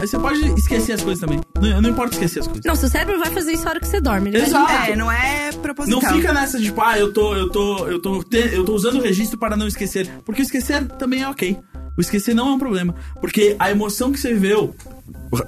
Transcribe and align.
você 0.00 0.18
pode 0.18 0.40
esquecer 0.54 0.92
as 0.92 1.02
coisas 1.02 1.20
também. 1.20 1.40
Não, 1.60 1.82
não 1.82 1.90
importa 1.90 2.14
esquecer 2.14 2.40
as 2.40 2.46
coisas. 2.46 2.64
Não, 2.64 2.74
seu 2.74 2.88
cérebro 2.88 3.18
vai 3.18 3.30
fazer 3.30 3.52
isso 3.52 3.64
na 3.64 3.70
hora 3.70 3.80
que 3.80 3.86
você 3.88 4.00
dorme. 4.00 4.30
Ele 4.30 4.38
vai 4.38 4.46
Exato. 4.48 4.92
É, 4.92 4.96
não 4.96 5.10
é 5.10 5.50
Não 5.52 5.60
proposital. 5.60 6.14
fica 6.14 6.32
nessa 6.32 6.58
de, 6.58 6.64
tipo, 6.66 6.80
ah, 6.80 6.98
eu 6.98 7.12
tô, 7.12 7.34
eu 7.34 7.48
tô, 7.50 7.86
eu 7.86 8.00
tô, 8.00 8.22
te- 8.22 8.50
eu 8.54 8.64
tô 8.64 8.74
usando 8.74 8.96
o 8.98 9.02
registro 9.02 9.38
para 9.38 9.56
não 9.56 9.66
esquecer. 9.66 10.08
Porque 10.24 10.42
esquecer 10.42 10.84
também 10.98 11.22
é 11.22 11.28
ok. 11.28 11.58
O 11.96 12.00
esquecer 12.00 12.34
não 12.34 12.48
é 12.48 12.52
um 12.52 12.58
problema. 12.58 12.94
Porque 13.20 13.56
a 13.58 13.70
emoção 13.70 14.12
que 14.12 14.18
você 14.20 14.32
viveu, 14.32 14.74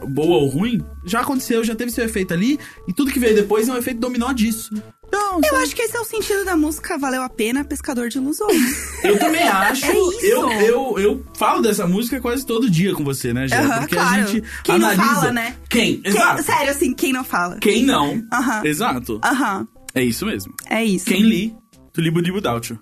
boa 0.09 0.37
ou 0.39 0.49
ruim, 0.49 0.85
já 1.05 1.21
aconteceu, 1.21 1.63
já 1.65 1.75
teve 1.75 1.91
seu 1.91 2.05
efeito 2.05 2.35
ali. 2.35 2.59
E 2.89 2.93
tudo 2.93 3.11
que 3.13 3.19
veio 3.19 3.35
depois 3.35 3.69
é 3.69 3.73
um 3.73 3.77
efeito 3.77 4.01
dominó 4.01 4.33
disso. 4.33 4.71
Então, 5.07 5.41
Eu 5.43 5.51
sabe? 5.51 5.63
acho 5.65 5.75
que 5.75 5.83
esse 5.83 5.97
é 5.97 6.01
o 6.01 6.05
sentido 6.05 6.45
da 6.45 6.57
música 6.57 6.97
Valeu 6.97 7.23
a 7.23 7.29
Pena, 7.29 7.65
Pescador 7.65 8.09
de 8.09 8.19
Ilusões. 8.19 8.57
Eu 9.03 9.19
também 9.19 9.43
acho. 9.43 9.85
É 9.87 9.93
isso. 9.93 10.25
Eu, 10.27 10.51
eu, 10.53 10.99
eu 11.01 11.27
falo 11.37 11.61
dessa 11.61 11.85
música 11.87 12.21
quase 12.21 12.47
todo 12.47 12.71
dia 12.71 12.95
com 12.95 13.03
você, 13.03 13.33
né? 13.33 13.47
Aham, 13.53 13.79
Porque 13.81 13.97
claro. 13.97 14.23
a 14.23 14.27
gente 14.27 14.45
Quem 14.63 14.79
não 14.79 14.89
analisa. 14.89 15.15
fala, 15.15 15.33
né? 15.33 15.57
Quem? 15.69 16.01
Quem- 16.01 16.13
Exato. 16.13 16.43
sério, 16.45 16.71
assim, 16.71 16.95
quem 16.95 17.13
não 17.13 17.25
fala? 17.25 17.59
Quem 17.59 17.85
não? 17.85 18.23
Aham. 18.33 18.65
Exato. 18.65 19.21
Aham, 19.25 19.67
É 19.95 20.03
isso 20.05 20.25
mesmo. 20.25 20.55
é 20.69 20.85
isso. 20.85 21.07
Quem 21.07 21.23
li, 21.23 21.57
tu 21.93 22.01
libo 22.01 22.23
dibo 22.23 22.41
dáutio. 22.41 22.79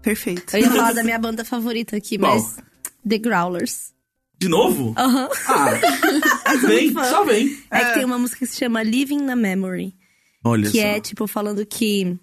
Perfeito. 0.00 0.56
Eu 0.56 0.60
ia 0.60 0.70
falar 0.70 0.92
da 0.92 1.02
minha 1.02 1.18
banda 1.18 1.44
favorita 1.44 1.96
aqui, 1.96 2.18
mas. 2.18 2.56
The 3.08 3.18
Growlers. 3.18 3.92
De 4.38 4.48
novo? 4.48 4.94
Aham. 4.96 5.28
Ah, 5.46 6.54
vem, 6.66 6.92
só 6.92 7.24
vem. 7.24 7.58
É 7.70 7.84
que 7.86 7.94
tem 7.94 8.04
uma 8.04 8.18
música 8.18 8.38
que 8.40 8.46
se 8.46 8.56
chama 8.58 8.82
Living 8.82 9.20
na 9.22 9.34
Memory. 9.34 9.94
Olha 10.44 10.70
Que 10.70 10.80
só. 10.80 10.86
é, 10.86 11.00
tipo, 11.00 11.26
falando 11.26 11.64
que. 11.66 12.16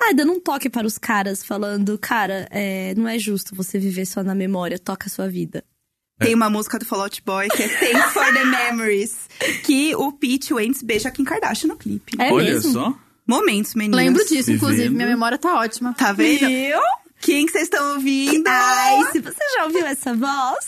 Ah, 0.00 0.12
dando 0.14 0.32
um 0.32 0.40
toque 0.40 0.68
para 0.70 0.86
os 0.86 0.98
caras, 0.98 1.42
falando, 1.44 1.98
cara, 1.98 2.46
é, 2.50 2.94
não 2.96 3.08
é 3.08 3.18
justo 3.18 3.54
você 3.54 3.78
viver 3.78 4.06
só 4.06 4.22
na 4.22 4.34
memória, 4.34 4.78
toca 4.78 5.06
a 5.06 5.10
sua 5.10 5.28
vida. 5.28 5.64
Tem 6.18 6.34
uma 6.34 6.48
música 6.48 6.78
do 6.78 6.84
Fallout 6.86 7.22
Boy 7.24 7.48
que 7.48 7.62
é 7.62 7.68
Thanks 7.68 8.12
for 8.12 8.24
the 8.32 8.44
Memories. 8.44 9.28
Que 9.64 9.94
o 9.96 10.12
Pete 10.12 10.54
Wentz 10.54 10.82
beija 10.82 11.08
a 11.08 11.12
Kim 11.12 11.24
Kardashian 11.24 11.68
no 11.68 11.76
clipe. 11.76 12.16
É 12.18 12.32
Olha 12.32 12.54
mesmo? 12.54 12.72
só. 12.72 12.94
Momentos, 13.26 13.74
meninas. 13.74 13.98
Lembro 13.98 14.24
disso, 14.26 14.50
inclusive. 14.52 14.88
Minha 14.88 15.08
memória 15.08 15.36
tá 15.36 15.54
ótima. 15.58 15.92
Tá 15.92 16.12
vendo? 16.12 16.46
Viu? 16.46 16.78
Quem 17.26 17.44
que 17.44 17.50
vocês 17.50 17.64
estão 17.64 17.94
ouvindo? 17.94 18.46
Ai, 18.46 19.10
se 19.10 19.18
você 19.18 19.42
já 19.56 19.64
ouviu 19.64 19.84
essa 19.84 20.14
voz. 20.14 20.64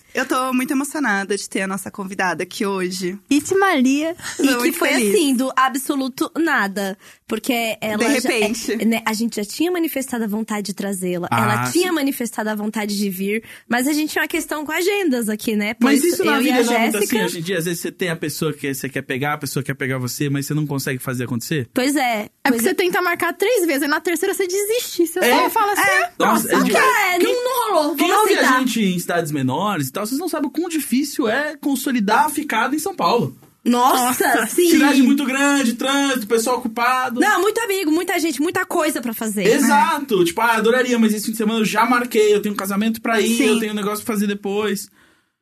Eu 0.16 0.24
tô 0.26 0.52
muito 0.52 0.70
emocionada 0.70 1.36
de 1.36 1.46
ter 1.48 1.60
a 1.60 1.66
nossa 1.66 1.90
convidada 1.90 2.42
aqui 2.42 2.64
hoje. 2.64 3.18
It 3.30 3.54
Maria. 3.54 4.16
E 4.40 4.46
que 4.46 4.54
muito 4.56 4.78
foi 4.78 4.88
feliz. 4.88 5.14
assim, 5.14 5.34
do 5.34 5.52
absoluto 5.54 6.30
nada. 6.38 6.96
Porque 7.28 7.76
ela. 7.80 7.98
De 7.98 8.04
já- 8.04 8.10
repente. 8.30 8.72
é, 8.72 8.76
né, 8.86 9.02
a 9.04 9.12
gente 9.12 9.36
já 9.36 9.44
tinha 9.44 9.70
manifestado 9.70 10.24
a 10.24 10.26
vontade 10.26 10.66
de 10.68 10.74
trazê-la. 10.74 11.28
Ah, 11.30 11.42
ela 11.42 11.66
sim. 11.66 11.80
tinha 11.80 11.92
manifestado 11.92 12.48
a 12.48 12.54
vontade 12.54 12.96
de 12.96 13.10
vir. 13.10 13.42
Mas 13.68 13.86
a 13.86 13.92
gente 13.92 14.10
tinha 14.12 14.22
uma 14.22 14.28
questão 14.28 14.64
com 14.64 14.72
agendas 14.72 15.28
aqui, 15.28 15.54
né? 15.54 15.74
Mas 15.80 16.02
isso 16.02 16.24
na 16.24 16.36
eu 16.36 16.40
e 16.40 16.44
vida 16.44 16.60
a 16.60 16.62
não 16.64 16.72
é 16.72 16.78
muito 16.78 16.92
Jéssica. 16.98 17.16
assim 17.16 17.24
hoje 17.26 17.38
em 17.38 17.42
dia. 17.42 17.58
Às 17.58 17.64
vezes 17.66 17.80
você 17.80 17.92
tem 17.92 18.08
a 18.08 18.16
pessoa 18.16 18.52
que 18.54 18.72
você 18.72 18.88
quer 18.88 19.02
pegar, 19.02 19.34
a 19.34 19.38
pessoa 19.38 19.62
quer 19.62 19.74
pegar 19.74 19.98
você, 19.98 20.30
mas 20.30 20.46
você 20.46 20.54
não 20.54 20.66
consegue 20.66 20.98
fazer 20.98 21.24
acontecer. 21.24 21.68
Pois 21.74 21.94
é. 21.94 22.30
É 22.44 22.50
porque 22.50 22.62
você 22.62 22.72
tenta 22.74 23.02
marcar 23.02 23.32
três 23.34 23.66
vezes, 23.66 23.82
aí 23.82 23.88
na 23.88 24.00
terceira 24.00 24.32
você 24.32 24.46
desiste. 24.46 25.06
Você 25.06 25.18
É. 25.18 25.42
só 25.42 25.50
fala 25.50 25.72
assim. 25.72 25.82
É. 25.90 26.10
Nossa, 26.18 26.54
é 26.54 26.60
demais. 26.62 26.84
É, 27.14 27.18
não, 27.18 27.44
não 27.44 27.74
rolou. 27.74 27.96
Quem 27.96 28.12
ouve 28.12 28.34
a 28.38 28.58
gente 28.60 28.80
em 28.82 28.98
cidades 28.98 29.30
menores 29.32 29.88
e 29.88 29.92
tal, 29.92 30.05
vocês 30.06 30.20
não 30.20 30.28
sabem 30.28 30.48
o 30.48 30.50
quão 30.50 30.68
difícil 30.68 31.28
é 31.28 31.56
consolidar 31.56 32.26
a 32.26 32.30
ficada 32.30 32.74
em 32.74 32.78
São 32.78 32.94
Paulo. 32.94 33.36
Nossa, 33.64 34.46
sim. 34.46 34.70
Cidade 34.70 35.02
muito 35.02 35.24
grande, 35.24 35.74
trânsito, 35.74 36.26
pessoal 36.26 36.58
ocupado. 36.58 37.20
Não, 37.20 37.40
muito 37.40 37.58
amigo, 37.60 37.90
muita 37.90 38.18
gente, 38.20 38.40
muita 38.40 38.64
coisa 38.64 39.00
pra 39.02 39.12
fazer. 39.12 39.44
Exato. 39.44 40.24
Tipo, 40.24 40.40
ah, 40.40 40.54
adoraria, 40.54 40.98
mas 40.98 41.12
esse 41.12 41.26
fim 41.26 41.32
de 41.32 41.38
semana 41.38 41.60
eu 41.60 41.64
já 41.64 41.84
marquei, 41.84 42.32
eu 42.32 42.40
tenho 42.40 42.54
um 42.54 42.56
casamento 42.56 43.00
pra 43.02 43.20
ir, 43.20 43.36
Sim. 43.36 43.46
eu 43.48 43.58
tenho 43.58 43.72
um 43.72 43.76
negócio 43.76 44.04
pra 44.04 44.14
fazer 44.14 44.28
depois. 44.28 44.88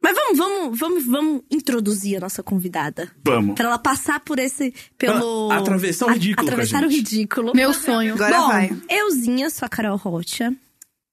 Mas 0.03 0.15
vamos, 0.15 0.39
vamos, 0.39 0.79
vamos, 0.79 1.05
vamos 1.07 1.43
introduzir 1.51 2.19
a 2.19 2.21
nossa 2.21 2.43
convidada. 2.43 3.11
Vamos. 3.25 3.55
Pra 3.55 3.67
ela 3.67 3.79
passar 3.79 4.21
por 4.21 4.39
esse. 4.39 4.73
pelo. 4.99 5.51
Atravessar 5.51 6.07
o 6.07 6.13
ridículo 6.13 6.47
a 6.47 6.51
Atravessar 6.51 6.85
o 6.85 6.89
ridículo. 6.89 7.53
Meu 7.55 7.73
sonho. 7.73 8.15
Agora 8.15 8.39
Bom, 8.39 8.49
vai. 8.49 8.77
euzinha, 8.89 9.49
sou 9.49 9.65
a 9.65 9.69
Carol 9.69 9.97
Rocha. 9.97 10.55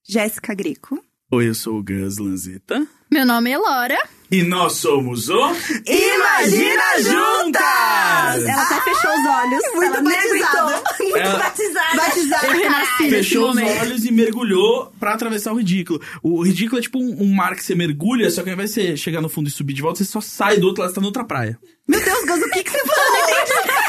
Jéssica 0.05 0.53
Greco. 0.53 1.01
Oi, 1.31 1.47
eu 1.47 1.55
sou 1.55 1.77
o 1.79 1.83
Gus 1.83 2.17
Lanzetta. 2.17 2.85
Meu 3.09 3.25
nome 3.25 3.51
é 3.51 3.57
Laura. 3.57 3.97
E 4.29 4.43
nós 4.43 4.73
somos 4.73 5.27
o. 5.29 5.37
Imagina 5.85 6.83
Juntas! 6.99 8.45
Ela 8.47 8.61
até 8.63 8.81
fechou 8.81 9.11
os 9.11 9.25
olhos. 9.29 9.61
Muito 9.73 9.95
ela 9.97 10.01
batizada. 10.03 10.83
Muito 10.99 11.17
Ela- 11.17 11.39
batizada. 11.39 11.95
Batizada. 11.97 12.47
Eu 12.47 12.53
renasci 12.53 13.03
nesse 13.03 13.15
Fechou 13.15 13.49
os 13.49 13.55
momento. 13.55 13.79
olhos 13.81 14.05
e 14.05 14.11
mergulhou 14.11 14.93
pra 14.99 15.13
atravessar 15.13 15.51
o 15.51 15.57
ridículo. 15.57 16.01
O 16.23 16.41
ridículo 16.43 16.79
é 16.79 16.81
tipo 16.81 16.97
um, 16.99 17.23
um 17.23 17.33
mar 17.33 17.55
que 17.55 17.63
você 17.63 17.75
mergulha, 17.75 18.29
só 18.29 18.41
que 18.43 18.49
ao 18.49 18.53
invés 18.53 18.69
de 18.73 18.75
você 18.75 18.97
chegar 18.97 19.21
no 19.21 19.27
fundo 19.29 19.47
e 19.49 19.51
subir 19.51 19.73
de 19.73 19.81
volta, 19.81 19.97
você 19.99 20.05
só 20.05 20.21
sai 20.21 20.57
do 20.57 20.67
outro 20.67 20.81
lado, 20.81 20.91
você 20.91 20.95
tá 20.95 21.01
na 21.01 21.07
outra 21.07 21.25
praia. 21.25 21.57
Meu 21.91 21.99
Deus, 22.05 22.23
Gus, 22.25 22.41
o 22.41 22.49
que, 22.51 22.63
que 22.63 22.71
você 22.71 22.79
falou? 22.79 23.25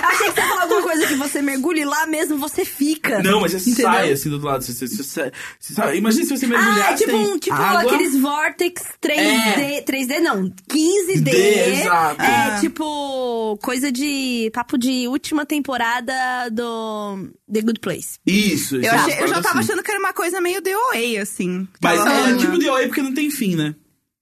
Achei 0.02 0.26
que 0.26 0.32
você 0.34 0.40
ia 0.40 0.46
falar 0.48 0.62
alguma 0.62 0.82
coisa 0.82 1.06
que 1.06 1.14
você 1.14 1.40
mergulha 1.40 1.80
e 1.82 1.84
lá 1.84 2.04
mesmo 2.06 2.36
você 2.36 2.64
fica. 2.64 3.22
Não, 3.22 3.40
mas 3.40 3.52
você 3.52 3.70
Entendeu? 3.70 3.92
sai 3.92 4.12
assim 4.12 4.28
do 4.28 4.32
outro 4.34 4.48
lado. 4.48 4.64
Você, 4.64 4.72
você, 4.72 4.96
você, 4.96 5.32
você 5.60 5.74
sai- 5.74 5.96
imagina 5.98 6.24
se 6.24 6.36
você 6.36 6.46
mergulhar. 6.48 6.90
Ah, 6.90 6.94
tipo, 6.94 7.10
tem 7.12 7.20
um, 7.32 7.38
tipo 7.38 7.54
água. 7.56 7.82
aqueles 7.92 8.16
Vortex 8.18 8.82
3D. 9.00 9.84
3D 9.84 10.18
não, 10.20 10.50
15D. 10.68 11.20
D, 11.22 11.80
exato. 11.80 12.22
É 12.22 12.60
tipo 12.60 13.56
coisa 13.62 13.92
de. 13.92 14.50
Papo 14.52 14.76
de 14.76 15.06
última 15.06 15.46
temporada 15.46 16.48
do 16.50 17.28
The 17.52 17.60
Good 17.60 17.78
Place. 17.80 18.19
Isso, 18.26 18.76
isso. 18.76 18.86
Eu, 18.86 18.92
é 18.92 18.96
achei- 18.96 19.22
eu 19.22 19.28
já 19.28 19.34
tava 19.40 19.60
assim. 19.60 19.70
achando 19.70 19.82
que 19.84 19.90
era 19.92 20.00
uma 20.00 20.12
coisa 20.12 20.40
meio 20.40 20.60
The 20.60 20.74
Way, 20.92 21.19
assim. 21.19 21.69
Mas 21.80 22.00
é 22.04 22.36
tipo 22.36 22.58
The 22.58 22.70
Way 22.70 22.86
porque 22.88 23.02
não 23.02 23.14
tem 23.14 23.30
fim, 23.30 23.54
né? 23.54 23.74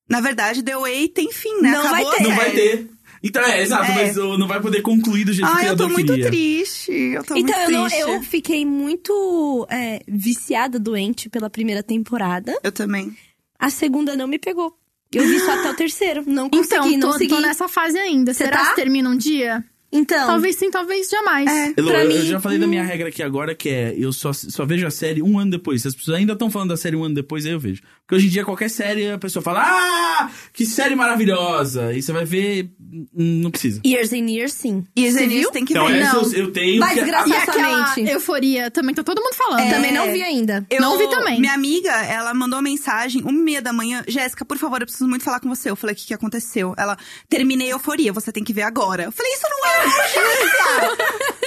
Na 0.09 0.21
verdade, 0.21 0.63
The 0.65 0.77
Way 0.77 1.09
tem 1.09 1.31
fim, 1.31 1.61
né? 1.63 1.71
Não 1.71 1.83
vai 1.89 2.03
Acabou 2.03 2.11
a 2.11 2.17
ter. 2.17 2.23
Não 2.25 2.37
vai 2.37 2.51
ter. 2.51 2.91
Então 3.23 3.43
é, 3.43 3.63
exato, 3.63 3.91
É. 3.91 3.95
mas 4.07 4.17
não 4.17 4.47
vai 4.49 4.61
poder 4.61 4.81
concluir 4.83 5.25
do 5.25 5.33
jeito 5.33 5.51
que 5.57 5.67
eu 5.67 5.77
tô 5.77 5.89
muito 5.89 6.13
queria. 6.13 6.27
triste. 6.27 6.91
Eu 6.93 7.23
tô 7.25 7.37
Então, 7.37 7.55
eu, 7.55 7.71
muito 7.71 7.81
não- 7.81 7.89
triste. 7.89 8.01
eu 8.11 8.23
fiquei 8.23 8.65
muito 8.65 9.67
é, 9.71 10.01
viciada, 10.09 10.79
doente 10.79 11.29
pela 11.29 11.51
primeira 11.51 11.83
temporada. 11.83 12.59
Eu 12.63 12.73
também. 12.73 13.15
A 13.59 13.69
segunda 13.69 14.17
não 14.17 14.27
me 14.27 14.39
pegou. 14.39 14.75
Eu 15.13 15.27
vi 15.27 15.41
só 15.41 15.53
até 15.59 15.71
o 15.71 15.75
terceiro. 15.75 16.23
Não 16.27 16.49
consegui, 16.49 16.75
Então, 16.95 16.99
não 16.99 17.13
tô, 17.13 17.19
segui. 17.19 17.35
tô 17.35 17.41
nessa 17.41 17.69
fase 17.69 17.99
ainda. 17.99 18.33
Você 18.33 18.45
Será 18.45 18.57
tá? 18.59 18.71
que 18.71 18.77
termina 18.77 19.11
um 19.11 19.17
dia? 19.17 19.63
Então, 19.93 20.25
Talvez 20.29 20.55
sim, 20.55 20.71
talvez 20.71 21.09
jamais. 21.11 21.51
É. 21.51 21.75
Elô, 21.77 21.91
eu, 21.91 22.09
mim, 22.09 22.15
eu 22.15 22.25
já 22.25 22.41
falei 22.41 22.61
da 22.61 22.67
hum. 22.67 22.69
minha 22.69 22.85
regra 22.85 23.09
aqui 23.09 23.25
agora, 23.25 23.57
que 23.57 23.69
é 23.69 23.93
eu 23.99 24.13
só, 24.13 24.33
só 24.33 24.65
vejo 24.65 24.87
a 24.87 24.91
série 24.91 25.21
um 25.21 25.37
ano 25.37 25.51
depois. 25.51 25.83
Se 25.83 25.89
as 25.89 25.97
pessoas 25.97 26.17
ainda 26.19 26.35
estão 26.35 26.49
falando 26.49 26.69
da 26.69 26.77
série 26.77 26.95
um 26.95 27.03
ano 27.03 27.17
depois, 27.17 27.45
aí 27.45 27.51
eu 27.51 27.59
vejo. 27.59 27.83
Porque 28.11 28.17
hoje 28.17 28.27
em 28.27 28.31
dia, 28.31 28.45
qualquer 28.45 28.69
série, 28.69 29.09
a 29.09 29.19
pessoa 29.19 29.41
fala, 29.41 29.63
ah, 29.65 30.29
que 30.53 30.67
série 30.67 30.97
maravilhosa. 30.97 31.93
E 31.93 32.03
você 32.03 32.11
vai 32.13 32.25
ver, 32.25 32.69
não 33.15 33.53
precisa. 33.53 33.81
Years 33.87 34.13
and 34.13 34.29
Years, 34.29 34.53
sim. 34.53 34.85
Você 34.99 35.23
Enis 35.23 35.29
viu? 35.43 35.51
tem 35.53 35.65
que 35.65 35.73
Então, 35.75 35.87
ver. 35.87 36.03
Não. 36.03 36.23
eu, 36.23 36.33
eu 36.33 36.53
tenho. 36.53 36.81
Vai 36.81 36.93
que-. 36.95 37.01
E 37.05 37.33
aquela 37.37 37.87
Somente. 37.95 38.11
euforia 38.11 38.69
também, 38.69 38.93
tá 38.97 39.05
todo 39.05 39.23
mundo 39.23 39.35
falando. 39.35 39.61
É. 39.61 39.71
Também 39.73 39.93
não 39.93 40.11
vi 40.11 40.25
ainda. 40.25 40.67
Eu- 40.69 40.81
Não 40.81 40.99
vi 40.99 41.09
também. 41.09 41.39
Minha 41.41 41.55
amiga, 41.55 41.93
ela 42.05 42.35
mandou 42.35 42.61
mensagem, 42.61 43.23
uma 43.23 43.31
e 43.31 43.35
meia 43.37 43.63
da 43.63 43.73
manhã. 43.73 44.03
Jéssica, 44.09 44.45
por 44.45 44.59
favor, 44.59 44.81
eu 44.81 44.87
preciso 44.87 45.09
muito 45.09 45.23
falar 45.23 45.39
com 45.39 45.49
você. 45.49 45.71
Eu 45.71 45.77
falei, 45.77 45.95
o 45.95 45.97
que, 45.97 46.09
que 46.09 46.15
aconteceu? 46.15 46.75
Ela, 46.77 46.99
terminei 47.29 47.69
a 47.69 47.75
euforia, 47.75 48.13
você 48.13 48.33
tem 48.33 48.43
que 48.43 48.53
ver 48.53 48.63
agora. 48.63 49.05
Eu 49.05 49.13
falei, 49.13 49.33
isso 49.35 49.47
não 49.49 49.71
é 49.71 49.87
urgência! 49.87 50.97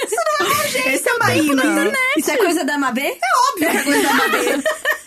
isso 0.06 0.16
não 0.40 0.46
é 0.46 0.50
urgência, 0.64 0.94
Esse 0.94 1.08
é 1.10 1.18
Marina. 1.18 1.92
Isso 2.16 2.30
é 2.30 2.36
coisa 2.38 2.64
da 2.64 2.78
Mabê? 2.78 3.18
Óbvio 3.50 3.70
que 3.70 3.76
é 3.76 3.82
coisa 3.82 4.02
da 4.02 4.14
Mabê. 4.14 4.62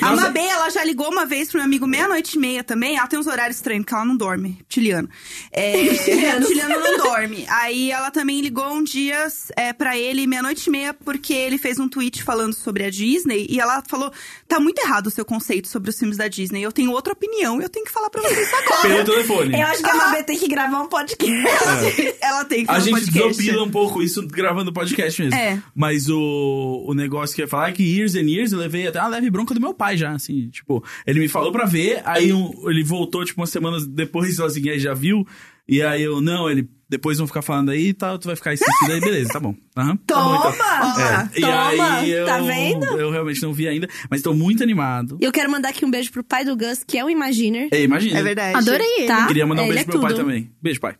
A. 0.00 0.16
Mabê, 0.16 0.40
ela 0.40 0.70
já 0.70 0.82
ligou 0.84 1.08
uma 1.10 1.26
vez 1.26 1.48
pro 1.48 1.58
meu 1.58 1.64
amigo 1.66 1.86
meia-noite 1.86 2.36
e 2.36 2.40
meia 2.40 2.64
também. 2.64 2.96
Ela 2.96 3.06
tem 3.06 3.18
uns 3.18 3.26
horários 3.26 3.56
estranhos, 3.56 3.84
porque 3.84 3.94
ela 3.94 4.04
não 4.04 4.16
dorme. 4.16 4.58
Tiliano. 4.68 5.08
É, 5.52 5.72
Tiliano 6.44 6.80
não 6.80 6.98
dorme. 6.98 7.44
Aí 7.48 7.90
ela 7.90 8.10
também 8.10 8.40
ligou 8.40 8.66
um 8.72 8.82
dia 8.82 9.26
é, 9.56 9.72
pra 9.72 9.96
ele, 9.96 10.26
meia-noite 10.26 10.68
e 10.68 10.70
meia, 10.70 10.94
porque 10.94 11.32
ele 11.34 11.58
fez 11.58 11.78
um 11.78 11.88
tweet 11.88 12.22
falando 12.22 12.54
sobre 12.54 12.84
a 12.84 12.90
Disney. 12.90 13.46
E 13.48 13.60
ela 13.60 13.82
falou: 13.86 14.10
tá 14.48 14.58
muito 14.58 14.80
errado 14.80 15.06
o 15.06 15.10
seu 15.10 15.24
conceito 15.24 15.68
sobre 15.68 15.90
os 15.90 15.98
filmes 15.98 16.16
da 16.16 16.28
Disney. 16.28 16.62
Eu 16.62 16.72
tenho 16.72 16.90
outra 16.92 17.12
opinião 17.12 17.60
e 17.60 17.64
eu 17.64 17.68
tenho 17.68 17.84
que 17.84 17.92
falar 17.92 18.10
pra 18.10 18.22
vocês 18.22 18.48
agora. 18.52 18.80
Pelo 18.88 19.04
telefone. 19.04 19.54
Eu 19.60 19.66
acho 19.66 19.82
que 19.82 19.90
a 19.90 19.94
Mabê 19.94 20.22
tem 20.22 20.38
que 20.38 20.48
gravar 20.48 20.80
um 20.82 20.88
podcast. 20.88 22.16
ela 22.20 22.44
tem 22.44 22.64
que 22.64 22.70
A 22.70 22.74
fazer 22.74 22.92
um 22.92 22.96
gente 22.96 23.06
podcast. 23.12 23.36
desopila 23.38 23.64
um 23.64 23.70
pouco 23.70 24.02
isso 24.02 24.26
gravando 24.26 24.72
podcast 24.72 25.22
mesmo. 25.22 25.38
É. 25.38 25.62
Mas 25.74 26.08
o, 26.08 26.84
o 26.86 26.94
negócio 26.94 27.34
que 27.34 27.42
eu 27.42 27.44
ia 27.44 27.50
falar 27.50 27.68
é 27.68 27.72
que 27.72 27.82
Years 27.82 28.14
and 28.14 28.28
Years 28.28 28.52
eu 28.52 28.58
levei 28.58 28.86
até 28.86 28.98
uma 29.00 29.08
leve 29.08 29.30
bronca 29.30 29.39
do 29.54 29.60
meu 29.60 29.74
pai 29.74 29.96
já, 29.96 30.12
assim. 30.12 30.48
Tipo, 30.50 30.84
ele 31.06 31.20
me 31.20 31.28
falou 31.28 31.50
pra 31.52 31.64
ver, 31.66 32.00
aí 32.04 32.32
um- 32.32 32.52
ele 32.70 32.82
voltou, 32.84 33.24
tipo, 33.24 33.40
umas 33.40 33.50
semanas 33.50 33.86
depois 33.86 34.34
sozinho, 34.36 34.72
aí 34.72 34.78
já 34.78 34.94
viu. 34.94 35.26
E 35.68 35.80
aí 35.82 36.02
eu, 36.02 36.20
não, 36.20 36.50
ele, 36.50 36.68
depois 36.88 37.18
vão 37.18 37.28
ficar 37.28 37.42
falando 37.42 37.70
aí 37.70 37.88
e 37.88 37.92
tal, 37.94 38.18
tu 38.18 38.26
vai 38.26 38.34
ficar 38.34 38.52
esquecido 38.52 38.92
aí, 38.92 38.98
beleza, 39.00 39.32
tá 39.32 39.38
bom. 39.38 39.54
Aham, 39.76 39.96
tá 39.98 40.16
bom, 40.16 40.34
então. 40.36 40.50
Toma! 40.52 41.00
É, 41.00 41.38
e 41.38 41.40
Toma! 41.42 41.92
aí 41.98 42.10
eu, 42.10 42.26
Tá 42.26 42.38
vendo? 42.40 42.84
eu 42.86 43.10
realmente 43.12 43.40
não 43.42 43.52
vi 43.52 43.68
ainda, 43.68 43.88
mas 44.10 44.20
tô 44.20 44.34
muito 44.34 44.64
animado. 44.64 45.16
E 45.20 45.24
eu 45.24 45.30
quero 45.30 45.48
mandar 45.48 45.68
aqui 45.68 45.84
um 45.84 45.90
beijo 45.90 46.10
pro 46.10 46.24
pai 46.24 46.44
do 46.44 46.56
Gus, 46.56 46.82
que 46.84 46.98
é 46.98 47.04
o 47.04 47.08
Imaginer. 47.10 47.68
É, 47.70 47.82
imagina. 47.84 48.18
É 48.18 48.22
verdade. 48.24 48.56
Adorei 48.58 48.86
ele. 48.98 49.06
Tá? 49.06 49.26
Queria 49.28 49.46
mandar 49.46 49.62
um 49.62 49.66
Ele 49.66 49.74
beijo 49.74 49.82
é 49.82 49.92
pro 49.92 50.00
meu 50.00 50.08
pai 50.08 50.16
também. 50.16 50.50
Beijo, 50.60 50.80
pai. 50.80 50.96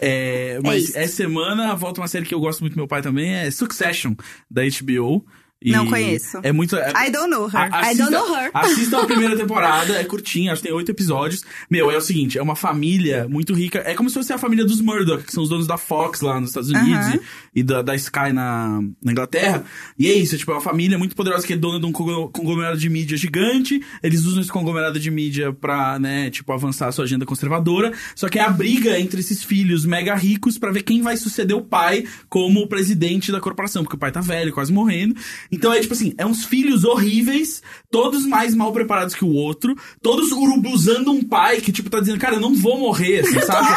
É, 0.00 0.60
mas 0.62 0.84
isso. 0.84 0.98
essa 0.98 1.14
semana 1.16 1.74
volta 1.74 2.00
uma 2.00 2.08
série 2.08 2.24
que 2.26 2.34
eu 2.34 2.40
gosto 2.40 2.60
muito 2.60 2.72
do 2.74 2.76
meu 2.76 2.88
pai 2.88 3.00
também, 3.02 3.34
é 3.34 3.50
Succession, 3.50 4.14
da 4.50 4.62
HBO. 4.62 5.24
E 5.62 5.72
Não 5.72 5.86
conheço. 5.88 6.38
É 6.42 6.52
muito. 6.52 6.76
é- 6.76 6.92
I 7.06 7.10
don't 7.10 7.30
know 7.30 7.46
her. 7.48 7.56
a- 7.72 7.90
I 7.92 7.96
don't 7.96 8.12
know 8.12 8.36
her. 8.36 8.50
Assistam 8.52 8.98
a 9.00 9.06
primeira 9.06 9.34
temporada, 9.36 9.94
é 9.96 10.04
curtinha, 10.04 10.52
acho 10.52 10.60
que 10.60 10.68
tem 10.68 10.76
oito 10.76 10.90
episódios. 10.90 11.42
Meu, 11.70 11.90
é 11.90 11.96
o 11.96 12.00
seguinte, 12.00 12.36
é 12.36 12.42
uma 12.42 12.54
família 12.54 13.26
muito 13.26 13.54
rica. 13.54 13.78
É 13.78 13.94
como 13.94 14.10
se 14.10 14.14
fosse 14.16 14.32
a 14.34 14.38
família 14.38 14.66
dos 14.66 14.82
Murdoch, 14.82 15.24
que 15.24 15.32
são 15.32 15.42
os 15.42 15.48
donos 15.48 15.66
da 15.66 15.78
Fox 15.78 16.20
lá 16.20 16.38
nos 16.38 16.50
Estados 16.50 16.68
Unidos 16.68 17.06
Aham. 17.06 17.18
e, 17.54 17.60
e 17.60 17.62
da, 17.62 17.80
da 17.80 17.94
Sky 17.96 18.32
na, 18.34 18.82
na 19.02 19.12
Inglaterra. 19.12 19.64
E 19.98 20.06
é 20.08 20.12
isso, 20.12 20.36
tipo, 20.36 20.50
é 20.52 20.54
uma 20.56 20.60
família 20.60 20.98
muito 20.98 21.16
poderosa 21.16 21.46
que 21.46 21.54
é 21.54 21.56
dona 21.56 21.80
de 21.80 21.86
um 21.86 21.92
conglomerado 21.92 22.76
de 22.78 22.90
mídia 22.90 23.16
gigante. 23.16 23.80
Eles 24.02 24.26
usam 24.26 24.42
esse 24.42 24.52
conglomerado 24.52 25.00
de 25.00 25.10
mídia 25.10 25.54
pra, 25.54 25.98
né, 25.98 26.28
tipo, 26.28 26.52
avançar 26.52 26.88
a 26.88 26.92
sua 26.92 27.04
agenda 27.06 27.24
conservadora. 27.24 27.92
Só 28.14 28.28
que 28.28 28.38
é 28.38 28.42
a 28.42 28.50
briga 28.50 29.00
entre 29.00 29.20
esses 29.20 29.42
filhos 29.42 29.86
mega 29.86 30.14
ricos 30.14 30.58
pra 30.58 30.70
ver 30.70 30.82
quem 30.82 31.00
vai 31.00 31.16
suceder 31.16 31.56
o 31.56 31.62
pai 31.62 32.04
como 32.28 32.68
presidente 32.68 33.32
da 33.32 33.40
corporação, 33.40 33.82
porque 33.82 33.96
o 33.96 33.98
pai 33.98 34.12
tá 34.12 34.20
velho, 34.20 34.52
quase 34.52 34.70
morrendo. 34.70 35.16
Então 35.50 35.72
é 35.72 35.80
tipo 35.80 35.94
assim, 35.94 36.12
é 36.18 36.26
uns 36.26 36.44
filhos 36.44 36.84
horríveis, 36.84 37.62
todos 37.90 38.26
mais 38.26 38.54
mal 38.54 38.72
preparados 38.72 39.14
que 39.14 39.24
o 39.24 39.32
outro, 39.32 39.74
todos 40.02 40.32
urubuzando 40.32 41.10
um 41.12 41.22
pai 41.22 41.60
que, 41.60 41.72
tipo, 41.72 41.88
tá 41.90 42.00
dizendo, 42.00 42.18
cara, 42.18 42.36
eu 42.36 42.40
não 42.40 42.54
vou 42.54 42.78
morrer, 42.78 43.20
assim, 43.20 43.40
sabe? 43.42 43.68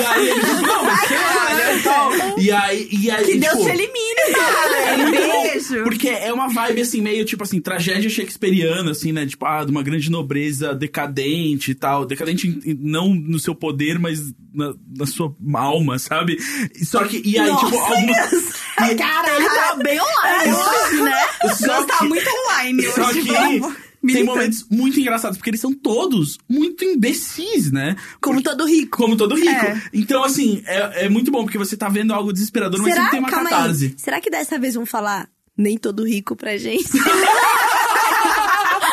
e 0.00 0.04
aí 0.06 0.28
ele 0.30 0.40
diz, 0.40 0.60
não, 0.62 0.84
mas 0.84 1.00
sei 1.08 1.16
lá, 1.18 1.54
né, 1.54 1.76
e 1.76 1.82
tal. 1.82 2.38
E 2.38 2.50
aí, 2.50 2.88
e 2.92 3.10
aí, 3.10 3.24
Que 3.24 3.38
Deus 3.38 3.52
tipo, 3.52 3.64
te 3.64 3.70
elimine, 3.70 4.34
cara. 4.34 4.76
é 4.88 4.96
muito 4.96 5.20
bom, 5.20 5.42
Beijo. 5.42 5.82
porque 5.84 6.08
é 6.08 6.32
uma 6.32 6.48
vibe, 6.48 6.80
assim, 6.82 7.00
meio, 7.00 7.24
tipo 7.24 7.42
assim, 7.42 7.60
tragédia 7.60 8.08
shakespeariana, 8.10 8.90
assim, 8.92 9.12
né? 9.12 9.26
Tipo, 9.26 9.46
ah, 9.46 9.64
de 9.64 9.70
uma 9.70 9.82
grande 9.82 10.10
nobreza 10.10 10.74
decadente 10.74 11.70
e 11.70 11.74
tal. 11.74 12.04
Decadente 12.04 12.60
não 12.78 13.14
no 13.14 13.38
seu 13.38 13.54
poder, 13.54 13.98
mas 13.98 14.32
na, 14.54 14.74
na 14.96 15.06
sua 15.06 15.34
alma, 15.54 15.98
sabe? 15.98 16.38
Só 16.82 17.04
que, 17.04 17.22
e 17.24 17.38
aí, 17.38 17.54
tipo, 17.56 17.76
algumas... 17.76 18.58
Cara, 18.96 19.36
ele 19.36 19.48
tá 19.48 19.76
bem 19.82 19.98
online 20.00 20.52
hoje, 20.54 20.97
né? 21.02 21.26
Só 21.58 21.74
Deus 21.76 21.86
tá 21.86 21.98
que- 21.98 22.04
muito 22.08 22.28
online 22.28 22.86
hoje. 22.86 22.94
Só 22.94 23.12
que 23.12 23.20
vamos. 23.22 23.74
tem 23.74 23.88
Militante. 24.00 24.26
momentos 24.26 24.66
muito 24.70 25.00
engraçados, 25.00 25.36
porque 25.38 25.50
eles 25.50 25.60
são 25.60 25.72
todos 25.74 26.38
muito 26.48 26.84
imbecis, 26.84 27.72
né? 27.72 27.96
Como 28.20 28.40
todo 28.42 28.64
rico. 28.64 28.96
Como 28.96 29.16
todo 29.16 29.34
rico. 29.34 29.48
É. 29.50 29.82
Então, 29.92 30.22
assim, 30.22 30.62
é, 30.66 31.06
é 31.06 31.08
muito 31.08 31.30
bom, 31.32 31.42
porque 31.44 31.58
você 31.58 31.76
tá 31.76 31.88
vendo 31.88 32.12
algo 32.14 32.32
desesperador, 32.32 32.80
mas 32.80 32.92
Será? 32.92 33.04
sempre 33.06 33.10
tem 33.10 33.20
uma 33.20 33.30
Calma 33.30 33.50
catarse. 33.50 33.84
aí. 33.86 33.94
Será 33.96 34.20
que 34.20 34.30
dessa 34.30 34.58
vez 34.58 34.74
vão 34.74 34.86
falar 34.86 35.28
nem 35.56 35.76
todo 35.76 36.04
rico 36.06 36.36
pra 36.36 36.56
gente? 36.56 36.88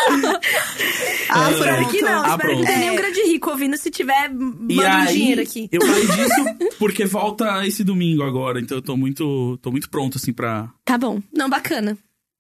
Ah, 1.30 1.52
Espero 1.52 1.88
que 1.90 2.02
não. 2.02 2.24
Ah, 2.24 2.30
Espero 2.30 2.38
que 2.38 2.38
não 2.38 2.38
pronto. 2.38 2.66
tenha 2.66 2.78
É. 2.78 2.80
nenhum 2.80 2.96
grande 2.96 3.22
rico 3.36 3.50
ouvindo. 3.50 3.78
Se 3.78 3.90
tiver, 3.92 4.30
manda 4.34 5.02
um 5.02 5.06
dinheiro 5.06 5.42
aqui. 5.42 5.70
eu 5.72 5.82
falei 5.86 6.06
disso 6.08 6.76
porque 6.80 7.06
volta 7.06 7.66
esse 7.68 7.84
domingo 7.84 8.24
agora, 8.24 8.60
então 8.60 8.78
eu 8.78 8.82
tô 8.82 8.96
muito, 8.98 9.58
tô 9.62 9.72
muito 9.72 9.90
pronto, 9.90 10.18
assim, 10.18 10.34
pra... 10.34 10.72
Tá 10.84 10.98
bom. 10.98 11.22
Não, 11.34 11.50
bacana. 11.50 11.98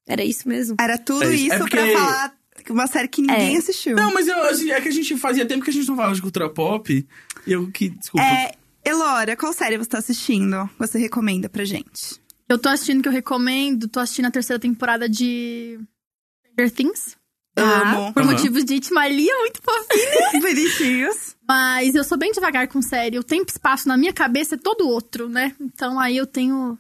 Era 0.08 0.24
isso 0.24 0.48
mesmo. 0.48 0.76
Era 0.80 0.98
tudo 0.98 1.24
É 1.24 1.34
isso. 1.34 1.46
isso 1.46 1.54
É 1.56 1.58
porque- 1.60 1.78
pra 1.78 1.88
falar 1.94 2.36
uma 2.70 2.88
série 2.88 3.08
que 3.08 3.22
ninguém 3.22 3.56
É. 3.56 3.58
assistiu. 3.58 3.96
Não, 3.96 4.14
mas 4.14 4.28
eu, 4.28 4.42
assim, 4.44 4.72
é 4.72 4.80
que 4.82 4.88
a 4.88 4.92
gente 4.92 5.16
fazia 5.18 5.46
tempo 5.46 5.64
que 5.64 5.70
a 5.70 5.74
gente 5.74 5.88
não 5.88 5.96
falava 5.96 6.16
de 6.16 6.22
cultura 6.22 6.50
pop, 6.50 7.08
e 7.46 7.52
eu 7.52 7.70
que... 7.72 7.90
Desculpa. 7.90 8.26
É, 8.26 8.54
Elora, 8.84 9.36
qual 9.36 9.52
série 9.54 9.78
você 9.78 9.90
tá 9.90 9.98
assistindo? 9.98 10.70
Você 10.80 10.98
recomenda 10.98 11.50
pra 11.50 11.64
gente? 11.66 12.20
Eu 12.48 12.58
tô 12.60 12.70
assistindo 12.70 13.02
que 13.02 13.08
eu 13.10 13.12
recomendo, 13.14 13.88
tô 13.88 14.00
assistindo 14.00 14.26
a 14.26 14.32
terceira 14.32 14.60
temporada 14.60 15.10
de 15.10 15.80
Stranger 16.54 16.72
Things. 16.74 17.18
Amo. 17.58 18.14
Por 18.14 18.22
Aham. 18.24 18.32
motivos 18.32 18.66
de 18.66 18.76
Itmalia, 18.76 19.34
muito 19.40 19.62
fofinho. 19.62 20.42
Bonitinhos. 20.42 21.36
Mas 21.48 21.96
eu 21.96 22.04
sou 22.04 22.18
bem 22.18 22.32
devagar 22.32 22.68
com 22.68 22.82
série. 22.82 23.18
O 23.20 23.24
tempo 23.24 23.50
e 23.50 23.52
espaço 23.52 23.88
na 23.88 23.96
minha 23.96 24.12
cabeça 24.12 24.56
é 24.56 24.58
todo 24.58 24.88
outro, 24.90 25.30
né? 25.30 25.54
Então 25.62 26.00
aí 26.00 26.18
eu 26.18 26.26
tenho. 26.28 26.78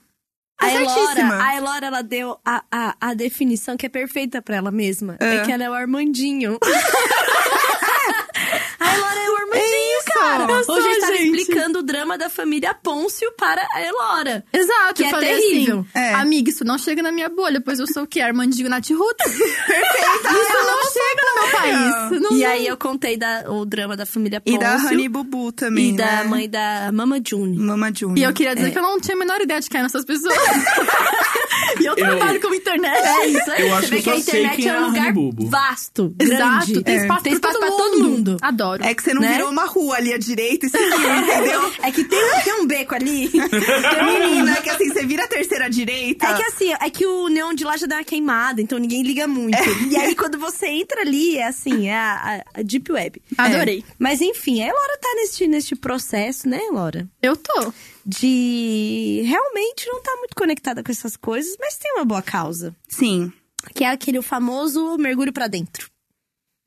A. 0.59 0.71
Elora, 0.73 1.43
a 1.43 1.57
Elora, 1.57 1.85
ela 1.87 2.01
deu 2.01 2.37
a, 2.45 2.63
a, 2.71 2.95
a 3.01 3.13
definição 3.13 3.75
que 3.75 3.85
é 3.85 3.89
perfeita 3.89 4.41
pra 4.41 4.55
ela 4.55 4.71
mesma. 4.71 5.17
É, 5.19 5.35
É. 5.37 5.41
que 5.45 5.51
ela 5.51 5.63
é 5.65 5.69
o 5.69 5.73
Armandinho. 5.73 6.57
a 8.79 8.95
Elora 8.95 9.19
é 9.19 9.29
o 9.29 9.35
Armandinho, 9.35 9.99
Isso. 9.99 10.13
cara. 10.13 10.43
Eu 10.43 10.55
Hoje 10.57 10.65
sou, 10.65 10.75
a 10.75 10.81
gente 11.15 11.37
explicando 11.37 11.79
o 11.79 11.83
drama 11.83 12.17
da 12.17 12.29
família 12.29 12.73
Pôncio 12.73 13.31
para 13.37 13.65
a 13.73 13.81
Elora. 13.81 14.43
Exato, 14.53 14.93
Que 14.95 15.03
eu 15.03 15.07
é 15.07 15.11
falei 15.11 15.29
terrível. 15.37 15.85
assim. 15.93 16.05
É. 16.05 16.13
Amiga, 16.15 16.49
isso 16.49 16.63
não 16.63 16.77
chega 16.77 17.01
na 17.01 17.11
minha 17.11 17.29
bolha, 17.29 17.61
pois 17.61 17.79
eu 17.79 17.87
sou 17.87 18.03
o 18.03 18.07
quê? 18.07 18.21
Armandinho 18.21 18.69
Nath 18.69 18.89
Ruta? 18.91 19.23
Perfeita! 19.29 20.29
Isso 20.29 20.65
não 20.65 20.83
chega 20.91 21.21
no 21.25 21.41
meu 21.41 21.51
país. 21.51 22.21
Não, 22.21 22.31
E 22.37 22.41
não- 22.41 22.49
aí 22.49 22.67
eu 22.67 22.77
contei 22.77 23.17
da, 23.17 23.43
o 23.49 23.65
drama 23.65 23.95
da 23.95 24.05
família 24.05 24.41
E 24.45 24.51
Pôncio. 24.57 24.59
da 24.59 24.89
Honey 24.89 25.09
Bubu 25.09 25.51
também, 25.51 25.89
E 25.93 25.97
da 25.97 26.05
né? 26.05 26.23
mãe 26.23 26.49
da 26.49 26.91
Mama 26.93 27.19
June. 27.25 27.57
Mama 27.57 27.91
June. 27.93 28.19
E 28.19 28.23
eu 28.23 28.33
queria 28.33 28.55
dizer 28.55 28.67
É. 28.69 28.71
que 28.71 28.77
eu 28.79 28.83
não 28.83 28.99
tinha 28.99 29.15
a 29.15 29.19
menor 29.19 29.39
ideia 29.41 29.59
de 29.59 29.69
cair 29.69 29.83
nessas 29.83 30.05
pessoas. 30.05 30.35
e 31.79 31.85
eu 31.85 31.95
trabalho 31.95 32.39
com 32.41 32.53
internet. 32.53 32.95
É 33.05 33.27
isso 33.27 33.51
aí. 33.51 33.61
Eu 33.61 33.69
Você 33.69 33.73
acho 33.75 33.87
vê 33.87 33.95
que 33.97 34.03
que 34.03 34.09
eu 34.09 34.13
a 34.13 34.17
internet 34.17 34.55
quem 34.55 34.69
é 34.69 34.73
é 34.73 34.79
um 34.79 34.85
lugar 34.87 35.01
Honey 35.01 35.13
Bubu. 35.13 35.47
vasto, 35.49 36.15
Exato, 36.19 36.65
grande. 36.65 36.83
tem 36.83 36.95
espaço, 36.97 37.23
Tem 37.23 37.33
espaço 37.33 37.53
todo 37.59 37.67
pra 37.67 37.77
todo 37.77 37.91
mundo. 37.93 37.94
Adoro. 38.41 38.83
É 38.83 38.93
que 38.93 39.03
você 39.03 39.13
não 39.13 39.21
Né? 39.21 39.33
virou 39.33 39.49
uma 39.49 39.65
rua 39.65 39.95
ali 39.97 40.13
à 40.13 40.17
direita 40.17 40.65
e 40.65 40.69
seguiu, 40.69 40.87
entendeu? 41.17 41.73
É 41.83 41.91
que 41.91 42.03
tem, 42.03 42.19
tem 42.43 42.53
um 42.61 42.65
beco 42.65 42.95
ali. 42.95 43.29
Menina, 43.33 44.57
é 44.57 44.61
que 44.61 44.69
assim, 44.69 44.89
você 44.91 45.05
vira 45.05 45.23
a 45.25 45.27
terceira 45.27 45.69
direita. 45.69 46.25
É 46.27 46.33
que 46.35 46.43
assim, 46.43 46.73
é 46.73 46.89
que 46.89 47.05
o 47.05 47.27
neon 47.29 47.53
de 47.53 47.63
lá 47.63 47.77
já 47.77 47.85
deu 47.85 47.97
uma 47.97 48.03
queimada, 48.03 48.61
então 48.61 48.77
ninguém 48.79 49.03
liga 49.03 49.27
muito. 49.27 49.57
E 49.89 49.95
aí, 49.97 50.15
quando 50.15 50.37
você 50.39 50.67
entra 50.67 51.01
ali, 51.01 51.37
é 51.37 51.47
assim, 51.47 51.87
é 51.87 51.95
a, 51.95 52.13
a- 52.53 52.59
a 52.59 52.61
Deep 52.63 52.91
Web. 52.91 53.21
Adorei. 53.37 53.79
É. 53.87 53.93
Mas 53.99 54.21
enfim, 54.21 54.61
a 54.61 54.67
Elora 54.67 54.97
tá 55.01 55.09
neste, 55.15 55.47
neste 55.47 55.75
processo, 55.75 56.47
né, 56.49 56.59
Elora? 56.65 57.07
Eu 57.21 57.35
tô. 57.35 57.71
De 58.05 59.21
realmente 59.25 59.87
não 59.87 60.01
tá 60.01 60.15
muito 60.17 60.35
conectada 60.35 60.83
com 60.83 60.91
essas 60.91 61.15
coisas, 61.17 61.55
mas 61.59 61.77
tem 61.77 61.93
uma 61.93 62.05
boa 62.05 62.21
causa. 62.21 62.75
Sim. 62.87 63.31
Que 63.73 63.83
é 63.83 63.89
aquele 63.89 64.21
famoso 64.21 64.95
mergulho 64.97 65.33
pra 65.33 65.47
dentro. 65.47 65.87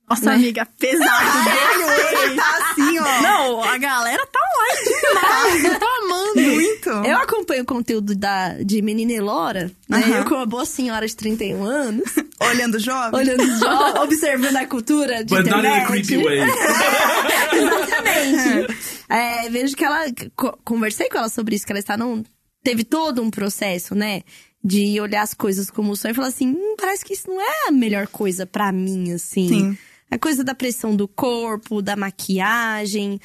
Nossa, 0.09 0.27
Né? 0.27 0.35
amiga, 0.37 0.67
pesado. 0.79 1.39
Ele 2.23 2.35
tá 2.37 2.59
assim, 2.71 2.99
ó. 2.99 3.23
Não, 3.23 3.63
a 3.63 3.77
galera 3.79 4.27
tá 4.27 4.39
online 4.57 4.85
demais. 5.01 5.65
Eu 5.65 5.79
tô 5.81 5.87
amando. 5.87 6.41
Muito. 6.41 6.89
Eu 6.91 7.19
acompanho 7.19 7.63
o 7.63 7.67
conteúdo 7.67 8.15
da, 8.15 8.55
de 8.63 8.81
Menina 8.83 9.13
Elora, 9.13 9.71
né? 9.89 9.99
Aham. 9.99 10.17
Eu, 10.19 10.25
como 10.25 10.37
uma 10.37 10.47
boa 10.47 10.65
senhora 10.65 11.07
de 11.07 11.15
31 11.17 11.65
anos, 11.65 12.05
Olhando 12.41 12.79
jovem. 12.81 13.19
olhando 13.21 13.43
os 13.43 13.61
jogos, 13.61 14.01
observando 14.03 14.57
a 14.57 14.67
cultura 14.67 15.25
de 15.25 15.35
But 15.35 15.47
internet. 15.47 15.87
creepy 15.87 16.17
way. 16.23 16.41
Exatamente. 17.53 18.79
É, 19.09 19.49
vejo 19.51 19.77
que 19.77 19.85
ela. 19.85 20.05
co- 20.37 20.59
conversei 20.65 21.09
com 21.09 21.19
ela 21.19 21.29
sobre 21.29 21.57
isso, 21.57 21.67
que 21.67 21.73
ela 21.73 21.81
está 21.81 21.97
num. 21.97 22.23
Teve 22.63 22.85
todo 22.85 23.23
um 23.23 23.31
processo, 23.31 23.95
né? 23.95 24.23
De 24.63 25.01
olhar 25.01 25.23
as 25.23 25.33
coisas 25.35 25.71
como 25.71 25.97
sonho 25.97 26.13
e 26.13 26.15
falar 26.15 26.29
assim: 26.29 26.49
hum, 26.51 26.75
parece 26.77 27.05
que 27.05 27.15
isso 27.15 27.29
não 27.29 27.41
é 27.41 27.69
a 27.69 27.73
melhor 27.73 28.07
coisa 28.09 28.45
pra 28.47 28.73
mim, 28.73 29.13
assim. 29.13 29.49
Sim. 29.49 29.79
A 30.11 30.19
coisa 30.19 30.43
da 30.45 30.55
pressão 30.55 30.95
do 30.97 31.07
corpo, 31.09 31.83
da 31.83 31.95
maquiagem, 31.97 33.21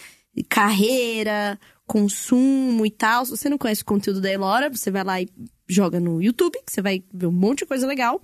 carreira, 0.49 1.59
consumo 1.87 2.85
e 2.85 2.91
tal. 2.91 3.25
Se 3.25 3.31
você 3.31 3.49
não 3.49 3.57
conhece 3.57 3.81
o 3.81 3.85
conteúdo 3.85 4.19
da 4.21 4.31
Elora, 4.31 4.69
você 4.69 4.91
vai 4.91 5.03
lá 5.03 5.21
e 5.21 5.29
joga 5.67 5.99
no 5.99 6.21
YouTube, 6.21 6.57
que 6.65 6.71
você 6.71 6.81
vai 6.81 7.03
ver 7.13 7.27
um 7.27 7.31
monte 7.31 7.59
de 7.59 7.65
coisa 7.67 7.87
legal. 7.87 8.21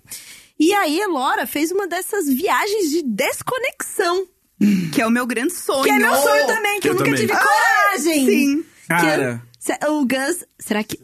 E 0.60 0.74
aí, 0.74 1.00
Elora 1.00 1.48
fez 1.48 1.72
uma 1.72 1.88
dessas 1.88 2.28
viagens 2.28 2.90
de 2.90 3.02
desconexão. 3.04 4.26
Que 4.94 5.02
é 5.02 5.08
o 5.08 5.12
meu 5.12 5.26
grande 5.26 5.54
sonho. 5.54 5.84
Que 5.84 5.90
é 5.92 5.98
meu 6.00 6.14
sonho 6.16 6.46
também, 6.48 6.80
que 6.82 6.90
eu, 6.90 6.94
Eu 6.94 7.00
nunca 7.00 7.10
também. 7.12 7.28
tive 7.28 7.40
coragem. 7.40 8.26
Sim. 8.26 8.66
Cara, 8.90 9.42
Que 9.62 9.72
eu- 9.72 9.78
se- 9.78 9.88
o 9.90 10.06
Gus. 10.06 10.46
Será 10.60 10.84
que. 10.84 11.00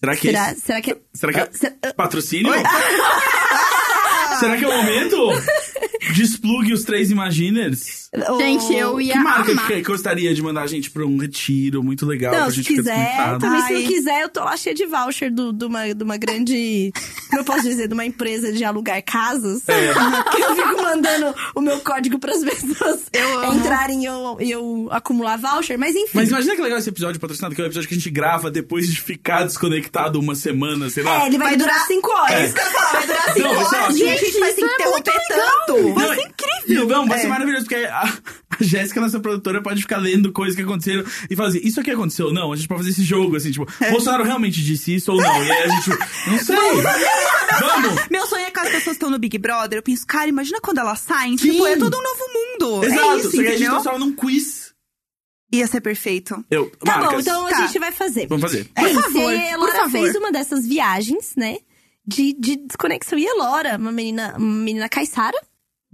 será 0.00 0.16
que... 0.16 0.26
Será, 0.26 0.54
será 0.56 0.80
que. 0.80 0.96
Será 1.14 1.32
que 1.32 1.38
Ah, 1.38 1.48
é 1.52 1.56
se- 1.56 1.76
ah, 1.84 1.94
patrocínio? 1.94 2.52
Será 4.40 4.56
que 4.56 4.64
é 4.64 4.68
o 4.68 4.76
momento? 4.76 5.16
Desplugue 6.14 6.72
os 6.72 6.84
três 6.84 7.10
Imaginers. 7.10 8.08
Gente, 8.38 8.72
eu 8.74 9.00
ia 9.00 9.12
Que 9.14 9.18
marca 9.18 9.52
amar. 9.52 9.66
que 9.66 9.82
gostaria 9.82 10.34
de 10.34 10.40
mandar 10.42 10.62
a 10.62 10.66
gente 10.66 10.90
pra 10.90 11.04
um 11.04 11.18
retiro 11.18 11.82
muito 11.82 12.06
legal 12.06 12.32
Não, 12.32 12.42
pra 12.42 12.50
se 12.50 12.56
gente 12.56 12.68
ficar 12.68 12.82
quiser, 12.82 12.96
se 13.66 13.72
não 13.74 13.82
quiser, 13.82 14.22
eu 14.22 14.28
tô 14.28 14.40
lá 14.44 14.56
cheia 14.56 14.74
de 14.74 14.86
voucher 14.86 15.32
do, 15.32 15.52
de, 15.52 15.64
uma, 15.64 15.94
de 15.94 16.02
uma 16.02 16.16
grande. 16.16 16.92
Como 17.28 17.40
eu 17.40 17.44
posso 17.44 17.62
dizer? 17.64 17.88
De 17.88 17.94
uma 17.94 18.04
empresa 18.06 18.52
de 18.52 18.64
alugar 18.64 19.02
casas. 19.04 19.62
É. 19.68 19.92
Que 20.36 20.42
eu 20.42 20.54
fico 20.56 20.82
mandando 20.82 21.34
o 21.54 21.60
meu 21.60 21.78
código 21.80 22.18
pras 22.18 22.42
pessoas 22.44 23.00
Eu 23.12 23.54
entrarem 23.54 24.02
e 24.02 24.06
eu, 24.06 24.36
eu 24.40 24.88
acumular 24.90 25.36
voucher. 25.38 25.78
Mas 25.78 25.94
enfim. 25.94 26.10
Mas 26.14 26.28
imagina 26.28 26.54
que 26.56 26.62
legal 26.62 26.78
esse 26.78 26.88
episódio 26.88 27.20
patrocinado, 27.20 27.54
que 27.54 27.60
é 27.60 27.64
o 27.64 27.66
episódio 27.66 27.88
que 27.88 27.94
a 27.94 27.98
gente 27.98 28.10
grava 28.10 28.50
depois 28.50 28.88
de 28.88 29.00
ficar 29.00 29.44
desconectado 29.44 30.18
uma 30.18 30.34
semana, 30.34 30.88
sei 30.90 31.02
lá. 31.02 31.24
é, 31.24 31.26
ele 31.26 31.38
vai, 31.38 31.48
Vai 31.48 31.56
durar 31.56 31.74
durar- 31.74 31.86
5 31.86 32.10
horas. 32.10 32.32
É 32.32 32.44
isso 32.44 32.54
que 32.54 32.60
eu 32.60 32.64
ia 32.64 32.70
falar, 32.72 32.92
vai 32.92 33.06
durar 33.06 33.24
cinco 33.34 33.38
Não, 33.40 33.54
vai 33.54 33.64
ser 33.64 33.76
horas 33.76 33.88
ótimo. 33.90 34.06
e 34.06 34.10
a 34.10 34.16
gente 34.16 34.38
vai 34.40 34.52
se 34.52 34.60
é 34.64 34.66
interromper 35.74 35.94
tanto. 35.94 36.06
Não, 36.06 36.12
é- 36.12 36.22
incrível. 36.26 36.86
Não, 36.88 37.06
vai 37.06 37.18
ser 37.18 37.26
É. 37.26 37.28
maravilhoso, 37.28 37.64
porque 37.66 37.84
a, 37.84 38.02
a 38.02 38.64
Jéssica, 38.64 39.00
nossa 39.00 39.20
produtora, 39.20 39.62
pode 39.62 39.80
ficar 39.82 39.98
lendo 39.98 40.32
coisas 40.32 40.56
que 40.56 40.62
aconteceram 40.62 41.04
e 41.30 41.36
falar 41.36 41.48
assim, 41.50 41.60
isso 41.62 41.80
aqui 41.80 41.90
aconteceu? 41.90 42.32
Não, 42.32 42.52
a 42.52 42.56
gente 42.56 42.66
pode 42.68 42.80
fazer 42.80 42.90
esse 42.90 43.02
jogo, 43.04 43.36
assim, 43.36 43.50
tipo, 43.50 43.66
É. 43.80 43.90
Bolsonaro 43.90 44.24
realmente 44.24 44.62
disse 44.62 44.94
isso 44.94 45.12
ou 45.12 45.20
não? 45.20 45.44
E 45.44 45.50
aí 45.52 45.62
a 45.62 45.68
gente, 45.68 45.90
não 46.26 46.38
sei. 46.38 46.56
Vamos! 47.60 48.08
Meu 48.10 48.26
sonho 48.26 48.44
é 48.46 48.50
que 48.50 48.60
as 48.60 48.68
pessoas 48.70 48.96
estão 48.96 49.10
no 49.10 49.18
Big 49.18 49.38
Brother. 49.38 49.78
Eu 49.78 49.82
penso, 49.82 50.06
cara, 50.06 50.28
imagina 50.28 50.60
quando 50.60 50.78
elas 50.78 51.00
saem. 51.00 51.36
Sim. 51.38 51.52
Tipo, 51.52 51.66
é 51.66 51.76
todo 51.76 51.96
um 51.96 52.02
novo 52.02 52.24
mundo. 52.34 52.84
Exato, 52.84 53.10
é 53.10 53.16
isso, 53.18 53.30
só 53.30 53.42
que 53.42 53.48
a 53.48 53.56
gente 53.56 53.68
transforma 53.70 53.98
num 53.98 54.12
quiz. 54.12 54.74
Ia 55.52 55.66
ser 55.68 55.80
perfeito. 55.80 56.44
Eu, 56.50 56.70
Tá 56.84 56.98
bom, 56.98 57.04
marcas. 57.04 57.20
então 57.26 57.48
Tá. 57.48 57.56
a 57.58 57.66
gente 57.66 57.78
vai 57.78 57.92
fazer. 57.92 58.26
Vamos 58.26 58.42
fazer. 58.42 58.68
É 58.74 58.82
isso, 58.90 59.00
favor, 59.00 59.32
e 59.32 59.36
a 59.36 59.40
por 59.40 59.52
Elora 59.54 59.72
favor. 59.76 59.90
fez 59.90 60.16
uma 60.16 60.32
dessas 60.32 60.66
viagens, 60.66 61.34
né? 61.36 61.58
De, 62.04 62.32
de 62.38 62.56
desconexão. 62.56 63.18
E 63.18 63.26
a 63.26 63.30
Elora, 63.30 63.76
uma 63.76 63.92
menina, 63.92 64.34
uma 64.36 64.64
menina 64.64 64.88
caiçara, 64.88 65.36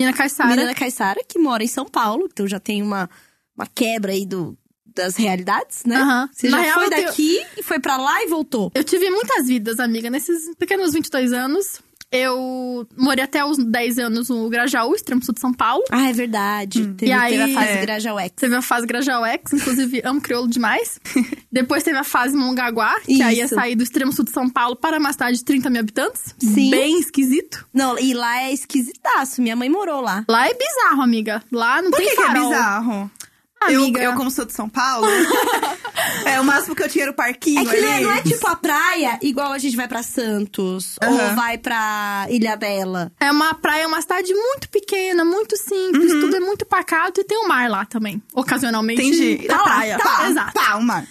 Menina 0.03 0.17
Caissara. 0.17 0.51
menina 0.51 0.75
caiçara, 0.75 1.21
que 1.27 1.39
mora 1.39 1.63
em 1.63 1.69
São 1.69 1.87
Paulo, 1.87 2.29
então 2.33 2.47
já 2.47 2.59
tem 2.61 2.83
uma, 2.83 3.09
uma 3.57 3.67
quebra 3.67 4.13
aí 4.13 4.27
do, 4.27 4.57
das 4.87 5.17
realidades, 5.17 5.85
né? 5.85 5.97
Aham. 5.97 6.29
Você 6.33 6.49
Na 6.49 6.59
já 6.59 6.63
real, 6.65 6.75
foi 6.75 6.85
eu 6.87 6.91
tenho- 6.91 7.07
daqui 7.07 7.47
e 7.57 7.63
foi 7.63 7.79
pra 7.79 7.97
lá 7.97 8.23
e 8.23 8.27
voltou. 8.27 8.71
Eu 8.75 8.85
tive 8.85 9.09
muitas 9.11 9.47
vidas, 9.47 9.79
amiga. 9.81 10.11
Nesses 10.11 10.55
pequenos 10.57 10.93
22 10.93 11.33
anos, 11.33 11.81
eu 12.13 12.87
morei 12.97 13.25
até 13.25 13.45
os 13.45 13.57
10 13.59 13.99
anos 13.99 14.29
no 14.29 14.49
Grajaú, 14.49 14.95
extremo 14.95 15.25
sul 15.25 15.35
de 15.35 15.41
São 15.41 15.53
Paulo. 15.53 15.83
Ah, 15.91 16.11
é 16.11 16.13
verdade. 16.13 16.87
Teve, 16.95 17.11
E 17.11 17.13
aí- 17.13 17.39
teve 17.39 17.43
a 17.53 17.55
fase 17.61 17.71
é. 17.73 17.81
Grajaú-X. 17.81 18.33
Teve 18.37 18.55
a 18.55 18.63
fase 18.63 18.87
Grajaú 18.87 19.25
X, 19.25 19.53
inclusive 19.55 20.03
amo 20.05 20.21
crioulo 20.21 20.49
demais. 20.49 21.01
Depois 21.51 21.83
teve 21.83 21.99
a 21.99 22.05
fase 22.05 22.37
Mongaguá, 22.37 23.01
que 23.01 23.23
aí 23.23 23.37
ia 23.39 23.45
Isso. 23.47 23.55
sair 23.55 23.75
do 23.75 23.83
extremo 23.83 24.13
sul 24.13 24.25
de 24.25 24.31
São 24.31 24.49
Paulo 24.49 24.77
para 24.77 24.99
uma 24.99 25.13
cidade 25.13 25.39
de 25.39 25.45
30 25.45 25.71
mil 25.71 25.81
habitantes. 25.81 26.35
Sim. 26.39 26.71
Bem 26.71 26.99
esquisito. 27.01 27.67
Não, 27.73 27.99
e 27.99 28.13
lá 28.15 28.43
é 28.43 28.53
esquisitaço. 28.53 29.41
Minha 29.43 29.57
mãe 29.57 29.69
morou 29.69 30.01
lá. 30.01 30.25
Lá 30.29 30.49
é 30.49 30.55
bizarro, 30.55 31.03
amiga. 31.03 31.43
Lá 31.51 31.81
não 31.81 31.91
Por 31.91 31.99
tem 31.99 32.09
que, 32.11 32.15
que 32.17 32.21
é 32.23 32.27
farol. 32.27 32.49
bizarro? 32.51 33.11
Eu, 33.69 33.83
Amiga. 33.83 34.03
eu, 34.03 34.15
como 34.15 34.31
sou 34.31 34.45
de 34.45 34.53
São 34.53 34.69
Paulo, 34.69 35.07
é 36.27 36.41
o 36.41 36.45
máximo 36.45 36.75
que 36.75 36.83
eu 36.83 36.89
tinha 36.89 37.05
era 37.05 37.11
o 37.13 37.15
parquinho 37.15 37.61
É 37.61 37.65
que 37.75 37.81
não 37.81 37.89
é, 37.93 38.01
não 38.01 38.13
é 38.13 38.23
tipo 38.23 38.47
a 38.47 38.57
praia, 38.57 39.19
igual 39.23 39.53
a 39.53 39.59
gente 39.59 39.77
vai 39.77 39.87
pra 39.89 40.03
Santos, 40.03 40.97
ou 41.03 41.09
Aham. 41.09 41.35
vai 41.35 41.59
pra 41.59 42.27
Ilha 42.31 42.57
Bela. 42.57 43.13
É 43.21 43.31
uma 43.31 43.55
praia, 43.55 43.87
uma 43.87 44.01
cidade 44.01 44.33
muito 44.35 44.69
pequena, 44.69 45.25
muito 45.25 45.57
simples, 45.57 46.11
tudo 46.13 46.37
é 46.37 46.41
muito 46.41 46.65
pacato 46.67 47.21
e 47.21 47.25
tem 47.25 47.39
o 47.39 47.49
mar 47.49 47.69
lá 47.71 47.85
também. 47.85 48.23
Ocasionalmente. 48.35 49.01
Entendi. 49.03 49.47
Tá 49.47 49.57
Tá 49.59 49.63
lá, 49.63 49.65
praia. 49.77 49.99
tá, 49.99 50.29
Exato. 50.29 50.53
tá, 50.53 50.77
o 50.77 50.83
mar. 50.83 51.07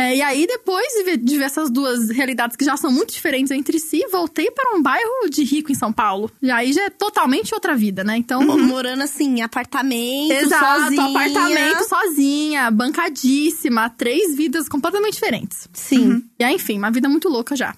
É, 0.00 0.14
e 0.14 0.22
aí, 0.22 0.46
depois 0.46 0.86
de 1.24 1.36
ver, 1.38 1.44
essas 1.44 1.68
duas 1.70 2.08
realidades 2.10 2.56
que 2.56 2.64
já 2.64 2.76
são 2.76 2.92
muito 2.92 3.12
diferentes 3.12 3.50
entre 3.50 3.80
si, 3.80 4.06
voltei 4.12 4.48
para 4.48 4.76
um 4.76 4.80
bairro 4.80 5.28
de 5.28 5.42
rico 5.42 5.72
em 5.72 5.74
São 5.74 5.92
Paulo. 5.92 6.30
E 6.40 6.50
aí 6.52 6.72
já 6.72 6.84
é 6.84 6.90
totalmente 6.90 7.52
outra 7.52 7.74
vida, 7.74 8.04
né? 8.04 8.16
Então. 8.16 8.40
Morando 8.58 9.02
assim, 9.02 9.38
em 9.38 9.42
apartamento, 9.42 10.30
Exato, 10.30 10.82
sozinha. 10.82 11.02
apartamento 11.08 11.88
sozinha, 11.88 12.70
bancadíssima, 12.70 13.90
três 13.90 14.36
vidas 14.36 14.68
completamente 14.68 15.14
diferentes. 15.14 15.68
Sim. 15.72 16.22
E 16.38 16.44
aí, 16.44 16.54
enfim, 16.54 16.78
uma 16.78 16.90
vida 16.92 17.08
muito 17.08 17.28
louca 17.28 17.56
já. 17.56 17.74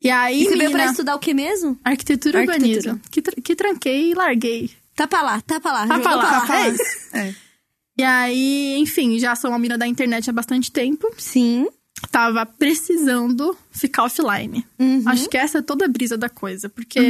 E 0.00 0.08
aí, 0.08 0.42
E 0.42 0.44
você 0.44 0.50
veio 0.50 0.60
menina, 0.70 0.78
pra 0.84 0.90
estudar 0.92 1.16
o 1.16 1.18
que 1.18 1.34
mesmo? 1.34 1.76
arquitetura 1.82 2.38
e 2.44 2.48
Arquitetura. 2.48 2.76
urbanismo. 2.92 3.00
Que, 3.10 3.22
tra- 3.22 3.34
que 3.42 3.56
tranquei 3.56 4.10
e 4.12 4.14
larguei. 4.14 4.70
Tá 4.94 5.06
pra 5.08 5.20
lá, 5.22 5.40
tá 5.40 5.58
pra 5.60 5.72
lá. 5.72 5.86
Tá 5.88 5.98
pra 5.98 6.14
lá, 6.14 6.40
pra 6.42 6.54
lá. 6.54 6.66
é. 6.68 7.28
É. 7.28 7.34
E 7.98 8.02
aí, 8.02 8.76
enfim, 8.78 9.18
já 9.18 9.34
sou 9.34 9.50
uma 9.50 9.58
mina 9.58 9.78
da 9.78 9.86
internet 9.86 10.28
há 10.28 10.32
bastante 10.32 10.70
tempo. 10.70 11.08
Sim. 11.16 11.66
Tava 12.10 12.44
precisando 12.44 13.56
ficar 13.70 14.04
offline. 14.04 14.66
Uhum. 14.78 15.02
Acho 15.06 15.28
que 15.28 15.38
essa 15.38 15.58
é 15.58 15.62
toda 15.62 15.86
a 15.86 15.88
brisa 15.88 16.18
da 16.18 16.28
coisa. 16.28 16.68
Porque 16.68 17.00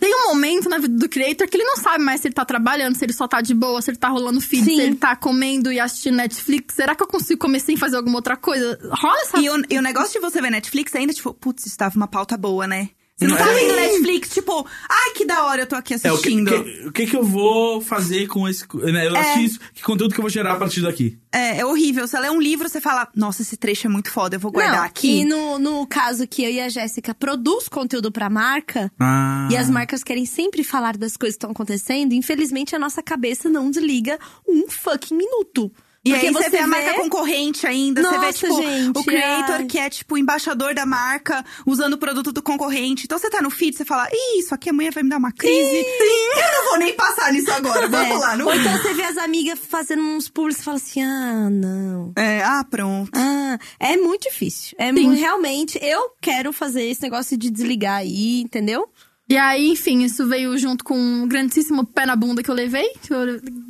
tem 0.00 0.14
um 0.14 0.28
momento 0.28 0.68
na 0.68 0.78
vida 0.78 0.96
do 0.96 1.08
creator 1.08 1.46
que 1.48 1.56
ele 1.56 1.64
não 1.64 1.76
sabe 1.76 2.02
mais 2.02 2.20
se 2.20 2.28
ele 2.28 2.34
tá 2.34 2.44
trabalhando, 2.44 2.96
se 2.96 3.04
ele 3.04 3.12
só 3.12 3.28
tá 3.28 3.40
de 3.40 3.54
boa, 3.54 3.80
se 3.82 3.90
ele 3.90 3.98
tá 3.98 4.08
rolando 4.08 4.40
feed, 4.40 4.64
Sim. 4.64 4.76
se 4.76 4.82
ele 4.82 4.96
tá 4.96 5.14
comendo 5.14 5.70
e 5.70 5.78
assistindo 5.78 6.16
Netflix. 6.16 6.74
Será 6.74 6.94
que 6.94 7.02
eu 7.02 7.06
consigo 7.06 7.40
comer 7.40 7.60
sem 7.60 7.76
fazer 7.76 7.96
alguma 7.96 8.16
outra 8.16 8.36
coisa? 8.36 8.78
Rola 8.90 9.20
essa... 9.22 9.38
E 9.38 9.50
o, 9.50 9.62
e 9.68 9.78
o 9.78 9.82
negócio 9.82 10.12
de 10.12 10.20
você 10.20 10.40
ver 10.40 10.50
Netflix 10.50 10.94
ainda, 10.94 11.12
tipo, 11.12 11.32
putz, 11.34 11.66
isso 11.66 11.76
tava 11.76 11.94
uma 11.96 12.08
pauta 12.08 12.36
boa, 12.36 12.66
né? 12.66 12.90
Você 13.18 13.26
não 13.26 13.34
Não 13.34 13.42
tá 13.42 13.50
é? 13.50 13.54
vendo 13.54 13.76
Netflix, 13.76 14.28
tipo, 14.28 14.66
ai, 14.90 15.12
que 15.14 15.24
da 15.24 15.44
hora 15.46 15.62
eu 15.62 15.66
tô 15.66 15.74
aqui 15.74 15.94
É, 15.94 15.96
o 15.96 16.00
que, 16.00 16.06
assistindo. 16.08 16.50
que- 16.64 16.86
o 16.88 16.92
que 16.92 17.06
que 17.06 17.16
eu 17.16 17.24
vou 17.24 17.80
fazer 17.80 18.26
com 18.26 18.46
esse... 18.46 18.66
Né, 18.74 19.06
eu 19.08 19.16
assisti 19.16 19.44
isso, 19.46 19.60
que 19.72 19.82
conteúdo 19.82 20.12
que 20.12 20.20
eu 20.20 20.22
vou 20.22 20.28
gerar 20.30 20.52
a 20.52 20.56
partir 20.56 20.82
daqui? 20.82 21.18
É, 21.32 21.60
é 21.60 21.64
horrível. 21.64 22.06
Você 22.06 22.18
lê 22.20 22.28
um 22.28 22.38
livro, 22.40 22.68
você 22.68 22.78
fala, 22.78 23.08
nossa, 23.16 23.40
esse 23.40 23.56
trecho 23.56 23.86
é 23.86 23.90
muito 23.90 24.10
foda, 24.10 24.36
eu 24.36 24.40
vou 24.40 24.52
guardar 24.52 24.76
Não, 24.80 24.84
aqui. 24.84 25.20
E 25.20 25.24
no, 25.24 25.58
no 25.58 25.86
caso 25.86 26.26
que 26.28 26.44
eu 26.44 26.50
e 26.50 26.60
a 26.60 26.68
Jéssica 26.68 27.14
produz 27.14 27.68
conteúdo 27.68 28.12
pra 28.12 28.28
marca, 28.28 28.92
Ah. 29.00 29.48
e 29.50 29.56
as 29.56 29.70
marcas 29.70 30.04
querem 30.04 30.26
sempre 30.26 30.62
falar 30.62 30.94
das 30.98 31.16
coisas 31.16 31.36
que 31.36 31.38
estão 31.38 31.52
acontecendo, 31.52 32.12
infelizmente 32.12 32.76
a 32.76 32.78
nossa 32.78 33.02
cabeça 33.02 33.48
não 33.48 33.70
desliga 33.70 34.18
um 34.46 34.68
fucking 34.68 35.16
minuto. 35.16 35.72
E 36.06 36.10
Porque 36.10 36.26
aí 36.28 36.32
você 36.32 36.50
vê 36.50 36.58
a 36.58 36.66
marca 36.68 36.94
concorrente 36.94 37.66
ainda, 37.66 38.00
você 38.02 38.10
vê, 38.18 38.26
Nossa, 38.26 38.32
tipo, 38.38 38.62
gente, 38.62 38.98
o 38.98 39.04
creator 39.04 39.66
que 39.66 39.76
é, 39.78 39.90
tipo, 39.90 40.16
embaixador 40.16 40.72
da 40.72 40.86
marca, 40.86 41.44
usando 41.66 41.94
o 41.94 41.98
produto 41.98 42.30
do 42.30 42.40
concorrente. 42.42 43.04
Então 43.06 43.18
você 43.18 43.28
tá 43.28 43.42
no 43.42 43.50
feed, 43.50 43.76
você 43.76 43.84
fala, 43.84 44.06
Ih, 44.12 44.38
isso 44.38 44.54
aqui 44.54 44.70
amanhã 44.70 44.90
vai 44.92 45.02
me 45.02 45.08
dar 45.10 45.16
uma 45.18 45.32
crise. 45.32 45.84
Eu 46.36 46.52
não 46.62 46.64
vou 46.70 46.78
nem 46.78 46.92
passar 46.94 47.32
nisso 47.32 47.50
agora, 47.50 47.88
vamos 47.88 48.16
É. 48.16 48.18
lá. 48.18 48.36
Não... 48.36 48.46
Ou 48.46 48.54
então 48.54 48.72
você 48.78 48.94
vê 48.94 49.02
as 49.02 49.16
amigas 49.16 49.58
fazendo 49.68 50.02
uns 50.02 50.28
públicos 50.28 50.60
e 50.60 50.64
fala 50.64 50.76
assim: 50.76 51.02
ah, 51.02 51.50
não. 51.50 52.12
É, 52.16 52.42
ah, 52.44 52.64
pronto. 52.70 53.10
Ah, 53.14 53.58
é 53.80 53.96
muito 53.96 54.28
difícil. 54.28 54.76
É 54.78 54.92
mu- 54.92 55.10
realmente, 55.10 55.78
eu 55.82 56.10
quero 56.20 56.52
fazer 56.52 56.84
esse 56.84 57.02
negócio 57.02 57.36
de 57.36 57.50
desligar 57.50 57.96
aí, 57.98 58.42
entendeu? 58.42 58.88
E 59.28 59.36
aí, 59.36 59.70
enfim, 59.70 60.04
isso 60.04 60.24
veio 60.28 60.56
junto 60.56 60.84
com 60.84 60.96
um 60.96 61.26
grandíssimo 61.26 61.84
pé 61.84 62.06
na 62.06 62.14
bunda 62.14 62.42
que 62.44 62.50
eu 62.50 62.54
levei. 62.54 62.88
Que 63.02 63.12
eu 63.12 63.26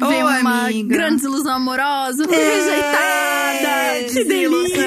veio 0.06 0.26
uma 0.26 0.66
amiga. 0.66 0.88
grande 0.94 1.16
desilusão 1.16 1.54
amorosa. 1.54 2.24
Fui 2.28 2.36
rejeitada. 2.36 4.12
Que 4.12 4.24
delícia. 4.24 4.86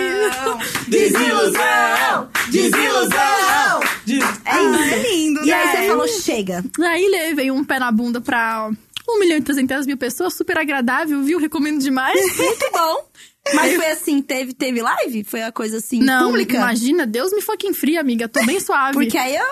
Desilusão! 0.88 2.30
Desilusão! 2.52 3.80
Des- 4.06 4.24
É, 4.46 4.62
isso 4.64 4.94
é 4.94 5.12
lindo, 5.12 5.42
E 5.42 5.46
né? 5.48 5.54
aí 5.54 5.68
você 5.78 5.88
falou: 5.88 6.08
chega. 6.08 6.64
Aí 6.82 7.08
levei 7.10 7.50
um 7.52 7.64
pé 7.64 7.80
na 7.80 7.92
bunda 7.92 8.22
pra 8.22 8.70
1 9.08 9.20
milhão 9.20 9.38
e 9.38 9.42
300 9.42 9.86
mil 9.88 9.98
pessoas, 9.98 10.34
super 10.36 10.58
agradável, 10.58 11.22
viu? 11.24 11.40
Recomendo 11.40 11.80
demais. 11.82 12.20
Muito 12.38 12.70
bom. 12.72 13.10
Mas 13.54 13.76
foi 13.76 13.88
assim, 13.88 14.22
teve, 14.22 14.54
teve 14.54 14.82
live? 14.82 15.24
Foi 15.24 15.42
a 15.44 15.52
coisa 15.52 15.78
assim, 15.78 16.00
Não, 16.02 16.26
pública? 16.28 16.56
imagina, 16.58 17.06
Deus 17.06 17.32
me 17.34 17.42
fucking 17.42 17.74
fria, 17.74 18.00
amiga. 18.02 18.28
Tô 18.28 18.44
bem 18.46 18.60
suave. 18.60 18.94
Porque 18.94 19.18
aí 19.18 19.36
eu, 19.36 19.44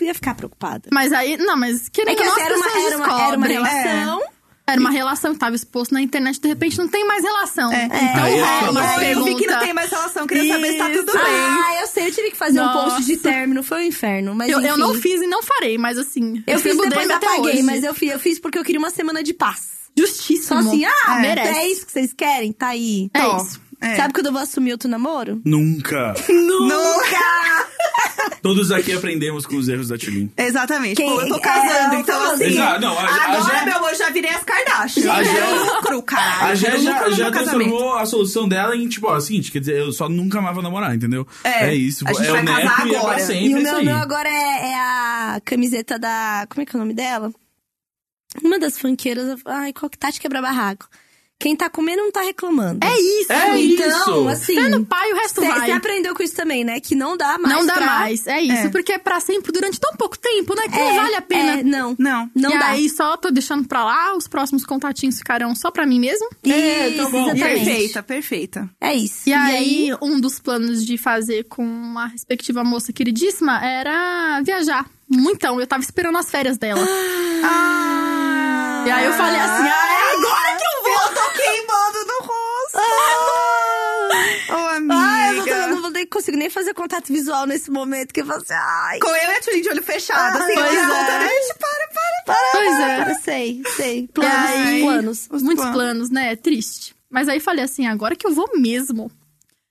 eu 0.00 0.06
ia 0.06 0.14
ficar 0.14 0.34
preocupada. 0.34 0.88
Mas 0.92 1.12
aí, 1.12 1.36
não, 1.36 1.56
mas 1.56 1.88
querendo 1.88 2.14
É 2.14 2.16
que 2.16 2.24
não, 2.24 2.32
assim, 2.32 2.40
as 2.42 2.46
era 2.46 2.56
uma, 2.56 2.66
era, 2.66 2.96
uma, 2.96 3.26
era 3.28 3.36
uma 3.36 3.46
relação. 3.46 4.22
Era 4.66 4.80
uma 4.80 4.90
relação 4.92 5.32
que 5.32 5.40
tava 5.40 5.56
exposto 5.56 5.92
na 5.92 6.00
internet, 6.00 6.40
de 6.40 6.46
repente 6.46 6.78
não 6.78 6.86
tem 6.86 7.04
mais 7.04 7.24
relação. 7.24 7.72
É. 7.72 7.86
Então 7.86 8.22
Aí 8.22 8.38
é 8.38 8.46
foda. 8.60 8.70
uma 8.70 8.92
eu 8.94 8.98
pergunta. 9.00 9.30
vi 9.30 9.34
que 9.36 9.46
não 9.48 9.58
tem 9.58 9.72
mais 9.72 9.90
relação, 9.90 10.26
queria 10.28 10.52
saber 10.54 10.72
se 10.72 10.78
tá 10.78 10.84
tudo 10.90 11.08
Isso. 11.08 11.18
bem. 11.24 11.34
Ah, 11.34 11.78
eu 11.80 11.86
sei, 11.88 12.06
eu 12.06 12.12
tive 12.12 12.30
que 12.30 12.36
fazer 12.36 12.60
um 12.60 12.68
post 12.72 13.02
de 13.04 13.12
Nossa. 13.16 13.22
término, 13.28 13.62
foi 13.64 13.78
um 13.78 13.86
inferno. 13.86 14.32
Mas 14.32 14.48
Eu, 14.48 14.60
eu 14.60 14.76
não 14.76 14.94
fiz 14.94 15.20
e 15.20 15.26
não 15.26 15.42
farei, 15.42 15.76
mas 15.76 15.98
assim. 15.98 16.40
Eu 16.46 16.60
fiz 16.60 16.72
recebo 16.72 16.88
depois 16.88 17.10
até 17.10 17.26
apaguei, 17.26 17.54
hoje. 17.54 17.62
mas 17.64 17.82
eu 17.82 17.92
fiz, 17.92 18.12
eu 18.12 18.18
fiz 18.20 18.38
porque 18.38 18.58
eu 18.58 18.62
queria 18.62 18.78
uma 18.78 18.90
semana 18.90 19.24
de 19.24 19.34
paz. 19.34 19.79
Justíssimo. 20.00 20.46
Só 20.62 20.68
assim, 20.68 20.84
ah, 20.84 21.18
É. 21.18 21.20
merece. 21.20 21.58
é 21.58 21.68
isso 21.68 21.86
que 21.86 21.92
vocês 21.92 22.12
querem? 22.12 22.52
Tá 22.52 22.68
aí. 22.68 23.10
É 23.14 23.20
Tó. 23.20 23.36
isso. 23.38 23.60
É. 23.82 23.96
Sabe 23.96 24.12
quando 24.12 24.26
eu 24.26 24.32
vou 24.32 24.42
assumir 24.42 24.72
outro 24.72 24.90
namoro? 24.90 25.40
Nunca. 25.44 26.14
Nunca! 26.28 27.68
Todos 28.42 28.70
aqui 28.70 28.92
aprendemos 28.92 29.44
com 29.46 29.56
os 29.56 29.68
erros 29.68 29.88
da 29.88 29.98
Tilin. 29.98 30.30
Exatamente. 30.36 30.96
Quem- 30.96 31.10
Pô, 31.10 31.20
eu 31.20 31.28
tô 31.28 31.36
é, 31.36 31.40
casando, 31.40 31.94
eu 31.94 32.00
então 32.00 32.18
tô- 32.26 32.30
assim. 32.32 32.44
Exato, 32.44 32.80
não, 32.80 32.98
a- 32.98 33.02
a 33.02 33.24
agora, 33.36 33.58
Jé- 33.58 33.64
meu 33.66 33.76
amor, 33.76 33.94
já 33.94 34.10
virei 34.10 34.30
as 34.30 34.42
Kardashian. 34.44 35.12
A 35.12 35.22
Jé- 35.22 35.32
Quero 35.32 35.64
lucro, 35.74 36.02
caralho. 36.02 36.52
A 36.52 36.56
Quero 36.58 36.82
já, 36.82 37.10
já 37.10 37.30
transformou 37.30 37.94
a 37.94 38.06
solução 38.06 38.48
dela 38.48 38.74
em, 38.76 38.88
tipo, 38.88 39.06
ó, 39.08 39.18
seguinte, 39.20 39.50
quer 39.52 39.60
dizer, 39.60 39.78
eu 39.78 39.92
só 39.92 40.08
nunca 40.08 40.40
vou 40.52 40.62
namorar, 40.62 40.94
entendeu? 40.94 41.26
É, 41.44 41.74
isso. 41.74 42.04
a 42.06 42.12
gente 42.12 42.26
é 42.28 42.30
vai 42.32 42.42
o 42.42 42.46
casar 42.46 42.64
neto 42.64 42.88
e 42.88 42.94
é 42.94 42.98
agora. 42.98 43.20
E 43.20 43.54
o 43.54 43.58
é 43.58 43.60
meu, 43.62 43.84
meu 43.84 43.96
agora 43.96 44.28
é, 44.28 44.70
é 44.70 44.74
a 44.74 45.40
camiseta 45.44 45.98
da. 45.98 46.46
Como 46.48 46.62
é 46.62 46.66
que 46.66 46.74
é 46.74 46.78
o 46.78 46.80
nome 46.80 46.94
dela? 46.94 47.32
Uma 48.42 48.58
das 48.58 48.78
funkeiras. 48.78 49.40
Ai, 49.44 49.72
qual 49.72 49.88
que 49.90 49.98
Tati 49.98 50.20
quebra 50.20 50.40
barraco. 50.42 50.88
Quem 51.42 51.56
tá 51.56 51.70
comendo 51.70 52.02
não 52.02 52.12
tá 52.12 52.20
reclamando. 52.20 52.86
É 52.86 53.00
isso. 53.00 53.32
É 53.32 53.58
então, 53.58 53.88
isso. 54.20 54.28
assim. 54.28 54.54
Fé 54.56 54.68
no 54.68 54.84
pai, 54.84 55.10
o 55.10 55.16
resto 55.16 55.40
vai. 55.40 55.64
Você 55.70 55.72
aprendeu 55.72 56.14
com 56.14 56.22
isso 56.22 56.36
também, 56.36 56.62
né? 56.64 56.78
Que 56.80 56.94
não 56.94 57.16
dá 57.16 57.38
mais. 57.38 57.56
não 57.56 57.64
dá 57.64 57.72
pra- 57.76 57.86
mais. 57.86 58.26
É 58.26 58.42
isso, 58.42 58.66
É. 58.66 58.68
porque 58.68 58.92
é 58.92 58.98
pra 58.98 59.18
sempre 59.20 59.50
durante 59.50 59.80
tão 59.80 59.90
pouco 59.96 60.18
tempo, 60.18 60.54
né? 60.54 60.64
Que 60.64 60.76
não 60.78 60.90
É, 60.90 60.96
vale 60.96 61.14
a 61.14 61.22
pena. 61.22 61.52
é, 61.60 61.62
não. 61.62 61.96
Não. 61.98 62.30
Não 62.36 62.50
e 62.54 62.58
dá. 62.58 62.66
aí 62.68 62.90
só 62.90 63.16
tô 63.16 63.30
deixando 63.30 63.66
pra 63.66 63.82
lá, 63.86 64.14
os 64.14 64.28
próximos 64.28 64.66
contatinhos 64.66 65.16
ficarão 65.16 65.54
só 65.54 65.70
pra 65.70 65.86
mim 65.86 65.98
mesmo. 65.98 66.28
É, 66.44 66.90
tá 66.90 67.08
bom. 67.08 67.30
exatamente. 67.30 67.64
Perfeita, 67.64 68.02
perfeita. 68.02 68.70
É 68.78 68.94
isso. 68.94 69.26
E, 69.26 69.32
aí, 69.32 69.88
um 70.02 70.20
dos 70.20 70.38
planos 70.38 70.84
de 70.84 70.98
fazer 70.98 71.44
com 71.44 71.64
uma 71.64 72.06
respectiva 72.06 72.62
moça 72.62 72.92
queridíssima 72.92 73.64
era 73.64 74.42
viajar. 74.42 74.84
Muitão, 75.10 75.60
eu 75.60 75.66
tava 75.66 75.82
esperando 75.82 76.16
as 76.18 76.30
férias 76.30 76.56
dela. 76.56 76.80
Ah. 77.44 78.84
E 78.86 78.90
aí 78.90 79.04
eu 79.04 79.12
falei 79.12 79.40
assim, 79.40 79.68
ah, 79.68 79.88
é 79.92 80.16
agora 80.16 80.56
que 80.56 80.64
eu 80.64 80.82
vou! 80.82 80.92
Eu 80.92 81.14
tô 81.14 81.30
queimando 81.32 81.98
no 82.06 82.18
rosto. 82.26 82.78
Ô, 84.52 84.68
amiga. 84.76 84.94
Ai, 84.94 85.38
eu, 85.38 85.44
vou, 85.44 85.54
eu 85.54 85.68
não 85.68 85.80
vou 85.82 85.90
nem 85.90 86.06
consigo 86.06 86.36
nem 86.36 86.48
fazer 86.48 86.74
contato 86.74 87.12
visual 87.12 87.46
nesse 87.46 87.70
momento, 87.70 88.14
que 88.14 88.20
eu 88.20 88.26
falo 88.26 88.40
assim, 88.40 88.54
ai. 88.54 88.98
Com 89.00 89.08
eu 89.08 89.14
e 89.14 89.36
a 89.36 89.40
Tulin 89.40 89.60
de 89.62 89.68
olho 89.68 89.82
fechado. 89.82 90.38
Ah, 90.38 90.44
assim, 90.44 90.54
pois 90.54 90.74
é. 90.74 91.28
gente, 91.28 91.58
para, 91.58 91.88
para, 91.92 92.22
para. 92.26 92.50
Pois 92.52 92.80
é. 92.80 93.10
Eu 93.10 93.14
sei, 93.20 93.62
sei. 93.76 94.08
Planos, 94.08 94.50
aí, 94.50 94.82
planos. 94.82 95.28
Os 95.30 95.42
Muitos 95.42 95.64
planos. 95.64 95.82
planos, 95.82 96.10
né? 96.10 96.36
Triste. 96.36 96.94
Mas 97.10 97.28
aí 97.28 97.40
falei 97.40 97.64
assim, 97.64 97.86
agora 97.86 98.14
que 98.14 98.26
eu 98.26 98.32
vou 98.32 98.48
mesmo. 98.56 99.10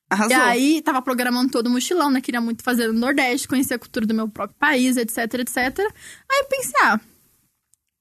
Arrasou. 0.10 0.36
E 0.36 0.39
aí, 0.39 0.82
tava 0.82 1.01
programando 1.01 1.51
todo 1.51 1.68
o 1.68 1.70
mochilão, 1.70 2.10
né? 2.10 2.20
Queria 2.22 2.42
muito 2.42 2.63
fazer 2.63 2.88
no 2.88 3.00
Nordeste, 3.00 3.48
conhecer 3.48 3.75
a 3.75 3.80
cultura 3.80 4.06
do 4.08 4.13
meu 4.13 4.28
próprio 4.28 4.58
país, 4.58 4.98
etc, 4.98 5.18
etc. 5.36 5.58
Aí 5.80 6.39
eu 6.39 6.46
pensei, 6.46 6.74
ah, 6.82 7.00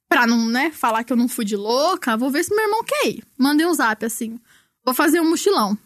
pra 0.09 0.27
não, 0.27 0.47
né, 0.49 0.71
falar 0.71 1.05
que 1.05 1.12
eu 1.12 1.17
não 1.17 1.29
fui 1.29 1.45
de 1.45 1.55
louca, 1.57 2.17
vou 2.17 2.31
ver 2.31 2.45
se 2.45 2.55
meu 2.55 2.65
irmão 2.65 2.83
quer 2.83 3.09
ir. 3.09 3.25
Mandei 3.37 3.67
um 3.67 3.75
zap 3.75 4.05
assim. 4.05 4.41
vou 4.85 4.95
fazer 4.95 5.21
um 5.21 5.29
mochilão. 5.29 5.77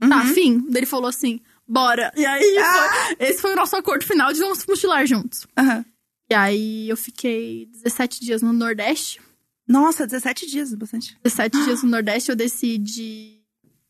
Tá, 0.00 0.16
afim? 0.22 0.58
Daí 0.68 0.78
ele 0.78 0.86
falou 0.86 1.08
assim, 1.08 1.38
bora. 1.68 2.12
E 2.16 2.26
aí, 2.26 2.42
foi- 2.56 3.16
esse 3.28 3.40
foi 3.40 3.52
o 3.52 3.56
nosso 3.56 3.76
acordo 3.76 4.04
final 4.04 4.32
de 4.32 4.40
vamos 4.40 4.66
mochilar 4.66 5.06
juntos. 5.06 5.46
Aham. 5.56 5.84
E 6.28 6.34
aí, 6.34 6.88
eu 6.88 6.96
fiquei 6.96 7.66
17 7.66 8.20
dias 8.20 8.42
no 8.42 8.52
Nordeste. 8.52 9.20
Nossa, 9.68 10.04
17 10.06 10.46
dias, 10.48 10.74
bastante. 10.74 11.16
17 11.22 11.62
dias 11.64 11.82
no 11.84 11.90
Nordeste, 11.90 12.30
eu 12.30 12.36
desci 12.36 12.78
de 12.78 13.40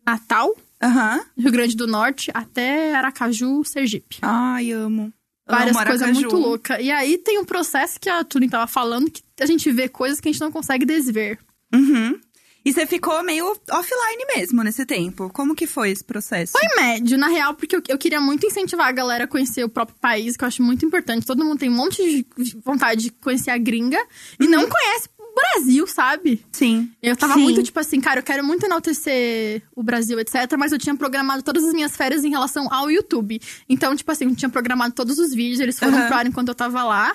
Natal, 0.06 0.54
Aham. 0.82 1.24
Rio 1.38 1.52
Grande 1.52 1.76
do 1.76 1.86
Norte, 1.86 2.30
até 2.34 2.94
Aracaju, 2.94 3.64
Sergipe. 3.64 4.18
Ai, 4.22 4.72
amo. 4.72 5.12
Várias 5.46 5.76
amo 5.76 5.86
coisas 5.86 6.12
muito 6.12 6.36
loucas. 6.36 6.78
E 6.80 6.90
aí 6.90 7.18
tem 7.18 7.38
um 7.38 7.44
processo 7.44 8.00
que 8.00 8.08
a 8.08 8.24
Turing 8.24 8.48
tava 8.48 8.66
falando, 8.66 9.10
que 9.10 9.22
a 9.40 9.46
gente 9.46 9.70
vê 9.70 9.88
coisas 9.88 10.20
que 10.20 10.28
a 10.28 10.32
gente 10.32 10.40
não 10.40 10.50
consegue 10.50 10.84
desver. 10.84 11.38
Uhum. 11.72 12.18
E 12.64 12.72
você 12.72 12.86
ficou 12.86 13.22
meio 13.24 13.44
offline 13.70 14.24
mesmo 14.36 14.62
nesse 14.62 14.86
tempo. 14.86 15.28
Como 15.30 15.54
que 15.54 15.66
foi 15.66 15.90
esse 15.90 16.04
processo? 16.04 16.52
Foi 16.52 16.80
médio, 16.80 17.18
na 17.18 17.26
real, 17.26 17.54
porque 17.54 17.74
eu, 17.74 17.82
eu 17.88 17.98
queria 17.98 18.20
muito 18.20 18.46
incentivar 18.46 18.86
a 18.86 18.92
galera 18.92 19.24
a 19.24 19.26
conhecer 19.26 19.64
o 19.64 19.68
próprio 19.68 19.98
país, 20.00 20.36
que 20.36 20.44
eu 20.44 20.48
acho 20.48 20.62
muito 20.62 20.86
importante. 20.86 21.26
Todo 21.26 21.44
mundo 21.44 21.58
tem 21.58 21.68
um 21.68 21.74
monte 21.74 22.02
de 22.02 22.56
vontade 22.64 23.02
de 23.02 23.10
conhecer 23.10 23.50
a 23.50 23.58
gringa 23.58 24.00
e 24.38 24.46
não 24.46 24.68
conhece 24.68 25.08
Brasil, 25.42 25.86
sabe? 25.86 26.44
Sim. 26.52 26.90
Eu 27.02 27.16
tava 27.16 27.34
Sim. 27.34 27.42
muito, 27.42 27.62
tipo 27.62 27.78
assim, 27.78 28.00
cara, 28.00 28.20
eu 28.20 28.24
quero 28.24 28.44
muito 28.44 28.64
enaltecer 28.64 29.62
o 29.74 29.82
Brasil, 29.82 30.18
etc. 30.20 30.34
Mas 30.58 30.72
eu 30.72 30.78
tinha 30.78 30.94
programado 30.94 31.42
todas 31.42 31.64
as 31.64 31.72
minhas 31.72 31.96
férias 31.96 32.24
em 32.24 32.30
relação 32.30 32.72
ao 32.72 32.90
YouTube. 32.90 33.40
Então, 33.68 33.94
tipo 33.96 34.10
assim, 34.10 34.24
eu 34.26 34.36
tinha 34.36 34.48
programado 34.48 34.94
todos 34.94 35.18
os 35.18 35.34
vídeos, 35.34 35.60
eles 35.60 35.78
foram 35.78 35.96
Aham. 35.96 36.06
pro 36.06 36.16
ar 36.16 36.26
enquanto 36.26 36.48
eu 36.48 36.54
tava 36.54 36.84
lá. 36.84 37.14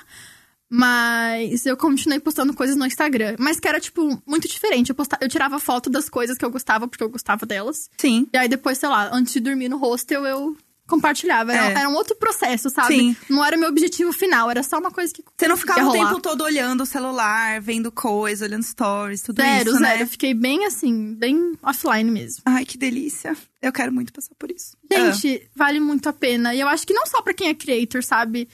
Mas 0.69 1.65
eu 1.65 1.77
continuei 1.77 2.19
postando 2.19 2.53
coisas 2.53 2.75
no 2.75 2.85
Instagram. 2.85 3.37
Mas 3.39 3.59
que 3.59 3.67
era, 3.67 3.79
tipo, 3.79 4.21
muito 4.25 4.47
diferente. 4.49 4.89
Eu, 4.89 4.95
posta... 4.95 5.17
eu 5.21 5.29
tirava 5.29 5.59
foto 5.59 5.89
das 5.89 6.09
coisas 6.09 6.37
que 6.37 6.43
eu 6.43 6.51
gostava, 6.51 6.87
porque 6.87 7.03
eu 7.03 7.09
gostava 7.09 7.45
delas. 7.45 7.89
Sim. 7.97 8.27
E 8.33 8.37
aí 8.37 8.49
depois, 8.49 8.77
sei 8.77 8.89
lá, 8.89 9.09
antes 9.13 9.33
de 9.33 9.39
dormir 9.39 9.69
no 9.69 9.77
hostel, 9.77 10.25
eu 10.25 10.57
compartilhava. 10.87 11.53
Era, 11.53 11.67
É. 11.69 11.79
era 11.81 11.89
um 11.89 11.93
outro 11.93 12.15
processo, 12.15 12.69
sabe? 12.69 12.95
Sim. 12.97 13.15
Não 13.29 13.43
era 13.43 13.57
meu 13.57 13.69
objetivo 13.69 14.11
final, 14.13 14.49
era 14.49 14.63
só 14.63 14.77
uma 14.79 14.89
coisa 14.91 15.13
que. 15.13 15.23
Você 15.37 15.47
não 15.47 15.57
ficava 15.57 15.85
o 15.87 15.91
tempo 15.91 16.19
todo 16.21 16.41
olhando 16.43 16.81
o 16.81 16.85
celular, 16.85 17.61
vendo 17.61 17.91
coisa, 17.91 18.45
olhando 18.45 18.63
stories, 18.63 19.21
tudo 19.21 19.41
Zero, 19.41 19.69
isso, 19.69 19.79
zero. 19.79 19.81
né? 19.97 20.01
Eu 20.01 20.07
fiquei 20.07 20.33
bem 20.33 20.65
assim, 20.65 21.13
bem 21.13 21.57
offline 21.61 22.09
mesmo. 22.09 22.41
Ai, 22.45 22.65
que 22.65 22.77
delícia. 22.77 23.35
Eu 23.61 23.71
quero 23.71 23.91
muito 23.91 24.13
passar 24.13 24.33
por 24.39 24.49
isso. 24.49 24.75
Gente, 24.91 25.49
vale 25.55 25.79
muito 25.79 26.07
a 26.07 26.13
pena. 26.13 26.55
E 26.55 26.59
eu 26.59 26.67
acho 26.67 26.87
que 26.87 26.93
não 26.93 27.05
só 27.05 27.21
pra 27.21 27.33
quem 27.33 27.49
é 27.49 27.53
creator, 27.53 28.03
sabe? 28.03 28.47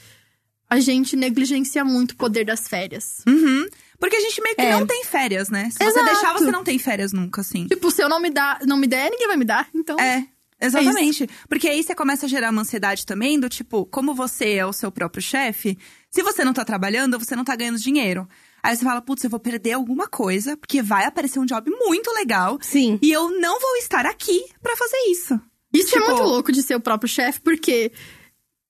A 0.68 0.80
gente 0.80 1.14
negligencia 1.14 1.84
muito 1.84 2.12
o 2.12 2.16
poder 2.16 2.44
das 2.44 2.66
férias. 2.66 3.20
Ah. 3.26 3.30
Uhum. 3.30 3.66
Porque 3.98 4.16
a 4.16 4.20
gente 4.20 4.40
meio 4.42 4.56
que 4.56 4.62
É. 4.62 4.70
não 4.72 4.86
tem 4.86 5.04
férias, 5.04 5.48
né? 5.48 5.70
Se 5.70 5.78
você 5.78 5.84
Exato. 5.84 6.04
deixar, 6.06 6.32
você 6.32 6.50
não 6.50 6.64
tem 6.64 6.78
férias 6.78 7.12
nunca, 7.12 7.42
assim. 7.42 7.66
Tipo, 7.68 7.90
se 7.90 8.02
eu 8.02 8.08
não 8.08 8.18
me, 8.20 8.28
dá, 8.28 8.58
não 8.66 8.76
me 8.76 8.86
der, 8.86 9.08
ninguém 9.10 9.28
vai 9.28 9.36
me 9.36 9.44
dar. 9.44 9.68
Então. 9.74 9.98
É, 10.00 10.26
exatamente. 10.60 11.28
Porque 11.48 11.68
aí 11.68 11.82
você 11.82 11.94
começa 11.94 12.26
a 12.26 12.28
gerar 12.28 12.50
uma 12.50 12.62
ansiedade 12.62 13.04
também 13.06 13.38
do 13.38 13.48
tipo, 13.48 13.84
como 13.86 14.14
você 14.14 14.54
é 14.54 14.66
o 14.66 14.72
seu 14.72 14.90
próprio 14.90 15.22
chefe, 15.22 15.78
se 16.10 16.22
você 16.22 16.44
não 16.44 16.52
tá 16.52 16.64
trabalhando, 16.64 17.18
você 17.18 17.34
não 17.36 17.44
tá 17.44 17.54
ganhando 17.56 17.78
dinheiro. 17.78 18.28
Aí 18.62 18.74
você 18.74 18.84
fala, 18.84 19.02
putz, 19.02 19.22
eu 19.24 19.28
vou 19.30 19.38
perder 19.40 19.72
alguma 19.72 20.06
coisa, 20.08 20.56
porque 20.56 20.80
vai 20.82 21.04
aparecer 21.04 21.38
um 21.38 21.44
job 21.44 21.70
muito 21.70 22.10
legal 22.12 22.58
Sim. 22.62 22.98
e 23.02 23.12
eu 23.12 23.30
não 23.38 23.60
vou 23.60 23.76
estar 23.76 24.06
aqui 24.06 24.42
pra 24.62 24.74
fazer 24.76 24.96
isso. 25.10 25.38
Isso 25.72 25.94
é 25.96 25.98
Tipo- 26.00 26.10
muito 26.12 26.22
louco 26.22 26.50
de 26.52 26.62
ser 26.62 26.74
o 26.76 26.80
próprio 26.80 27.08
chefe, 27.08 27.40
porque 27.42 27.92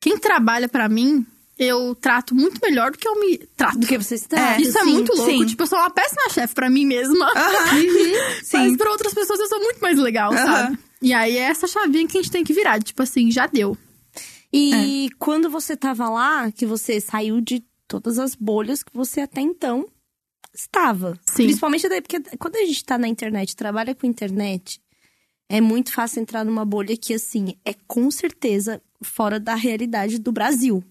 quem 0.01 0.19
trabalha 0.19 0.69
pra 0.69 0.89
mim, 0.89 1.25
eu 1.57 1.95
trato 1.95 2.35
muito 2.35 2.61
melhor 2.61 2.91
do 2.91 2.99
que 2.99 3.07
eu 3.07 3.21
me 3.21 3.39
trato. 3.57 3.79
Do 3.79 3.87
que 3.87 3.97
você 3.97 4.17
está. 4.17 4.55
É, 4.57 4.61
Isso 4.61 4.77
é 4.77 4.83
sim, 4.83 4.91
muito 4.93 5.15
louco. 5.15 5.31
sim. 5.31 5.47
Tipo, 5.47 5.63
eu 5.63 5.67
sou 5.69 5.79
uma 5.79 5.91
péssima 5.91 6.29
chefe 6.31 6.55
pra 6.55 6.69
mim 6.69 6.85
mesma. 6.85 7.27
Aham. 7.31 7.83
Mas 8.43 8.47
Sim. 8.49 8.77
pra 8.77 8.91
outras 8.91 9.15
pessoas 9.15 9.39
eu 9.39 9.47
sou 9.47 9.61
muito 9.61 9.79
mais 9.81 9.97
legal, 9.99 10.33
Aham. 10.33 10.45
sabe? 10.47 10.79
E 11.05 11.13
aí 11.13 11.37
é 11.37 11.43
essa 11.43 11.67
chavinha 11.67 12.09
que 12.09 12.17
a 12.17 12.23
gente 12.23 12.33
tem 12.33 12.43
que 12.43 12.55
virar. 12.55 12.83
Tipo 12.83 13.03
assim, 13.03 13.31
já 13.31 13.47
deu. 13.47 13.77
E 14.53 15.11
quando 15.19 15.51
você 15.51 15.77
tava 15.77 16.09
lá, 16.09 16.51
que 16.51 16.65
você 16.65 17.01
saiu 17.01 17.41
de 17.41 17.63
todas 17.87 18.19
as 18.19 18.35
bolhas 18.35 18.83
que 18.83 18.95
você 18.95 19.21
até 19.21 19.41
então 19.41 19.87
estava. 20.55 21.19
Sim. 21.27 21.45
Principalmente 21.45 21.89
daí, 21.89 22.01
porque 22.01 22.21
quando 22.39 22.57
a 22.57 22.65
gente 22.65 22.85
tá 22.85 22.97
na 22.97 23.09
internet, 23.09 23.55
trabalha 23.57 23.95
com 23.95 24.07
internet, 24.07 24.81
é 25.49 25.61
muito 25.61 25.93
fácil 25.93 26.23
entrar 26.23 26.45
numa 26.45 26.65
bolha 26.65 26.97
que, 26.97 27.13
assim, 27.13 27.57
é 27.65 27.75
com 27.87 28.11
certeza 28.11 28.81
fora 29.03 29.39
da 29.39 29.55
realidade 29.55 30.19
do 30.19 30.33
Brasil. 30.33 30.83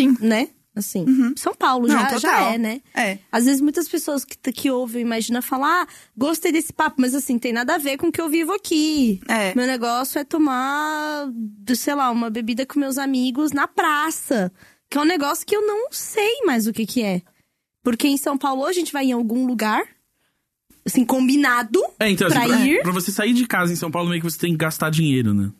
Sim. 0.00 0.16
Né? 0.20 0.48
Assim, 0.78 1.04
São 1.36 1.54
Paulo 1.54 1.86
Não, 1.88 1.94
já, 1.98 2.06
total. 2.06 2.20
já 2.20 2.52
é, 2.52 2.58
né? 2.58 2.80
É. 2.94 3.18
Às 3.32 3.44
vezes 3.46 3.60
muitas 3.60 3.88
pessoas 3.88 4.24
que, 4.24 4.36
que 4.52 4.70
ouvem 4.70 5.02
imaginam 5.02 5.42
falar, 5.42 5.82
ah, 5.82 5.88
gostei 6.16 6.52
desse 6.52 6.72
papo, 6.72 7.00
mas 7.00 7.14
assim, 7.14 7.38
tem 7.38 7.52
nada 7.52 7.74
a 7.74 7.78
ver 7.78 7.96
com 7.96 8.08
o 8.08 8.12
que 8.12 8.20
eu 8.20 8.28
vivo 8.28 8.52
aqui. 8.52 9.20
É. 9.28 9.54
Meu 9.54 9.66
negócio 9.66 10.18
é 10.18 10.24
tomar, 10.24 11.26
sei 11.74 11.94
lá, 11.94 12.10
uma 12.10 12.30
bebida 12.30 12.64
com 12.64 12.78
meus 12.78 12.96
amigos 12.98 13.52
na 13.52 13.66
praça. 13.66 14.52
Que 14.90 14.96
é 14.96 15.00
um 15.00 15.04
negócio 15.04 15.44
que 15.46 15.54
eu 15.54 15.66
não 15.66 15.88
sei 15.90 16.40
mais 16.46 16.66
o 16.66 16.72
que 16.72 16.86
que 16.86 17.02
é. 17.02 17.22
Porque 17.82 18.06
em 18.08 18.16
São 18.16 18.38
Paulo 18.38 18.64
a 18.64 18.72
gente 18.72 18.92
vai 18.92 19.04
em 19.06 19.12
algum 19.12 19.46
lugar, 19.46 19.82
assim, 20.86 21.04
combinado 21.04 21.80
É, 21.98 22.08
então, 22.10 22.28
pra 22.28 22.40
assim, 22.40 22.48
pra, 22.48 22.66
ir. 22.66 22.82
pra 22.82 22.92
você 22.92 23.10
sair 23.10 23.32
de 23.34 23.46
casa 23.46 23.72
em 23.72 23.76
São 23.76 23.90
Paulo, 23.90 24.08
meio 24.08 24.20
que 24.22 24.30
você 24.30 24.38
tem 24.38 24.52
que 24.52 24.58
gastar 24.58 24.90
dinheiro, 24.90 25.34
né? 25.34 25.50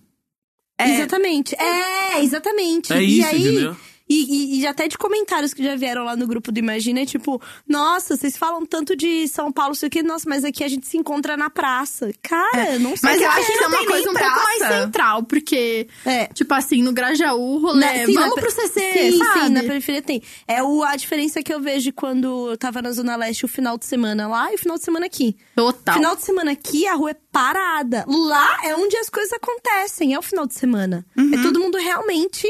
É. 0.79 0.95
Exatamente. 0.95 1.57
É, 1.57 2.23
exatamente. 2.23 2.93
É 2.93 3.03
e 3.03 3.19
isso, 3.19 3.29
aí, 3.29 3.41
entendeu? 3.41 3.77
E, 4.09 4.57
e, 4.59 4.61
e 4.61 4.67
até 4.67 4.89
de 4.89 4.97
comentários 4.97 5.53
que 5.53 5.63
já 5.63 5.77
vieram 5.77 6.05
lá 6.05 6.17
no 6.17 6.27
grupo 6.27 6.51
do 6.51 6.59
Imagina, 6.59 7.01
é 7.01 7.07
tipo, 7.07 7.41
nossa, 7.69 8.17
vocês 8.17 8.37
falam 8.37 8.65
tanto 8.65 8.97
de 8.97 9.29
São 9.29 9.53
Paulo, 9.53 9.75
sei 9.75 9.89
o 9.89 9.91
que, 9.91 10.03
nossa, 10.03 10.29
mas 10.29 10.45
aqui 10.45 10.65
a 10.65 10.69
gente 10.69 10.87
se 10.87 10.97
encontra 10.97 11.37
na 11.37 11.51
praça. 11.51 12.11
Cara, 12.23 12.79
não 12.79 12.97
sei. 12.97 13.11
Mas 13.11 13.21
eu 13.21 13.27
é. 13.27 13.29
acho 13.29 13.39
Acho 13.39 13.47
que 13.47 13.53
isso 13.53 13.65
é 13.65 13.69
não 13.69 13.79
uma 13.79 13.87
coisa 13.87 14.11
um 14.11 14.13
nem 14.13 14.23
pouco 14.23 14.43
mais 14.45 14.59
praça. 14.59 14.83
central, 14.85 15.23
porque, 15.25 15.89
É. 16.05 16.27
tipo 16.27 16.55
assim, 16.55 16.83
no 16.83 16.93
Grajaú, 16.93 17.57
o 17.57 17.59
rolê, 17.59 17.81
Na- 17.81 18.07
sim, 18.07 18.15
vamos 18.15 18.35
na 18.37 18.43
pro 18.43 18.51
CC, 18.51 18.93
sim, 19.13 19.19
sabe? 19.19 19.41
sim, 19.47 19.49
na 19.53 19.63
periferia 19.63 20.03
tem. 20.03 20.23
É 20.47 20.63
o, 20.63 20.83
a 20.83 20.97
diferença 20.97 21.43
que 21.43 21.53
eu 21.53 21.61
vejo 21.61 21.93
quando 21.93 22.51
eu 22.51 22.57
tava 22.57 22.81
na 22.83 22.91
Zona 22.93 23.15
Leste 23.17 23.45
o 23.45 23.49
final 23.49 23.77
de 23.79 23.85
semana 23.87 24.27
lá 24.27 24.51
e 24.51 24.55
o 24.55 24.59
final 24.59 24.77
de 24.79 24.85
semana 24.85 25.07
aqui. 25.07 25.37
Total. 25.55 25.95
Final 25.95 26.17
de 26.17 26.23
semana 26.25 26.53
aqui, 26.53 26.87
a 26.87 26.95
rua 26.95 27.11
é 27.11 27.17
parada. 27.31 28.05
Lá 28.09 28.59
é 28.65 28.75
onde 28.75 28.97
as 28.97 29.09
coisas 29.11 29.33
acontecem, 29.33 30.15
é 30.15 30.19
o 30.19 30.23
final 30.23 30.47
de 30.47 30.55
semana. 30.55 31.05
Uhum. 31.17 31.35
É 31.35 31.43
todo 31.43 31.61
mundo 31.61 31.79
realmente 31.79 32.47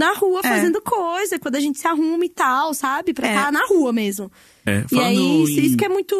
na 0.00 0.14
rua 0.14 0.40
É. 0.42 0.48
fazendo 0.48 0.80
coisa, 0.80 1.38
quando 1.38 1.56
a 1.56 1.60
gente 1.60 1.78
se 1.78 1.86
arruma 1.86 2.24
e 2.24 2.28
tal, 2.30 2.72
sabe? 2.74 3.12
Pra 3.12 3.28
É. 3.28 3.34
estar 3.34 3.52
na 3.52 3.66
rua 3.66 3.92
mesmo. 3.92 4.30
É, 4.66 4.84
E 4.90 4.98
aí, 4.98 5.16
em... 5.16 5.44
isso- 5.44 5.60
isso 5.60 5.76
que 5.76 5.84
é 5.84 5.88
muito. 5.88 6.16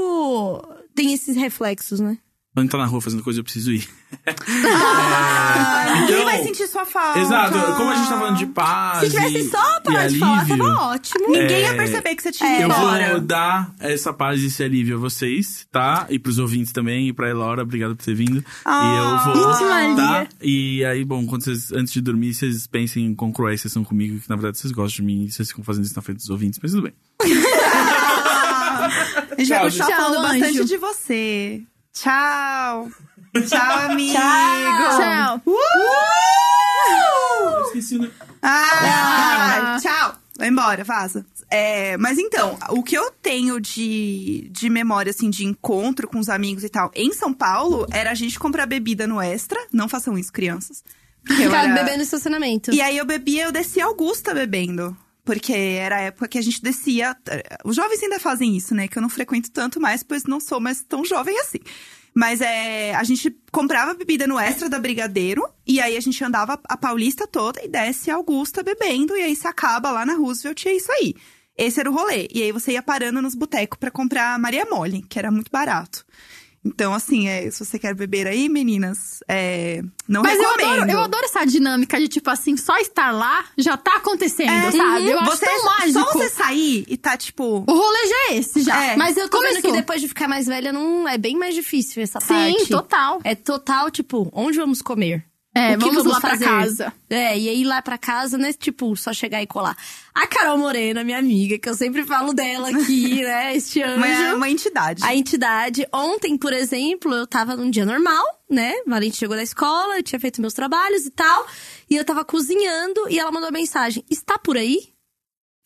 Tem 0.95 1.13
esses 1.15 1.35
reflexos, 1.37 1.99
né? 2.01 2.19
Quando 2.61 2.71
tá 2.71 2.77
na 2.79 2.85
rua 2.85 3.01
fazendo 3.01 3.23
coisa, 3.23 3.41
eu 3.41 3.45
preciso 3.45 3.73
ir. 3.73 3.89
Ah, 4.27 5.95
ninguém 6.01 6.15
Então- 6.17 6.25
vai 6.25 6.43
sentir 6.43 6.67
sua 6.67 6.85
falta. 6.85 7.19
Exato, 7.19 7.59
como 7.77 7.91
a 7.91 7.95
gente 7.95 8.09
tá 8.09 8.19
falando 8.19 8.37
de 8.37 8.47
paz 8.47 9.01
Se 9.01 9.11
tivesse 9.11 9.39
e, 9.39 9.49
só 9.51 9.77
e 9.79 9.81
parar 9.83 10.09
de 10.09 10.19
falar, 10.19 10.47
tava 10.47 10.65
ótimo. 10.93 11.29
Ninguém 11.31 11.61
ia 11.61 11.69
É, 11.69 11.75
perceber 11.77 12.15
que 12.17 12.23
você 12.23 12.33
tinha 12.33 12.51
É. 12.51 12.55
ido 12.57 12.63
Eu 12.63 12.67
embora. 12.77 13.11
vou 13.13 13.21
dar 13.21 13.75
essa 13.81 14.13
paz 14.13 14.43
e 14.43 14.47
esse 14.49 14.63
alívio 14.63 14.97
a 14.97 15.01
vocês, 15.01 15.67
tá? 15.73 16.07
E 16.11 16.19
pros 16.19 16.39
ouvintes 16.39 16.71
também, 16.73 17.09
e 17.09 17.13
pra 17.15 17.31
Elora, 17.31 17.63
obrigado 17.63 17.97
por 17.97 18.05
ter 18.05 18.15
vindo. 18.15 18.45
Ah, 18.65 19.25
e 19.25 19.31
eu 19.31 19.35
vou, 19.35 19.61
Maria. 19.69 19.97
tá? 19.97 20.27
E 20.43 20.85
aí, 20.85 21.03
bom, 21.05 21.27
quando 21.27 21.45
vocês, 21.45 21.73
antes 21.73 21.93
de 21.95 22.01
dormir, 22.03 22.35
vocês 22.35 22.67
pensem 22.67 23.07
em 23.07 23.15
concluir 23.15 23.55
a 23.55 23.59
sessão 23.59 23.83
comigo, 23.83 24.21
que 24.21 24.29
na 24.29 24.37
verdade 24.37 24.59
vocês 24.59 24.71
gostam 24.73 24.97
de 24.97 25.03
mim, 25.15 25.25
e 25.25 25.33
vocês 25.33 25.49
ficam 25.49 25.65
fazendo 25.65 25.85
isso 25.85 25.97
na 25.97 26.03
frente 26.03 26.19
dos 26.19 26.29
ouvintes, 26.29 26.61
mas 26.63 26.73
tudo 26.73 26.83
bem. 26.83 26.93
A 28.81 29.35
gente 29.39 29.49
vai 29.49 29.61
continuar 29.63 29.89
falando 29.97 30.23
bastante 30.23 30.65
de 30.65 30.77
você. 30.77 31.63
Tchau. 31.93 32.89
Tchau, 33.49 33.79
amigo. 33.91 34.15
Tchau. 34.19 35.43
Eu 37.57 37.63
esqueci, 37.67 37.99
né? 37.99 38.11
Ah, 38.43 39.79
tchau. 39.81 40.15
Vai 40.39 40.49
embora, 40.49 40.83
vaza. 40.85 41.27
É, 41.51 41.97
mas 41.97 42.17
então, 42.19 42.57
o 42.71 42.83
que 42.83 42.97
eu 42.97 43.11
tenho 43.11 43.61
de, 43.61 44.49
de 44.53 44.71
memória, 44.71 45.11
assim, 45.11 45.29
de 45.29 45.45
encontro 45.45 46.07
com 46.09 46.19
os 46.19 46.29
amigos 46.29 46.63
e 46.65 46.69
tal, 46.69 46.91
em 46.95 47.13
São 47.13 47.35
Paulo, 47.35 47.87
era 47.93 48.11
a 48.11 48.15
gente 48.15 48.39
comprar 48.39 48.67
bebida 48.67 49.07
no 49.07 49.21
Extra. 49.21 49.59
Não 49.73 49.89
façam 49.89 50.17
isso, 50.17 50.33
crianças. 50.33 50.83
Ficar 51.27 51.65
era- 51.65 51.75
bebendo 51.75 51.99
no 51.99 52.03
estacionamento. 52.05 52.73
E 52.73 52.81
aí 52.81 52.97
eu 52.97 53.05
bebia, 53.05 53.45
eu 53.45 53.53
descia 53.53 53.85
Augusta 53.85 54.33
bebendo. 54.33 54.97
Porque 55.31 55.53
era 55.53 55.99
a 55.99 56.01
época 56.01 56.27
que 56.27 56.39
a 56.39 56.43
gente 56.43 56.61
descia. 56.61 57.17
eh, 57.29 57.57
Os 57.65 57.77
jovens 57.77 58.03
ainda 58.03 58.19
fazem 58.19 58.57
isso, 58.57 58.75
né? 58.75 58.89
Que 58.89 58.99
eu 58.99 59.03
não 59.03 59.09
frequento 59.09 59.49
tanto 59.53 59.81
mais, 59.81 60.03
pois 60.03 60.25
não 60.25 60.41
sou 60.41 60.59
mais 60.59 60.83
tão 60.83 61.05
jovem 61.05 61.39
assim. 61.39 61.61
Mas 62.13 62.41
é, 62.41 62.93
a 62.97 63.05
gente 63.05 63.31
comprava 63.53 63.95
bebida 63.95 64.27
no 64.27 64.41
extra 64.41 64.69
da 64.69 64.81
Brigadeiro, 64.81 65.49
e 65.65 65.81
aí 65.81 65.97
a 65.97 66.01
gente 66.01 66.25
andava 66.25 66.59
a 66.65 66.77
Paulista 66.77 67.29
toda 67.29 67.65
e 67.65 67.69
desce 67.69 68.11
a 68.11 68.17
Augusta 68.17 68.65
bebendo, 68.65 69.17
e 69.17 69.23
aí 69.23 69.37
se 69.37 69.47
acaba 69.47 69.93
lá 69.93 70.05
na 70.05 70.15
Roosevelt, 70.15 70.65
e 70.65 70.69
é 70.69 70.75
isso 70.75 70.91
aí. 70.91 71.15
Esse 71.57 71.79
era 71.79 71.89
o 71.89 71.95
rolê. 71.95 72.27
E 72.35 72.43
aí 72.43 72.51
você 72.51 72.73
ia 72.73 72.83
parando 72.83 73.23
nos 73.23 73.37
botecos 73.37 73.79
pra 73.79 73.93
comprar 73.93 74.37
Maria 74.37 74.67
Mole, 74.67 75.01
que 75.03 75.17
era 75.17 75.31
muito 75.31 75.53
barato. 75.53 76.05
Então, 76.65 76.93
assim, 76.93 77.27
é, 77.27 77.51
se 77.51 77.65
você 77.65 77.79
quer 77.79 77.95
beber 77.95 78.27
aí, 78.27 78.47
meninas, 78.49 79.21
é, 79.27 79.81
não 80.07 80.23
Mas 80.23 80.39
eu 80.39 80.45
recomendo. 80.51 80.83
adoro, 80.83 80.91
eu 80.91 81.01
adoro 81.01 81.25
essa 81.25 81.45
dinâmica 81.47 81.99
de, 81.99 82.07
tipo 82.07 82.29
assim, 82.29 82.55
só 82.57 82.77
estar 82.77 83.11
lá 83.13 83.47
já 83.57 83.79
tá 83.79 83.97
acontecendo, 83.97 84.51
É, 84.51 84.71
sabe? 84.71 85.09
Eu 85.09 85.19
acho 85.21 85.31
você, 85.31 85.47
tão 85.47 85.65
mágico. 85.65 86.01
Só 86.01 86.13
você 86.13 86.29
sair 86.29 86.85
e 86.87 86.97
tá, 86.99 87.17
tipo... 87.17 87.65
O 87.67 87.73
rolê 87.73 88.07
já 88.09 88.17
é 88.35 88.37
esse, 88.37 88.63
já. 88.63 88.85
É. 88.93 88.97
Mas 88.97 89.17
eu 89.17 89.29
tô 89.31 89.39
vendo 89.41 89.49
Começou. 89.53 89.71
que 89.71 89.77
depois 89.79 90.01
de 90.03 90.09
ficar 90.09 90.29
mais 90.29 90.47
velha, 90.47 90.71
não 90.71 91.09
é 91.09 91.17
bem 91.17 91.35
mais 91.39 91.55
difícil 91.55 92.03
essa 92.03 92.21
Sim, 92.21 92.29
parte. 92.29 92.69
total. 92.69 93.21
É 93.25 93.35
total, 93.35 93.91
tipo, 93.91 94.29
onde 94.33 94.59
vamos 94.59 94.83
comer? 94.83 95.25
É, 95.53 95.77
vamos, 95.77 96.05
lá 96.05 96.21
pra 96.21 96.31
fazer? 96.31 96.45
casa. 96.45 96.93
É, 97.09 97.37
e 97.37 97.49
aí 97.49 97.65
lá 97.65 97.83
pra 97.83 97.99
casa, 97.99 98.39
né? 98.39 98.53
Tipo, 98.53 98.95
só 98.95 99.13
chegar 99.13 99.43
e 99.43 99.47
colar. 99.49 99.77
A 100.15 100.25
Carol 100.27 100.57
Morena, 100.57 101.03
minha 101.03 101.19
amiga, 101.19 101.59
que 101.59 101.69
eu 101.69 101.75
sempre 101.75 102.05
falo 102.05 102.33
dela 102.33 102.69
aqui, 102.71 103.21
né? 103.25 103.57
Este 103.57 103.83
anjo. 103.83 103.97
Uma, 103.99 104.35
uma 104.35 104.49
entidade. 104.49 105.03
A 105.05 105.15
entidade. 105.15 105.87
Ontem, 105.93 106.39
por 106.39 106.53
exemplo, 106.53 107.13
eu 107.13 107.27
tava 107.27 107.57
num 107.57 107.69
dia 107.69 107.85
normal, 107.85 108.25
né? 108.49 108.75
Valente 108.87 109.17
chegou 109.17 109.37
da 109.37 109.43
escola, 109.43 109.97
eu 109.97 110.03
tinha 110.05 110.21
feito 110.21 110.41
meus 110.41 110.55
trabalhos 110.55 111.05
e 111.05 111.11
tal. 111.11 111.47
E 111.91 111.97
eu 111.97 112.05
tava 112.05 112.25
cozinhando 112.25 113.09
e 113.09 113.19
ela 113.19 113.33
mandou 113.33 113.49
uma 113.49 113.59
mensagem: 113.59 114.05
Está 114.09 114.39
por 114.39 114.57
aí? 114.57 114.93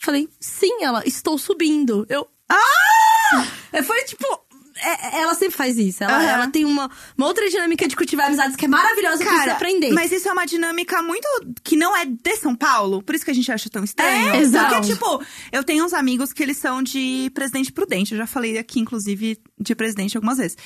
Falei, 0.01 0.29
sim, 0.41 0.83
ela, 0.83 1.03
estou 1.07 1.37
subindo. 1.39 2.07
Eu. 2.09 2.27
Ah! 2.49 3.47
Foi 3.83 4.05
tipo. 4.05 4.44
É- 4.77 5.21
ela 5.23 5.35
sempre 5.35 5.57
faz 5.57 5.77
isso. 5.79 6.03
Ela, 6.05 6.17
Aham. 6.19 6.27
ela 6.29 6.49
tem 6.49 6.65
uma, 6.65 6.91
uma 7.17 7.27
outra 7.27 7.49
dinâmica 7.49 7.87
de 7.87 7.95
cultivar 7.97 8.27
amizades 8.27 8.57
que 8.57 8.65
é 8.65 8.69
maravilhosa 8.69 9.25
pra 9.25 9.43
você 9.45 9.51
aprender. 9.51 9.93
Mas 9.93 10.11
isso 10.13 10.29
é 10.29 10.33
uma 10.33 10.47
dinâmica 10.47 11.03
muito. 11.03 11.27
que 11.63 11.77
não 11.77 11.97
é 11.97 12.05
de 12.05 12.37
São 12.37 12.55
Paulo, 12.55 13.03
por 13.03 13.15
isso 13.15 13.25
que 13.25 13.31
a 13.31 13.35
gente 13.35 13.51
acha 13.51 13.69
tão 13.71 13.85
estranho. 13.85 14.31
É, 14.35 14.39
exato. 14.41 14.75
Porque, 14.75 14.89
tipo, 14.93 15.23
eu 15.53 15.63
tenho 15.65 15.85
uns 15.85 15.93
amigos 15.93 16.33
que 16.33 16.43
eles 16.43 16.57
são 16.59 16.83
de 16.83 17.31
Presidente 17.35 17.73
Prudente. 17.73 18.13
Eu 18.13 18.19
já 18.19 18.27
falei 18.27 18.59
aqui, 18.59 18.81
inclusive, 18.81 19.39
de 19.59 19.75
presidente 19.75 20.17
algumas 20.17 20.39
vezes. 20.39 20.57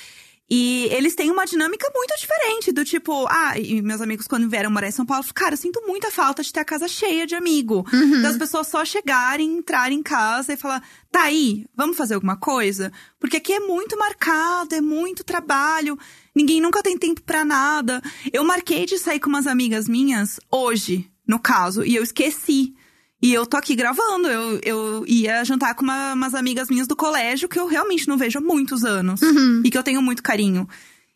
E 0.49 0.87
eles 0.91 1.13
têm 1.13 1.29
uma 1.29 1.45
dinâmica 1.45 1.91
muito 1.93 2.17
diferente, 2.17 2.71
do 2.71 2.83
tipo, 2.83 3.27
ah, 3.29 3.57
e 3.59 3.81
meus 3.83 4.01
amigos, 4.01 4.25
quando 4.25 4.49
vieram 4.49 4.71
morar 4.71 4.87
em 4.87 4.91
São 4.91 5.05
Paulo, 5.05 5.23
cara, 5.33 5.53
eu 5.53 5.57
sinto 5.57 5.83
muita 5.85 6.09
falta 6.09 6.41
de 6.41 6.51
ter 6.51 6.61
a 6.61 6.65
casa 6.65 6.87
cheia 6.87 7.27
de 7.27 7.35
amigo. 7.35 7.85
Das 8.23 8.35
pessoas 8.35 8.67
só 8.67 8.83
chegarem, 8.83 9.57
entrarem 9.57 9.99
em 9.99 10.03
casa 10.03 10.53
e 10.53 10.57
falar, 10.57 10.81
tá 11.11 11.23
aí, 11.23 11.65
vamos 11.75 11.95
fazer 11.95 12.15
alguma 12.15 12.35
coisa? 12.35 12.91
Porque 13.19 13.37
aqui 13.37 13.53
é 13.53 13.59
muito 13.59 13.95
marcado, 13.97 14.73
é 14.73 14.81
muito 14.81 15.23
trabalho, 15.23 15.99
ninguém 16.35 16.59
nunca 16.59 16.81
tem 16.81 16.97
tempo 16.97 17.21
pra 17.21 17.45
nada. 17.45 18.01
Eu 18.33 18.43
marquei 18.43 18.87
de 18.87 18.97
sair 18.97 19.19
com 19.19 19.29
umas 19.29 19.45
amigas 19.45 19.87
minhas 19.87 20.39
hoje, 20.51 21.09
no 21.27 21.37
caso, 21.39 21.83
e 21.83 21.95
eu 21.95 22.01
esqueci. 22.01 22.73
E 23.21 23.33
eu 23.33 23.45
tô 23.45 23.57
aqui 23.57 23.75
gravando. 23.75 24.27
Eu, 24.27 24.59
eu 24.63 25.03
ia 25.07 25.43
jantar 25.43 25.75
com 25.75 25.83
uma- 25.83 26.13
umas 26.13 26.33
amigas 26.33 26.69
minhas 26.69 26.87
do 26.87 26.95
colégio 26.95 27.49
que 27.49 27.59
eu 27.59 27.67
realmente 27.67 28.07
não 28.07 28.17
vejo 28.17 28.37
há 28.39 28.41
muitos 28.41 28.83
anos. 28.85 29.19
E 29.65 29.69
que 29.69 29.77
eu 29.77 29.83
tenho 29.83 30.01
muito 30.01 30.23
carinho. 30.23 30.67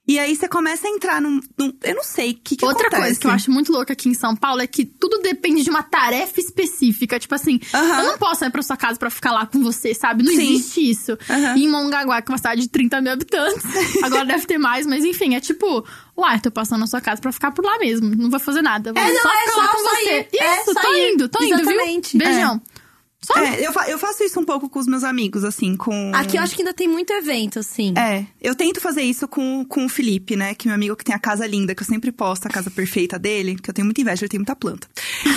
E 0.05 0.19
aí 0.19 0.35
você 0.35 0.49
começa 0.49 0.85
a 0.85 0.89
entrar 0.89 1.21
num. 1.21 1.39
num- 1.57 1.73
eu 1.81 1.95
não 1.95 2.03
sei 2.03 2.31
o 2.31 2.35
que, 2.35 2.57
que 2.57 2.65
Outra 2.65 2.87
acontece. 2.87 3.03
coisa 3.03 3.19
que 3.21 3.27
eu 3.27 3.31
acho 3.31 3.49
muito 3.49 3.71
louca 3.71 3.93
aqui 3.93 4.09
em 4.09 4.13
São 4.13 4.35
Paulo 4.35 4.61
é 4.61 4.67
que 4.67 4.83
tudo 4.83 5.19
depende 5.21 5.63
de 5.63 5.69
uma 5.69 5.81
tarefa 5.81 6.41
específica. 6.41 7.17
Tipo 7.17 7.33
assim, 7.35 7.57
eu 7.73 8.03
não 8.03 8.17
posso 8.17 8.43
ir 8.43 8.51
pra 8.51 8.61
sua 8.61 8.75
casa 8.75 8.99
pra 8.99 9.09
ficar 9.09 9.31
lá 9.31 9.45
com 9.45 9.63
você, 9.63 9.93
sabe? 9.93 10.21
Não 10.23 10.33
Sim. 10.33 10.55
existe 10.55 10.89
isso. 10.91 11.17
E 11.55 11.63
em 11.63 11.69
Mongaguá, 11.69 12.21
que 12.21 12.29
é 12.29 12.33
uma 12.33 12.37
cidade 12.37 12.61
de 12.61 12.67
30 12.67 12.99
mil 12.99 13.13
habitantes, 13.13 13.63
agora 14.03 14.25
deve 14.25 14.45
ter 14.45 14.57
mais, 14.57 14.85
mas 14.85 15.05
enfim, 15.05 15.35
é 15.35 15.39
tipo, 15.39 15.85
uai, 16.17 16.37
tô 16.41 16.51
passando 16.51 16.81
na 16.81 16.87
sua 16.87 16.99
casa 16.99 17.21
pra 17.21 17.31
ficar 17.31 17.51
por 17.51 17.63
lá 17.63 17.77
mesmo. 17.79 18.13
Não 18.13 18.29
vou 18.29 18.41
fazer 18.41 18.61
nada. 18.61 18.91
Vou 18.91 19.01
É, 19.01 19.09
não, 19.13 19.21
só 19.21 19.29
é 19.33 19.37
ficar 19.45 19.55
lá 19.57 19.65
só 19.67 19.71
com 19.71 19.83
você. 19.83 20.05
sair. 20.05 20.27
Isso, 20.33 20.43
É, 20.43 20.63
só 20.65 20.81
tô 20.81 20.93
ir. 20.93 21.13
indo, 21.13 21.29
tô 21.29 21.43
indo, 21.43 21.61
Exatamente. 21.61 22.17
viu? 22.17 22.27
Beijão. 22.27 22.61
É, 23.36 23.65
eu, 23.67 23.71
fa- 23.73 23.89
eu 23.89 23.97
faço 23.97 24.23
isso 24.23 24.39
um 24.39 24.43
pouco 24.45 24.69
com 24.69 24.79
os 24.79 24.88
meus 24.88 25.03
amigos, 25.03 25.43
assim, 25.43 25.75
com. 25.77 26.12
Aqui 26.13 26.38
eu 26.38 26.41
acho 26.41 26.55
que 26.55 26.62
ainda 26.62 26.73
tem 26.73 26.88
muito 26.88 27.12
evento, 27.13 27.59
assim. 27.59 27.93
É, 27.97 28.25
eu 28.41 28.55
tento 28.55 28.81
fazer 28.81 29.01
isso 29.03 29.27
com, 29.27 29.63
com 29.65 29.86
o 29.86 29.89
Felipe, 29.89 30.36
né? 30.36 30.53
Que 30.55 30.67
é 30.67 30.69
meu 30.69 30.75
amigo 30.75 30.95
que 30.95 31.03
tem 31.03 31.15
a 31.15 31.19
casa 31.19 31.45
linda, 31.47 31.73
que 31.75 31.81
eu 31.81 31.88
sempre 31.88 32.12
posto 32.12 32.45
a 32.47 32.49
casa 32.49 32.69
perfeita 32.69 33.17
dele, 33.19 33.55
que 33.55 33.69
eu 33.69 33.73
tenho 33.73 33.86
muita 33.86 34.01
inveja, 34.01 34.23
ele 34.25 34.29
tem 34.29 34.39
muita 34.39 34.55
planta. 34.55 34.88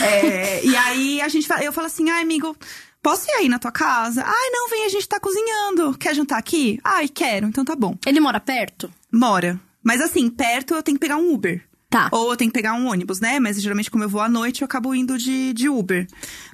É, 0.02 0.64
e 0.64 0.74
aí 0.76 1.20
a 1.20 1.28
gente 1.28 1.48
eu 1.62 1.72
falo 1.72 1.86
assim, 1.86 2.10
ai, 2.10 2.22
amigo, 2.22 2.56
posso 3.02 3.28
ir 3.30 3.34
aí 3.34 3.48
na 3.48 3.58
tua 3.58 3.70
casa? 3.72 4.22
Ai, 4.26 4.50
não, 4.50 4.68
vem, 4.68 4.84
a 4.84 4.88
gente 4.88 5.08
tá 5.08 5.20
cozinhando. 5.20 5.96
Quer 5.98 6.14
jantar 6.14 6.38
aqui? 6.38 6.80
Ai, 6.82 7.08
quero, 7.08 7.46
então 7.46 7.64
tá 7.64 7.76
bom. 7.76 7.96
Ele 8.06 8.20
mora 8.20 8.40
perto? 8.40 8.92
Mora. 9.12 9.58
Mas 9.82 10.00
assim, 10.00 10.28
perto 10.28 10.74
eu 10.74 10.82
tenho 10.82 10.96
que 10.96 11.00
pegar 11.00 11.16
um 11.16 11.32
Uber. 11.32 11.62
Tá. 11.88 12.08
Ou 12.10 12.32
eu 12.32 12.36
tenho 12.36 12.50
que 12.50 12.54
pegar 12.58 12.74
um 12.74 12.88
ônibus, 12.88 13.20
né? 13.20 13.38
Mas 13.38 13.62
geralmente, 13.62 13.90
como 13.92 14.02
eu 14.02 14.08
vou 14.08 14.20
à 14.20 14.28
noite, 14.28 14.60
eu 14.62 14.64
acabo 14.66 14.92
indo 14.92 15.16
de, 15.16 15.52
de 15.52 15.68
Uber. 15.68 16.06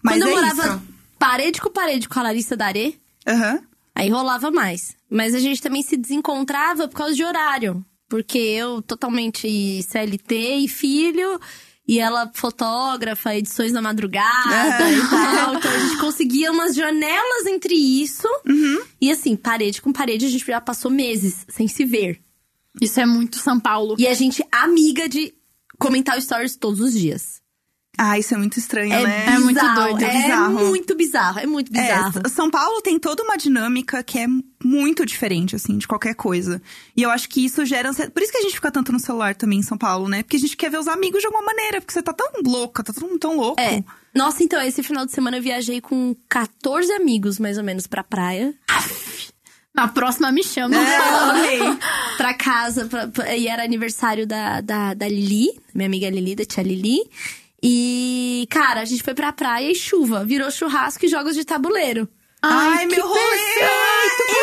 Mas 0.03 0.19
Quando 0.19 0.29
eu 0.29 0.39
é 0.39 0.41
morava 0.43 0.67
isso. 0.67 0.83
Parede 1.23 1.61
com 1.61 1.71
parede 1.71 2.09
com 2.09 2.19
a 2.19 2.23
Larissa 2.25 2.57
Darê, 2.57 2.95
Aham. 3.27 3.61
aí 3.95 4.09
rolava 4.09 4.51
mais. 4.51 4.97
Mas 5.09 5.35
a 5.35 5.39
gente 5.39 5.63
também 5.63 5.81
se 5.81 5.97
desencontrava 5.97 6.89
por 6.89 6.97
causa 6.97 7.15
de 7.15 7.25
horário. 7.25 7.85
Porque 8.09 8.39
eu, 8.39 8.83
totalmente 8.83 9.83
CLT 9.85 10.57
e 10.57 10.69
filho, 10.69 11.41
e 11.87 12.01
ela 12.01 12.31
fotógrafa, 12.35 13.37
edições 13.37 13.71
na 13.73 13.81
madrugada 13.81 14.91
e 14.91 15.09
tal. 15.09 15.55
Então 15.55 15.71
a 15.71 15.79
gente 15.79 15.99
conseguia 15.99 16.51
umas 16.51 16.75
janelas 16.75 17.47
entre 17.47 17.75
isso. 17.75 18.27
Uhum. 18.45 18.83
E 19.01 19.11
assim, 19.11 19.37
parede 19.37 19.81
com 19.81 19.93
parede, 19.93 20.27
a 20.27 20.29
gente 20.29 20.45
já 20.45 20.61
passou 20.61 20.91
meses 20.91 21.47
sem 21.49 21.69
se 21.69 21.85
ver. 21.85 22.21
Isso 22.81 22.99
é 23.01 23.07
muito 23.07 23.39
São 23.39 23.61
Paulo. 23.61 23.95
E 23.97 24.09
a 24.09 24.15
gente, 24.15 24.45
amiga 24.51 25.09
de 25.09 25.33
comentar 25.79 26.21
stories 26.21 26.57
todos 26.57 26.81
os 26.81 26.93
dias. 26.93 27.42
Ah, 27.99 28.19
isso 28.19 28.33
é 28.35 28.39
muito 28.39 28.59
estranho, 28.59 28.91
É, 28.93 29.03
né? 29.03 29.27
É 29.35 29.39
muito 29.39 29.61
bizarro, 29.61 29.83
doido, 29.91 30.03
É 30.03 30.23
bizarro. 30.23 30.67
muito 30.69 30.97
bizarro, 30.97 31.39
é 31.41 31.47
muito 31.47 31.71
É, 31.77 31.83
bizarro. 31.83 32.21
S- 32.25 32.35
São 32.35 32.51
Paulo 32.51 32.81
tem 32.81 32.99
toda 32.99 33.23
uma 33.23 33.37
dinâmica 33.37 34.03
que 34.03 34.19
é 34.19 34.27
muito 34.65 35.05
diferente, 35.05 35.55
assim, 35.55 35.77
de 35.77 35.87
qualquer 35.87 36.15
coisa. 36.15 36.61
E 36.97 37.03
eu 37.03 37.11
acho 37.11 37.29
que 37.29 37.45
isso 37.45 37.65
gera 37.67 37.91
ansiedade. 37.91 38.13
Por 38.15 38.23
isso 38.23 38.33
que 38.33 38.39
a 38.39 38.43
gente 38.43 38.55
fica 38.55 38.71
tanto 38.71 38.93
no 38.93 38.99
celular 38.99 39.35
também 39.35 39.59
em 39.59 39.63
São 39.63 39.77
Paulo, 39.77 40.09
né? 40.09 40.23
Porque 40.23 40.37
a 40.37 40.41
gente 40.41 40.57
quer 40.57 40.71
ver 40.71 40.79
os 40.79 40.89
amigos 40.89 41.21
de 41.21 41.27
alguma 41.27 41.45
maneira, 41.45 41.81
porque 41.83 41.93
você 41.93 42.03
tá 42.03 42.15
tão 42.15 42.29
louca, 42.45 42.83
tá 42.83 42.95
todo 42.95 43.07
mundo 43.07 43.19
tão 43.19 43.37
louco. 43.37 43.61
É. 43.61 43.85
Nossa, 44.15 44.43
então, 44.43 44.61
esse 44.63 44.83
final 44.83 45.05
de 45.05 45.13
semana 45.13 45.37
eu 45.37 45.43
viajei 45.43 45.81
com 45.83 46.17
14 46.31 46.91
amigos, 46.93 47.39
mais 47.39 47.59
ou 47.59 47.65
menos, 47.65 47.87
pra 47.87 48.03
praia. 48.03 48.55
Na 49.75 49.89
próxima 49.89 50.31
me 50.33 50.43
chama. 50.43 50.77
É, 50.77 51.59
pra 52.17 52.35
casa, 52.35 52.87
pra- 52.87 53.09
pra- 53.09 53.35
e 53.37 53.47
era 53.49 53.63
aniversário 53.65 54.27
da, 54.27 54.61
da, 54.61 54.93
da 54.95 55.09
Lili, 55.09 55.49
minha 55.75 55.87
amiga 55.87 56.11
Lili, 56.11 56.35
da 56.35 56.45
tia 56.45 56.63
Lili. 56.63 56.99
E, 57.63 58.47
cara, 58.51 58.81
a 58.81 58.85
gente 58.85 59.03
foi 59.03 59.15
pra 59.15 59.33
praia 59.33 59.71
e 59.71 59.75
chuva. 59.75 60.25
Virou 60.25 60.51
churrasco 60.51 61.05
e 61.07 61.09
jogos 61.09 61.35
de 61.35 61.45
tabuleiro. 61.45 62.09
Ai, 62.43 62.89
que 62.89 62.97
meu 62.97 63.07
rolê! 63.07 63.21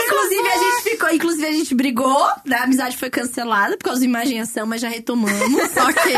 Inclusive, 0.06 0.48
a 0.48 0.58
gente 0.58 0.84
ficou, 0.84 1.10
inclusive, 1.10 1.48
a 1.48 1.52
gente 1.52 1.76
brigou, 1.76 2.28
né? 2.46 2.56
a 2.56 2.64
amizade 2.64 2.96
foi 2.96 3.10
cancelada 3.10 3.76
por 3.76 3.84
causa 3.84 4.00
da 4.00 4.06
imaginação, 4.06 4.66
mas 4.66 4.80
já 4.80 4.88
retomamos. 4.88 5.62
ok. 5.76 6.14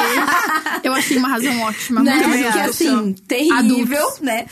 Eu 0.83 0.93
achei 0.93 1.17
uma 1.17 1.27
razão 1.27 1.59
ótima. 1.61 2.03
né? 2.03 2.15
Muito 2.27 2.47
acho. 2.47 2.69
assim, 2.69 3.13
terrível, 3.27 3.57
Adultos. 3.57 4.19
né? 4.19 4.45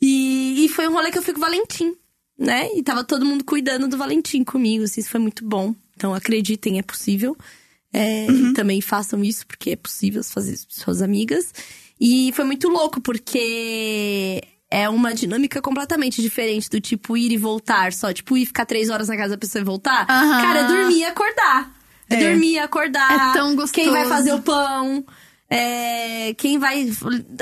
E, 0.00 0.64
e 0.64 0.68
foi 0.68 0.88
um 0.88 0.92
rolê 0.92 1.12
que 1.12 1.18
eu 1.18 1.22
fui 1.22 1.32
com 1.32 1.38
o 1.38 1.42
Valentim, 1.42 1.94
né? 2.36 2.68
E 2.74 2.82
tava 2.82 3.04
todo 3.04 3.24
mundo 3.24 3.44
cuidando 3.44 3.86
do 3.86 3.96
Valentim 3.96 4.42
comigo, 4.42 4.82
assim, 4.82 5.00
isso 5.00 5.10
foi 5.10 5.20
muito 5.20 5.44
bom. 5.44 5.72
Então, 5.96 6.12
acreditem, 6.12 6.80
é 6.80 6.82
possível. 6.82 7.36
É, 7.92 8.26
E 8.26 8.54
também 8.54 8.80
façam 8.80 9.22
isso, 9.22 9.46
porque 9.46 9.70
é 9.70 9.76
possível 9.76 10.24
fazer 10.24 10.54
isso 10.54 10.66
com 10.66 10.74
suas 10.74 11.00
amigas. 11.00 11.52
E 12.04 12.32
foi 12.34 12.44
muito 12.44 12.68
louco, 12.68 13.00
porque 13.00 14.42
é 14.68 14.88
uma 14.88 15.14
dinâmica 15.14 15.62
completamente 15.62 16.20
diferente 16.20 16.68
do 16.68 16.80
tipo 16.80 17.16
ir 17.16 17.30
e 17.30 17.36
voltar 17.36 17.92
só. 17.92 18.12
Tipo, 18.12 18.36
ir 18.36 18.46
ficar 18.46 18.66
três 18.66 18.90
horas 18.90 19.06
na 19.08 19.16
casa 19.16 19.30
da 19.30 19.38
pessoa 19.38 19.62
e 19.62 19.64
voltar. 19.64 20.04
Cara, 20.06 20.60
é 20.60 20.66
dormir 20.66 20.98
e 20.98 21.04
acordar. 21.04 21.70
É, 22.10 22.14
É. 22.16 22.28
dormir 22.28 22.58
acordar. 22.58 23.30
É 23.30 23.32
tão 23.34 23.50
gostoso. 23.54 23.72
Quem 23.72 23.90
vai 23.90 24.04
fazer 24.08 24.32
o 24.32 24.42
pão. 24.42 25.04
É, 25.54 26.34
quem 26.34 26.58
vai 26.58 26.88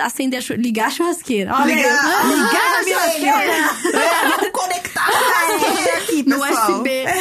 acender 0.01 0.43
ligar 0.59 0.87
a 0.89 0.91
churrasqueira. 0.91 1.55
Olha, 1.55 1.75
Ligar, 1.75 2.21
aí. 2.21 2.29
ligar 2.35 2.81
a 2.81 2.83
churrasqueira. 2.83 4.03
É, 4.05 4.29
vamos 4.29 4.51
conectar 4.53 5.07
a 5.09 5.97
aqui, 5.99 6.23
No 6.29 6.41
pessoal. 6.41 6.73
USB. 6.73 6.89
É, 6.91 7.19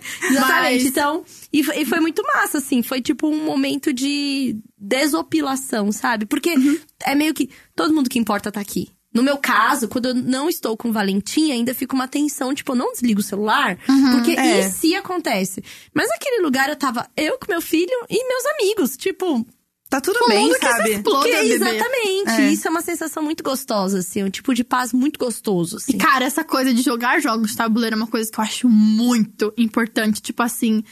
exatamente. 0.30 0.40
Mas- 0.40 0.84
Então, 0.84 1.24
e 1.52 1.62
foi, 1.64 1.78
e 1.80 1.84
foi 1.84 2.00
muito 2.00 2.22
massa, 2.22 2.58
assim. 2.58 2.82
Foi 2.82 3.00
tipo 3.02 3.28
um 3.28 3.44
momento 3.44 3.92
de 3.92 4.56
desopilação, 4.78 5.90
sabe? 5.92 6.26
Porque 6.26 6.50
Uhum. 6.54 6.78
é 7.04 7.14
meio 7.14 7.34
que 7.34 7.50
todo 7.76 7.92
mundo 7.92 8.08
que 8.08 8.18
importa 8.18 8.50
tá 8.52 8.60
aqui. 8.60 8.88
No 9.12 9.24
meu 9.24 9.36
caso, 9.38 9.88
quando 9.88 10.06
eu 10.06 10.14
não 10.14 10.48
estou 10.48 10.76
com 10.76 10.88
o 10.88 10.92
Valentim, 10.92 11.50
ainda 11.50 11.74
fica 11.74 11.96
uma 11.96 12.06
tensão, 12.06 12.54
tipo, 12.54 12.72
eu 12.72 12.76
não 12.76 12.92
desligo 12.92 13.18
o 13.18 13.24
celular, 13.24 13.76
porque 14.12 14.30
é. 14.38 14.60
e 14.60 14.70
se 14.70 14.94
acontece? 14.94 15.64
Mas 15.92 16.08
naquele 16.08 16.40
lugar 16.42 16.68
eu 16.68 16.76
tava 16.76 17.08
eu 17.16 17.36
com 17.36 17.50
meu 17.50 17.60
filho 17.60 17.90
e 18.08 18.28
meus 18.28 18.44
amigos, 18.54 18.96
tipo, 18.96 19.44
Tá 19.90 20.00
tudo 20.00 20.20
O 20.24 20.28
bem, 20.28 20.44
mundo 20.44 20.54
que 20.58 20.66
se 20.66 20.72
sabe? 20.72 20.90
exploda, 20.92 21.28
que, 21.28 21.34
bebê. 21.34 21.54
exatamente. 21.54 22.30
É. 22.30 22.48
Isso 22.52 22.68
é 22.68 22.70
uma 22.70 22.80
sensação 22.80 23.22
muito 23.24 23.42
gostosa, 23.42 23.98
assim, 23.98 24.22
um 24.22 24.30
tipo 24.30 24.54
de 24.54 24.62
paz 24.62 24.92
muito 24.92 25.18
gostoso, 25.18 25.78
assim. 25.78 25.94
E, 25.94 25.98
cara, 25.98 26.24
essa 26.24 26.44
coisa 26.44 26.72
de 26.72 26.80
jogar 26.80 27.20
jogos 27.20 27.50
de 27.50 27.56
tabuleiro 27.56 27.94
é 27.94 27.98
uma 27.98 28.06
coisa 28.06 28.30
que 28.30 28.38
eu 28.38 28.44
acho 28.44 28.68
muito 28.68 29.52
importante. 29.58 30.22
Tipo 30.22 30.44
assim, 30.44 30.84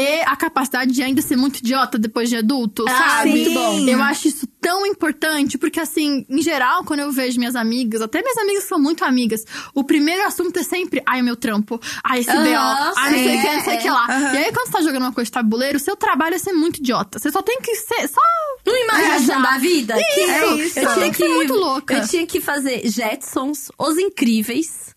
ter 0.00 0.22
a 0.26 0.36
capacidade 0.36 0.92
de 0.92 1.02
ainda 1.02 1.20
ser 1.22 1.36
muito 1.36 1.58
idiota 1.58 1.98
depois 1.98 2.28
de 2.28 2.36
adulto, 2.36 2.84
Ah, 2.88 2.92
sabe? 3.18 3.30
muito 3.30 3.52
bom. 3.52 3.86
Eu 3.88 4.02
acho 4.02 4.28
isso 4.28 4.46
tão 4.60 4.86
importante, 4.86 5.58
porque 5.58 5.78
assim, 5.80 6.24
em 6.28 6.40
geral, 6.42 6.84
quando 6.84 7.00
eu 7.00 7.12
vejo 7.12 7.38
minhas 7.38 7.54
amigas, 7.56 8.00
até 8.00 8.20
minhas 8.22 8.38
amigas 8.38 8.64
são 8.64 8.78
muito 8.78 9.04
amigas, 9.04 9.44
o 9.74 9.84
primeiro 9.84 10.22
assunto 10.26 10.58
é 10.58 10.62
sempre, 10.62 11.02
ai, 11.06 11.22
meu 11.22 11.36
trampo, 11.36 11.80
ai, 12.04 12.20
esse 12.20 12.30
Aham, 12.30 12.44
BO, 12.44 12.94
ai, 12.96 13.10
não 13.10 13.18
sei 13.18 13.36
o 13.36 13.40
que, 13.40 13.48
sim, 13.48 13.56
não 13.56 13.64
sei 13.64 13.76
o 13.76 13.80
que 13.80 13.90
lá. 13.90 14.06
E 14.34 14.36
aí, 14.38 14.52
quando 14.52 14.66
você 14.66 14.72
tá 14.72 14.82
jogando 14.82 15.02
uma 15.02 15.12
coisa 15.12 15.26
de 15.26 15.32
tabuleiro, 15.32 15.76
o 15.76 15.80
seu 15.80 15.96
trabalho 15.96 16.34
é 16.34 16.38
ser 16.38 16.52
muito 16.52 16.78
idiota. 16.78 17.18
Você 17.18 17.30
só 17.30 17.42
tem 17.42 17.60
que 17.60 17.74
ser, 17.76 18.08
só 18.08 18.20
Não 18.66 18.84
imagina 18.84 19.34
É, 19.34 19.42
da 19.52 19.58
vida? 19.58 19.94
que 19.94 20.20
é 20.20 20.42
eu, 20.44 20.58
isso. 20.60 20.78
eu 20.78 20.94
tinha 20.94 21.10
que 21.10 21.16
ser 21.16 21.28
muito 21.28 21.54
louca. 21.54 21.94
Eu 21.94 22.06
tinha 22.08 22.26
que 22.26 22.40
fazer 22.40 22.86
Jetsons, 22.88 23.70
Os 23.78 23.96
Incríveis, 23.98 24.94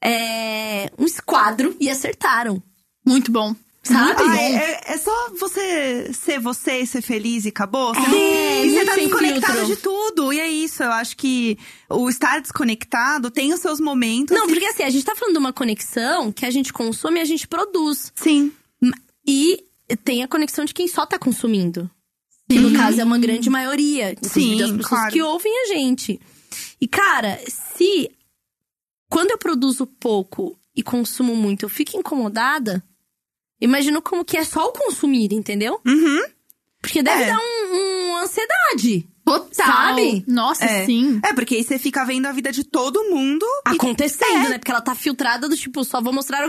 é, 0.00 0.90
um 0.98 1.04
esquadro 1.04 1.76
e 1.80 1.88
acertaram. 1.90 2.62
muito 3.04 3.30
bom. 3.32 3.54
Sabe? 3.82 4.22
Ah, 4.22 4.36
é, 4.40 4.54
é- 4.54 4.80
é 4.94 4.98
só 4.98 5.30
você 5.38 6.12
ser 6.12 6.38
você 6.38 6.78
e 6.82 6.86
ser 6.86 7.02
feliz 7.02 7.44
e 7.44 7.48
acabou. 7.48 7.92
Você 7.92 8.00
não- 8.00 8.14
É, 8.16 8.64
e 8.66 8.70
você 8.70 8.84
tá 8.84 8.94
desconectado 8.94 9.52
filtro. 9.54 9.66
de 9.74 9.82
tudo. 9.82 10.32
E 10.32 10.38
é 10.40 10.48
isso. 10.48 10.82
Eu 10.84 10.92
acho 10.92 11.16
que 11.16 11.58
o 11.90 12.08
estar 12.08 12.40
desconectado 12.40 13.28
tem 13.30 13.52
os 13.52 13.60
seus 13.60 13.80
momentos. 13.80 14.36
Não, 14.36 14.46
e- 14.46 14.52
porque 14.52 14.66
assim, 14.66 14.84
a 14.84 14.90
gente 14.90 15.04
tá 15.04 15.16
falando 15.16 15.32
de 15.34 15.38
uma 15.40 15.52
conexão 15.52 16.30
que 16.30 16.46
a 16.46 16.50
gente 16.50 16.72
consome 16.72 17.18
e 17.18 17.22
a 17.22 17.24
gente 17.24 17.48
produz. 17.48 18.12
Sim. 18.14 18.52
E 19.26 19.64
tem 20.04 20.22
a 20.22 20.28
conexão 20.28 20.64
de 20.64 20.72
quem 20.74 20.86
só 20.86 21.04
tá 21.04 21.18
consumindo. 21.18 21.90
Que 22.48 22.58
no 22.58 22.76
caso 22.76 23.00
é 23.00 23.04
uma 23.04 23.18
grande 23.18 23.48
maioria. 23.50 24.14
Sim, 24.22 24.58
das 24.58 24.70
pessoas 24.70 24.86
claro. 24.88 25.12
que 25.12 25.22
ouvem 25.22 25.52
a 25.64 25.66
gente. 25.74 26.20
E, 26.80 26.86
cara, 26.86 27.40
se 27.48 28.10
quando 29.08 29.30
eu 29.30 29.38
produzo 29.38 29.86
pouco 29.86 30.56
e 30.76 30.82
consumo 30.82 31.34
muito, 31.34 31.64
eu 31.64 31.68
fico 31.68 31.96
incomodada, 31.96 32.82
imagino 33.62 34.02
como 34.02 34.24
que 34.24 34.36
é 34.36 34.44
só 34.44 34.66
o 34.68 34.72
consumir, 34.72 35.32
entendeu? 35.32 35.80
Uhum. 35.86 36.22
Porque 36.80 37.02
deve 37.02 37.22
É. 37.22 37.26
dar 37.26 37.38
um, 37.38 37.74
um 37.74 38.16
ansiedade. 38.18 39.08
Total. 39.24 39.66
Sabe? 39.66 40.24
Nossa, 40.26 40.64
É. 40.64 40.84
sim. 40.84 41.20
É, 41.24 41.32
porque 41.32 41.54
aí 41.56 41.62
você 41.64 41.78
fica 41.78 42.04
vendo 42.04 42.26
a 42.26 42.32
vida 42.32 42.50
de 42.50 42.64
todo 42.64 43.04
mundo. 43.10 43.46
e- 43.68 43.76
Acontecendo, 43.76 44.46
É. 44.46 44.48
né? 44.50 44.58
Porque 44.58 44.70
ela 44.70 44.80
tá 44.80 44.94
filtrada 44.94 45.48
do 45.48 45.56
tipo, 45.56 45.84
só 45.84 46.00
vou 46.00 46.12
mostrar. 46.12 46.42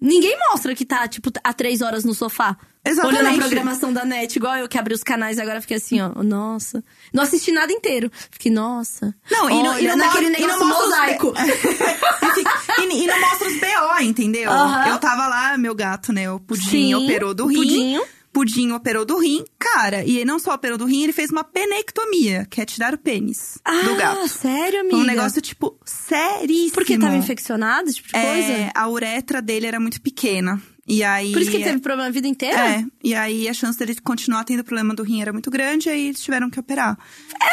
Ninguém 0.00 0.36
mostra 0.50 0.74
que 0.74 0.84
tá, 0.84 1.06
tipo, 1.06 1.30
há 1.42 1.52
três 1.52 1.82
horas 1.82 2.04
no 2.04 2.14
sofá. 2.14 2.56
Exatamente. 2.86 3.18
Olhando 3.20 3.34
a 3.34 3.38
programação 3.38 3.92
da 3.92 4.04
net, 4.04 4.36
igual 4.36 4.56
eu 4.56 4.68
que 4.68 4.76
abri 4.78 4.92
os 4.94 5.02
canais 5.02 5.38
e 5.38 5.40
agora 5.40 5.60
fiquei 5.60 5.76
assim, 5.78 6.00
ó. 6.00 6.22
Nossa. 6.22 6.82
Não 7.12 7.22
assisti 7.22 7.50
nada 7.52 7.72
inteiro. 7.72 8.10
Fiquei, 8.30 8.52
nossa. 8.52 9.14
Não, 9.30 9.48
e 9.48 9.62
não, 9.62 9.78
e 9.78 9.86
não 9.88 9.96
naquele 9.96 10.28
mostra- 10.30 10.44
e 10.44 10.46
não 10.46 10.60
os 10.60 10.66
mosaico. 10.82 11.32
B- 11.32 11.40
e, 12.80 12.82
e- 12.94 13.04
e 13.04 13.06
não 13.06 13.20
mostra 13.20 13.48
os 13.48 13.54
BO, 13.60 14.02
entendeu? 14.02 14.50
Aham. 14.50 14.88
Eu 14.88 14.98
tava 14.98 15.26
lá, 15.28 15.56
meu 15.56 15.74
gato, 15.74 16.12
né? 16.12 16.30
O 16.30 16.38
Pudim 16.40 16.62
Sim, 16.70 16.94
operou 16.94 17.32
do 17.34 17.46
rim. 17.46 17.56
Pudinho. 17.56 18.02
Pudim 18.34 18.72
operou 18.72 19.04
do 19.04 19.16
rim. 19.16 19.44
Cara, 19.58 20.04
e 20.04 20.24
não 20.24 20.38
só 20.40 20.52
operou 20.54 20.76
do 20.76 20.84
rim, 20.84 21.04
ele 21.04 21.12
fez 21.12 21.30
uma 21.30 21.44
penectomia, 21.44 22.46
que 22.50 22.60
é 22.60 22.64
tirar 22.66 22.92
o 22.92 22.98
pênis 22.98 23.58
do 23.84 23.92
Ah, 23.92 23.96
gato. 23.96 24.28
sério, 24.28 24.80
amiga? 24.80 24.96
Um 24.96 25.04
negócio, 25.04 25.40
tipo, 25.40 25.78
seríssimo. 25.86 26.72
Porque 26.74 26.98
tava 26.98 27.16
infeccionado, 27.16 27.92
tipo 27.92 28.08
de 28.08 28.16
É, 28.16 28.22
coisa? 28.34 28.72
a 28.74 28.88
uretra 28.88 29.40
dele 29.40 29.66
era 29.66 29.78
muito 29.78 30.00
pequena. 30.02 30.60
E 30.86 31.02
aí. 31.04 31.32
Por 31.32 31.40
isso 31.40 31.50
que 31.50 31.56
ele 31.58 31.64
teve 31.64 31.78
problema 31.78 32.08
a 32.08 32.12
vida 32.12 32.26
inteira? 32.28 32.58
É, 32.58 32.84
e 33.02 33.14
aí 33.14 33.48
a 33.48 33.54
chance 33.54 33.78
dele 33.78 33.94
continuar 34.02 34.44
tendo 34.44 34.64
problema 34.64 34.92
do 34.94 35.02
rim 35.04 35.22
era 35.22 35.32
muito 35.32 35.50
grande, 35.50 35.88
aí 35.88 36.08
eles 36.08 36.20
tiveram 36.20 36.50
que 36.50 36.58
operar. 36.60 36.98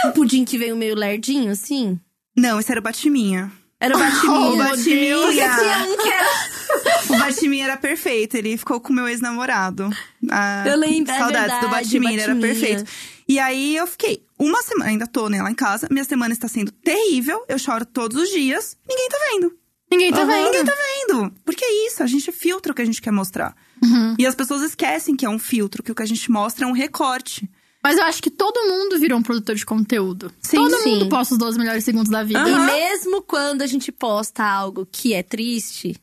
É 0.04 0.08
um 0.08 0.12
pudim 0.12 0.44
que 0.44 0.58
veio 0.58 0.76
meio 0.76 0.96
lerdinho, 0.96 1.52
assim? 1.52 2.00
Não, 2.36 2.60
esse 2.60 2.72
era 2.72 2.80
o 2.80 2.84
Batiminha. 2.84 3.52
Era 3.82 3.98
o 3.98 4.00
O 4.00 4.04
batiminha. 4.04 4.64
Batiminha. 4.64 5.18
Porque 5.18 5.34
tinha 5.34 5.86
um 5.88 5.98
que 5.98 6.10
era... 6.10 6.30
O 7.10 7.18
Batiminha 7.18 7.66
era 7.66 7.76
perfeito, 7.76 8.36
ele 8.38 8.56
ficou 8.56 8.80
com 8.80 8.94
o 8.94 8.96
meu 8.96 9.06
ex-namorado. 9.08 9.90
Ah, 10.30 10.64
Eu 10.66 10.78
lembro, 10.78 11.12
é 11.12 11.18
Saudades 11.18 11.56
do 11.56 11.62
verdade, 11.62 11.84
Batiminha, 11.84 12.14
ele 12.14 12.22
era 12.22 12.36
perfeito. 12.36 12.86
E 13.28 13.38
aí 13.40 13.76
eu 13.76 13.86
fiquei 13.86 14.24
uma 14.40 14.62
semana, 14.64 14.90
ainda 14.90 15.06
tô 15.06 15.28
né, 15.28 15.42
lá 15.42 15.52
em 15.52 15.56
casa, 15.56 15.88
minha 15.92 16.06
semana 16.06 16.34
está 16.34 16.48
sendo 16.48 16.72
terrível, 16.72 17.44
eu 17.50 17.60
choro 17.60 17.86
todos 17.86 18.22
os 18.22 18.30
dias, 18.30 18.78
ninguém 18.88 19.10
tá 19.10 19.18
vendo. 19.32 19.54
Ninguém 19.92 20.12
tá 20.12 20.20
Aham. 20.22 20.28
vendo. 20.28 20.46
Ninguém 20.46 20.64
tá 20.66 20.74
vendo. 20.74 21.34
Porque 21.44 21.66
é 21.66 21.88
isso, 21.88 22.02
a 22.02 22.08
gente 22.08 22.32
filtra 22.32 22.72
o 22.72 22.76
que 22.76 22.82
a 22.82 22.86
gente 22.86 23.02
quer 23.02 23.12
mostrar. 23.12 23.54
Uhum. 23.84 24.16
E 24.18 24.26
as 24.26 24.34
pessoas 24.34 24.62
esquecem 24.62 25.16
que 25.18 25.26
é 25.26 25.30
um 25.30 25.40
filtro, 25.40 25.84
que 25.84 25.92
o 25.92 25.96
que 25.96 26.04
a 26.04 26.06
gente 26.06 26.32
mostra 26.32 26.64
é 26.66 26.68
um 26.68 26.72
recorte. 26.72 27.50
Mas 27.84 27.98
eu 27.98 28.04
acho 28.04 28.22
que 28.22 28.30
todo 28.30 28.64
mundo 28.68 29.00
virou 29.00 29.18
um 29.18 29.24
produtor 29.24 29.56
de 29.56 29.66
conteúdo. 29.66 30.32
Sim, 30.42 30.58
todo 30.58 30.78
sim. 30.80 30.92
mundo 30.94 31.10
posta 31.10 31.34
os 31.34 31.40
12 31.40 31.58
melhores 31.58 31.84
segundos 31.84 32.12
da 32.12 32.24
vida. 32.24 32.48
E 32.48 32.60
mesmo 32.60 33.22
quando 33.24 33.62
a 33.64 33.68
gente 33.68 33.92
posta 33.92 34.44
algo 34.44 34.88
que 34.92 35.14
é 35.14 35.24
triste, 35.24 35.96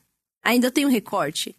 ainda 0.43 0.69
tem 0.71 0.85
um 0.85 0.89
recorte. 0.89 1.55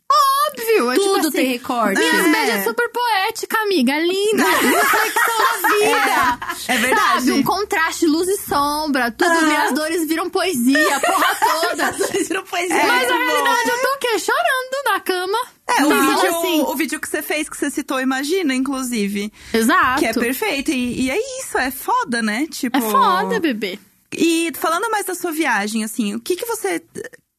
Óbvio, 0.52 0.90
é 0.90 0.94
Tudo 0.96 1.04
tipo 1.14 1.18
assim, 1.28 1.30
tem 1.30 1.46
recorte. 1.46 1.98
Minhas 2.00 2.24
É. 2.26 2.28
médias 2.28 2.60
é 2.60 2.64
super 2.64 2.90
poética, 2.90 3.58
amiga. 3.62 3.98
Linda. 3.98 4.42
Reflexão 4.50 5.38
da 5.62 5.68
vida. 5.68 6.56
É 6.68 6.76
verdade. 6.78 7.18
Sabe, 7.26 7.32
um 7.32 7.42
contraste, 7.42 8.06
luz 8.06 8.28
e 8.28 8.36
sombra. 8.38 9.10
Tudo, 9.12 9.30
Aham. 9.30 9.46
minhas 9.46 9.72
dores 9.74 10.08
viram 10.08 10.28
poesia, 10.28 10.96
a 10.96 11.00
porra 11.00 11.36
toda. 11.70 11.92
Vocês 11.92 12.28
viram 12.28 12.42
poesia? 12.44 12.74
É, 12.76 12.86
Mas 12.86 13.08
na 13.08 13.14
muito 13.14 13.26
bom. 13.26 13.44
realidade 13.44 13.70
eu 13.70 13.82
tô 13.82 13.88
o 13.94 13.98
quê? 14.00 14.18
Chorando 14.18 14.84
na 14.86 15.00
cama. 15.00 15.38
É, 15.78 15.84
o, 15.84 15.86
Então, 15.86 16.16
vídeo, 16.16 16.36
assim, 16.36 16.60
o 16.62 16.76
vídeo 16.76 17.00
que 17.00 17.08
você 17.08 17.22
fez, 17.22 17.48
que 17.48 17.56
você 17.56 17.70
citou, 17.70 18.00
imagina, 18.00 18.54
inclusive. 18.54 19.32
Exato. 19.52 20.00
Que 20.00 20.06
é 20.06 20.12
perfeito. 20.12 20.70
E, 20.70 21.02
e 21.02 21.10
é 21.10 21.40
isso, 21.40 21.56
é 21.58 21.70
foda, 21.70 22.22
né? 22.22 22.46
Tipo. 22.46 22.76
É 22.76 22.80
foda, 22.80 23.40
bebê. 23.40 23.78
E 24.12 24.52
falando 24.54 24.90
mais 24.90 25.06
da 25.06 25.14
sua 25.14 25.30
viagem, 25.30 25.84
assim, 25.84 26.14
o 26.14 26.20
que 26.20 26.36
que 26.36 26.46
você. 26.46 26.82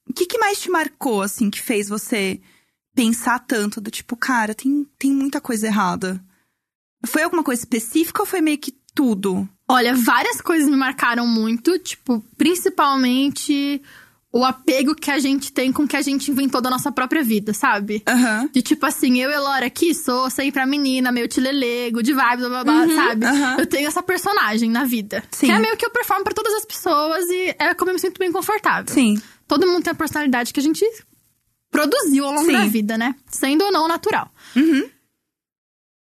O 0.10 0.14
que 0.14 0.26
que 0.26 0.38
mais 0.38 0.60
te 0.60 0.70
marcou, 0.70 1.22
assim, 1.22 1.50
que 1.50 1.62
fez 1.62 1.88
você 1.88 2.40
pensar 2.94 3.40
tanto 3.40 3.80
do 3.80 3.90
tipo, 3.90 4.16
cara, 4.18 4.54
tem, 4.54 4.86
tem 5.00 5.12
muita 5.12 5.40
coisa 5.40 5.68
errada? 5.68 6.22
Foi 7.06 7.24
alguma 7.24 7.44
coisa 7.44 7.62
específica 7.62 8.22
ou 8.22 8.26
foi 8.26 8.42
meio 8.42 8.58
que 8.58 8.74
tudo? 8.94 9.48
Olha, 9.70 9.96
várias 9.96 10.42
coisas 10.42 10.70
me 10.70 10.76
marcaram 10.76 11.26
muito, 11.26 11.80
tipo, 11.80 12.24
principalmente 12.38 13.82
o 14.34 14.46
apego 14.46 14.96
que 14.96 15.12
a 15.12 15.20
gente 15.20 15.52
tem 15.52 15.72
com 15.72 15.84
o 15.84 15.88
que 15.88 15.98
a 15.98 16.02
gente 16.02 16.32
inventou 16.32 16.62
da 16.62 16.70
nossa 16.70 16.92
própria 16.92 17.22
vida, 17.22 17.54
sabe? 17.54 18.02
Aham. 18.08 18.50
De 18.54 18.62
tipo 18.62 18.86
assim, 18.86 19.20
eu 19.22 19.30
e 19.30 19.34
Elora 19.34 19.66
aqui 19.66 19.94
sou 19.94 20.30
sempre 20.30 20.62
a 20.62 20.66
menina, 20.66 21.12
meio 21.12 21.28
tilelego, 21.28 22.02
de 22.02 22.14
vibes, 22.14 22.48
blá 22.48 22.64
blá 22.64 22.86
blá, 22.86 22.96
sabe? 22.96 23.26
aham. 23.26 23.58
Eu 23.60 23.66
tenho 23.68 23.88
essa 23.88 24.02
personagem 24.02 24.70
na 24.70 24.86
vida. 24.86 25.22
Sim. 25.32 25.48
Que 25.48 25.52
é 25.52 25.60
meio 25.60 25.76
que 25.76 25.86
eu 25.86 25.90
performo 25.90 26.24
pra 26.24 26.34
todas 26.34 26.54
as 26.54 26.66
pessoas 26.66 27.28
e 27.30 27.56
é 27.60 27.74
como 27.74 27.92
eu 27.92 27.96
me 27.96 28.00
sinto 28.00 28.20
bem 28.20 28.32
confortável. 28.32 28.94
Sim. 28.94 29.22
Todo 29.48 29.68
mundo 29.68 29.84
tem 29.84 29.92
a 29.92 29.96
personalidade 29.96 30.54
que 30.54 30.60
a 30.62 30.64
gente 30.64 30.86
produziu 31.70 32.26
ao 32.26 32.34
longo 32.34 32.46
Sim. 32.46 32.54
da 32.54 32.66
vida, 32.66 32.98
né? 32.98 33.16
Sendo 33.28 33.66
ou 33.66 33.72
não 33.72 33.88
natural. 33.88 34.32
Uhum. 34.56 34.90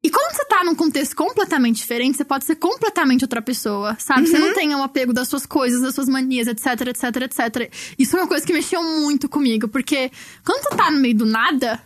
E 0.04 0.10
quando 0.10 0.34
você 0.34 0.44
tá 0.46 0.64
num 0.64 0.74
contexto 0.74 1.14
completamente 1.14 1.76
diferente, 1.76 2.16
você 2.16 2.24
pode 2.24 2.44
ser 2.44 2.56
completamente 2.56 3.22
outra 3.24 3.40
pessoa, 3.40 3.96
sabe? 4.00 4.26
Você 4.26 4.36
Uhum. 4.36 4.46
não 4.48 4.54
tem 4.54 4.74
um 4.74 4.82
apego 4.82 5.12
das 5.12 5.28
suas 5.28 5.46
coisas, 5.46 5.80
das 5.80 5.94
suas 5.94 6.08
manias, 6.08 6.48
etc, 6.48 6.88
etc, 6.88 7.04
etc. 7.22 7.72
Isso 7.98 8.16
é 8.16 8.20
uma 8.20 8.26
coisa 8.28 8.44
que 8.44 8.52
mexeu 8.52 8.82
muito 8.82 9.28
comigo, 9.28 9.68
porque 9.68 10.10
quando 10.44 10.62
você 10.64 10.76
tá 10.76 10.90
no 10.90 10.98
meio 10.98 11.14
do 11.14 11.24
nada, 11.24 11.80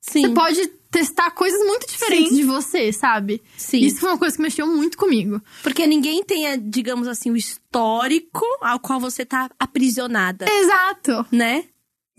Sim. 0.00 0.22
você 0.22 0.28
pode 0.34 0.68
testar 0.90 1.32
coisas 1.32 1.58
muito 1.66 1.86
diferentes 1.88 2.30
Sim. 2.30 2.36
de 2.36 2.44
você, 2.44 2.92
sabe? 2.92 3.42
Sim. 3.56 3.80
Isso 3.80 3.98
foi 4.00 4.10
uma 4.10 4.18
coisa 4.18 4.36
que 4.36 4.42
mexeu 4.42 4.66
muito 4.66 4.96
comigo. 4.96 5.42
Porque 5.62 5.84
ninguém 5.86 6.22
tem, 6.24 6.58
digamos 6.70 7.08
assim, 7.08 7.30
o 7.30 7.36
histórico 7.36 8.44
ao 8.60 8.78
qual 8.78 8.98
você 9.00 9.24
tá 9.26 9.50
aprisionada, 9.58 10.46
Exato. 10.48 11.26
né? 11.32 11.64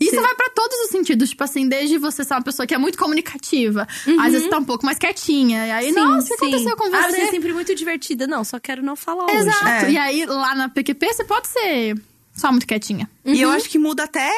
Isso 0.00 0.20
vai 0.20 0.34
pra 0.34 0.48
todos 0.50 0.76
os 0.84 0.90
sentidos, 0.90 1.28
tipo 1.30 1.44
assim, 1.44 1.68
desde 1.68 1.98
você 1.98 2.24
ser 2.24 2.34
uma 2.34 2.42
pessoa 2.42 2.66
que 2.66 2.74
é 2.74 2.78
muito 2.78 2.96
comunicativa, 2.96 3.86
às 4.18 4.32
vezes 4.32 4.44
você 4.44 4.48
tá 4.48 4.58
um 4.58 4.64
pouco 4.64 4.84
mais 4.86 4.96
quietinha, 4.98 5.66
e 5.66 5.70
aí, 5.70 5.92
nossa, 5.92 6.24
o 6.24 6.38
que 6.38 6.44
aconteceu 6.46 6.76
com 6.76 6.84
Ah, 6.84 7.02
você? 7.02 7.10
você 7.16 7.20
é 7.22 7.30
sempre 7.30 7.52
muito 7.52 7.74
divertida. 7.74 8.26
Não, 8.26 8.42
só 8.42 8.58
quero 8.58 8.82
não 8.82 8.96
falar 8.96 9.26
hoje. 9.26 9.36
Exato. 9.36 9.66
É. 9.86 9.90
E 9.92 9.98
aí, 9.98 10.24
lá 10.26 10.54
na 10.54 10.68
PQP, 10.70 11.12
você 11.12 11.24
pode 11.24 11.48
ser 11.48 12.00
só 12.32 12.50
muito 12.50 12.66
quietinha. 12.66 13.10
E 13.24 13.40
eu 13.40 13.50
acho 13.50 13.68
que 13.68 13.78
muda 13.78 14.04
até 14.04 14.30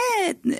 né, 0.44 0.58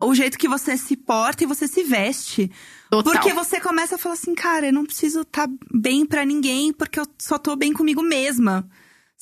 o 0.00 0.14
jeito 0.14 0.36
que 0.38 0.48
você 0.48 0.76
se 0.76 0.96
porta 0.96 1.44
e 1.44 1.46
você 1.46 1.68
se 1.68 1.82
veste. 1.84 2.50
Total. 2.90 3.12
Porque 3.12 3.32
você 3.32 3.60
começa 3.60 3.94
a 3.94 3.98
falar 3.98 4.14
assim, 4.14 4.34
cara, 4.34 4.66
eu 4.66 4.72
não 4.72 4.84
preciso 4.84 5.20
estar 5.20 5.48
bem 5.72 6.04
pra 6.04 6.24
ninguém, 6.24 6.72
porque 6.72 6.98
eu 6.98 7.06
só 7.18 7.38
tô 7.38 7.54
bem 7.54 7.72
comigo 7.72 8.02
mesma. 8.02 8.68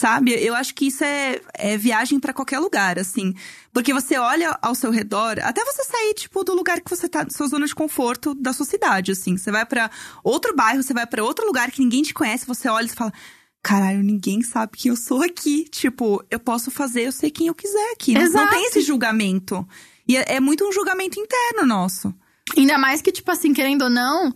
Sabe? 0.00 0.32
Eu 0.32 0.54
acho 0.54 0.74
que 0.76 0.86
isso 0.86 1.02
é, 1.02 1.40
é 1.54 1.76
viagem 1.76 2.20
pra 2.20 2.32
qualquer 2.32 2.60
lugar, 2.60 2.98
assim. 3.00 3.34
Porque 3.72 3.92
você 3.92 4.16
olha 4.16 4.56
ao 4.62 4.72
seu 4.74 4.92
redor, 4.92 5.40
até 5.42 5.64
você 5.64 5.82
sair, 5.82 6.14
tipo, 6.14 6.44
do 6.44 6.54
lugar 6.54 6.80
que 6.80 6.88
você 6.88 7.08
tá, 7.08 7.26
sua 7.28 7.48
zona 7.48 7.66
de 7.66 7.74
conforto 7.74 8.32
da 8.34 8.52
sua 8.52 8.64
cidade, 8.64 9.10
assim. 9.10 9.36
Você 9.36 9.50
vai 9.50 9.66
pra 9.66 9.90
outro 10.22 10.54
bairro, 10.54 10.82
você 10.84 10.94
vai 10.94 11.04
pra 11.04 11.24
outro 11.24 11.44
lugar 11.44 11.72
que 11.72 11.80
ninguém 11.80 12.02
te 12.02 12.14
conhece, 12.14 12.46
você 12.46 12.68
olha 12.68 12.86
e 12.86 12.90
fala. 12.90 13.12
Caralho, 13.60 14.00
ninguém 14.04 14.40
sabe 14.40 14.78
quem 14.78 14.90
eu 14.90 14.96
sou 14.96 15.20
aqui. 15.20 15.64
Tipo, 15.68 16.24
eu 16.30 16.38
posso 16.38 16.70
fazer, 16.70 17.02
eu 17.08 17.12
sei 17.12 17.28
quem 17.28 17.48
eu 17.48 17.54
quiser 17.54 17.90
aqui. 17.92 18.14
Não- 18.14 18.20
Não 18.44 18.50
tem 18.50 18.66
esse 18.66 18.80
julgamento. 18.82 19.66
E 20.06 20.16
é, 20.16 20.36
é 20.36 20.40
muito 20.40 20.64
um 20.64 20.70
julgamento 20.70 21.18
interno 21.18 21.66
nosso. 21.66 22.14
Ainda 22.56 22.78
mais 22.78 23.02
que, 23.02 23.10
tipo 23.10 23.30
assim, 23.32 23.52
querendo 23.52 23.82
ou 23.82 23.90
não, 23.90 24.32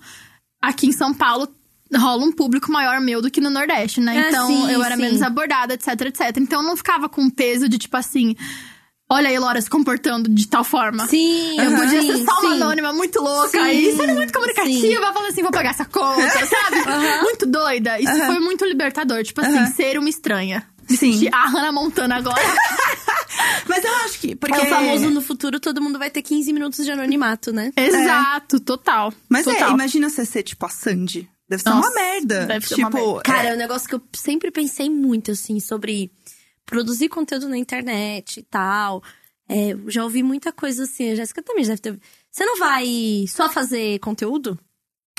aqui 0.60 0.88
em 0.88 0.92
São 0.92 1.14
Paulo 1.14 1.46
rola 1.96 2.24
um 2.24 2.32
público 2.32 2.70
maior 2.70 3.00
meu 3.00 3.20
do 3.20 3.30
que 3.30 3.40
no 3.40 3.50
Nordeste, 3.50 4.00
né? 4.00 4.16
É, 4.16 4.28
então 4.28 4.46
sim, 4.46 4.70
eu 4.70 4.82
era 4.82 4.96
sim. 4.96 5.02
menos 5.02 5.22
abordada, 5.22 5.74
etc, 5.74 5.88
etc. 6.02 6.36
Então 6.38 6.62
eu 6.62 6.66
não 6.66 6.76
ficava 6.76 7.08
com 7.08 7.28
peso 7.30 7.68
de, 7.68 7.78
tipo 7.78 7.96
assim. 7.96 8.34
olha 9.10 9.28
a 9.28 9.32
Elora 9.32 9.60
se 9.60 9.68
comportando 9.68 10.28
de 10.28 10.48
tal 10.48 10.64
forma. 10.64 11.06
Sim, 11.06 11.58
Eu 11.60 11.76
podia 11.76 12.00
sim, 12.00 12.16
ser 12.16 12.24
só 12.24 12.40
uma 12.40 12.54
anônima 12.54 12.92
muito 12.92 13.20
louca 13.20 13.62
Sim, 13.64 13.70
e 13.70 13.96
sendo 13.96 14.14
muito 14.14 14.32
comunicativa, 14.32 14.80
sim. 14.80 15.12
falando 15.12 15.26
assim, 15.26 15.42
vou 15.42 15.50
pagar 15.52 15.70
essa 15.70 15.84
conta, 15.84 16.28
sabe? 16.46 17.22
Muito 17.22 17.46
doida. 17.46 18.00
Isso 18.00 18.16
foi 18.26 18.40
muito 18.40 18.64
libertador. 18.64 19.22
Tipo 19.22 19.40
assim, 19.40 19.58
Aham. 19.58 19.72
ser 19.72 19.98
uma 19.98 20.08
estranha. 20.08 20.66
Sim. 20.88 21.28
a 21.32 21.48
Hannah 21.48 21.72
Montana 21.72 22.16
agora. 22.16 22.42
Mas 23.68 23.84
eu 23.84 23.94
acho 24.04 24.18
que. 24.18 24.34
Porque... 24.36 24.54
É 24.54 24.62
o 24.62 24.66
famoso 24.68 25.10
no 25.10 25.22
futuro 25.22 25.60
todo 25.60 25.80
mundo 25.80 25.98
vai 25.98 26.10
ter 26.10 26.22
15 26.22 26.52
minutos 26.52 26.84
de 26.84 26.90
anonimato, 26.90 27.52
né? 27.52 27.72
Exato, 27.76 28.60
total. 28.60 29.12
Mas 29.28 29.46
é, 29.46 29.52
total. 29.54 29.72
imagina 29.72 30.10
você 30.10 30.24
ser 30.24 30.42
tipo 30.42 30.66
a 30.66 30.68
Sandy. 30.68 31.28
Deve 31.52 31.62
ser 31.62 31.68
Nossa, 31.70 31.88
uma 31.88 31.94
merda. 31.94 32.46
deve 32.46 32.66
ser 32.66 32.74
tipo, 32.76 32.88
uma 32.88 33.00
merda. 33.00 33.22
Cara, 33.22 33.48
é- 33.48 33.50
é 33.50 33.54
um 33.54 33.58
negócio 33.58 33.88
que 33.88 33.94
eu 33.94 34.02
sempre 34.14 34.50
pensei 34.50 34.88
muito, 34.88 35.30
assim, 35.32 35.60
sobre 35.60 36.10
produzir 36.64 37.08
conteúdo 37.08 37.48
na 37.48 37.58
internet 37.58 38.40
e 38.40 38.42
tal. 38.42 39.02
É, 39.48 39.76
já 39.88 40.02
ouvi 40.02 40.22
muita 40.22 40.50
coisa 40.52 40.84
assim, 40.84 41.10
a 41.10 41.14
Jéssica 41.14 41.42
também 41.42 41.62
já 41.64 41.74
deve 41.74 41.82
ter. 41.82 42.00
Você 42.30 42.44
não 42.46 42.58
vai 42.58 43.24
só 43.28 43.50
fazer 43.50 43.98
conteúdo? 43.98 44.58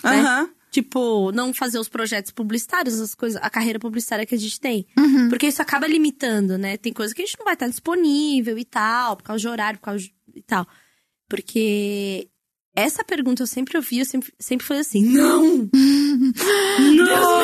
né? 0.03 0.19
Aham. 0.21 0.49
Tipo, 0.71 1.31
não 1.31 1.53
fazer 1.53 1.77
os 1.77 1.87
projetos 1.87 2.31
publicitários, 2.31 2.99
as 2.99 3.13
coisas, 3.13 3.39
a 3.43 3.47
carreira 3.47 3.77
publicitária 3.77 4.25
que 4.25 4.33
a 4.33 4.37
gente 4.39 4.59
tem. 4.59 4.87
Uhum. 4.97 5.29
Porque 5.29 5.45
isso 5.45 5.61
acaba 5.61 5.85
limitando, 5.85 6.57
né? 6.57 6.77
Tem 6.77 6.91
coisa 6.91 7.13
que 7.13 7.21
a 7.21 7.25
gente 7.25 7.37
não 7.37 7.45
vai 7.45 7.53
estar 7.53 7.67
disponível 7.67 8.57
e 8.57 8.65
tal, 8.65 9.15
por 9.17 9.23
causa 9.23 9.39
de 9.39 9.47
horário, 9.47 9.77
por 9.79 9.85
causa 9.85 9.99
de, 10.03 10.11
e 10.33 10.41
tal. 10.41 10.65
Porque 11.29 12.27
essa 12.75 13.03
pergunta 13.03 13.43
eu 13.43 13.47
sempre 13.47 13.77
ouvi, 13.77 13.99
eu 13.99 14.05
sempre, 14.05 14.33
sempre 14.39 14.65
foi 14.65 14.79
assim: 14.79 15.03
não! 15.05 15.69
não! 16.95 17.43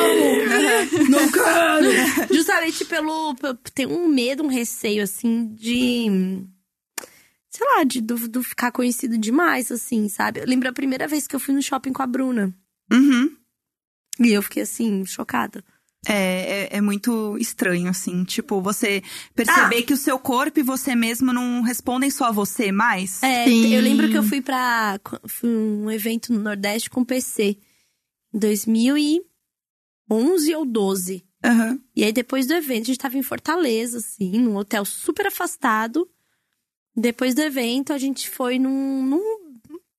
não 1.08 1.32
quero! 1.32 1.90
Justamente 2.34 2.84
pelo. 2.84 3.34
pelo- 3.36 3.58
Tem 3.74 3.86
um 3.86 4.08
medo, 4.08 4.42
um 4.42 4.48
receio, 4.48 5.02
assim, 5.02 5.46
de. 5.54 6.42
Sei 7.48 7.66
lá, 7.66 7.82
de 7.84 8.00
do, 8.00 8.28
do 8.28 8.42
ficar 8.42 8.70
conhecido 8.70 9.18
demais, 9.18 9.72
assim, 9.72 10.08
sabe? 10.08 10.40
Eu 10.40 10.46
lembro 10.46 10.68
a 10.68 10.72
primeira 10.72 11.08
vez 11.08 11.26
que 11.26 11.34
eu 11.34 11.40
fui 11.40 11.52
no 11.54 11.62
shopping 11.62 11.92
com 11.92 12.02
a 12.02 12.06
Bruna. 12.06 12.54
Uhum. 12.92 13.36
E 14.20 14.32
eu 14.32 14.42
fiquei 14.42 14.62
assim, 14.62 15.04
chocada. 15.04 15.64
É, 16.08 16.68
é, 16.72 16.76
é 16.78 16.80
muito 16.80 17.36
estranho, 17.38 17.90
assim. 17.90 18.24
Tipo, 18.24 18.60
você 18.62 19.02
Ah. 19.04 19.08
perceber 19.34 19.82
que 19.82 19.92
o 19.92 19.96
seu 19.98 20.18
corpo 20.18 20.58
e 20.58 20.62
você 20.62 20.94
mesmo 20.94 21.32
não 21.32 21.60
respondem 21.62 22.10
só 22.10 22.26
a 22.26 22.32
você 22.32 22.72
mais. 22.72 23.22
É, 23.22 23.44
Sim. 23.44 23.74
eu 23.74 23.82
lembro 23.82 24.08
que 24.10 24.16
eu 24.16 24.22
fui 24.22 24.40
pra 24.40 24.98
fui 25.26 25.50
um 25.50 25.90
evento 25.90 26.32
no 26.32 26.40
Nordeste 26.40 26.88
com 26.88 27.04
PC 27.04 27.58
em 28.32 28.38
2011 28.38 29.24
ou 30.54 30.64
12. 30.64 31.24
Aham. 31.44 31.78
E 31.94 32.04
aí 32.04 32.12
depois 32.12 32.46
do 32.46 32.54
evento, 32.54 32.84
a 32.84 32.86
gente 32.86 32.98
tava 32.98 33.18
em 33.18 33.22
Fortaleza, 33.22 33.98
assim, 33.98 34.38
num 34.38 34.56
hotel 34.56 34.84
super 34.84 35.26
afastado. 35.26 36.08
Depois 36.96 37.34
do 37.34 37.40
evento, 37.42 37.92
a 37.92 37.98
gente 37.98 38.28
foi 38.28 38.58
num, 38.58 39.02
num 39.04 39.22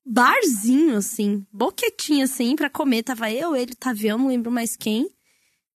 barzinho, 0.06 0.98
assim, 0.98 1.46
boquetinho, 1.52 2.26
assim, 2.26 2.56
pra 2.56 2.70
comer. 2.70 3.04
Tava 3.04 3.32
eu, 3.32 3.56
ele, 3.56 3.72
o 3.72 3.76
Tavião, 3.76 4.18
não 4.18 4.28
lembro 4.28 4.52
mais 4.52 4.76
quem. 4.76 5.10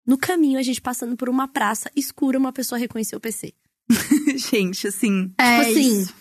No 0.05 0.17
caminho, 0.17 0.59
a 0.59 0.63
gente 0.63 0.81
passando 0.81 1.15
por 1.15 1.29
uma 1.29 1.47
praça 1.47 1.89
escura, 1.95 2.37
uma 2.37 2.53
pessoa 2.53 2.77
reconheceu 2.79 3.17
o 3.17 3.21
PC. 3.21 3.53
Gente, 4.35 4.87
assim. 4.87 5.31
É 5.37 5.59
tipo 5.65 5.71
assim, 5.71 5.99
isso. 6.01 6.13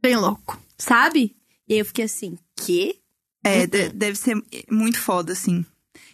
Bem 0.00 0.16
louco. 0.16 0.60
sabe? 0.78 1.34
E 1.68 1.74
aí 1.74 1.78
eu 1.80 1.84
fiquei 1.84 2.04
assim, 2.04 2.36
quê? 2.56 2.96
É, 3.44 3.66
de- 3.66 3.88
deve 3.90 4.16
ser 4.18 4.36
muito 4.70 5.00
foda, 5.00 5.32
assim. 5.32 5.64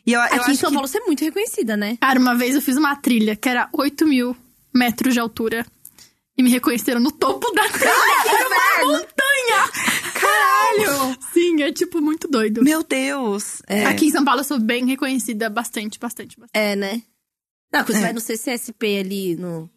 E 0.07 0.13
eu, 0.13 0.21
eu 0.21 0.25
Aqui 0.27 0.37
em 0.37 0.39
acho 0.41 0.57
São 0.57 0.71
que... 0.71 0.75
Paulo 0.77 0.89
você 0.89 0.99
é 0.99 1.05
muito 1.07 1.23
reconhecida, 1.25 1.77
né? 1.77 1.97
Cara, 2.01 2.19
uma 2.19 2.35
vez 2.35 2.55
eu 2.55 2.63
fiz 2.63 2.77
uma 2.77 2.97
trilha 2.97 3.37
que 3.37 3.49
era 3.49 3.69
8 3.73 4.07
mil 4.07 4.37
metros 4.75 5.13
de 5.15 5.21
altura. 5.21 5.67
E 6.39 6.43
me 6.43 6.51
reconheceram 6.51 7.01
no 7.01 7.11
topo 7.11 7.51
da 7.53 7.69
trilha. 7.69 7.91
Era 7.91 8.49
uma 8.49 8.93
montanha! 8.93 9.69
Caralho! 10.15 11.17
Sim, 11.33 11.63
é 11.63 11.73
tipo 11.73 12.01
muito 12.01 12.29
doido. 12.29 12.63
Meu 12.63 12.83
Deus! 12.85 13.61
É. 13.67 13.85
Aqui 13.87 14.07
em 14.07 14.11
São 14.11 14.25
Paulo 14.25 14.41
eu 14.41 14.45
sou 14.45 14.61
bem 14.61 14.87
reconhecida, 14.87 15.51
bastante, 15.51 15.99
bastante, 15.99 16.39
bastante. 16.39 16.51
É, 16.55 16.77
né? 16.77 17.03
Não, 17.73 17.81
quando 17.85 17.93
você 17.95 17.99
É. 17.99 18.03
vai 18.03 18.13
no 18.13 18.21
CCSP 18.21 18.99
ali, 19.01 19.37
no... 19.37 19.69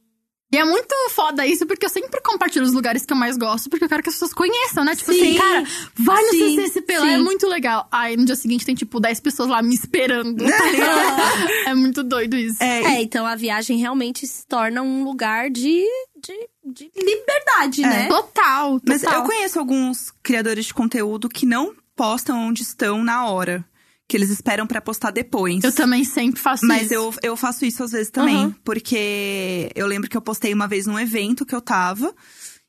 E 0.53 0.57
é 0.57 0.65
muito 0.65 0.93
foda 1.11 1.47
isso, 1.47 1.65
porque 1.65 1.85
eu 1.85 1.89
sempre 1.89 2.19
compartilho 2.21 2.65
os 2.65 2.73
lugares 2.73 3.05
que 3.05 3.13
eu 3.13 3.17
mais 3.17 3.37
gosto, 3.37 3.69
porque 3.69 3.85
eu 3.85 3.89
quero 3.89 4.03
que 4.03 4.09
as 4.09 4.15
pessoas 4.15 4.33
conheçam, 4.33 4.83
né? 4.83 4.93
Tipo 4.97 5.13
Sim. 5.13 5.21
assim, 5.21 5.37
cara, 5.37 5.63
vai 5.95 6.21
no 6.23 6.29
Sim, 6.31 6.55
CCSP 6.57 6.99
lá, 6.99 7.11
é 7.13 7.17
muito 7.17 7.47
legal. 7.47 7.87
Aí 7.89 8.17
no 8.17 8.25
dia 8.25 8.35
seguinte 8.35 8.65
tem, 8.65 8.75
tipo, 8.75 8.99
10 8.99 9.21
pessoas 9.21 9.47
lá 9.47 9.61
me 9.61 9.73
esperando. 9.73 10.43
tá 10.45 10.51
é 11.67 11.73
muito 11.73 12.03
doido 12.03 12.35
isso. 12.35 12.61
É, 12.61 12.83
É, 12.97 13.01
então 13.01 13.25
a 13.25 13.33
viagem 13.35 13.77
realmente 13.77 14.27
se 14.27 14.45
torna 14.45 14.81
um 14.81 15.05
lugar 15.05 15.49
de, 15.49 15.85
de, 16.21 16.33
de 16.65 16.91
liberdade, 16.95 17.83
É. 17.83 17.87
né? 17.87 18.07
Total, 18.07 18.79
total. 18.79 18.81
Mas 18.87 19.03
eu 19.03 19.23
conheço 19.23 19.59
alguns 19.59 20.11
criadores 20.23 20.65
de 20.65 20.73
conteúdo 20.73 21.27
que 21.29 21.45
não 21.45 21.73
postam 21.95 22.47
onde 22.47 22.61
estão 22.61 23.03
na 23.03 23.25
hora. 23.25 23.65
Que 24.07 24.17
eles 24.17 24.29
esperam 24.29 24.67
pra 24.67 24.81
postar 24.81 25.11
depois. 25.11 25.63
Eu 25.63 25.71
também 25.73 26.03
sempre 26.03 26.41
faço 26.41 26.65
Mas 26.67 26.83
isso. 26.85 26.93
eu, 26.93 27.13
eu 27.23 27.37
faço 27.37 27.63
isso 27.65 27.81
às 27.81 27.91
vezes 27.91 28.09
também. 28.11 28.35
Aham. 28.35 28.55
Porque 28.61 29.71
eu 29.73 29.87
lembro 29.87 30.09
que 30.09 30.17
eu 30.17 30.21
postei 30.21 30.53
uma 30.53 30.67
vez 30.67 30.85
num 30.85 30.99
evento 30.99 31.45
que 31.45 31.55
eu 31.55 31.61
tava. 31.61 32.13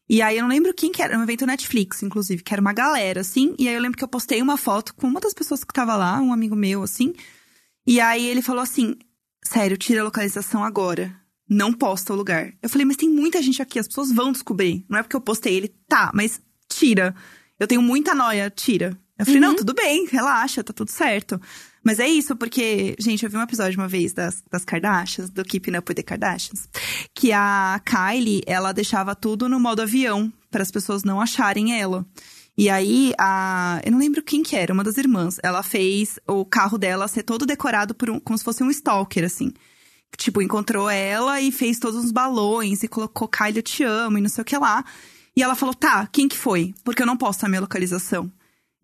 E 0.09 0.23
aí 0.23 0.37
eu 0.37 0.43
não 0.43 0.49
lembro 0.51 0.73
quem 0.73 0.93
que 0.93 1.03
era. 1.03 1.19
Um 1.19 1.23
evento 1.25 1.45
Netflix, 1.45 2.01
inclusive, 2.03 2.43
que 2.45 2.55
era 2.55 2.61
uma 2.61 2.73
galera, 2.73 3.23
assim. 3.23 3.57
E 3.59 3.67
aí 3.69 3.75
eu 3.75 3.81
lembro 3.81 3.99
que 3.99 4.05
eu 4.05 4.09
postei 4.09 4.41
uma 4.41 4.57
foto 4.57 4.95
com 4.95 5.09
uma 5.09 5.19
das 5.21 5.35
pessoas 5.35 5.65
que 5.65 5.73
tava 5.73 5.97
lá, 5.97 6.21
um 6.21 6.33
amigo 6.33 6.55
meu, 6.55 6.83
assim. 6.85 7.13
E 7.85 7.99
aí 8.01 8.25
ele 8.25 8.41
falou 8.43 8.63
assim: 8.63 8.95
Sério, 9.45 9.77
tira 9.77 10.01
a 10.01 10.05
localização 10.05 10.63
agora. 10.63 11.13
Não 11.53 11.71
posta 11.71 12.15
o 12.15 12.17
lugar. 12.17 12.55
Eu 12.63 12.69
falei, 12.71 12.87
mas 12.87 12.97
tem 12.97 13.11
muita 13.11 13.43
gente 13.43 13.61
aqui, 13.61 13.79
as 13.79 13.87
pessoas 13.87 14.11
vão 14.11 14.33
descobrir. 14.33 14.87
Não 14.89 14.99
é 14.99 15.03
porque 15.03 15.15
eu 15.15 15.21
postei 15.21 15.55
ele, 15.55 15.69
tá, 15.87 16.11
mas 16.15 16.41
tira. 16.67 17.15
Eu 17.61 17.67
tenho 17.67 17.83
muita 17.83 18.15
noia, 18.15 18.49
tira. 18.49 18.99
Eu 19.19 19.27
falei, 19.27 19.41
não, 19.41 19.55
tudo 19.55 19.75
bem, 19.75 20.07
relaxa, 20.11 20.65
tá 20.65 20.73
tudo 20.73 20.91
certo. 20.91 21.39
Mas 21.85 22.01
é 22.01 22.09
isso, 22.09 22.35
porque, 22.35 22.97
gente, 22.99 23.23
eu 23.23 23.31
vi 23.31 23.37
um 23.37 23.43
episódio 23.43 23.79
uma 23.79 23.87
vez 23.87 24.15
das, 24.15 24.43
das 24.51 24.65
Kardashians, 24.65 25.29
do 25.29 25.45
Keeping 25.45 25.77
Up 25.77 25.91
with 25.91 25.97
the 25.97 26.03
Kardashians, 26.03 26.69
que 27.15 27.33
a 27.33 27.81
Kylie, 27.85 28.43
ela 28.47 28.73
deixava 28.73 29.15
tudo 29.15 29.47
no 29.47 29.61
modo 29.61 29.83
avião, 29.83 30.33
para 30.51 30.63
as 30.63 30.71
pessoas 30.71 31.05
não 31.05 31.21
acharem 31.21 31.79
ela. 31.79 32.07
E 32.57 32.71
aí, 32.71 33.13
a. 33.19 33.81
Eu 33.85 33.93
não 33.93 33.99
lembro 33.99 34.23
quem 34.23 34.43
que 34.43 34.57
era, 34.57 34.73
uma 34.73 34.85
das 34.85 34.97
irmãs. 34.97 35.39
Ela 35.43 35.63
fez 35.63 36.19
o 36.27 36.45
carro 36.45 36.79
dela 36.79 37.09
ser 37.09 37.23
todo 37.23 37.47
decorado 37.47 37.95
por 37.95 38.11
um, 38.11 38.19
como 38.19 38.39
se 38.39 38.45
fosse 38.45 38.63
um 38.63 38.71
stalker, 38.71 39.25
assim. 39.25 39.53
Tipo, 40.17 40.43
encontrou 40.43 40.89
ela 40.91 41.41
e 41.41 41.51
fez 41.51 41.79
todos 41.79 42.05
os 42.05 42.13
balões 42.13 42.83
e 42.83 42.89
colocou 42.89 43.27
Kylie, 43.29 43.59
eu 43.59 43.63
te 43.63 43.83
amo 43.83 44.19
e 44.19 44.21
não 44.21 44.29
sei 44.29 44.43
o 44.43 44.45
que 44.45 44.57
lá. 44.57 44.85
E 45.35 45.43
ela 45.43 45.55
falou, 45.55 45.75
tá, 45.75 46.07
quem 46.13 46.29
que 46.29 46.37
foi? 46.37 46.75
Porque 46.85 47.03
eu 47.03 47.07
não 47.07 47.17
posso 47.17 47.45
a 47.45 47.49
minha 47.49 47.61
localização. 47.61 48.31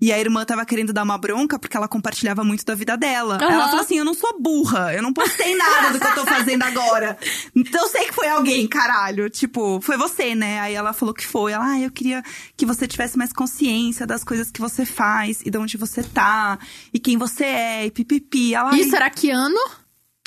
E 0.01 0.13
a 0.13 0.19
irmã 0.19 0.45
tava 0.45 0.65
querendo 0.65 0.93
dar 0.93 1.03
uma 1.03 1.19
bronca 1.19 1.59
porque 1.59 1.77
ela 1.77 1.89
compartilhava 1.89 2.45
muito 2.45 2.65
da 2.65 2.75
vida 2.75 2.97
dela. 2.97 3.37
Aham. 3.37 3.53
Ela 3.53 3.67
falou 3.67 3.81
assim: 3.81 3.99
eu 3.99 4.05
não 4.05 4.15
sou 4.15 4.41
burra, 4.41 4.95
eu 4.95 5.03
não 5.03 5.13
postei 5.13 5.57
nada 5.57 5.91
do 5.91 5.99
que 5.99 6.07
eu 6.07 6.15
tô 6.15 6.25
fazendo 6.25 6.63
agora. 6.63 7.19
Então 7.55 7.83
eu 7.83 7.89
sei 7.89 8.05
que 8.07 8.15
foi 8.15 8.29
alguém, 8.29 8.69
caralho. 8.69 9.29
Tipo, 9.29 9.81
foi 9.81 9.97
você, 9.97 10.37
né? 10.37 10.61
Aí 10.61 10.75
ela 10.75 10.93
falou 10.93 11.13
que 11.13 11.27
foi. 11.27 11.51
Ela, 11.51 11.73
ah, 11.73 11.81
eu 11.81 11.91
queria 11.91 12.23
que 12.57 12.65
você 12.65 12.87
tivesse 12.87 13.19
mais 13.19 13.33
consciência 13.33 14.07
das 14.07 14.23
coisas 14.23 14.53
que 14.53 14.61
você 14.61 14.87
faz 14.87 15.41
e 15.45 15.51
de 15.51 15.59
onde 15.59 15.77
você 15.77 16.05
tá, 16.05 16.59
e 16.95 17.01
quem 17.01 17.19
você 17.19 17.45
é, 17.45 17.87
e 17.87 17.91
pipipi. 17.91 18.55
Ela, 18.55 18.77
Isso 18.79 18.95
era 18.95 19.11
que 19.11 19.31
ano? 19.31 19.59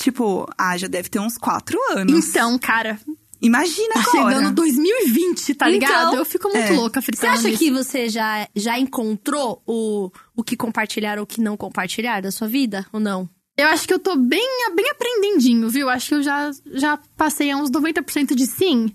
Tipo, 0.02 0.48
ah, 0.58 0.76
já 0.78 0.88
deve 0.88 1.10
ter 1.10 1.20
uns 1.20 1.38
quatro 1.38 1.78
anos. 1.92 2.28
Então, 2.30 2.58
cara, 2.58 3.00
Imagina 3.42 3.94
tá 3.96 4.00
agora. 4.02 4.36
chegando 4.36 4.56
2020, 4.56 5.56
tá 5.56 5.66
Então, 5.70 5.70
ligado? 5.70 6.16
Eu 6.16 6.26
fico 6.26 6.48
muito 6.50 6.74
é. 6.74 6.76
louca 6.76 7.02
Você 7.02 7.06
fritando 7.06 7.34
acha 7.34 7.48
nisso. 7.48 7.60
que 7.60 7.72
você 7.72 8.08
já, 8.10 8.48
já 8.56 8.78
encontrou 8.80 9.62
o, 9.66 10.12
o 10.36 10.44
que 10.44 10.56
compartilhar 10.56 11.18
ou 11.18 11.24
o 11.24 11.28
que 11.28 11.42
não 11.42 11.58
compartilhar 11.58 12.22
da 12.22 12.32
sua 12.32 12.48
vida? 12.48 12.86
Ou 12.94 13.00
não? 13.00 13.28
Eu 13.58 13.68
acho 13.68 13.88
que 13.88 13.94
eu 13.94 14.00
tô 14.00 14.16
bem, 14.16 14.48
bem 14.76 14.90
aprendendinho, 14.92 15.70
viu? 15.70 15.90
Acho 15.90 16.10
que 16.10 16.16
eu 16.16 16.24
já, 16.24 16.52
já 16.74 16.98
passei 17.18 17.52
a 17.52 17.58
uns 17.58 17.70
90% 17.70 18.34
de 18.36 18.46
sim. 18.46 18.92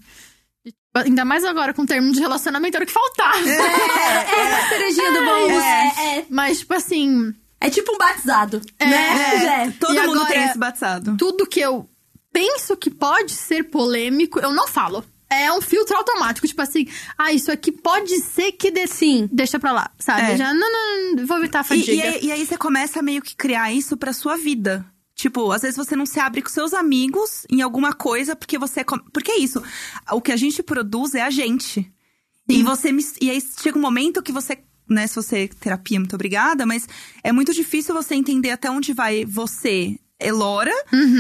Ainda 0.95 1.25
mais 1.25 1.45
agora 1.45 1.75
com 1.75 1.83
o 1.83 1.87
termo 1.87 2.11
de 2.13 2.21
relacionamento, 2.21 2.77
era 2.77 2.85
o 2.85 2.87
que 2.87 2.93
faltava. 2.93 3.39
É, 3.49 4.55
a 4.65 4.69
cerejinha 4.69 5.13
do 5.13 5.25
bolo. 5.25 5.51
É, 5.61 6.19
é. 6.19 6.27
Mas, 6.31 6.61
tipo 6.61 6.73
assim, 6.75 7.35
É 7.67 7.71
tipo 7.71 7.93
um 7.95 7.99
batizado, 7.99 8.61
É. 8.79 8.87
né? 8.87 9.65
É, 9.67 9.71
todo 9.73 9.95
E 9.95 10.01
mundo 10.07 10.21
agora- 10.21 10.33
tem 10.33 10.45
esse 10.45 10.59
batizado. 10.59 11.17
tudo 11.17 11.47
que 11.47 11.61
eu 11.61 11.89
penso 12.33 12.77
que 12.77 12.91
pode 12.91 13.33
ser 13.33 13.65
polêmico, 13.65 14.39
eu 14.41 14.53
não 14.53 14.67
falo. 14.69 15.05
É 15.29 15.51
um 15.53 15.61
filtro 15.61 15.97
automático, 15.97 16.47
tipo 16.47 16.63
assim, 16.63 16.87
ah, 17.19 17.33
isso 17.33 17.51
aqui 17.51 17.73
pode 17.73 18.17
ser 18.21 18.53
que 18.53 18.71
dê 18.71 18.87
sim. 18.87 19.29
Deixa 19.33 19.59
pra 19.59 19.73
lá, 19.73 19.91
sabe? 19.99 20.33
É. 20.33 20.37
Já, 20.37 20.55
não, 20.55 20.71
não, 20.71 21.15
não, 21.17 21.27
vou 21.27 21.39
evitar 21.39 21.61
a 21.61 21.63
E, 21.63 21.65
fadiga. 21.65 21.93
e 21.93 22.01
aí, 22.03 22.25
e 22.27 22.33
aí 22.33 22.47
você 22.47 22.57
começa 22.57 23.01
a 23.01 23.03
meio 23.03 23.21
que 23.21 23.35
criar 23.35 23.73
isso 23.73 23.97
pra 23.97 24.13
sua 24.13 24.37
vida. 24.37 24.87
Tipo, 25.17 25.51
às 25.51 25.63
vezes 25.63 25.77
você 25.77 25.97
não 25.97 26.07
se 26.07 26.21
abre 26.21 26.43
com 26.43 26.49
seus 26.51 26.73
amigos 26.75 27.45
em 27.51 27.61
alguma 27.63 27.93
coisa, 27.93 28.37
porque 28.37 28.57
você. 28.59 28.85
Porque 29.13 29.33
é 29.33 29.39
isso. 29.39 29.61
O 30.13 30.21
que 30.21 30.31
a 30.31 30.37
gente 30.37 30.63
produz 30.63 31.15
é 31.15 31.23
a 31.23 31.31
gente. 31.31 31.91
E 32.49 32.63
você 32.63 32.91
E 33.21 33.31
aí 33.31 33.41
chega 33.61 33.77
um 33.79 33.83
momento 33.83 34.23
que 34.23 34.31
você. 34.31 34.59
Né, 34.89 35.07
se 35.07 35.17
você. 35.17 35.49
Terapia, 35.61 35.99
muito 35.99 36.15
obrigada, 36.15 36.65
mas 36.65 36.87
é 37.25 37.33
muito 37.33 37.53
difícil 37.53 37.95
você 37.95 38.15
entender 38.15 38.51
até 38.51 38.71
onde 38.71 38.93
vai 38.93 39.25
você 39.25 39.99
Elora, 40.19 40.73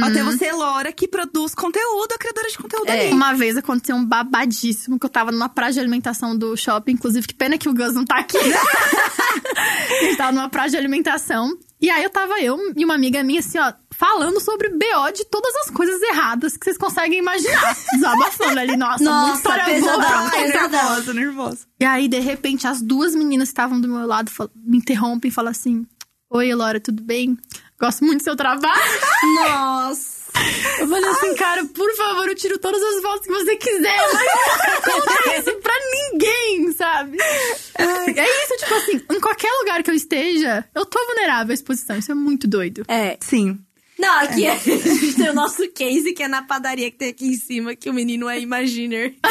até 0.05 0.22
você 0.22 0.47
Elora 0.47 0.90
que 0.90 1.07
produz 1.07 1.55
conteúdo, 1.55 2.12
a 2.14 2.18
criadora 2.18 2.49
de 2.49 2.57
conteúdo 2.57 2.88
É. 2.88 3.01
ali. 3.07 3.12
Uma 3.12 3.34
vez 3.34 3.55
aconteceu 3.57 3.95
um 3.95 4.05
babadíssimo 4.05 4.99
que 4.99 5.05
eu 5.05 5.11
tava 5.11 5.30
numa 5.30 5.51
praia 5.51 5.72
de 5.72 5.80
alimentação 5.80 6.36
do 6.36 6.57
shopping. 6.57 6.93
Inclusive, 6.93 7.26
que 7.26 7.34
pena 7.34 7.59
que 7.59 7.68
o 7.68 7.74
Gus 7.74 7.93
não 7.93 8.05
tá 8.07 8.18
aqui. 8.18 8.38
a 10.01 10.05
gente 10.05 10.16
tava 10.16 10.32
numa 10.32 10.49
praia 10.49 10.70
de 10.70 10.76
alimentação. 10.76 11.57
E 11.80 11.90
aí 11.90 12.03
eu 12.05 12.11
tava 12.11 12.40
eu 12.40 12.59
e 12.74 12.84
uma 12.84 12.95
amiga 12.95 13.22
minha, 13.22 13.40
assim, 13.40 13.59
ó, 13.59 13.72
falando 13.99 14.40
sobre 14.40 14.68
BO 14.68 15.11
de 15.14 15.24
todas 15.24 15.55
as 15.57 15.70
coisas 15.70 16.01
erradas 16.03 16.57
que 16.57 16.64
vocês 16.64 16.78
conseguem 16.78 17.18
imaginar. 17.18 17.76
Desabafando 17.94 18.61
ali, 18.61 18.76
nossa, 18.76 19.05
Nossa, 19.05 19.20
muita 19.20 19.36
história 19.36 19.64
pesadão. 19.64 20.30
Ai, 20.32 20.49
nervosa, 20.49 21.14
nervosa. 21.14 21.66
E 21.80 21.84
aí, 21.84 22.09
de 22.09 22.20
repente, 22.20 22.66
as 22.66 22.80
duas 22.82 23.14
meninas 23.14 23.49
que 23.49 23.53
estavam 23.53 23.80
do 23.80 23.88
meu 23.88 24.07
lado 24.07 24.30
me 24.55 24.78
interrompem 24.78 25.30
e 25.30 25.32
falam 25.32 25.51
assim: 25.51 25.86
Oi, 26.30 26.49
Elora, 26.49 26.80
tudo 26.80 27.03
bem? 27.03 27.38
Gosto 27.80 28.05
muito 28.05 28.20
do 28.20 28.24
seu 28.24 28.36
trabalho. 28.36 28.82
Nossa. 29.38 30.26
Eu 30.78 30.88
falei 30.88 31.11
assim, 31.11 31.34
cara, 31.34 31.64
por 31.64 31.97
favor, 31.97 32.28
eu 32.28 32.34
tiro 32.34 32.59
todas 32.59 32.82
as 32.82 33.01
fotos 33.01 33.26
que 33.26 33.32
você 33.32 33.57
quiser, 33.57 33.97
mas 34.12 34.12
não 34.84 35.01
conta 35.01 35.38
isso 35.38 35.61
pra 35.61 35.74
ninguém, 36.12 36.72
sabe? 36.72 37.16
É 37.78 38.44
isso, 38.44 38.57
tipo 38.59 38.74
assim, 38.74 39.03
em 39.12 39.20
qualquer 39.20 39.51
lugar 39.61 39.82
que 39.82 39.90
eu 39.90 39.94
esteja, 39.94 40.64
eu 40.74 40.84
tô 40.84 41.03
vulnerável 41.07 41.53
à 41.53 41.55
exposição. 41.55 41.97
Isso 41.97 42.12
é 42.12 42.14
muito 42.14 42.47
doido. 42.47 42.84
É. 42.88 43.16
Sim. 43.20 43.59
Não, 43.99 44.20
aqui 44.20 44.47
a 44.47 44.57
gente 44.57 45.14
tem 45.14 45.30
o 45.30 45.34
nosso 45.34 45.68
case, 45.72 46.12
que 46.12 46.22
é 46.22 46.28
na 46.28 46.42
padaria 46.42 46.90
que 46.90 46.99
tem 46.99 47.09
aqui 47.09 47.26
em 47.26 47.36
cima, 47.36 47.74
que 47.74 47.88
o 47.88 47.94
menino 47.94 48.28
é 48.28 48.40
Imaginer. 48.40 49.14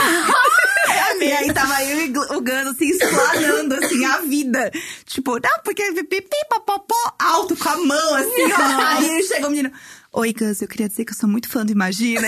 E 1.19 1.31
aí 1.31 1.53
tava 1.53 1.83
eu 1.83 2.05
e 2.05 2.13
o 2.35 2.41
Gano 2.41 2.71
assim, 2.71 2.89
explanando 2.89 3.75
assim, 3.75 4.05
a 4.05 4.19
vida. 4.19 4.71
Tipo, 5.05 5.33
não, 5.33 5.59
porque 5.63 6.03
pipi, 6.03 6.37
papapó, 6.49 7.15
alto 7.17 7.55
com 7.55 7.69
a 7.69 7.77
mão, 7.77 8.15
assim, 8.15 8.51
ó. 8.51 8.85
Aí 8.85 9.23
chegou 9.23 9.47
o 9.47 9.51
menino. 9.51 9.71
Oi, 10.11 10.31
Gus, 10.31 10.61
eu 10.61 10.67
queria 10.67 10.87
dizer 10.87 11.03
que 11.03 11.11
eu 11.11 11.17
sou 11.17 11.27
muito 11.27 11.49
fã 11.49 11.65
do 11.65 11.73
Imagina. 11.73 12.25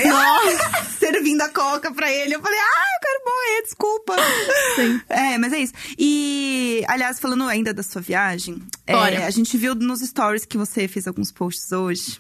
Servindo 1.00 1.42
a 1.42 1.50
coca 1.50 1.90
pra 1.94 2.12
ele. 2.12 2.36
Eu 2.36 2.42
falei, 2.42 2.60
ah, 2.60 2.86
eu 2.96 3.02
quero 3.02 3.26
morrer, 3.26 3.62
desculpa. 3.64 4.16
Sim. 4.76 5.02
É, 5.08 5.38
mas 5.38 5.54
é 5.54 5.60
isso. 5.60 5.74
E, 5.98 6.84
aliás, 6.88 7.18
falando 7.18 7.48
ainda 7.48 7.74
da 7.74 7.84
sua 7.84 8.02
viagem, 8.02 8.62
é, 8.86 9.24
a 9.24 9.30
gente 9.30 9.58
viu 9.58 9.74
nos 9.74 10.02
stories 10.02 10.46
que 10.46 10.58
você 10.58 10.86
fez 10.88 11.08
alguns 11.08 11.32
posts 11.32 11.72
hoje, 11.72 12.20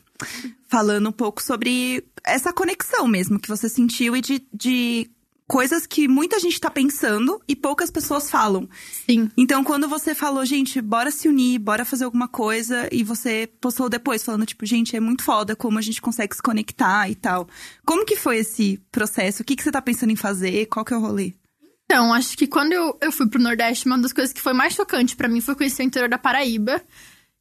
falando 0.68 1.09
um 1.09 1.11
pouco 1.11 1.41
sobre 1.41 2.03
essa 2.24 2.51
conexão 2.53 3.07
mesmo 3.07 3.39
que 3.39 3.47
você 3.47 3.70
sentiu 3.70 4.15
e 4.15 4.22
de, 4.22 4.47
de 4.53 5.09
coisas 5.47 5.88
que 5.88 6.07
muita 6.07 6.39
gente 6.39 6.59
tá 6.59 6.70
pensando 6.70 7.41
e 7.47 7.55
poucas 7.55 7.89
pessoas 7.89 8.30
falam. 8.30 8.68
Sim. 9.09 9.32
Então, 9.38 9.63
quando 9.63 9.88
você 9.88 10.13
falou, 10.13 10.45
gente, 10.45 10.82
bora 10.82 11.09
se 11.09 11.30
unir, 11.30 11.57
bora 11.57 11.86
fazer 11.86 12.03
alguma 12.03 12.28
coisa, 12.28 12.88
e 12.91 13.03
você 13.03 13.49
postou 13.61 13.89
depois 13.89 14.24
falando, 14.24 14.45
tipo, 14.45 14.65
gente, 14.65 14.95
é 14.95 14.99
muito 14.99 15.24
foda 15.24 15.55
como 15.55 15.80
a 15.80 15.82
gente 15.82 16.01
consegue 16.01 16.36
se 16.36 16.41
conectar 16.41 17.09
e 17.09 17.15
tal. 17.15 17.47
Como 17.86 18.05
que 18.05 18.18
foi 18.18 18.39
esse 18.39 18.80
processo? 18.91 19.41
O 19.41 19.45
que, 19.45 19.55
que 19.55 19.63
você 19.63 19.72
tá 19.72 19.82
pensando 19.82 20.11
em 20.11 20.18
fazer? 20.18 20.65
Qual 20.65 20.84
que 20.84 20.93
é 20.93 20.97
o 20.97 21.01
rolê? 21.01 21.34
Então, 21.86 22.13
acho 22.13 22.38
que 22.38 22.47
quando 22.47 22.74
eu, 22.74 22.97
eu 23.01 23.11
fui 23.13 23.30
pro 23.30 23.41
Nordeste, 23.41 23.86
uma 23.86 23.97
das 23.97 24.11
coisas 24.11 24.34
que 24.34 24.41
foi 24.41 24.51
mais 24.51 24.74
chocante 24.74 25.15
pra 25.15 25.30
mim 25.30 25.39
foi 25.39 25.55
conhecer 25.55 25.84
o 25.84 25.86
interior 25.86 26.09
da 26.09 26.18
Paraíba. 26.18 26.82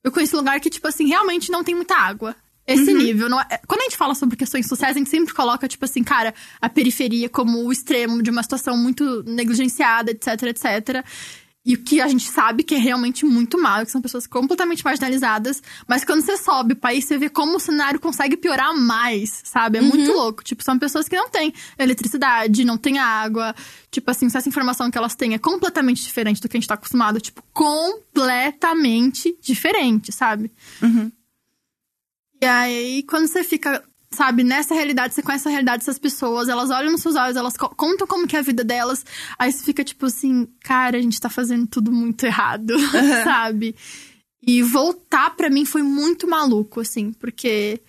Eu 0.05 0.12
conheci 0.12 0.37
um 0.37 0.39
lugar 0.39 0.61
que, 0.61 0.70
tipo 0.70 0.87
assim, 0.87 1.09
realmente 1.09 1.51
não 1.51 1.64
tem 1.64 1.74
muita 1.74 1.97
água. 1.97 2.37
Esse 2.67 2.93
nível. 2.93 3.29
Não 3.29 3.41
é- 3.41 3.61
Quando 3.67 3.81
a 3.81 3.85
gente 3.85 3.97
fala 3.97 4.14
sobre 4.14 4.37
questões 4.37 4.67
sociais, 4.67 4.97
a 4.97 4.99
gente 4.99 5.11
sempre 5.11 5.33
coloca, 5.33 5.69
tipo 5.69 5.85
assim, 5.85 6.03
cara, 6.03 6.35
a 6.61 6.69
periferia 6.69 7.29
como 7.29 7.64
o 7.64 7.73
extremo 7.73 8.23
de 8.23 8.31
uma 8.31 8.43
situação 8.43 8.77
muito 8.77 9.23
negligenciada, 9.25 10.11
etc, 10.11 10.43
etc. 10.45 11.05
E 11.69 11.75
o 11.75 11.83
que 11.83 12.01
a 12.01 12.07
gente 12.07 12.31
sabe 12.31 12.62
que 12.62 12.77
é 12.77 12.79
realmente 12.79 13.25
muito 13.27 13.61
mal, 13.61 13.85
que 13.85 13.91
são 13.91 14.01
pessoas 14.01 14.25
completamente 14.25 14.85
marginalizadas. 14.85 15.61
Mas 15.89 16.05
quando 16.05 16.21
você 16.23 16.37
sobe 16.37 16.75
o 16.75 16.77
país, 16.77 17.05
você 17.05 17.19
vê 17.19 17.29
como 17.29 17.57
o 17.57 17.61
cenário 17.61 17.99
consegue 17.99 18.37
piorar 18.37 18.73
mais, 18.77 19.41
sabe? 19.45 19.79
É 19.79 19.81
muito 19.81 20.12
louco. 20.12 20.45
Tipo, 20.45 20.62
são 20.62 20.79
pessoas 20.79 21.09
que 21.09 21.17
não 21.17 21.29
têm 21.29 21.53
eletricidade, 21.77 22.64
não 22.64 22.79
têm 22.79 22.99
água. 23.01 23.53
Tipo 23.91 24.11
assim, 24.12 24.29
se 24.29 24.37
essa 24.37 24.49
informação 24.49 24.89
que 24.93 24.97
elas 24.99 25.17
têm 25.17 25.35
é 25.35 25.39
completamente 25.39 26.05
diferente 26.05 26.41
do 26.41 26.49
que 26.49 26.57
a 26.57 26.61
gente 26.61 26.69
tá 26.69 26.75
acostumado, 26.75 27.21
tipo, 27.21 27.43
completamente 27.53 29.37
diferente, 29.41 30.12
sabe? 30.12 30.53
E 32.41 32.47
aí, 32.47 33.03
quando 33.05 33.26
você 33.26 33.43
fica, 33.43 33.82
sabe, 34.11 34.43
nessa 34.45 34.74
realidade, 34.74 35.14
você 35.14 35.22
conhece 35.22 35.47
a 35.49 35.51
realidade 35.51 35.78
dessas 35.80 35.99
pessoas, 35.99 36.49
elas 36.49 36.70
olham 36.70 36.93
nos 36.93 37.01
seus 37.03 37.16
olhos, 37.16 37.37
elas 37.37 37.57
co- 37.57 37.70
contam 37.70 38.07
como 38.07 38.26
que 38.26 38.37
é 38.37 38.39
a 38.39 38.43
vida 38.43 38.62
delas, 38.64 39.05
aí 39.39 39.51
você 39.53 39.64
fica 39.64 39.82
tipo 39.84 40.07
assim, 40.07 40.47
cara, 40.62 40.99
a 40.99 41.01
gente 41.01 41.20
tá 41.20 41.28
fazendo 41.30 41.66
tudo 41.66 41.91
muito 41.91 42.24
errado, 42.26 42.74
sabe? 43.24 43.74
E 44.47 44.62
voltar 44.62 45.30
pra 45.34 45.51
mim 45.51 45.64
foi 45.64 45.82
muito 45.82 46.28
maluco, 46.28 46.80
assim, 46.80 47.12
porque. 47.12 47.80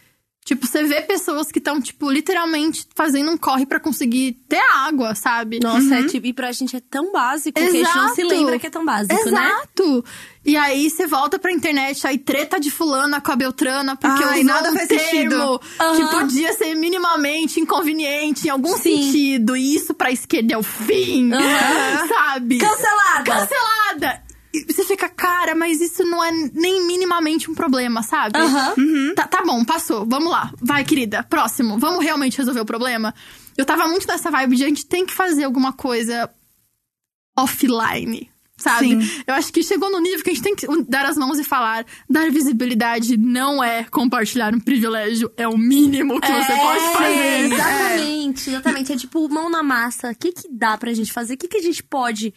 Tipo, 0.44 0.66
você 0.66 0.82
vê 0.86 1.02
pessoas 1.02 1.52
que 1.52 1.60
estão, 1.60 1.82
tipo, 1.82 2.10
literalmente 2.10 2.88
fazendo 2.96 3.30
um 3.30 3.38
corre 3.38 3.66
pra 3.66 3.82
conseguir 3.82 4.32
ter 4.48 4.62
água, 4.76 5.14
sabe? 5.14 5.60
Nossa, 5.62 5.96
é 5.96 6.08
tipo, 6.08 6.26
e 6.26 6.32
pra 6.32 6.54
gente 6.54 6.74
é 6.74 6.80
tão 6.80 7.12
básico 7.12 7.60
que 7.60 7.66
a 7.66 7.70
gente 7.70 7.84
não 7.84 8.16
se 8.16 8.22
Exato. 8.22 8.34
lembra 8.34 8.58
que 8.58 8.66
é 8.66 8.70
tão 8.70 8.86
básico, 8.86 9.14
né? 9.14 9.22
Exato! 9.28 10.06
E 10.48 10.56
aí 10.56 10.90
você 10.90 11.06
volta 11.06 11.38
pra 11.38 11.52
internet, 11.52 12.08
aí 12.08 12.18
treta 12.18 12.58
de 12.58 12.72
fulana 12.72 13.20
com 13.20 13.34
a 13.34 13.36
Beltrana, 13.36 13.98
porque 13.98 14.24
Ai, 14.24 14.40
usou 14.40 14.44
nada 14.46 14.72
um 14.72 14.74
faz 14.76 14.88
sentido. 14.88 15.60
que 15.60 15.84
Aham. 15.84 16.08
podia 16.08 16.54
ser 16.54 16.74
minimamente 16.74 17.60
inconveniente 17.60 18.48
em 18.48 18.50
algum 18.50 18.78
Sim. 18.78 19.04
sentido. 19.04 19.58
E 19.58 19.76
isso 19.76 19.94
pra 19.94 20.10
esquerda 20.10 20.54
é 20.54 20.58
o 20.58 20.64
fim, 20.64 21.34
Aham. 21.34 22.08
sabe? 22.08 22.60
Cancelada! 22.60 23.24
Cancelada! 23.26 24.24
E 24.54 24.74
você 24.74 24.86
fica, 24.86 25.10
cara, 25.10 25.54
mas 25.54 25.82
isso 25.82 26.06
não 26.06 26.24
é 26.24 26.32
nem 26.32 26.88
minimamente 26.88 27.52
um 27.52 27.54
problema, 27.54 28.02
sabe? 28.02 28.40
Aham. 28.40 28.74
Tá, 29.16 29.28
tá 29.28 29.44
bom, 29.46 29.66
passou. 29.66 30.06
Vamos 30.08 30.32
lá. 30.32 30.54
Vai, 30.62 30.86
querida. 30.86 31.24
Próximo. 31.24 31.78
Vamos 31.78 32.02
realmente 32.06 32.38
resolver 32.38 32.62
o 32.62 32.66
problema? 32.66 33.14
Eu 33.58 33.66
tava 33.66 33.86
muito 33.90 34.08
nessa 34.08 34.32
vibe 34.32 34.56
de 34.56 34.64
a 34.64 34.68
gente 34.70 34.86
tem 34.86 35.06
que 35.06 35.14
fazer 35.14 35.44
alguma 35.44 35.74
coisa 35.74 36.30
offline. 37.38 38.32
Sabe? 38.58 38.88
Sim. 38.88 39.22
Eu 39.28 39.36
acho 39.36 39.54
que 39.54 39.62
chegou 39.62 39.92
no 39.92 40.00
nível 40.00 40.24
que 40.24 40.32
a 40.32 40.34
gente 40.34 40.44
tem 40.44 40.56
que 40.56 40.66
dar 40.88 41.06
as 41.06 41.16
mãos 41.16 41.38
e 41.38 41.44
falar. 41.44 41.86
Dar 42.10 42.32
visibilidade 42.32 43.16
não 43.16 43.64
é 43.64 43.84
compartilhar 43.84 44.54
um 44.54 44.60
privilégio, 44.60 45.32
é 45.38 45.48
o 45.48 45.58
mínimo 45.58 46.20
que 46.20 46.28
você 46.28 46.54
pode 46.56 46.94
fazer. 46.94 47.14
É, 47.14 47.40
Exatamente, 47.42 48.50
exatamente. 48.50 48.94
É 48.94 48.98
tipo 48.98 49.30
mão 49.30 49.50
na 49.50 49.62
massa. 49.62 50.12
O 50.12 50.16
que, 50.16 50.32
que 50.32 50.50
dá 50.52 50.76
pra 50.78 50.94
gente 50.94 51.14
fazer? 51.14 51.36
O 51.36 51.38
que, 51.38 51.48
que 51.48 51.58
a 51.58 51.62
gente 51.62 51.84
pode 51.84 52.34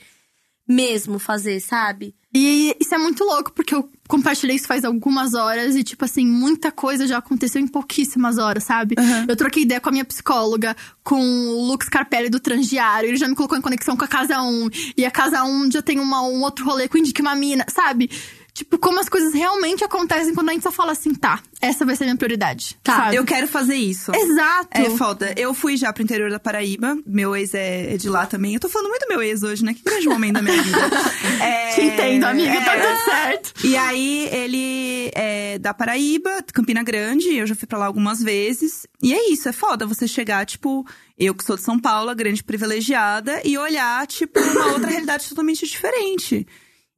mesmo 0.68 1.18
fazer, 1.18 1.58
sabe? 1.60 2.14
E 2.33 2.76
isso 2.81 2.95
é 2.95 2.99
muito 2.99 3.24
louco, 3.24 3.53
porque 3.53 3.74
eu 3.74 3.91
compartilhei 4.07 4.55
isso 4.57 4.66
faz 4.68 4.85
algumas 4.85 5.35
horas 5.35 5.74
e, 5.74 5.83
tipo 5.83 6.05
assim, 6.05 6.24
muita 6.24 6.70
coisa 6.70 7.07
já 7.07 7.18
aconteceu 7.18 7.61
em 7.61 7.66
pouquíssimas 7.66 8.39
horas, 8.39 8.62
sabe? 8.64 8.95
Eu 9.28 9.37
troquei 9.37 9.64
ideia 9.64 9.81
com 9.81 9.89
a 9.89 9.93
minha 9.93 10.05
psicóloga, 10.05 10.76
com 11.03 11.20
o 11.20 11.66
Lux 11.66 11.89
Carpelli 11.89 12.28
do 12.28 12.39
Transdiário, 12.39 13.09
ele 13.09 13.16
já 13.16 13.26
me 13.26 13.35
colocou 13.35 13.59
em 13.59 13.61
conexão 13.61 13.97
com 13.97 14.05
a 14.05 14.09
Casa 14.09 14.41
1, 14.43 14.68
e 14.97 15.05
a 15.05 15.11
Casa 15.11 15.43
1 15.45 15.70
já 15.72 15.83
tem 15.83 15.99
uma- 15.99 16.22
um 16.22 16.41
outro 16.43 16.64
rolê 16.64 16.89
com 16.89 16.97
o 16.97 17.01
Indique 17.01 17.20
uma 17.20 17.35
Mina, 17.35 17.64
sabe? 17.68 18.09
Tipo, 18.61 18.76
como 18.76 19.00
as 19.00 19.08
coisas 19.08 19.32
realmente 19.32 19.82
acontecem 19.82 20.34
quando 20.34 20.50
a 20.50 20.52
gente 20.52 20.62
só 20.62 20.70
fala 20.70 20.92
assim, 20.92 21.14
tá, 21.14 21.40
essa 21.62 21.86
vai 21.86 21.96
ser 21.96 22.04
minha 22.04 22.16
prioridade. 22.16 22.76
Tá, 22.82 22.94
sabe? 23.04 23.16
Eu 23.16 23.24
quero 23.24 23.48
fazer 23.48 23.74
isso. 23.74 24.14
Exato. 24.14 24.68
É 24.72 24.90
foda. 24.90 25.32
Eu 25.34 25.54
fui 25.54 25.78
já 25.78 25.90
pro 25.94 26.02
interior 26.02 26.30
da 26.30 26.38
Paraíba. 26.38 26.94
Meu 27.06 27.34
ex 27.34 27.54
é, 27.54 27.94
é 27.94 27.96
de 27.96 28.06
lá 28.11 28.26
também. 28.26 28.52
Eu 28.52 28.61
tô 28.61 28.68
falando 28.68 28.90
muito 28.90 29.06
do 29.06 29.08
meu 29.08 29.22
ex 29.22 29.42
hoje, 29.42 29.64
né? 29.64 29.72
Que 29.72 29.82
grande 29.82 30.06
momento 30.06 30.34
da 30.34 30.42
minha 30.42 30.62
vida. 30.62 30.78
É, 31.40 31.74
Te 31.74 31.80
entendo, 31.80 32.24
amiga, 32.24 32.61
tá 32.61 32.76
é. 32.76 32.80
tudo 32.80 33.04
certo. 33.04 33.52
E 33.64 33.74
aí, 33.74 34.28
ele 34.30 35.11
é 35.14 35.58
da 35.58 35.72
Paraíba, 35.72 36.44
Campina 36.52 36.82
Grande. 36.82 37.34
Eu 37.34 37.46
já 37.46 37.54
fui 37.54 37.66
pra 37.66 37.78
lá 37.78 37.86
algumas 37.86 38.22
vezes. 38.22 38.86
E 39.02 39.14
é 39.14 39.30
isso, 39.30 39.48
é 39.48 39.52
foda 39.52 39.86
você 39.86 40.06
chegar, 40.06 40.44
tipo, 40.44 40.86
eu 41.18 41.34
que 41.34 41.44
sou 41.44 41.56
de 41.56 41.62
São 41.62 41.78
Paulo, 41.78 42.11
a 42.11 42.14
grande 42.14 42.44
privilegiada, 42.44 43.40
e 43.42 43.56
olhar, 43.56 44.06
tipo, 44.06 44.38
uma 44.38 44.72
outra 44.72 44.90
realidade 44.90 45.28
totalmente 45.28 45.66
diferente. 45.66 46.46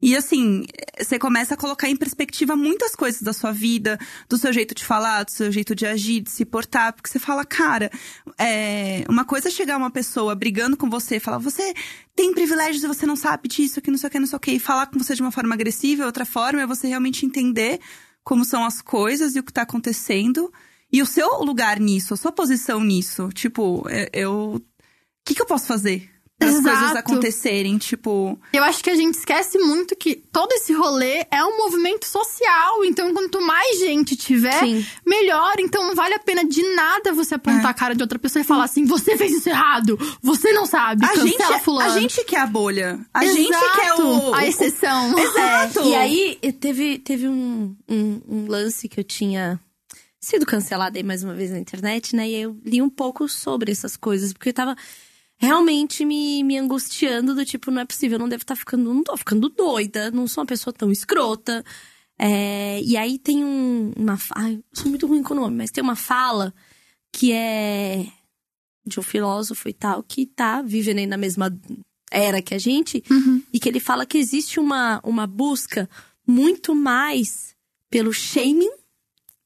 E 0.02 0.16
assim, 0.16 0.64
você 0.98 1.16
começa 1.16 1.54
a 1.54 1.56
colocar 1.56 1.88
em 1.88 1.96
perspectiva 1.96 2.56
muitas 2.56 2.96
coisas 2.96 3.22
da 3.22 3.32
sua 3.32 3.52
vida, 3.52 3.96
do 4.28 4.36
seu 4.36 4.52
jeito 4.52 4.74
de 4.74 4.84
falar, 4.84 5.22
do 5.22 5.30
seu 5.30 5.52
jeito 5.52 5.76
de 5.76 5.86
agir, 5.86 6.20
de 6.20 6.30
se 6.30 6.44
portar, 6.44 6.92
porque 6.92 7.08
você 7.08 7.20
fala, 7.20 7.44
cara, 7.44 7.88
é, 8.36 9.04
uma 9.08 9.24
coisa 9.24 9.46
é 9.46 9.50
chegar 9.50 9.76
uma 9.76 9.92
pessoa 9.92 10.34
brigando 10.34 10.76
com 10.76 10.90
você, 10.90 11.20
falar, 11.20 11.38
você 11.38 11.72
tem 12.16 12.34
privilégios 12.34 12.82
e 12.82 12.88
você 12.88 13.06
não 13.06 13.14
sabe 13.14 13.48
disso, 13.48 13.80
que 13.80 13.92
não 13.92 13.98
sei 13.98 14.08
o 14.08 14.10
que, 14.10 14.18
não 14.18 14.26
sei 14.26 14.36
o 14.36 14.40
que, 14.40 14.50
e 14.50 14.58
falar 14.58 14.86
com 14.86 14.98
você 14.98 15.14
de 15.14 15.22
uma 15.22 15.30
forma 15.30 15.54
agressiva, 15.54 16.04
outra 16.04 16.24
forma 16.24 16.62
é 16.62 16.66
você 16.66 16.88
realmente 16.88 17.24
entender 17.24 17.78
como 18.24 18.44
são 18.44 18.64
as 18.64 18.82
coisas 18.82 19.36
e 19.36 19.38
o 19.38 19.42
que 19.44 19.52
tá 19.52 19.62
acontecendo. 19.62 20.52
E 20.92 21.00
o 21.00 21.06
seu 21.06 21.42
lugar 21.42 21.80
nisso, 21.80 22.12
a 22.12 22.16
sua 22.16 22.32
posição 22.32 22.80
nisso. 22.84 23.30
Tipo, 23.30 23.86
é- 23.88 24.10
eu. 24.12 24.56
O 24.56 25.24
que, 25.24 25.34
que 25.34 25.40
eu 25.42 25.46
posso 25.46 25.66
fazer? 25.66 26.11
As 26.48 26.60
coisas 26.62 26.82
Exato. 26.82 26.98
acontecerem, 26.98 27.78
tipo. 27.78 28.38
Eu 28.52 28.62
acho 28.64 28.82
que 28.82 28.90
a 28.90 28.94
gente 28.94 29.14
esquece 29.16 29.58
muito 29.58 29.94
que 29.96 30.14
todo 30.16 30.52
esse 30.52 30.72
rolê 30.72 31.26
é 31.30 31.44
um 31.44 31.56
movimento 31.58 32.06
social. 32.06 32.84
Então, 32.84 33.12
quanto 33.14 33.40
mais 33.40 33.78
gente 33.78 34.16
tiver, 34.16 34.58
Sim. 34.60 34.86
melhor. 35.06 35.54
Então, 35.58 35.86
não 35.86 35.94
vale 35.94 36.14
a 36.14 36.18
pena 36.18 36.44
de 36.44 36.62
nada 36.74 37.12
você 37.12 37.34
apontar 37.34 37.64
É. 37.66 37.68
a 37.68 37.74
cara 37.74 37.94
de 37.94 38.02
outra 38.02 38.18
pessoa 38.18 38.40
e 38.42 38.44
falar 38.46 38.64
assim: 38.64 38.84
você 38.84 39.16
fez 39.16 39.32
isso 39.32 39.48
errado, 39.48 39.98
você 40.22 40.52
não 40.52 40.66
sabe, 40.66 41.04
A 41.04 41.14
gente, 41.16 41.40
é- 41.42 41.58
fulano. 41.60 41.90
a 41.92 41.98
gente 42.00 42.24
quer 42.24 42.40
a 42.40 42.46
bolha. 42.46 42.98
A 43.14 43.24
gente 43.24 43.48
quer 43.48 43.86
Exato, 43.86 44.02
o. 44.02 44.34
A 44.34 44.38
o- 44.38 44.40
exceção. 44.40 45.16
Exato. 45.18 45.82
E 45.84 45.94
aí, 45.94 46.38
teve, 46.60 46.98
teve 46.98 47.28
um, 47.28 47.74
um, 47.88 48.20
um 48.28 48.46
lance 48.48 48.88
que 48.88 48.98
eu 49.00 49.04
tinha 49.04 49.60
sido 50.20 50.46
cancelada 50.46 50.96
aí 50.98 51.02
mais 51.02 51.24
uma 51.24 51.34
vez 51.34 51.50
na 51.50 51.58
internet, 51.58 52.14
né? 52.14 52.28
E 52.28 52.34
eu 52.42 52.56
li 52.64 52.80
um 52.80 52.88
pouco 52.88 53.28
sobre 53.28 53.72
essas 53.72 53.96
coisas, 53.96 54.32
porque 54.32 54.50
eu 54.50 54.52
tava 54.54 54.76
realmente 55.42 56.04
me, 56.04 56.44
me 56.44 56.56
angustiando 56.56 57.34
do 57.34 57.44
tipo, 57.44 57.70
não 57.70 57.82
é 57.82 57.84
possível, 57.84 58.14
eu 58.16 58.20
não 58.20 58.28
devo 58.28 58.42
estar 58.42 58.54
tá 58.54 58.58
ficando, 58.58 58.94
não 58.94 59.02
tô 59.02 59.16
ficando 59.16 59.48
doida, 59.48 60.10
não 60.12 60.28
sou 60.28 60.42
uma 60.42 60.46
pessoa 60.46 60.72
tão 60.72 60.90
escrota. 60.92 61.64
É, 62.18 62.80
e 62.82 62.96
aí 62.96 63.18
tem 63.18 63.44
um, 63.44 63.92
uma. 63.96 64.16
Ai, 64.36 64.60
sou 64.72 64.88
muito 64.88 65.06
ruim 65.06 65.22
com 65.22 65.34
o 65.34 65.36
nome, 65.36 65.56
mas 65.56 65.70
tem 65.72 65.82
uma 65.82 65.96
fala 65.96 66.54
que 67.12 67.32
é 67.32 68.06
de 68.86 69.00
um 69.00 69.02
filósofo 69.02 69.68
e 69.68 69.72
tal, 69.72 70.02
que 70.02 70.26
tá 70.26 70.62
vivendo 70.62 70.98
aí 70.98 71.06
na 71.06 71.16
mesma 71.16 71.52
era 72.10 72.42
que 72.42 72.54
a 72.54 72.58
gente, 72.58 73.02
Uhum. 73.10 73.42
e 73.52 73.58
que 73.58 73.68
ele 73.68 73.80
fala 73.80 74.04
que 74.06 74.18
existe 74.18 74.60
uma, 74.60 75.00
uma 75.02 75.26
busca 75.26 75.88
muito 76.26 76.74
mais 76.74 77.54
pelo 77.90 78.12
shaming 78.12 78.70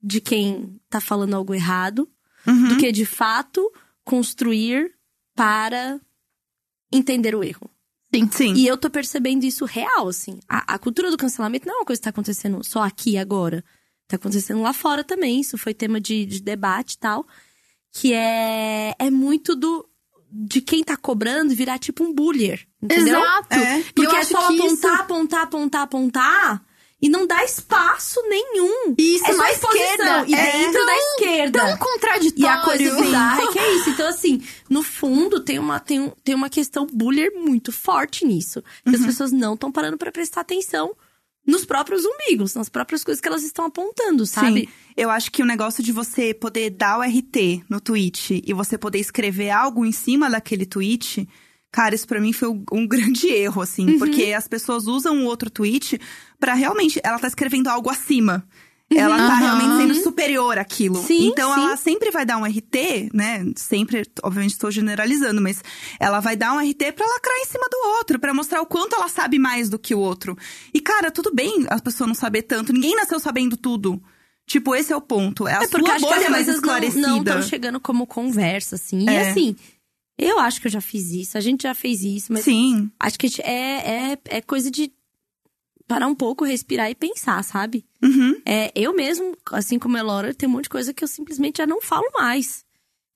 de 0.03 0.21
quem 0.21 0.79
tá 0.91 1.01
falando 1.01 1.35
algo 1.35 1.55
errado, 1.55 2.09
Uhum. 2.47 2.69
do 2.69 2.77
que 2.77 2.91
de 2.93 3.05
fato 3.07 3.73
construir 4.05 4.93
para 5.37 6.01
entender 6.91 7.35
o 7.35 7.45
erro. 7.45 7.71
Sim. 8.13 8.29
Sim. 8.33 8.55
E 8.55 8.67
eu 8.67 8.79
tô 8.79 8.89
percebendo 8.89 9.45
isso 9.45 9.65
real, 9.67 10.09
assim. 10.09 10.41
A, 10.49 10.75
a 10.75 10.79
cultura 10.79 11.11
do 11.11 11.19
cancelamento 11.19 11.67
não 11.67 11.75
é 11.75 11.79
uma 11.79 11.85
coisa 11.85 12.01
que 12.01 12.05
tá 12.05 12.11
acontecendo 12.11 12.65
só 12.65 12.83
aqui 12.83 13.19
agora. 13.19 13.63
Tá 14.09 14.17
acontecendo 14.17 14.63
lá 14.63 14.73
fora 14.73 15.05
também. 15.05 15.41
Isso 15.41 15.59
foi 15.59 15.75
tema 15.75 16.01
de, 16.01 16.25
de 16.25 16.41
debate 16.41 16.95
e 16.95 16.99
tal. 16.99 17.27
Que 17.93 18.15
é, 18.15 18.95
é 18.99 19.11
muito 19.11 19.55
do 19.55 19.87
de 20.39 20.61
quem 20.61 20.83
tá 20.83 20.97
cobrando 20.97 21.55
virar 21.55 21.79
tipo 21.79 22.05
um 22.05 22.13
bullier. 22.13 22.67
Entendeu? 22.83 23.19
Exato. 23.19 23.55
É. 23.55 23.83
Porque 23.95 24.17
é 24.17 24.25
só 24.25 24.39
apontar, 24.39 24.67
isso... 24.67 24.89
apontar, 24.89 25.43
apontar, 25.43 25.83
apontar. 25.83 26.66
E 27.01 27.11
não 27.11 27.27
dá 27.27 27.45
espaço 27.45 28.21
nenhum. 28.27 28.95
Isso 28.97 29.27
é 29.27 29.53
exposição. 29.53 29.71
esquerda. 29.75 30.25
E 30.27 30.35
É 30.35 30.53
dentro 30.53 30.81
da 30.81 30.87
tão- 30.87 30.97
esquerda. 31.13 31.59
Tão 31.61 31.77
contraditório. 31.79 32.45
E 32.45 32.47
a 32.49 32.63
coisa 32.63 33.01
bizarra 33.03 33.43
é 33.43 33.47
que 33.53 33.59
é 33.59 33.75
isso. 33.77 33.91
Então, 33.91 34.09
assim, 34.09 34.43
no 34.71 34.83
fundo, 34.83 35.41
tem 35.41 35.59
uma, 35.59 35.79
tem, 35.79 36.01
um- 36.01 36.13
tem 36.25 36.35
uma 36.35 36.49
questão 36.49 36.87
bullier 36.87 37.33
muito 37.35 37.71
forte 37.71 38.25
nisso. 38.25 38.63
Que 38.89 38.97
as 38.97 39.05
pessoas 39.05 39.31
não 39.31 39.53
estão 39.55 39.71
parando 39.71 39.99
pra 39.99 40.11
prestar 40.11 40.41
atenção 40.41 40.97
nos 41.47 41.65
próprios 41.67 42.03
umbigos, 42.05 42.55
nas 42.55 42.69
próprias 42.71 43.05
coisas 43.05 43.21
que 43.21 43.29
elas 43.29 43.45
estão 43.45 43.67
apontando, 43.67 44.25
sabe? 44.27 44.63
Sim. 44.63 44.69
Eu 44.97 45.11
acho 45.11 45.31
que 45.31 45.43
o 45.43 45.47
negócio 45.47 45.83
de 45.83 45.93
você 45.93 46.33
poder 46.33 46.71
dar 46.71 46.99
o 46.99 47.03
RT 47.03 47.63
no 47.69 47.79
tweet 47.79 48.43
e 48.45 48.53
você 48.55 48.79
poder 48.79 48.99
escrever 49.01 49.51
algo 49.51 49.85
em 49.85 49.93
cima 49.93 50.29
daquele 50.31 50.65
tweet, 50.67 51.29
cara, 51.77 51.95
isso 51.95 52.07
pra 52.09 52.19
mim 52.23 52.33
foi 52.33 52.49
um, 52.73 52.87
grande 52.89 53.27
erro, 53.29 53.61
assim. 53.61 53.87
Uhum. 53.91 53.99
Porque 53.99 54.33
as 54.33 54.49
pessoas 54.49 54.87
usam 54.87 55.19
o 55.23 55.25
outro 55.27 55.51
tweet 55.51 56.01
pra 56.41 56.55
realmente. 56.55 56.99
Ela 57.05 57.19
tá 57.19 57.29
escrevendo 57.29 57.69
algo 57.69 57.91
acima. 57.91 58.49
Ela 58.91 59.17
tá 59.19 59.25
Aham. 59.35 59.37
realmente 59.41 59.77
sendo 59.83 59.95
superior 60.03 60.57
àquilo. 60.59 60.97
Uhum. 60.97 61.05
Sim, 61.07 61.27
então 61.27 61.53
sim. 61.53 61.61
ela 61.61 61.77
sempre 61.77 62.11
vai 62.11 62.25
dar 62.25 62.39
um 62.39 62.45
RT, 62.47 63.11
né? 63.13 63.45
Sempre, 63.57 64.05
obviamente 64.23 64.53
estou 64.53 64.71
generalizando, 64.71 65.43
mas 65.43 65.61
ela 66.01 66.19
vai 66.21 66.35
dar 66.35 66.55
um 66.55 66.59
RT 66.61 66.93
pra 66.95 67.05
lacrar 67.07 67.37
em 67.41 67.45
cima 67.47 67.67
do 67.71 67.77
outro, 67.99 68.19
pra 68.19 68.33
mostrar 68.33 68.63
o 68.63 68.67
quanto 68.67 68.95
ela 68.97 69.09
sabe 69.09 69.39
mais 69.39 69.69
do 69.69 69.79
que 69.79 69.95
o 69.95 69.99
outro. 69.99 70.35
E 70.73 70.81
cara, 70.81 71.11
tudo 71.11 71.31
bem 71.35 71.67
a 71.69 71.79
pessoa 71.79 72.07
não 72.07 72.15
saber 72.15 72.43
tanto. 72.43 72.73
Ninguém 72.73 72.95
nasceu 72.97 73.19
sabendo 73.21 73.55
tudo. 73.57 74.01
Tipo, 74.47 74.75
esse 74.77 74.93
é 74.93 74.97
o 74.97 75.01
ponto. 75.01 75.49
É 75.49 75.55
a 75.57 75.63
É 75.65 75.67
porque 75.67 75.85
sua 75.85 75.97
acho 75.97 76.05
que 76.07 76.11
bolha 76.15 76.25
as 76.27 76.31
mais 76.31 76.47
coisas 76.47 76.63
não 76.63 76.71
esclarecida. 76.87 77.31
estão 77.31 77.43
chegando 77.43 77.81
como 77.81 78.07
conversa, 78.07 78.77
assim. 78.77 79.05
E 79.05 79.09
É. 79.09 79.31
assim, 79.31 79.57
eu 80.19 80.39
acho 80.39 80.61
que 80.61 80.67
eu 80.67 80.71
já 80.71 80.81
fiz 80.81 81.11
isso, 81.11 81.37
a 81.37 81.41
gente 81.41 81.63
já 81.63 81.75
fez 81.75 82.03
isso, 82.03 82.33
mas 82.33 82.45
Sim. 82.45 82.91
acho 82.99 83.19
que 83.19 83.29
é, 83.43 84.13
é, 84.13 84.19
é 84.27 84.41
coisa 84.41 84.71
de 84.71 84.93
parar 85.87 86.07
um 86.09 86.15
pouco, 86.15 86.45
respirar 86.45 86.91
e 86.91 86.95
pensar, 86.95 87.43
sabe? 87.45 87.85
Uhum. 88.03 88.41
É, 88.45 88.73
eu 88.75 88.95
mesmo, 88.95 89.37
assim 89.53 89.79
como 89.79 89.97
a 89.97 90.01
Elora, 90.01 90.35
tem 90.35 90.49
um 90.49 90.53
monte 90.53 90.65
de 90.65 90.71
coisa 90.71 90.93
que 90.93 91.05
eu 91.05 91.09
simplesmente 91.09 91.59
já 91.59 91.67
não 91.67 91.81
falo 91.81 92.09
mais, 92.15 92.65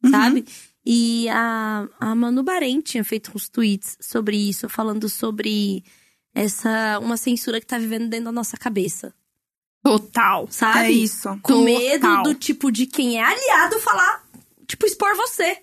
Uhum. 0.03 0.11
sabe? 0.11 0.45
E 0.87 1.29
a, 1.29 1.87
a 2.01 2.15
Manu 2.15 2.43
Bahrein 2.43 2.81
tinha 2.81 3.05
feito 3.05 3.31
uns 3.35 3.49
tweets 3.51 3.99
sobre 4.01 4.37
isso, 4.37 4.67
falando 4.69 5.09
sobre 5.11 5.85
essa 6.35 6.99
uma 7.01 7.17
censura 7.19 7.61
que 7.61 7.67
tá 7.67 7.77
vivendo 7.77 8.09
dentro 8.09 8.27
da 8.27 8.33
nossa 8.33 8.57
cabeça, 8.57 9.13
Total. 9.83 10.47
sabe? 10.51 10.79
É 10.87 10.91
isso. 10.91 11.29
Com 11.43 11.53
Total. 11.53 11.65
medo 11.65 12.23
do 12.23 12.35
tipo 12.35 12.71
de 12.71 12.87
quem 12.87 13.19
é 13.19 13.23
aliado 13.23 13.79
falar, 13.81 14.25
tipo, 14.67 14.87
expor 14.87 15.15
você, 15.17 15.59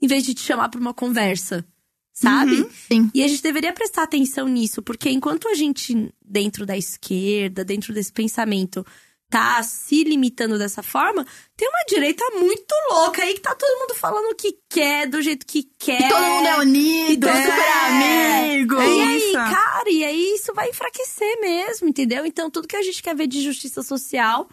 em 0.00 0.06
vez 0.06 0.24
de 0.24 0.34
te 0.34 0.40
chamar 0.40 0.68
pra 0.68 0.80
uma 0.80 0.94
conversa, 0.94 1.64
sabe? 2.12 2.66
Sim. 2.88 3.10
E 3.14 3.22
a 3.22 3.28
gente 3.28 3.42
deveria 3.42 3.72
prestar 3.72 4.02
atenção 4.04 4.48
nisso, 4.48 4.82
porque 4.82 5.10
enquanto 5.10 5.48
a 5.48 5.54
gente, 5.54 6.12
dentro 6.24 6.64
da 6.66 6.76
esquerda, 6.76 7.64
dentro 7.64 7.92
desse 7.94 8.12
pensamento, 8.12 8.84
tá 9.28 9.62
se 9.62 10.02
limitando 10.02 10.58
dessa 10.58 10.82
forma, 10.82 11.24
tem 11.56 11.68
uma 11.68 11.84
direita 11.88 12.24
muito 12.32 12.74
louca 12.90 13.22
aí 13.22 13.34
que 13.34 13.40
tá 13.40 13.54
todo 13.54 13.78
mundo 13.78 13.94
falando 13.94 14.32
o 14.32 14.34
que 14.34 14.58
quer, 14.68 15.06
do 15.08 15.22
jeito 15.22 15.46
que 15.46 15.62
quer. 15.78 16.02
E 16.02 16.08
todo 16.08 16.20
mundo 16.26 16.46
é 16.48 16.58
unido, 16.58 17.28
É. 17.28 17.42
super 17.44 17.72
amigo. 17.86 18.74
É 18.80 18.88
E 18.88 19.00
aí, 19.02 19.18
isso. 19.18 19.32
cara, 19.34 19.90
e 19.90 20.04
aí 20.04 20.34
isso 20.34 20.52
vai 20.52 20.68
enfraquecer 20.70 21.40
mesmo, 21.40 21.88
entendeu? 21.88 22.26
Então, 22.26 22.50
tudo 22.50 22.66
que 22.66 22.74
a 22.76 22.82
gente 22.82 23.00
quer 23.02 23.14
ver 23.14 23.28
de 23.28 23.40
justiça 23.40 23.84
social, 23.84 24.48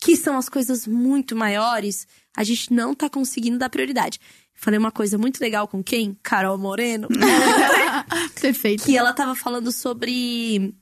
que 0.00 0.16
são 0.16 0.38
as 0.38 0.48
coisas 0.48 0.86
muito 0.86 1.36
maiores, 1.36 2.06
a 2.34 2.42
gente 2.44 2.72
não 2.72 2.94
tá 2.94 3.10
conseguindo 3.10 3.58
dar 3.58 3.68
prioridade. 3.68 4.18
Falei 4.60 4.76
uma 4.76 4.90
coisa 4.90 5.16
muito 5.16 5.40
legal 5.40 5.68
com 5.68 5.84
quem? 5.84 6.18
Carol 6.20 6.58
Moreno. 6.58 7.06
Perfeito. 8.40 8.84
que 8.84 8.96
ela 8.96 9.12
tava 9.12 9.36
falando 9.36 9.70
sobre 9.70 10.74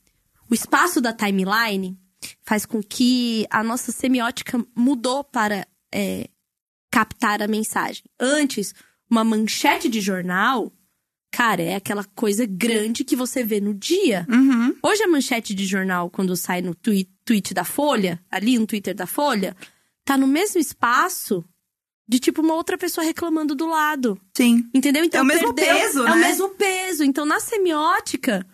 o 0.50 0.54
espaço 0.54 0.98
da 0.98 1.12
timeline 1.12 1.98
faz 2.42 2.64
com 2.64 2.82
que 2.82 3.46
a 3.50 3.62
nossa 3.62 3.92
semiótica 3.92 4.64
mudou 4.74 5.22
para 5.22 5.66
é, 5.92 6.26
captar 6.90 7.42
a 7.42 7.46
mensagem. 7.46 8.04
Antes, 8.18 8.72
uma 9.10 9.22
manchete 9.22 9.90
de 9.90 10.00
jornal, 10.00 10.72
cara, 11.30 11.62
é 11.62 11.74
aquela 11.74 12.02
coisa 12.02 12.46
grande 12.46 13.04
que 13.04 13.14
você 13.14 13.44
vê 13.44 13.60
no 13.60 13.74
dia. 13.74 14.26
Uhum. 14.30 14.74
Hoje 14.82 15.02
a 15.02 15.08
manchete 15.08 15.54
de 15.54 15.66
jornal, 15.66 16.08
quando 16.08 16.34
sai 16.34 16.62
no 16.62 16.74
tweet, 16.74 17.10
tweet 17.26 17.52
da 17.52 17.62
Folha, 17.62 18.18
ali 18.30 18.58
no 18.58 18.66
Twitter 18.66 18.94
da 18.94 19.06
Folha, 19.06 19.54
tá 20.02 20.16
no 20.16 20.26
mesmo 20.26 20.58
espaço 20.58 21.44
de 22.08 22.18
tipo 22.18 22.40
uma 22.42 22.54
outra 22.54 22.78
pessoa 22.78 23.04
reclamando 23.04 23.54
do 23.54 23.66
lado. 23.66 24.20
Sim. 24.36 24.68
Entendeu? 24.74 25.04
Então 25.04 25.20
É 25.20 25.22
o 25.22 25.26
mesmo 25.26 25.52
perdeu- 25.54 25.74
peso, 25.76 25.98
É 26.06 26.10
o 26.12 26.14
né? 26.14 26.28
mesmo 26.28 26.48
peso. 26.50 27.04
Então, 27.04 27.24
na 27.26 27.40
semiótica, 27.40 28.46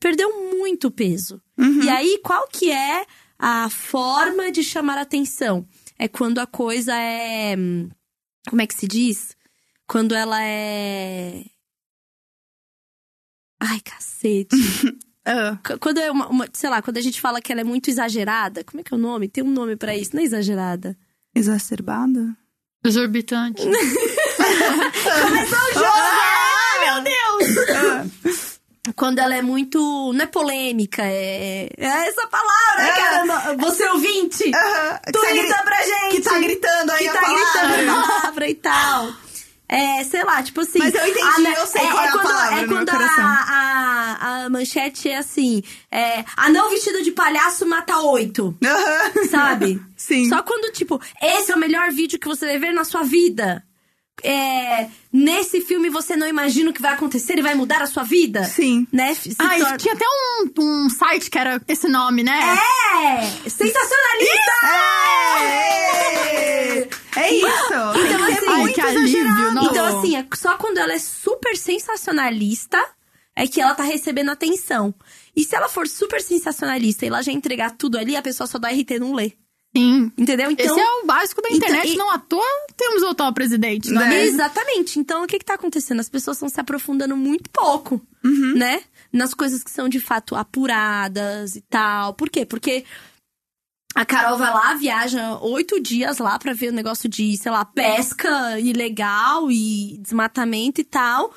perdeu 0.00 0.50
muito 0.54 0.90
peso. 0.90 1.40
Uhum. 1.58 1.82
E 1.82 1.88
aí, 1.90 2.20
qual 2.24 2.46
que 2.48 2.70
é 2.70 3.06
a 3.38 3.68
forma 3.68 4.50
de 4.50 4.62
chamar 4.64 4.96
atenção? 4.98 5.66
É 5.98 6.08
quando 6.08 6.38
a 6.38 6.46
coisa 6.46 6.94
é. 6.94 7.54
Como 8.48 8.62
é 8.62 8.66
que 8.66 8.74
se 8.74 8.86
diz? 8.86 9.36
Quando 9.86 10.14
ela 10.14 10.42
é. 10.42 11.44
Ai, 13.60 13.80
cacete. 13.80 14.48
Qu- 15.64 15.78
quando 15.80 15.98
é 15.98 16.10
uma, 16.10 16.28
uma- 16.28 16.48
Sei 16.52 16.70
lá, 16.70 16.80
quando 16.80 16.98
a 16.98 17.00
gente 17.00 17.20
fala 17.20 17.40
que 17.40 17.50
ela 17.50 17.60
é 17.60 17.64
muito 17.64 17.88
exagerada. 17.90 18.62
Como 18.62 18.80
é 18.80 18.84
que 18.84 18.92
é 18.94 18.96
o 18.96 19.00
nome? 19.00 19.28
Tem 19.28 19.42
um 19.42 19.50
nome 19.50 19.76
pra 19.76 19.96
isso, 19.96 20.14
não 20.14 20.22
é 20.22 20.24
exagerada? 20.24 20.96
exacerbada? 21.34 22.34
Exorbitante. 22.88 23.62
Ai, 25.84 26.78
meu 26.84 27.02
Deus! 27.02 28.58
Quando 28.94 29.18
ela 29.18 29.34
é 29.34 29.42
muito. 29.42 30.12
Não 30.12 30.22
é 30.22 30.26
polêmica, 30.26 31.02
é. 31.04 31.68
É 31.76 32.08
essa 32.08 32.26
palavra, 32.28 32.82
É. 32.82 32.92
caramba! 32.92 33.56
Você 33.66 33.84
ouvinte! 33.88 34.50
Aham. 34.54 35.00
Que 35.04 35.12
tá 35.12 35.18
Tuita 35.20 35.34
gri- 35.34 35.64
pra 35.64 35.82
gente! 35.82 36.10
Que 36.16 36.20
tá 36.22 36.38
gritando 36.38 36.92
aí 36.92 36.98
que 36.98 37.08
a 37.08 37.12
tá 37.12 37.20
palavra. 37.20 37.44
gritando 37.44 37.90
a 37.90 38.02
palavra 38.06 38.48
e 38.48 38.54
tal. 38.54 39.12
É, 39.68 40.04
sei 40.04 40.22
lá, 40.22 40.42
tipo 40.42 40.60
assim. 40.60 40.78
Mas 40.78 40.94
eu 40.94 41.06
entendi, 41.08 41.52
eu 41.56 41.66
sei 41.66 41.80
qual 41.82 42.04
é 42.04 42.08
a 42.08 42.12
quando, 42.12 42.22
palavra 42.24 42.56
É 42.58 42.60
no 42.62 42.68
meu 42.68 42.76
quando 42.78 42.88
a, 42.88 42.92
coração. 42.92 43.24
a, 43.24 44.44
a 44.44 44.50
manchete 44.50 45.08
é 45.08 45.16
assim: 45.18 45.62
é, 45.90 46.24
anão 46.36 46.70
vestido 46.70 47.02
de 47.02 47.10
palhaço 47.10 47.66
mata 47.66 47.98
oito. 47.98 48.56
Sabe? 49.30 49.82
Sim. 49.96 50.28
Só 50.28 50.42
quando, 50.42 50.72
tipo, 50.72 51.00
esse 51.20 51.50
é 51.50 51.54
o 51.56 51.58
melhor 51.58 51.90
vídeo 51.90 52.18
que 52.18 52.28
você 52.28 52.46
vai 52.46 52.58
ver 52.58 52.72
na 52.72 52.84
sua 52.84 53.02
vida. 53.02 53.62
É, 54.24 54.88
nesse 55.12 55.60
filme 55.60 55.90
você 55.90 56.16
não 56.16 56.26
imagina 56.26 56.70
o 56.70 56.72
que 56.72 56.80
vai 56.80 56.94
acontecer 56.94 57.36
e 57.38 57.42
vai 57.42 57.54
mudar 57.54 57.82
a 57.82 57.86
sua 57.86 58.02
vida. 58.02 58.44
Sim. 58.44 58.86
Né? 58.90 59.12
Se 59.14 59.34
Ai, 59.38 59.60
torna- 59.60 59.76
tinha 59.76 59.92
até 59.94 60.04
um, 60.06 60.52
um 60.84 60.88
site 60.88 61.28
que 61.30 61.38
era 61.38 61.60
esse 61.68 61.86
nome, 61.86 62.22
né? 62.22 62.32
É! 62.40 63.48
Sensacionalista! 63.50 64.52
É, 65.38 66.55
é 66.55 66.55
isso. 67.30 67.68
Tem 67.68 68.12
Então, 68.12 68.24
assim, 68.24 68.46
Ai, 68.48 68.60
muito 68.60 68.74
que 68.74 68.80
alívio, 68.80 69.52
nossa. 69.52 69.70
Então, 69.70 69.98
assim, 69.98 70.16
é 70.16 70.26
só 70.34 70.56
quando 70.56 70.78
ela 70.78 70.92
é 70.92 70.98
super 70.98 71.56
sensacionalista 71.56 72.78
é 73.34 73.46
que 73.46 73.60
ela 73.60 73.74
tá 73.74 73.82
recebendo 73.82 74.30
atenção. 74.30 74.94
E 75.34 75.44
se 75.44 75.54
ela 75.54 75.68
for 75.68 75.86
super 75.86 76.20
sensacionalista 76.22 77.04
e 77.04 77.08
ela 77.08 77.22
já 77.22 77.32
entregar 77.32 77.72
tudo 77.72 77.98
ali, 77.98 78.16
a 78.16 78.22
pessoa 78.22 78.46
só 78.46 78.58
dá 78.58 78.68
RT 78.70 78.92
e 78.94 78.98
não 78.98 79.12
lê. 79.14 79.32
Sim. 79.76 80.10
Entendeu? 80.16 80.50
Então. 80.50 80.64
Esse 80.64 80.80
é 80.80 80.90
o 81.02 81.04
básico 81.04 81.42
da 81.42 81.48
então, 81.50 81.68
internet. 81.68 81.92
e- 81.92 81.96
Não 81.98 82.10
à 82.10 82.18
toa 82.18 82.42
temos 82.74 83.02
o 83.02 83.08
atual 83.08 83.32
presidente, 83.34 83.90
não 83.90 84.00
é 84.00 84.04
Né? 84.08 84.10
mesmo? 84.22 84.34
Exatamente. 84.36 84.98
Então, 84.98 85.22
o 85.22 85.26
que 85.26 85.38
que 85.38 85.44
tá 85.44 85.52
acontecendo? 85.54 86.00
As 86.00 86.08
pessoas 86.08 86.38
estão 86.38 86.48
se 86.48 86.58
aprofundando 86.58 87.14
muito 87.14 87.50
pouco, 87.50 88.00
né? 88.24 88.82
Nas 89.12 89.34
coisas 89.34 89.62
que 89.62 89.70
são 89.70 89.86
de 89.86 90.00
fato 90.00 90.34
apuradas 90.34 91.56
e 91.56 91.60
tal. 91.60 92.14
Por 92.14 92.30
quê? 92.30 92.46
Porque 92.46 92.84
A 93.96 94.04
Carol 94.04 94.36
vai 94.36 94.50
lá, 94.52 94.74
viaja 94.74 95.38
oito 95.40 95.80
dias 95.80 96.18
lá 96.18 96.38
pra 96.38 96.52
ver 96.52 96.68
o 96.68 96.72
negócio 96.74 97.08
de, 97.08 97.36
sei 97.36 97.50
lá, 97.50 97.64
pesca 97.64 98.60
ilegal 98.60 99.50
e 99.50 99.98
desmatamento 100.02 100.80
e 100.80 100.84
tal. 100.84 101.32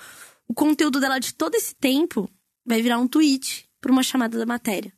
O 0.47 0.53
conteúdo 0.53 0.99
dela 0.99 1.19
de 1.19 1.33
todo 1.33 1.55
esse 1.55 1.73
tempo 1.73 2.29
vai 2.65 2.81
virar 2.81 2.97
um 2.99 3.07
tweet 3.07 3.65
pra 3.79 3.91
uma 3.91 4.03
chamada 4.03 4.37
da 4.37 4.45
matéria. 4.45 4.91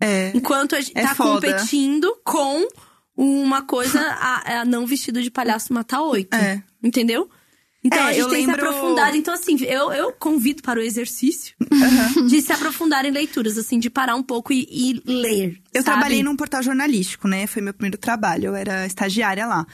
É. 0.00 0.30
Enquanto 0.34 0.76
a 0.76 0.80
gente 0.80 0.96
É 0.98 1.02
tá 1.02 1.14
foda. 1.14 1.46
competindo 1.48 2.14
com 2.22 2.68
uma 3.16 3.62
coisa, 3.62 4.00
a, 4.00 4.60
a 4.60 4.64
não 4.64 4.84
vestido 4.86 5.22
de 5.22 5.30
palhaço 5.30 5.72
matar 5.72 6.02
oito. 6.02 6.34
É. 6.34 6.62
Entendeu? 6.82 7.30
Então 7.86 7.98
É, 7.98 8.02
a 8.02 8.12
gente 8.12 8.20
eu 8.22 8.28
tem 8.30 8.46
lembro- 8.46 8.60
se 8.62 8.66
aprofundado. 8.66 9.16
Então, 9.16 9.34
assim, 9.34 9.56
eu, 9.64 9.92
eu 9.92 10.10
convido 10.12 10.62
para 10.62 10.80
o 10.80 10.82
exercício 10.82 11.54
de 12.28 12.40
se 12.40 12.50
aprofundar 12.50 13.04
em 13.04 13.10
leituras, 13.10 13.58
assim, 13.58 13.78
de 13.78 13.90
parar 13.90 14.14
um 14.16 14.22
pouco 14.22 14.52
e, 14.54 14.66
e 14.70 15.02
ler. 15.04 15.60
Eu 15.72 15.82
sabe? 15.82 15.84
trabalhei 15.98 16.22
num 16.22 16.34
portal 16.34 16.62
jornalístico, 16.62 17.28
né? 17.28 17.46
Foi 17.46 17.60
meu 17.60 17.74
primeiro 17.74 17.98
trabalho. 17.98 18.46
Eu 18.46 18.54
era 18.56 18.86
estagiária 18.86 19.44
lá. 19.46 19.66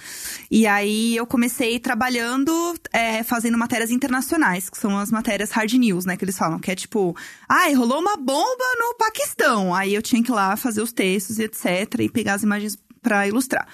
E 0.50 0.66
aí 0.66 1.14
eu 1.16 1.24
comecei 1.26 1.78
trabalhando, 1.78 2.74
é, 2.92 3.22
fazendo 3.22 3.56
matérias 3.56 3.90
internacionais, 3.92 4.68
que 4.68 4.76
são 4.78 4.98
as 4.98 5.10
matérias 5.10 5.50
hard 5.52 5.72
news, 5.74 6.04
né? 6.04 6.16
Que 6.16 6.24
eles 6.24 6.36
falam, 6.36 6.58
que 6.58 6.70
é 6.70 6.74
tipo, 6.74 7.16
ai, 7.48 7.74
rolou 7.74 8.00
uma 8.00 8.16
bomba 8.16 8.64
no 8.78 8.94
Paquistão. 8.98 9.72
Aí 9.72 9.94
eu 9.94 10.02
tinha 10.02 10.20
que 10.22 10.30
ir 10.30 10.34
lá 10.34 10.56
fazer 10.56 10.82
os 10.82 10.92
textos 10.92 11.38
e 11.38 11.44
etc. 11.44 12.00
E 12.00 12.08
pegar 12.08 12.34
as 12.34 12.42
imagens 12.42 12.76
pra 13.00 13.28
ilustrar. 13.28 13.68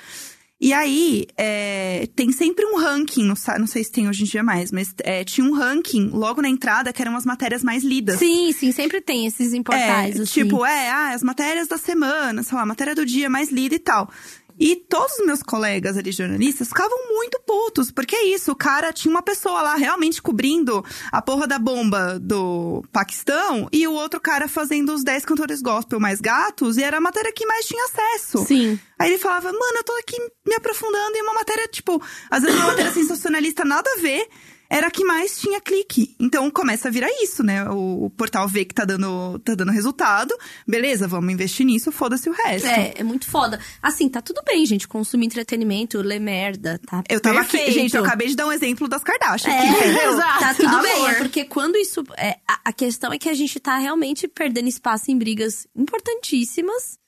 E 0.58 0.72
aí, 0.72 1.26
é, 1.36 2.08
tem 2.16 2.32
sempre 2.32 2.64
um 2.64 2.78
ranking, 2.78 3.24
não, 3.24 3.66
sei 3.66 3.84
se 3.84 3.92
tem 3.92 4.08
hoje 4.08 4.22
em 4.22 4.26
dia 4.26 4.42
mais, 4.42 4.72
mas 4.72 4.94
é, 5.02 5.22
tinha 5.22 5.46
um 5.46 5.52
ranking 5.52 6.08
logo 6.08 6.40
na 6.40 6.48
entrada 6.48 6.94
que 6.94 7.02
eram 7.02 7.14
as 7.14 7.26
matérias 7.26 7.62
mais 7.62 7.84
lidas. 7.84 8.18
Sim, 8.18 8.50
sim, 8.52 8.72
sempre 8.72 9.02
tem 9.02 9.26
esses 9.26 9.52
em 9.52 9.62
portais, 9.62 10.18
É, 10.18 10.22
assim. 10.22 10.44
tipo, 10.44 10.64
é, 10.64 10.88
ah, 10.88 11.10
as 11.10 11.22
matérias 11.22 11.68
da 11.68 11.76
semana, 11.76 12.42
sei 12.42 12.56
lá, 12.56 12.64
matéria 12.64 12.94
do 12.94 13.04
dia 13.04 13.28
mais 13.28 13.50
lida 13.50 13.74
e 13.74 13.78
tal. 13.78 14.10
E 14.58 14.76
todos 14.76 15.18
os 15.18 15.26
meus 15.26 15.42
colegas 15.42 15.96
ali, 15.96 16.10
jornalistas, 16.12 16.68
ficavam 16.68 17.08
muito 17.08 17.38
putos, 17.46 17.90
porque 17.90 18.16
é 18.16 18.26
isso, 18.26 18.52
o 18.52 18.56
cara 18.56 18.92
tinha 18.92 19.10
uma 19.10 19.22
pessoa 19.22 19.60
lá 19.62 19.74
realmente 19.76 20.22
cobrindo 20.22 20.84
a 21.12 21.20
porra 21.20 21.46
da 21.46 21.58
bomba 21.58 22.18
do 22.18 22.82
Paquistão 22.92 23.68
e 23.72 23.86
o 23.86 23.92
outro 23.92 24.20
cara 24.20 24.48
fazendo 24.48 24.94
os 24.94 25.04
10 25.04 25.24
cantores 25.24 25.60
gospel 25.60 26.00
mais 26.00 26.20
gatos, 26.20 26.76
e 26.76 26.82
era 26.82 26.96
a 26.96 27.00
matéria 27.00 27.32
que 27.32 27.46
mais 27.46 27.66
tinha 27.66 27.84
acesso. 27.84 28.44
Sim. 28.46 28.78
Aí 28.98 29.10
ele 29.10 29.18
falava, 29.18 29.52
mano, 29.52 29.76
eu 29.76 29.84
tô 29.84 29.92
aqui 29.94 30.16
me 30.46 30.54
aprofundando 30.54 31.16
em 31.16 31.22
uma 31.22 31.34
matéria, 31.34 31.68
tipo, 31.68 32.02
às 32.30 32.42
vezes 32.42 32.58
uma 32.58 32.68
matéria 32.68 32.92
sensacionalista 32.92 33.64
nada 33.64 33.88
a 33.96 34.00
ver, 34.00 34.26
era 34.68 34.88
a 34.88 34.90
que 34.90 35.04
mais 35.04 35.38
tinha 35.38 35.60
clique. 35.60 36.14
Então 36.18 36.50
começa 36.50 36.88
a 36.88 36.90
virar 36.90 37.08
isso, 37.22 37.42
né? 37.42 37.68
O, 37.68 38.06
o 38.06 38.10
portal 38.10 38.48
vê 38.48 38.64
que 38.64 38.74
tá 38.74 38.84
dando, 38.84 39.38
tá 39.40 39.54
dando 39.54 39.72
resultado, 39.72 40.36
beleza, 40.66 41.06
vamos 41.08 41.32
investir 41.32 41.64
nisso, 41.66 41.92
foda-se 41.92 42.28
o 42.28 42.32
resto. 42.32 42.66
É, 42.68 42.94
é 42.96 43.04
muito 43.04 43.26
foda. 43.26 43.58
Assim, 43.82 44.08
tá 44.08 44.20
tudo 44.20 44.42
bem, 44.44 44.64
gente. 44.66 44.86
Consumir 44.88 45.26
entretenimento, 45.26 46.00
ler 46.00 46.20
merda, 46.20 46.80
tá 46.86 47.02
Eu 47.08 47.20
tava 47.20 47.40
perfeito. 47.40 47.64
aqui, 47.64 47.72
gente, 47.72 47.96
eu 47.96 48.04
acabei 48.04 48.28
de 48.28 48.36
dar 48.36 48.46
um 48.46 48.52
exemplo 48.52 48.88
das 48.88 49.02
Kardashian 49.02 49.52
É, 49.52 49.58
aqui, 49.68 49.78
entendeu? 49.78 50.12
exato. 50.14 50.40
Tá 50.40 50.54
tudo 50.54 50.68
Amor. 50.68 50.82
bem, 50.82 51.06
é 51.08 51.14
porque 51.14 51.44
quando 51.44 51.76
isso. 51.76 52.04
é, 52.16 52.38
a, 52.46 52.60
a 52.66 52.72
questão 52.72 53.12
é 53.12 53.18
que 53.18 53.28
a 53.28 53.34
gente 53.34 53.58
tá 53.60 53.76
realmente 53.78 54.26
perdendo 54.28 54.68
espaço 54.68 55.10
em 55.10 55.18
brigas 55.18 55.66
importantíssimas. 55.76 56.98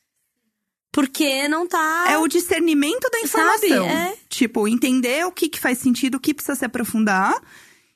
Porque 0.90 1.46
não 1.48 1.66
tá. 1.66 2.06
É 2.10 2.18
o 2.18 2.26
discernimento 2.26 3.08
da 3.10 3.20
informação. 3.20 3.68
Sabe? 3.68 3.88
É. 3.88 4.16
Tipo, 4.28 4.66
entender 4.66 5.24
o 5.26 5.32
que, 5.32 5.48
que 5.48 5.60
faz 5.60 5.78
sentido, 5.78 6.16
o 6.16 6.20
que 6.20 6.34
precisa 6.34 6.54
se 6.56 6.64
aprofundar. 6.64 7.34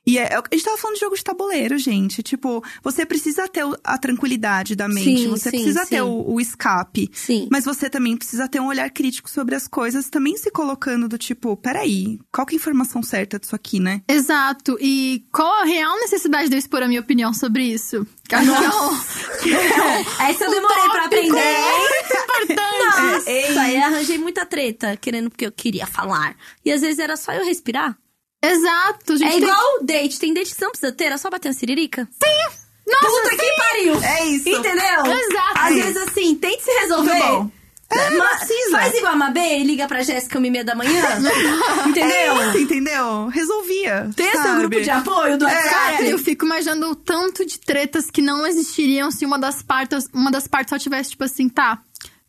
E 0.05 0.19
é, 0.19 0.35
a 0.35 0.43
gente 0.53 0.65
tava 0.65 0.77
falando 0.77 0.95
de 0.97 1.01
jogo 1.01 1.17
de 1.17 1.23
tabuleiro, 1.23 1.79
gente. 1.79 2.23
Tipo, 2.23 2.63
você 2.83 3.07
precisa 3.07 3.47
ter 3.47 3.65
a 3.85 3.97
tranquilidade 3.99 4.75
da 4.75 4.89
mente, 4.89 5.23
Sim, 5.23 5.29
você 5.29 5.51
sim, 5.51 5.57
precisa 5.59 5.85
sim. 5.85 5.91
ter 5.91 6.03
o, 6.03 6.25
o 6.33 6.41
escape. 6.41 7.09
Sim. 7.13 7.49
Mas 7.51 7.65
você 7.65 7.89
também 7.89 8.17
precisa 8.17 8.49
ter 8.49 8.61
um 8.61 8.67
olhar 8.67 8.91
crítico 8.91 9.31
sobre 9.31 9.55
as 9.55 9.69
coisas, 9.69 10.11
também 10.11 10.37
se 10.37 10.51
colocando 10.51 11.09
do 11.09 11.17
tipo, 11.17 11.57
peraí, 11.57 12.19
qual 12.33 12.47
que 12.47 12.55
é 12.55 12.57
a 12.57 12.61
informação 12.61 13.03
certa 13.03 13.39
disso 13.39 13.55
aqui, 13.55 13.79
né? 13.79 14.03
Exato. 14.09 14.77
E 14.81 15.25
qual 15.33 15.63
a 15.63 15.65
real 15.65 15.97
necessidade 16.01 16.49
de 16.49 16.57
eu 16.57 16.59
expor 16.59 16.83
a 16.83 16.89
minha 16.89 17.01
opinião 17.01 17.33
sobre 17.33 17.65
isso? 17.65 18.05
Que 18.29 18.35
é 19.55 20.31
Essa 20.31 20.45
eu 20.45 20.51
demorei 20.51 20.89
pra 20.91 21.05
aprender. 21.05 21.31
muito 21.31 22.15
importante. 22.25 22.57
Nossa, 22.57 23.61
aí 23.61 23.77
eu 23.77 23.83
arranjei 23.85 24.19
muita 24.19 24.45
treta, 24.45 24.97
querendo 24.97 25.31
porque 25.31 25.47
eu 25.47 25.53
queria 25.53 25.87
falar. 25.87 26.37
E 26.65 26.73
às 26.73 26.81
vezes 26.81 26.99
era 26.99 27.17
só 27.17 27.33
eu 27.33 27.45
respirar. 27.45 27.97
Exato. 28.43 29.17
gente 29.17 29.29
É 29.29 29.31
tem- 29.33 29.43
igual 29.43 29.77
o 29.81 29.85
date. 29.85 30.19
Tem 30.19 30.35
date 30.35 30.51
que 30.51 30.57
você 30.57 30.65
não 30.65 30.73
precisa 30.73 30.93
ter, 30.93 31.05
era 31.05 31.19
só 31.19 31.31
bater 31.31 31.49
uma 31.49 31.55
siririca. 31.55 32.09
Sim! 32.23 32.57
Nossa, 32.87 33.07
Puta 33.23 33.37
que 33.37 33.53
pariu! 33.57 34.03
É 34.03 34.27
isso. 34.27 34.49
Entendeu? 34.49 35.07
Exato. 35.07 35.53
Às 35.59 35.71
É 35.73 35.75
vezes 35.83 35.97
assim, 35.99 36.35
tente 36.35 36.63
se 36.65 36.71
resolver. 36.81 37.13
Muito 37.15 37.27
bom. 37.45 37.51
É, 37.95 38.11
Ma- 38.17 38.25
precisa. 38.37 38.71
Faz 38.79 38.95
igual 38.95 39.13
a 39.13 39.17
Mabê 39.17 39.59
e 39.59 39.65
liga 39.65 39.87
pra 39.87 40.03
Jéssica 40.03 40.39
uma 40.39 40.47
e 40.47 40.51
meia 40.51 40.65
da 40.65 40.75
manhã. 40.75 40.91
entendeu? 41.87 42.41
É 42.41 42.49
isso, 42.49 42.59
entendeu? 42.59 43.27
Resolvia. 43.29 44.11
Tem 44.17 44.31
seu 44.31 44.43
sabe? 44.43 44.59
grupo 44.61 44.81
de 44.81 44.91
apoio 44.91 45.37
do 45.39 45.45
WhatsApp. 45.45 45.69
Cara, 45.69 46.03
eu 46.05 46.19
fico 46.19 46.47
imaginando 46.47 46.89
o 46.91 46.95
tanto 46.97 47.45
de 47.45 47.61
tretas 47.61 48.11
que 48.11 48.23
não 48.23 48.47
existiriam 48.47 49.11
se 49.11 49.27
uma 49.27 49.39
das 49.39 49.61
partes, 49.63 50.09
uma 50.13 50.31
das 50.31 50.49
partes 50.49 50.71
só 50.71 50.79
tivesse, 50.79 51.11
tipo 51.11 51.25
assim, 51.25 51.51
tá, 51.51 51.81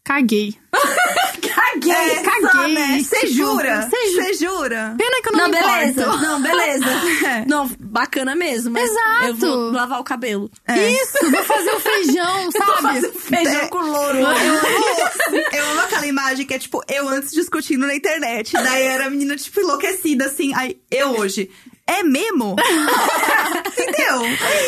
caguei. 0.03 0.55
Caguei, 1.53 1.91
É, 1.91 2.23
caguei. 2.23 2.73
né? 2.73 2.99
Você 3.03 3.19
Tipo, 3.21 3.33
jura? 3.33 3.89
cê 3.89 4.07
ju- 4.11 4.15
Você 4.21 4.33
jura? 4.35 4.95
Pena 4.97 5.21
que 5.21 5.29
eu 5.29 5.33
não, 5.33 5.39
Não, 5.39 5.51
beleza. 5.51 6.01
importo. 6.01 6.17
Não, 6.21 6.41
beleza. 6.41 6.85
É. 7.27 7.45
Não, 7.49 7.67
bacana 7.79 8.35
mesmo. 8.35 8.71
Mas 8.71 8.89
Exato. 8.89 9.25
Eu 9.27 9.35
vou 9.35 9.71
lavar 9.71 9.99
o 9.99 10.03
cabelo. 10.03 10.49
É. 10.67 10.91
Isso, 10.91 11.17
vou 11.31 11.43
fazer 11.43 11.71
o 11.71 11.79
feijão, 11.79 12.51
sabe? 12.51 13.01
Feijão 13.11 13.61
É. 13.61 13.67
com 13.67 13.79
louro. 13.79 14.17
Eu 14.19 14.27
amo, 14.27 15.37
eu 15.51 15.65
amo 15.71 15.79
aquela 15.81 16.05
imagem 16.07 16.45
que 16.45 16.53
é 16.53 16.59
tipo, 16.59 16.81
eu 16.87 17.07
antes 17.09 17.31
discutindo 17.31 17.85
na 17.85 17.95
internet. 17.95 18.53
Daí 18.53 18.83
era 18.83 19.07
a 19.07 19.09
menina, 19.09 19.35
tipo, 19.35 19.59
enlouquecida, 19.59 20.25
assim. 20.25 20.53
Aí, 20.55 20.79
eu 20.89 21.09
hoje. 21.19 21.49
É 21.85 22.01
mesmo? 22.01 22.55
Entendeu? 23.67 24.21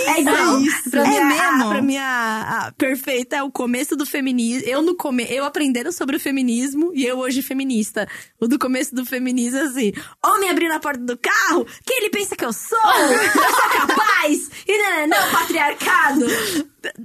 É 0.07 0.19
igual. 0.19 0.59
isso. 0.59 0.89
Pra 0.91 1.03
mim, 1.07 1.15
É 1.15 1.21
a- 1.21 1.25
mesmo? 1.25 1.69
pra 1.69 1.81
mim, 1.81 1.97
a, 1.97 2.65
a 2.67 2.71
perfeita 2.73 3.37
é 3.37 3.43
o 3.43 3.49
começo 3.51 3.95
do 3.95 4.05
feminismo. 4.05 4.67
Eu 4.67 4.81
no 4.81 4.95
come, 4.95 5.25
eu 5.29 5.45
aprendendo 5.45 5.91
sobre 5.93 6.17
o 6.17 6.19
feminismo 6.19 6.91
e 6.93 7.05
eu 7.05 7.17
hoje 7.19 7.41
feminista. 7.41 8.07
O 8.39 8.47
do 8.47 8.59
começo 8.59 8.93
do 8.93 9.05
feminismo 9.05 9.59
é 9.59 9.63
assim: 9.63 9.93
homem 10.25 10.49
abrindo 10.49 10.73
a 10.73 10.79
porta 10.79 10.99
do 11.01 11.17
carro, 11.17 11.65
quem 11.85 11.97
ele 11.99 12.09
pensa 12.09 12.35
que 12.35 12.43
eu 12.45 12.51
sou? 12.53 12.77
Eu 12.77 13.31
sou 13.31 13.69
capaz! 13.71 14.49
E 14.67 14.77
não, 14.77 15.07
não, 15.07 15.07
não, 15.07 15.31
patriarcado! 15.31 16.25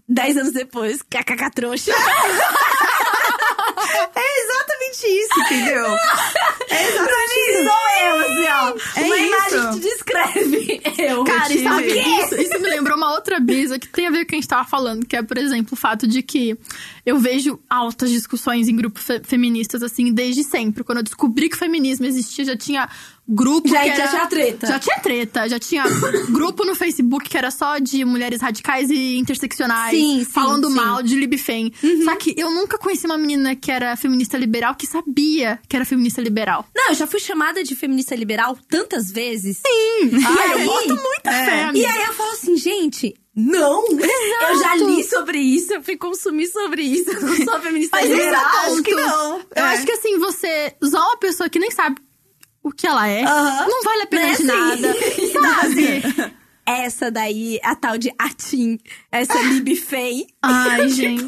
Dez 0.09 0.37
anos 0.37 0.53
depois, 0.53 1.03
kkk 1.03 1.51
trouxa. 1.55 1.93
É 4.15 4.43
exatamente 4.45 5.07
isso, 5.07 5.41
entendeu? 5.41 5.87
É 6.69 6.89
exatamente 6.89 7.41
isso. 7.51 7.65
Sou 7.65 8.07
eu, 8.07 8.19
assim, 8.21 8.49
ó. 8.49 9.01
É 9.01 9.05
Uma 9.05 9.17
imagem 9.19 9.59
isso. 9.59 9.69
que 9.69 9.75
te 9.75 9.81
descreve. 9.81 10.81
Eu. 10.99 11.25
Cara, 11.25 11.45
e 11.45 11.57
tive- 11.57 11.63
sabe 11.65 11.87
isso, 12.21 12.35
isso 12.41 12.61
me 12.61 12.69
lembrou 12.69 12.97
uma 12.97 13.13
outra 13.13 13.41
brisa 13.41 13.79
que 13.79 13.89
tem 13.89 14.07
a 14.07 14.11
ver 14.11 14.19
com 14.19 14.25
o 14.25 14.27
que 14.27 14.35
a 14.35 14.39
gente 14.39 14.49
tava 14.49 14.69
falando, 14.69 15.07
que 15.07 15.17
é, 15.17 15.23
por 15.23 15.39
exemplo, 15.39 15.71
o 15.73 15.77
fato 15.77 16.07
de 16.07 16.23
que 16.23 16.57
eu 17.05 17.19
vejo 17.19 17.59
altas 17.69 18.11
discussões 18.11 18.69
em 18.69 18.77
grupos 18.77 19.03
fe- 19.03 19.21
feministas, 19.25 19.83
assim, 19.83 20.13
desde 20.13 20.45
sempre. 20.45 20.85
Quando 20.85 20.99
eu 20.99 21.05
descobri 21.05 21.49
que 21.49 21.57
o 21.57 21.59
feminismo 21.59 22.07
existia, 22.07 22.45
já 22.45 22.57
tinha 22.57 22.89
grupo 23.33 23.69
Já- 23.69 23.81
que 23.83 23.89
já 23.89 23.95
era... 23.95 24.09
tinha 24.11 24.27
treta. 24.27 24.67
Já 24.67 24.79
tinha 24.79 24.99
treta, 24.99 25.49
já 25.49 25.59
tinha 25.59 25.85
grupo 26.31 26.65
no 26.65 26.75
Facebook 26.75 27.29
que 27.29 27.37
era 27.39 27.51
só 27.51 27.79
de 27.79 28.05
mulheres 28.05 28.41
radicais 28.43 28.91
e 28.91 29.17
interseccionais, 29.17 29.97
Sim, 29.97 30.19
sim, 30.19 30.25
falando 30.25 30.69
sim. 30.69 30.77
Uhum. 30.79 30.85
mal 30.85 31.03
de 31.03 31.15
Libfem. 31.17 31.73
Só 32.05 32.17
que 32.17 32.35
eu 32.37 32.51
nunca 32.51 32.77
conheci 32.79 33.07
uma 33.07 33.17
menina 33.19 33.55
que 33.55 33.71
era 33.71 33.95
feminista 33.97 34.37
liberal 34.37 34.75
que 34.75 34.87
sabia 34.87 35.59
que 35.69 35.77
era 35.77 35.85
feminista 35.85 36.21
liberal. 36.21 36.67
Não, 36.75 36.89
eu 36.89 36.95
já 36.95 37.07
fui 37.07 37.21
chamada 37.21 37.63
de 37.63 37.75
feminista 37.77 38.15
liberal 38.15 38.59
tantas 38.69 39.11
vezes. 39.11 39.59
Sim! 39.59 40.09
E 40.09 40.25
Ai, 40.25 40.53
aí- 40.53 40.61
eu 40.61 40.67
boto 40.67 40.89
muita 40.89 41.31
É. 41.31 41.45
fé, 41.45 41.71
E 41.75 41.85
aí 41.85 42.05
eu 42.07 42.13
falo 42.15 42.31
assim, 42.33 42.57
gente, 42.57 43.15
não! 43.37 43.85
Eu 43.91 44.59
já 44.59 44.75
li 44.77 45.05
sobre 45.05 45.39
isso, 45.39 45.73
eu 45.75 45.83
fui 45.83 45.97
consumir 45.97 46.47
sobre 46.49 46.83
isso. 46.83 47.11
Eu 47.11 47.21
não 47.21 47.37
sou 47.37 47.61
feminista 47.61 47.97
Mas 47.97 48.11
liberal. 48.11 48.45
acho 48.67 48.83
que 48.83 48.95
não. 48.95 49.39
Eu 49.39 49.45
É. 49.55 49.61
acho 49.75 49.87
que 49.87 49.93
assim, 49.93 50.19
você 50.19 50.75
usar 50.83 51.01
uma 51.01 51.17
pessoa 51.19 51.49
que 51.49 51.59
nem 51.59 51.71
sabe 51.71 52.01
o 52.63 52.71
que 52.73 52.87
ela 52.87 53.09
é, 53.09 53.23
Aham. 53.25 53.67
não 53.69 53.83
vale 53.83 54.03
a 54.03 54.07
pena 54.07 54.23
Né, 54.23 54.29
de 54.29 54.35
assim? 54.35 54.45
nada. 54.47 54.95
Sabe? 55.33 56.35
Essa 56.67 57.11
daí, 57.11 57.59
a 57.65 57.75
tal 57.75 57.99
de 57.99 58.13
Atim, 58.17 58.79
essa 59.11 59.37
Lib 59.43 59.75
Fei. 59.75 60.27
Ai, 60.41 60.89
gente. 60.91 61.27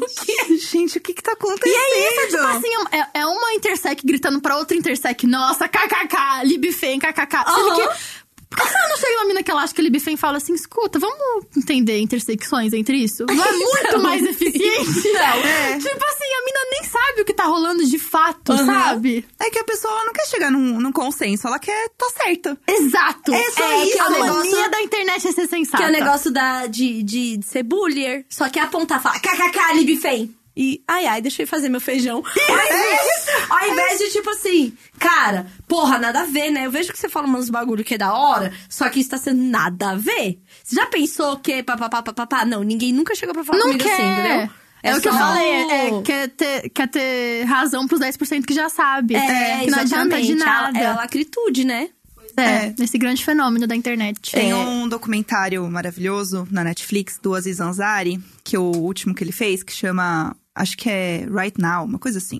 Gente, 0.71 0.97
o 0.97 1.01
que 1.01 1.13
que 1.13 1.21
tá 1.21 1.33
acontecendo? 1.33 1.73
E 1.73 1.75
é 1.75 2.07
isso, 2.23 2.27
tipo 2.37 2.43
assim, 2.43 2.69
é, 2.93 3.19
é 3.19 3.25
uma 3.25 3.53
intersec 3.53 4.05
gritando 4.05 4.39
pra 4.39 4.55
outra 4.57 4.77
intersec, 4.77 5.27
nossa, 5.27 5.67
kkk, 5.67 6.45
libfem, 6.45 6.97
kkk. 6.99 7.43
Sendo 7.53 7.71
Aham. 7.71 7.75
que. 7.89 8.22
Por 8.55 8.65
que 8.65 8.71
você 8.71 8.87
não 8.87 8.97
chega 8.97 9.17
uma 9.19 9.25
mina 9.25 9.43
que 9.43 9.51
ela 9.51 9.63
acha 9.63 9.73
que 9.73 9.81
é 9.81 9.83
libfem 9.83 10.13
e 10.13 10.17
fala 10.17 10.37
assim, 10.37 10.53
escuta, 10.53 10.99
vamos 10.99 11.45
entender 11.57 11.99
intersecções 11.99 12.73
entre 12.73 12.97
isso? 12.97 13.25
Não 13.33 13.43
é 13.43 13.51
muito 13.51 13.99
mais 13.99 14.23
eficiente? 14.25 15.07
É. 15.17 15.77
Tipo 15.77 16.05
assim, 16.05 16.33
a 16.33 16.45
mina 16.45 16.59
nem 16.71 16.83
sabe 16.83 17.21
o 17.21 17.25
que 17.25 17.33
tá 17.33 17.45
rolando 17.45 17.85
de 17.85 17.97
fato, 17.99 18.51
Aham. 18.51 18.65
sabe? 18.65 19.25
É 19.39 19.49
que 19.49 19.59
a 19.59 19.63
pessoa 19.63 20.05
não 20.05 20.13
quer 20.13 20.25
chegar 20.27 20.51
num, 20.51 20.79
num 20.79 20.91
consenso, 20.91 21.47
ela 21.47 21.59
quer 21.59 21.89
tá 21.97 22.07
certa. 22.23 22.57
Exato. 22.67 23.33
É 23.33 23.51
só 23.51 23.63
é, 23.63 23.83
isso, 23.83 23.93
que 23.93 23.99
a 23.99 24.07
o 24.07 24.11
negócio- 24.11 24.33
mania 24.51 24.69
da 24.69 24.81
internet 24.81 25.27
é 25.27 25.31
ser 25.31 25.47
sensata. 25.47 25.77
Que 25.77 25.83
é 25.83 25.87
o 25.87 25.91
negócio 25.91 26.31
da, 26.31 26.65
de, 26.67 27.03
de, 27.03 27.37
de 27.37 27.45
ser 27.45 27.63
bullier. 27.63 28.25
Só 28.29 28.49
que 28.49 28.59
apontar 28.59 28.99
e 28.99 29.03
falar, 29.03 29.19
kkk, 29.19 29.97
Fei. 29.97 30.31
E 30.55 30.81
ai 30.87 31.05
ai, 31.05 31.21
deixa 31.21 31.41
eu 31.43 31.47
fazer 31.47 31.69
meu 31.69 31.81
feijão. 31.81 32.23
Ao 32.49 32.55
invés, 32.65 33.27
ao 33.49 33.67
invés 33.71 33.99
de 33.99 34.09
tipo 34.11 34.29
assim, 34.29 34.73
cara, 34.99 35.47
porra, 35.67 35.97
nada 35.99 36.21
a 36.21 36.25
ver, 36.25 36.49
né? 36.51 36.65
Eu 36.65 36.71
vejo 36.71 36.91
que 36.91 36.99
você 36.99 37.09
fala 37.09 37.27
uns 37.27 37.49
bagulho 37.49 37.83
que 37.83 37.95
é 37.95 37.97
da 37.97 38.13
hora, 38.13 38.51
só 38.69 38.87
que 38.89 38.99
isso 38.99 39.09
tá 39.09 39.17
sendo 39.17 39.41
nada 39.43 39.91
a 39.91 39.95
ver. 39.95 40.39
Você 40.63 40.75
já 40.75 40.85
pensou 40.87 41.37
que 41.37 41.61
papapá, 41.63 42.01
papapá? 42.01 42.45
Não, 42.45 42.63
ninguém 42.63 42.93
nunca 42.93 43.15
chegou 43.15 43.33
pra 43.33 43.43
falar 43.43 43.59
Não 43.59 43.65
comigo 43.67 43.83
quer. 43.83 43.93
assim, 43.93 44.03
entendeu? 44.11 44.49
É, 44.85 44.97
o 44.97 45.01
que 45.01 45.07
eu 45.07 45.13
falei, 45.13 45.47
é, 45.47 45.87
é, 45.87 46.01
quer, 46.01 46.27
ter, 46.29 46.69
quer 46.69 46.87
ter 46.89 47.43
razão 47.45 47.87
pros 47.87 48.01
10% 48.01 48.43
que 48.45 48.53
já 48.53 48.67
sabe. 48.67 49.15
É, 49.15 49.59
que 49.63 49.71
não 49.71 49.79
adianta 49.79 50.21
de 50.21 50.31
exatamente. 50.33 50.35
nada. 50.45 50.79
É 50.79 50.85
a 50.87 50.95
lacritude, 50.95 51.63
né? 51.63 51.89
É, 52.35 52.43
É. 52.65 52.75
esse 52.81 52.97
grande 52.97 53.23
fenômeno 53.23 53.65
da 53.65 53.75
internet. 53.75 54.31
Tem 54.31 54.51
É. 54.51 54.55
um 54.55 54.87
documentário 54.89 55.65
maravilhoso 55.69 56.45
na 56.51 56.63
Netflix 56.65 57.17
do 57.21 57.33
Aziz 57.33 57.59
Ansari, 57.61 58.19
que 58.43 58.55
é 58.55 58.59
o 58.59 58.71
último 58.75 59.13
que 59.15 59.23
ele 59.23 59.31
fez, 59.31 59.63
que 59.63 59.71
chama. 59.71 60.35
Acho 60.55 60.77
que 60.77 60.89
é 60.89 61.25
Right 61.29 61.59
Now, 61.59 61.85
uma 61.85 61.99
coisa 61.99 62.17
assim. 62.17 62.39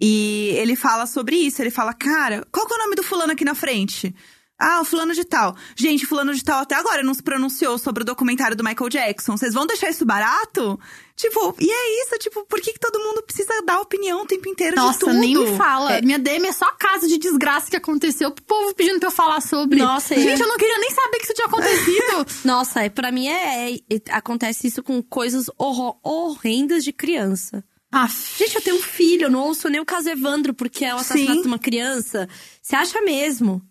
E 0.00 0.50
ele 0.56 0.76
fala 0.76 1.06
sobre 1.06 1.36
isso. 1.36 1.62
Ele 1.62 1.70
fala, 1.70 1.92
cara, 1.94 2.46
qual 2.50 2.66
que 2.66 2.74
é 2.74 2.76
o 2.76 2.80
nome 2.80 2.96
do 2.96 3.02
fulano 3.02 3.32
aqui 3.32 3.44
na 3.44 3.54
frente? 3.54 4.14
Ah, 4.58 4.80
o 4.80 4.84
fulano 4.84 5.12
de 5.12 5.24
tal. 5.24 5.56
Gente, 5.76 6.06
fulano 6.06 6.34
de 6.34 6.42
tal 6.42 6.60
até 6.60 6.74
agora 6.74 7.02
não 7.02 7.12
se 7.12 7.22
pronunciou 7.22 7.76
sobre 7.78 8.02
o 8.02 8.06
documentário 8.06 8.56
do 8.56 8.64
Michael 8.64 8.88
Jackson. 8.88 9.36
Vocês 9.36 9.52
vão 9.52 9.66
deixar 9.66 9.90
isso 9.90 10.06
barato? 10.06 10.78
Tipo, 11.16 11.54
e 11.60 11.70
é 11.70 12.02
isso, 12.02 12.18
tipo, 12.18 12.44
por 12.46 12.60
que, 12.60 12.72
que 12.72 12.80
todo 12.80 12.98
mundo 12.98 13.22
precisa 13.22 13.62
dar 13.64 13.80
opinião 13.80 14.22
o 14.22 14.26
tempo 14.26 14.48
inteiro 14.48 14.74
de 14.74 14.82
Nossa, 14.82 14.98
tudo? 14.98 15.12
nem 15.14 15.36
me 15.36 15.56
fala. 15.56 15.94
É. 15.98 16.02
Minha 16.02 16.18
DM 16.18 16.48
é 16.48 16.52
só 16.52 16.68
caso 16.72 17.06
de 17.06 17.18
desgraça 17.18 17.70
que 17.70 17.76
aconteceu. 17.76 18.30
O 18.30 18.32
povo 18.42 18.74
pedindo 18.74 18.98
pra 18.98 19.08
eu 19.08 19.12
falar 19.12 19.40
sobre. 19.40 19.78
Nossa, 19.78 20.14
Gente, 20.16 20.40
é. 20.40 20.44
eu 20.44 20.48
não 20.48 20.56
queria 20.56 20.78
nem 20.78 20.90
saber 20.90 21.18
que 21.18 21.24
isso 21.24 21.34
tinha 21.34 21.46
acontecido. 21.46 22.26
Nossa, 22.44 22.82
é, 22.82 22.88
pra 22.88 23.12
mim 23.12 23.28
é, 23.28 23.74
é- 23.74 23.78
Acontece 24.10 24.66
isso 24.66 24.82
com 24.82 25.00
coisas 25.02 25.46
horro- 25.56 25.98
horrendas 26.02 26.82
de 26.82 26.92
criança. 26.92 27.64
Aff. 27.92 28.36
Gente, 28.36 28.56
eu 28.56 28.62
tenho 28.62 28.76
um 28.76 28.82
filho, 28.82 29.26
eu 29.26 29.30
não 29.30 29.40
ouço 29.44 29.68
nem 29.68 29.80
o 29.80 29.86
caso 29.86 30.08
Evandro, 30.10 30.52
porque 30.52 30.84
é 30.84 30.92
o 30.92 30.98
assassinato 30.98 31.36
Sim. 31.36 31.42
de 31.42 31.46
uma 31.46 31.60
criança. 31.60 32.28
Você 32.60 32.74
acha 32.74 33.00
mesmo 33.02 33.62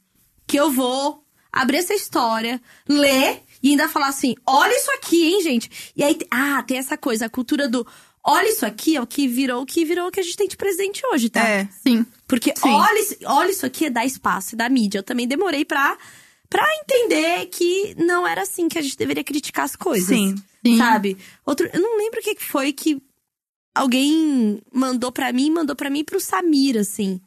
que 0.48 0.56
eu 0.58 0.72
vou 0.72 1.26
abrir 1.52 1.78
essa 1.80 1.94
história, 1.94 2.62
ler 2.88 3.44
e 3.64 3.70
ainda 3.70 3.88
falar 3.90 4.10
assim: 4.10 4.36
olha 4.46 4.76
isso 4.78 4.92
aqui, 4.92 5.24
hein, 5.24 5.42
gente? 5.42 5.72
E 5.96 6.04
aí, 6.04 6.18
ah, 6.30 6.62
tem 6.64 6.78
essa 6.78 6.98
coisa, 6.98 7.26
a 7.26 7.30
cultura 7.30 7.68
do. 7.70 7.88
Olha 8.26 8.48
isso 8.50 8.66
aqui, 8.66 8.96
é 8.96 9.02
o 9.02 9.08
que 9.08 9.28
virou 9.28 9.62
o 9.62 9.66
que 9.66 9.84
virou 9.84 10.08
o 10.08 10.12
que 10.12 10.20
a 10.20 10.24
gente 10.24 10.38
tem 10.38 10.48
de 10.48 10.56
presente 10.56 11.02
hoje, 11.12 11.30
tá? 11.30 11.46
É. 11.48 11.68
Sim. 11.86 12.06
Porque 12.28 12.54
Sim. 12.56 12.70
olha, 12.70 13.00
isso- 13.02 13.16
olha 13.26 13.52
isso 13.52 13.66
aqui 13.66 13.86
é 13.86 13.90
dar 13.90 14.06
espaço, 14.06 14.56
é 14.56 14.58
dar 14.58 14.70
mídia. 14.70 15.00
Eu 15.00 15.04
também 15.04 15.28
demorei 15.28 15.66
pra, 15.66 15.98
pra 16.50 16.66
entender 16.82 17.48
que 17.48 17.94
não 17.98 18.26
era 18.26 18.44
assim 18.44 18.70
que 18.70 18.78
a 18.80 18.82
gente 18.82 18.96
deveria 18.98 19.24
criticar 19.26 19.66
as 19.66 19.76
coisas. 19.76 20.08
Sim. 20.08 20.36
Sim. 20.66 20.78
Sabe? 20.78 21.18
Outro, 21.46 21.70
eu 21.74 21.82
não 21.82 21.98
lembro 21.98 22.22
o 22.22 22.24
que 22.24 22.36
que 22.36 22.46
foi 22.46 22.72
que 22.72 23.02
alguém 23.76 24.62
mandou 24.74 25.12
pra 25.12 25.34
mim, 25.34 25.50
mandou 25.52 25.76
pra 25.76 25.90
mim 25.90 26.00
e 26.00 26.04
pro 26.06 26.20
Samir, 26.22 26.78
assim. 26.78 27.20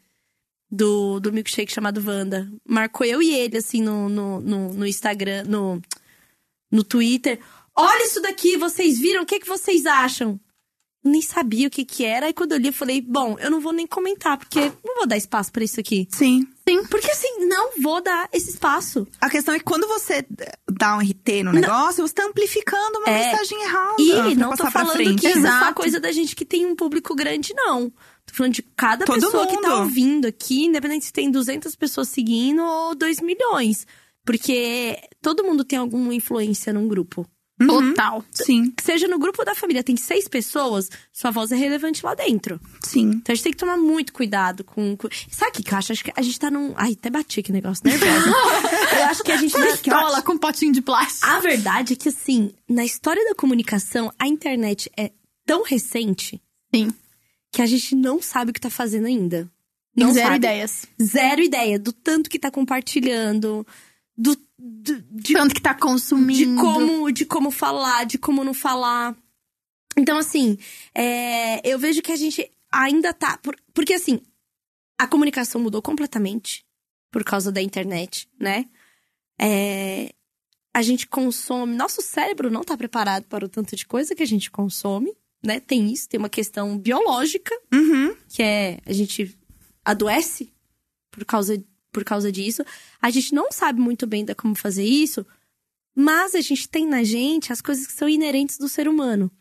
Do, 0.71 1.21
do 1.21 1.33
milkshake 1.33 1.73
chamado 1.73 2.03
Wanda. 2.05 2.51
Marcou 2.69 3.07
eu 3.07 3.23
e 3.23 3.33
ele, 3.33 3.59
assim, 3.59 3.81
no, 3.81 4.09
no, 4.09 4.41
no, 4.41 4.73
no 4.73 4.87
Instagram, 4.87 5.45
no, 5.45 5.81
no 6.71 6.83
Twitter. 6.85 7.39
Olha 7.75 8.07
isso 8.07 8.21
daqui, 8.21 8.57
vocês 8.57 8.99
viram? 8.99 9.23
O 9.23 9.27
que, 9.27 9.41
que 9.41 9.49
vocês 9.49 9.85
acham? 9.87 10.41
Eu 11.05 11.11
nem 11.13 11.23
sabia 11.23 11.69
o 11.69 11.71
que 11.71 11.85
que 11.85 12.05
era. 12.05 12.27
Aí 12.27 12.33
quando 12.33 12.53
eu 12.53 12.59
li, 12.59 12.67
eu 12.69 12.73
falei, 12.73 13.01
bom, 13.01 13.37
eu 13.39 13.49
não 13.51 13.61
vou 13.61 13.73
nem 13.73 13.87
comentar, 13.87 14.37
porque 14.37 14.73
não 14.85 14.97
vou 14.97 15.07
dar 15.07 15.17
espaço 15.17 15.53
pra 15.53 15.63
isso 15.63 15.79
aqui. 15.79 16.09
Sim. 16.11 16.49
Sim. 16.69 16.85
Porque 16.87 17.09
assim, 17.11 17.47
não 17.47 17.81
vou 17.81 18.03
dar 18.03 18.29
esse 18.33 18.51
espaço. 18.51 19.07
A 19.21 19.31
questão 19.31 19.55
é 19.55 19.59
que 19.59 19.65
quando 19.65 19.87
você 19.87 20.27
dá 20.69 20.97
um 20.97 21.01
RT 21.01 21.45
no 21.45 21.53
negócio, 21.53 22.05
você 22.07 22.13
tá 22.15 22.25
amplificando 22.25 22.99
uma 22.99 23.09
É. 23.09 23.31
mensagem 23.31 23.63
errada. 23.63 23.95
E 24.03 24.35
não 24.35 24.51
tô 24.57 24.69
falando 24.69 24.97
que 25.17 25.29
isso 25.29 25.29
é 25.29 25.33
só 25.35 25.39
Exato. 25.39 25.75
coisa 25.75 26.01
da 26.01 26.11
gente 26.11 26.35
que 26.35 26.45
tem 26.45 26.67
um 26.67 26.75
público 26.75 27.15
grande, 27.15 27.55
não. 27.55 27.89
Tô 28.27 28.35
falando 28.35 28.55
de 28.55 28.63
cada 28.63 29.05
Todo 29.05 29.21
pessoa 29.21 29.47
que 29.47 29.61
tá 29.61 29.69
mundo. 29.71 29.83
ouvindo 29.83 30.27
aqui, 30.27 30.65
independente 30.65 31.05
se 31.05 31.13
tem 31.13 31.31
200 31.31 31.77
pessoas 31.77 32.09
seguindo 32.09 32.65
ou 32.65 32.97
2 32.97 33.21
milhões. 33.21 33.87
Porque 34.27 34.99
todo 35.23 35.45
mundo 35.45 35.65
tem 35.65 35.79
alguma 35.79 36.13
influência 36.13 36.73
num 36.73 36.89
grupo. 36.89 37.27
Uhum. 37.59 37.69
Total. 37.69 38.23
Sim, 38.31 38.71
Que 38.71 38.83
seja 38.83 39.09
no 39.09 39.19
grupo 39.19 39.43
da 39.43 39.55
família, 39.55 39.83
tem 39.83 39.97
seis 39.97 40.29
pessoas, 40.29 40.91
sua 41.11 41.31
voz 41.31 41.51
é 41.53 41.57
relevante 41.57 42.05
lá 42.05 42.15
dentro. 42.15 42.61
sim. 42.83 43.13
Então 43.15 43.33
a 43.33 43.35
gente 43.35 43.45
tem 43.45 43.53
que 43.53 43.59
tomar 43.59 43.79
muito 43.79 44.13
cuidado 44.13 44.63
com. 44.63 44.95
com... 44.95 45.09
Sabe 45.31 45.53
o 45.53 45.55
que 45.55 45.63
que 45.63 45.73
eu 45.73 45.79
acho? 45.79 45.93
Acho 45.93 46.05
que 46.05 46.13
a 46.15 46.21
gente 46.21 46.39
tá 46.39 46.51
num. 46.51 46.75
Ai, 46.77 46.93
até 46.93 47.09
bati 47.09 47.41
aqui 47.41 47.51
o 47.51 47.55
negócio 47.55 47.83
nervosa. 47.87 48.29
eu 48.99 49.05
acho 49.05 49.23
que 49.23 49.33
a 49.33 49.39
gente 49.39 49.53
tá. 49.53 49.63
Pistola 49.63 50.21
com 50.21 50.37
potinho 50.37 50.73
de 50.73 50.83
plástico. 50.83 51.27
A 51.27 51.41
verdade 51.41 51.95
é 51.95 51.97
que, 51.97 52.11
assim, 52.11 52.53
na 52.69 52.85
história 52.85 53.25
da 53.25 53.35
comunicação, 53.35 54.13
a 54.19 54.29
internet 54.29 54.91
é 54.95 55.13
tão 55.47 55.63
recente 55.63 56.43
Sim. 56.75 56.93
que 57.51 57.63
a 57.63 57.67
gente 57.67 57.95
não 57.95 58.21
sabe 58.21 58.51
o 58.51 58.55
que 58.55 58.61
tá 58.61 58.69
fazendo 58.69 59.07
ainda. 59.07 59.51
Não 59.97 60.13
Zero 60.13 60.27
sabe. 60.27 60.37
ideias. 60.37 60.87
Zero 61.03 61.41
ideia 61.41 61.79
do 61.79 61.91
tanto 61.91 62.29
que 62.29 62.39
tá 62.39 62.51
compartilhando, 62.51 63.67
do, 64.17 64.37
do- 64.59 65.03
de, 65.11 65.33
Tanto 65.35 65.55
que 65.55 65.61
tá 65.61 65.75
consumindo. 65.75 66.55
de 66.55 66.61
como 66.61 67.11
de 67.13 67.25
como 67.27 67.51
falar, 67.51 68.05
de 68.07 68.19
como 68.19 68.43
não 68.45 68.55
falar. 68.55 69.17
Então, 69.97 70.19
assim, 70.19 70.59
é, 70.95 71.67
eu 71.69 71.79
vejo 71.79 72.03
que 72.03 72.13
a 72.13 72.17
gente 72.17 72.51
ainda 72.71 73.13
tá. 73.15 73.39
por- 73.39 73.57
porque, 73.75 73.95
assim, 73.95 74.21
a 74.99 75.07
comunicação 75.07 75.61
mudou 75.61 75.81
completamente 75.83 76.65
por 77.11 77.25
causa 77.25 77.51
da 77.53 77.63
internet, 77.63 78.29
né? 78.39 78.67
É, 79.41 80.13
a 80.75 80.83
gente 80.83 81.07
consome. 81.07 81.75
Nosso 81.75 82.03
cérebro 82.03 82.51
não 82.51 82.63
tá 82.65 82.77
preparado 82.77 83.25
para 83.25 83.45
o 83.45 83.49
tanto 83.49 83.75
de 83.77 83.87
coisa 83.87 84.15
que 84.15 84.23
a 84.23 84.27
gente 84.27 84.51
consome, 84.51 85.13
né? 85.43 85.61
Tem 85.61 85.91
isso, 85.93 86.09
tem 86.09 86.19
uma 86.19 86.29
questão 86.29 86.77
biológica 86.79 87.55
Uhum. 87.73 88.15
que 88.29 88.43
é 88.43 88.79
a 88.87 88.93
gente 88.93 89.37
adoece 89.85 90.53
por 91.11 91.25
causa, 91.25 91.63
por 91.97 92.05
causa 92.05 92.31
disso. 92.31 92.63
A 93.01 93.09
gente 93.09 93.35
não 93.35 93.51
sabe 93.51 93.81
muito 93.81 94.07
bem 94.07 94.23
da 94.23 94.35
como 94.35 94.55
fazer 94.55 94.85
isso, 94.85 95.25
mas 95.95 96.35
a 96.35 96.43
gente 96.43 96.69
tem 96.69 96.87
na 96.87 97.03
gente 97.03 97.51
as 97.51 97.63
coisas 97.63 97.87
que 97.87 97.93
são 97.95 98.07
inerentes 98.07 98.59
do 98.59 98.69
ser 98.69 98.87
humano. 98.87 99.33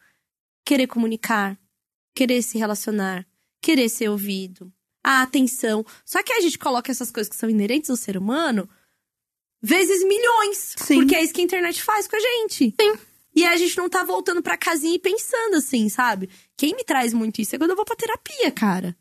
Querer 0.64 0.88
comunicar, 0.88 1.60
querer 2.16 2.41
se 2.41 2.58
relacionar, 2.58 3.28
querer 3.62 3.89
ser 3.89 4.10
ouvido, 4.10 4.72
a 5.03 5.22
atenção. 5.22 5.86
Só 6.06 6.24
que 6.24 6.32
a 6.32 6.39
gente 6.39 6.58
coloca 6.58 6.89
essas 6.89 7.12
coisas 7.12 7.30
que 7.30 7.36
são 7.36 7.49
inerentes 7.49 7.89
do 7.89 7.97
ser 7.97 8.16
humano 8.16 8.70
vezes 9.62 10.01
milhões. 10.01 10.76
Sim. 10.78 10.99
Porque 10.99 11.16
é 11.16 11.24
isso 11.26 11.34
que 11.34 11.41
a 11.41 11.43
internet 11.43 11.84
faz 11.84 12.08
com 12.08 12.16
a 12.16 12.20
gente. 12.22 12.74
Sim. 12.80 12.97
E 13.36 13.45
a 13.45 13.58
gente 13.58 13.78
não 13.78 13.89
tá 13.89 14.01
voltando 14.06 14.41
pra 14.41 14.56
casinha 14.56 14.95
e 14.95 14.99
pensando 14.99 15.58
assim, 15.58 15.89
sabe? 15.89 16.30
Quem 16.56 16.74
me 16.74 16.86
traz 16.86 17.12
muito 17.12 17.41
isso 17.41 17.53
é 17.53 17.60
quando 17.60 17.72
eu 17.72 17.76
vou 17.76 17.84
pra 17.84 17.97
terapia, 17.97 18.49
cara. 18.49 18.95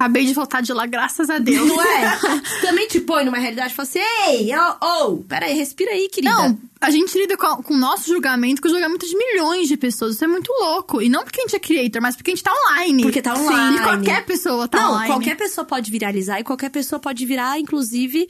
Acabei 0.00 0.24
de 0.24 0.32
voltar 0.32 0.62
de 0.62 0.72
lá, 0.72 0.86
graças 0.86 1.28
a 1.28 1.38
Deus. 1.38 1.68
Não 1.68 1.82
é? 1.82 2.18
Também 2.64 2.88
te 2.88 3.02
põe 3.02 3.22
numa 3.22 3.36
realidade 3.36 3.74
e 3.74 3.76
fala 3.76 3.86
assim: 3.86 3.98
ei, 3.98 4.50
ô, 4.56 5.10
ô, 5.12 5.16
peraí, 5.18 5.52
respira 5.52 5.90
aí, 5.90 6.08
querida. 6.08 6.32
Não, 6.32 6.58
a 6.80 6.90
gente 6.90 7.18
lida 7.18 7.36
com, 7.36 7.62
com 7.62 7.74
o 7.74 7.76
nosso 7.76 8.08
julgamento, 8.08 8.62
com 8.62 8.68
o 8.68 8.70
julgamento 8.70 9.06
de 9.06 9.14
milhões 9.14 9.68
de 9.68 9.76
pessoas. 9.76 10.14
Isso 10.14 10.24
é 10.24 10.26
muito 10.26 10.50
louco. 10.58 11.02
E 11.02 11.10
não 11.10 11.22
porque 11.22 11.42
a 11.42 11.44
gente 11.44 11.56
é 11.56 11.58
creator, 11.58 12.00
mas 12.00 12.16
porque 12.16 12.30
a 12.30 12.34
gente 12.34 12.42
tá 12.42 12.50
online. 12.50 13.02
Porque 13.02 13.20
tá 13.20 13.34
online. 13.34 13.76
E 13.76 13.82
qualquer 13.82 14.24
pessoa 14.24 14.66
tá 14.66 14.80
não, 14.80 14.92
online. 14.92 15.06
qualquer 15.08 15.36
pessoa 15.36 15.66
pode 15.66 15.90
viralizar 15.90 16.40
e 16.40 16.44
qualquer 16.44 16.70
pessoa 16.70 16.98
pode 16.98 17.26
virar, 17.26 17.60
inclusive, 17.60 18.26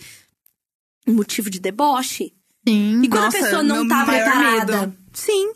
um 1.07 1.13
motivo 1.15 1.49
de 1.49 1.61
deboche. 1.61 2.33
Sim. 2.67 3.01
E 3.05 3.09
quando 3.09 3.27
Nossa, 3.27 3.39
a 3.39 3.43
pessoa 3.43 3.63
não 3.63 3.87
tá 3.87 4.05
preparada. 4.05 4.81
medo. 4.81 4.97
Sim. 5.13 5.53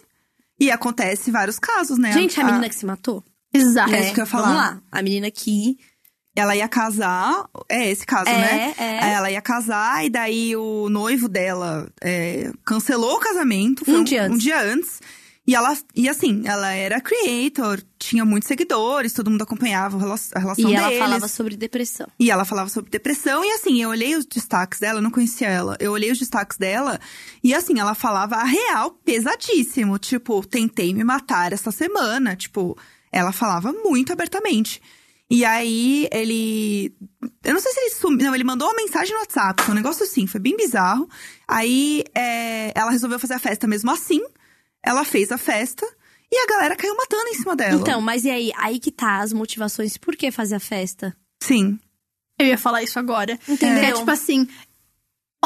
E 0.60 0.70
acontece 0.70 1.32
vários 1.32 1.58
casos, 1.58 1.98
né? 1.98 2.12
Gente, 2.12 2.40
a 2.40 2.44
menina 2.44 2.68
que 2.68 2.76
se 2.76 2.86
matou. 2.86 3.24
Exato. 3.52 3.92
É 3.92 4.00
isso 4.00 4.14
que 4.14 4.20
eu 4.20 4.22
ia 4.22 4.26
falar. 4.26 4.46
Vamos 4.46 4.62
lá. 4.62 4.82
A 4.92 5.02
menina 5.02 5.28
que. 5.28 5.76
Ela 6.36 6.56
ia 6.56 6.66
casar, 6.68 7.48
é 7.68 7.88
esse 7.90 8.04
caso, 8.04 8.28
É, 8.28 8.36
né? 8.38 8.74
é. 8.76 9.12
Ela 9.12 9.30
ia 9.30 9.40
casar 9.40 10.04
e 10.04 10.10
daí 10.10 10.56
o 10.56 10.88
noivo 10.88 11.28
dela 11.28 11.88
é, 12.00 12.50
cancelou 12.64 13.14
o 13.16 13.20
casamento. 13.20 13.84
Um 13.88 14.02
dia 14.02 14.22
antes. 14.24 14.34
Um 14.34 14.38
dia 14.38 14.60
antes. 14.60 15.00
E 15.46 15.54
ela, 15.54 15.76
e 15.94 16.08
assim, 16.08 16.42
ela 16.46 16.72
era 16.72 17.02
creator, 17.02 17.78
tinha 17.98 18.24
muitos 18.24 18.48
seguidores, 18.48 19.12
todo 19.12 19.30
mundo 19.30 19.42
acompanhava 19.42 19.94
a 19.98 20.00
rela- 20.00 20.20
a 20.34 20.38
relação 20.38 20.70
E 20.70 20.74
ela 20.74 20.86
deles. 20.88 20.98
falava 21.02 21.28
sobre 21.28 21.54
depressão. 21.54 22.06
E 22.18 22.30
ela 22.30 22.46
falava 22.46 22.70
sobre 22.70 22.90
depressão, 22.90 23.44
e 23.44 23.50
assim, 23.52 23.82
eu 23.82 23.90
olhei 23.90 24.16
os 24.16 24.24
destaques 24.24 24.80
dela, 24.80 25.00
eu 25.00 25.02
não 25.02 25.10
conhecia 25.10 25.48
ela. 25.48 25.76
Eu 25.78 25.92
olhei 25.92 26.10
os 26.10 26.18
destaques 26.18 26.56
dela, 26.56 26.98
e 27.42 27.52
assim, 27.54 27.78
ela 27.78 27.94
falava 27.94 28.36
a 28.36 28.44
real 28.44 28.92
pesadíssimo. 29.04 29.98
Tipo, 29.98 30.44
tentei 30.46 30.94
me 30.94 31.04
matar 31.04 31.52
essa 31.52 31.70
semana. 31.70 32.34
Tipo, 32.34 32.76
ela 33.12 33.30
falava 33.30 33.70
muito 33.70 34.12
abertamente. 34.14 34.80
E 35.30 35.44
aí, 35.44 36.08
ele. 36.12 36.94
Eu 37.42 37.54
não 37.54 37.60
sei 37.60 37.72
se 37.72 37.80
ele 37.80 37.90
sumiu. 37.90 38.26
Não, 38.26 38.34
ele 38.34 38.44
mandou 38.44 38.68
uma 38.68 38.76
mensagem 38.76 39.14
no 39.14 39.20
WhatsApp, 39.20 39.62
foi 39.62 39.72
um 39.72 39.76
negócio 39.76 40.04
assim, 40.04 40.26
foi 40.26 40.40
bem 40.40 40.56
bizarro. 40.56 41.08
Aí, 41.48 42.04
é, 42.14 42.72
ela 42.78 42.90
resolveu 42.90 43.18
fazer 43.18 43.34
a 43.34 43.38
festa 43.38 43.66
mesmo 43.66 43.90
assim. 43.90 44.22
Ela 44.82 45.04
fez 45.04 45.32
a 45.32 45.38
festa. 45.38 45.86
E 46.30 46.36
a 46.36 46.46
galera 46.46 46.76
caiu 46.76 46.96
matando 46.96 47.28
em 47.28 47.34
cima 47.34 47.54
dela. 47.54 47.80
Então, 47.80 48.00
mas 48.00 48.24
e 48.24 48.30
aí? 48.30 48.52
Aí 48.56 48.78
que 48.78 48.90
tá 48.90 49.20
as 49.20 49.32
motivações. 49.32 49.96
Por 49.96 50.16
que 50.16 50.30
fazer 50.30 50.56
a 50.56 50.60
festa? 50.60 51.16
Sim. 51.42 51.78
Eu 52.38 52.46
ia 52.46 52.58
falar 52.58 52.82
isso 52.82 52.98
agora. 52.98 53.38
Entendeu? 53.48 53.84
É 53.84 53.92
tipo 53.92 54.10
assim. 54.10 54.48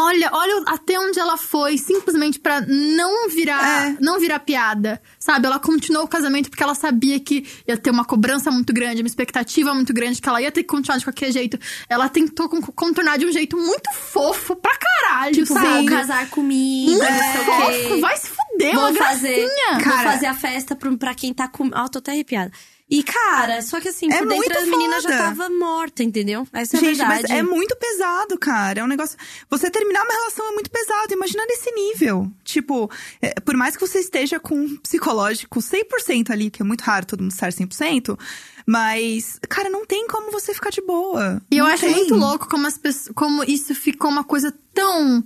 Olha, 0.00 0.30
olha 0.32 0.62
até 0.66 0.98
onde 0.98 1.18
ela 1.18 1.36
foi, 1.36 1.76
simplesmente 1.76 2.38
pra 2.38 2.60
não 2.60 3.28
virar, 3.28 3.88
É. 3.88 3.96
não 4.00 4.18
virar 4.20 4.38
piada, 4.40 5.00
sabe? 5.18 5.46
Ela 5.46 5.58
continuou 5.58 6.04
o 6.04 6.08
casamento 6.08 6.48
porque 6.50 6.62
ela 6.62 6.74
sabia 6.74 7.18
que 7.18 7.44
ia 7.66 7.76
ter 7.76 7.90
uma 7.90 8.04
cobrança 8.04 8.50
muito 8.50 8.72
grande, 8.72 9.02
uma 9.02 9.08
expectativa 9.08 9.74
muito 9.74 9.92
grande, 9.92 10.20
que 10.22 10.28
ela 10.28 10.40
ia 10.40 10.52
ter 10.52 10.62
que 10.62 10.68
continuar 10.68 10.98
de 10.98 11.04
qualquer 11.04 11.32
jeito. 11.32 11.58
Ela 11.88 12.08
tentou 12.08 12.48
con- 12.48 12.60
contornar 12.60 13.18
de 13.18 13.26
um 13.26 13.32
jeito 13.32 13.56
muito 13.56 13.92
fofo 13.92 14.54
pra 14.56 14.76
caralho, 14.76 15.34
Tipo, 15.34 15.52
sabe? 15.54 15.66
vou 15.68 15.86
casar 15.86 16.28
comigo, 16.30 16.92
Muito 16.92 17.02
o 17.04 17.44
fofo, 17.44 18.00
vai 18.00 18.16
se 18.16 18.28
fuder, 18.30 18.72
uma 18.78 18.92
Vou 18.92 18.94
fazer, 18.94 19.36
gracinha. 19.36 19.72
vou 19.74 19.82
Cara- 19.84 20.12
fazer 20.12 20.26
a 20.26 20.34
festa 20.34 20.76
pra 20.76 21.14
quem 21.14 21.34
tá 21.34 21.48
com. 21.48 21.70
Ó, 21.74 21.88
tô 21.88 21.98
até 21.98 22.12
arrepiada. 22.12 22.52
E, 22.90 23.02
cara, 23.02 23.60
só 23.60 23.78
que 23.80 23.88
assim, 23.88 24.10
É 24.10 24.18
por 24.18 24.28
dentro 24.28 24.58
a 24.58 24.64
menina 24.66 25.00
já 25.00 25.10
tava 25.10 25.50
morta, 25.50 26.02
entendeu? 26.02 26.48
Essa 26.52 26.76
é 26.76 26.78
a 26.78 26.80
Gente, 26.82 26.96
verdade. 26.96 27.22
mas 27.28 27.30
é 27.30 27.42
muito 27.42 27.76
pesado, 27.76 28.38
cara. 28.38 28.80
É 28.80 28.84
um 28.84 28.86
negócio. 28.86 29.16
Você 29.50 29.70
terminar 29.70 30.02
uma 30.04 30.12
relação 30.14 30.48
é 30.48 30.52
muito 30.52 30.70
pesado. 30.70 31.12
Imagina 31.12 31.44
nesse 31.46 31.70
nível. 31.70 32.30
Tipo, 32.42 32.90
é, 33.20 33.38
por 33.40 33.56
mais 33.58 33.76
que 33.76 33.86
você 33.86 33.98
esteja 33.98 34.40
com 34.40 34.54
um 34.54 34.76
psicológico 34.78 35.60
100% 35.60 36.30
ali, 36.30 36.50
que 36.50 36.62
é 36.62 36.64
muito 36.64 36.80
raro 36.80 37.04
todo 37.04 37.20
mundo 37.22 37.32
estar 37.32 37.50
100%, 37.52 38.18
mas, 38.66 39.38
cara, 39.48 39.68
não 39.68 39.84
tem 39.84 40.06
como 40.06 40.30
você 40.30 40.54
ficar 40.54 40.70
de 40.70 40.80
boa. 40.80 41.42
E 41.50 41.58
eu 41.58 41.64
Não 41.66 41.72
acho 41.72 41.82
tem. 41.84 41.94
muito 41.94 42.14
louco 42.14 42.48
como, 42.48 42.66
as 42.66 42.78
pessoas, 42.78 43.12
como 43.14 43.44
isso 43.44 43.74
ficou 43.74 44.10
uma 44.10 44.24
coisa 44.24 44.54
tão. 44.72 45.22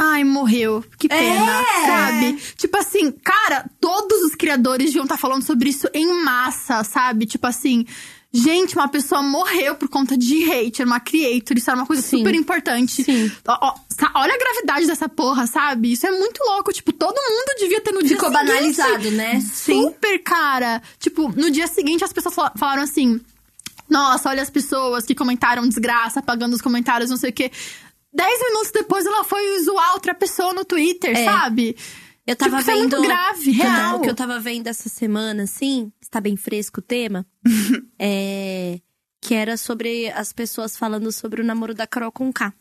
Ai, 0.00 0.22
morreu. 0.22 0.84
Que 0.96 1.08
pena, 1.08 1.60
É. 1.60 1.86
sabe? 1.86 2.38
Tipo 2.56 2.78
assim, 2.78 3.10
cara, 3.10 3.68
todos 3.80 4.22
os 4.22 4.34
criadores 4.36 4.86
deviam 4.86 5.02
estar 5.02 5.16
falando 5.18 5.42
sobre 5.44 5.70
isso 5.70 5.88
em 5.92 6.22
massa, 6.22 6.84
sabe? 6.84 7.26
Tipo 7.26 7.48
assim, 7.48 7.84
gente, 8.32 8.76
uma 8.76 8.86
pessoa 8.86 9.22
morreu 9.24 9.74
por 9.74 9.88
conta 9.88 10.16
de 10.16 10.48
hate, 10.48 10.82
era 10.82 10.88
uma 10.88 11.00
creator, 11.00 11.56
isso 11.58 11.68
era 11.68 11.80
uma 11.80 11.86
coisa 11.86 12.00
Sim. 12.00 12.18
super 12.18 12.32
importante. 12.32 13.02
Sim. 13.02 13.28
Ó, 13.48 13.58
ó, 13.60 13.74
sa- 13.88 14.12
olha 14.14 14.34
a 14.34 14.38
gravidade 14.38 14.86
dessa 14.86 15.08
porra, 15.08 15.48
sabe? 15.48 15.90
Isso 15.90 16.06
é 16.06 16.12
muito 16.12 16.38
louco. 16.44 16.72
Tipo, 16.72 16.92
todo 16.92 17.16
mundo 17.16 17.58
devia 17.58 17.80
ter 17.80 17.90
no 17.90 18.00
dia 18.04 18.16
Ficou 18.16 18.30
seguinte. 18.30 18.46
banalizado, 18.46 19.10
né? 19.10 19.40
Super, 19.40 20.18
cara. 20.22 20.80
Tipo, 21.00 21.28
no 21.34 21.50
dia 21.50 21.66
seguinte 21.66 22.04
as 22.04 22.12
pessoas 22.12 22.36
fala- 22.36 22.52
falaram 22.56 22.82
assim: 22.84 23.20
Nossa, 23.90 24.28
olha 24.28 24.42
as 24.42 24.50
pessoas 24.50 25.04
que 25.06 25.14
comentaram 25.14 25.66
desgraça, 25.66 26.20
apagando 26.20 26.52
os 26.54 26.60
comentários, 26.62 27.10
não 27.10 27.16
sei 27.16 27.30
o 27.30 27.32
quê. 27.32 27.50
Dez 28.18 28.40
minutos 28.42 28.70
depois 28.72 29.06
ela 29.06 29.24
foi 29.24 29.62
zoar 29.62 29.92
outra 29.94 30.14
pessoa 30.14 30.52
no 30.52 30.64
Twitter, 30.64 31.16
É. 31.16 31.24
sabe? 31.24 31.76
Eu 32.26 32.36
tava 32.36 32.58
Tipo, 32.58 32.60
isso 32.62 32.70
é 32.70 32.74
vendo. 32.74 32.96
muito 32.96 33.02
grave, 33.08 33.50
real. 33.52 33.96
O 33.96 34.00
que 34.02 34.10
eu 34.10 34.14
tava 34.14 34.38
vendo 34.38 34.66
essa 34.66 34.88
semana, 34.90 35.44
assim, 35.44 35.90
está 36.02 36.20
bem 36.20 36.36
fresco 36.36 36.80
o 36.80 36.82
tema. 36.82 37.26
é. 37.98 38.80
Que 39.20 39.34
era 39.34 39.56
sobre 39.56 40.10
as 40.10 40.32
pessoas 40.32 40.76
falando 40.76 41.10
sobre 41.10 41.40
o 41.40 41.44
namoro 41.44 41.74
da 41.74 41.86
Carol 41.86 42.12
com 42.12 42.32
K. 42.32 42.52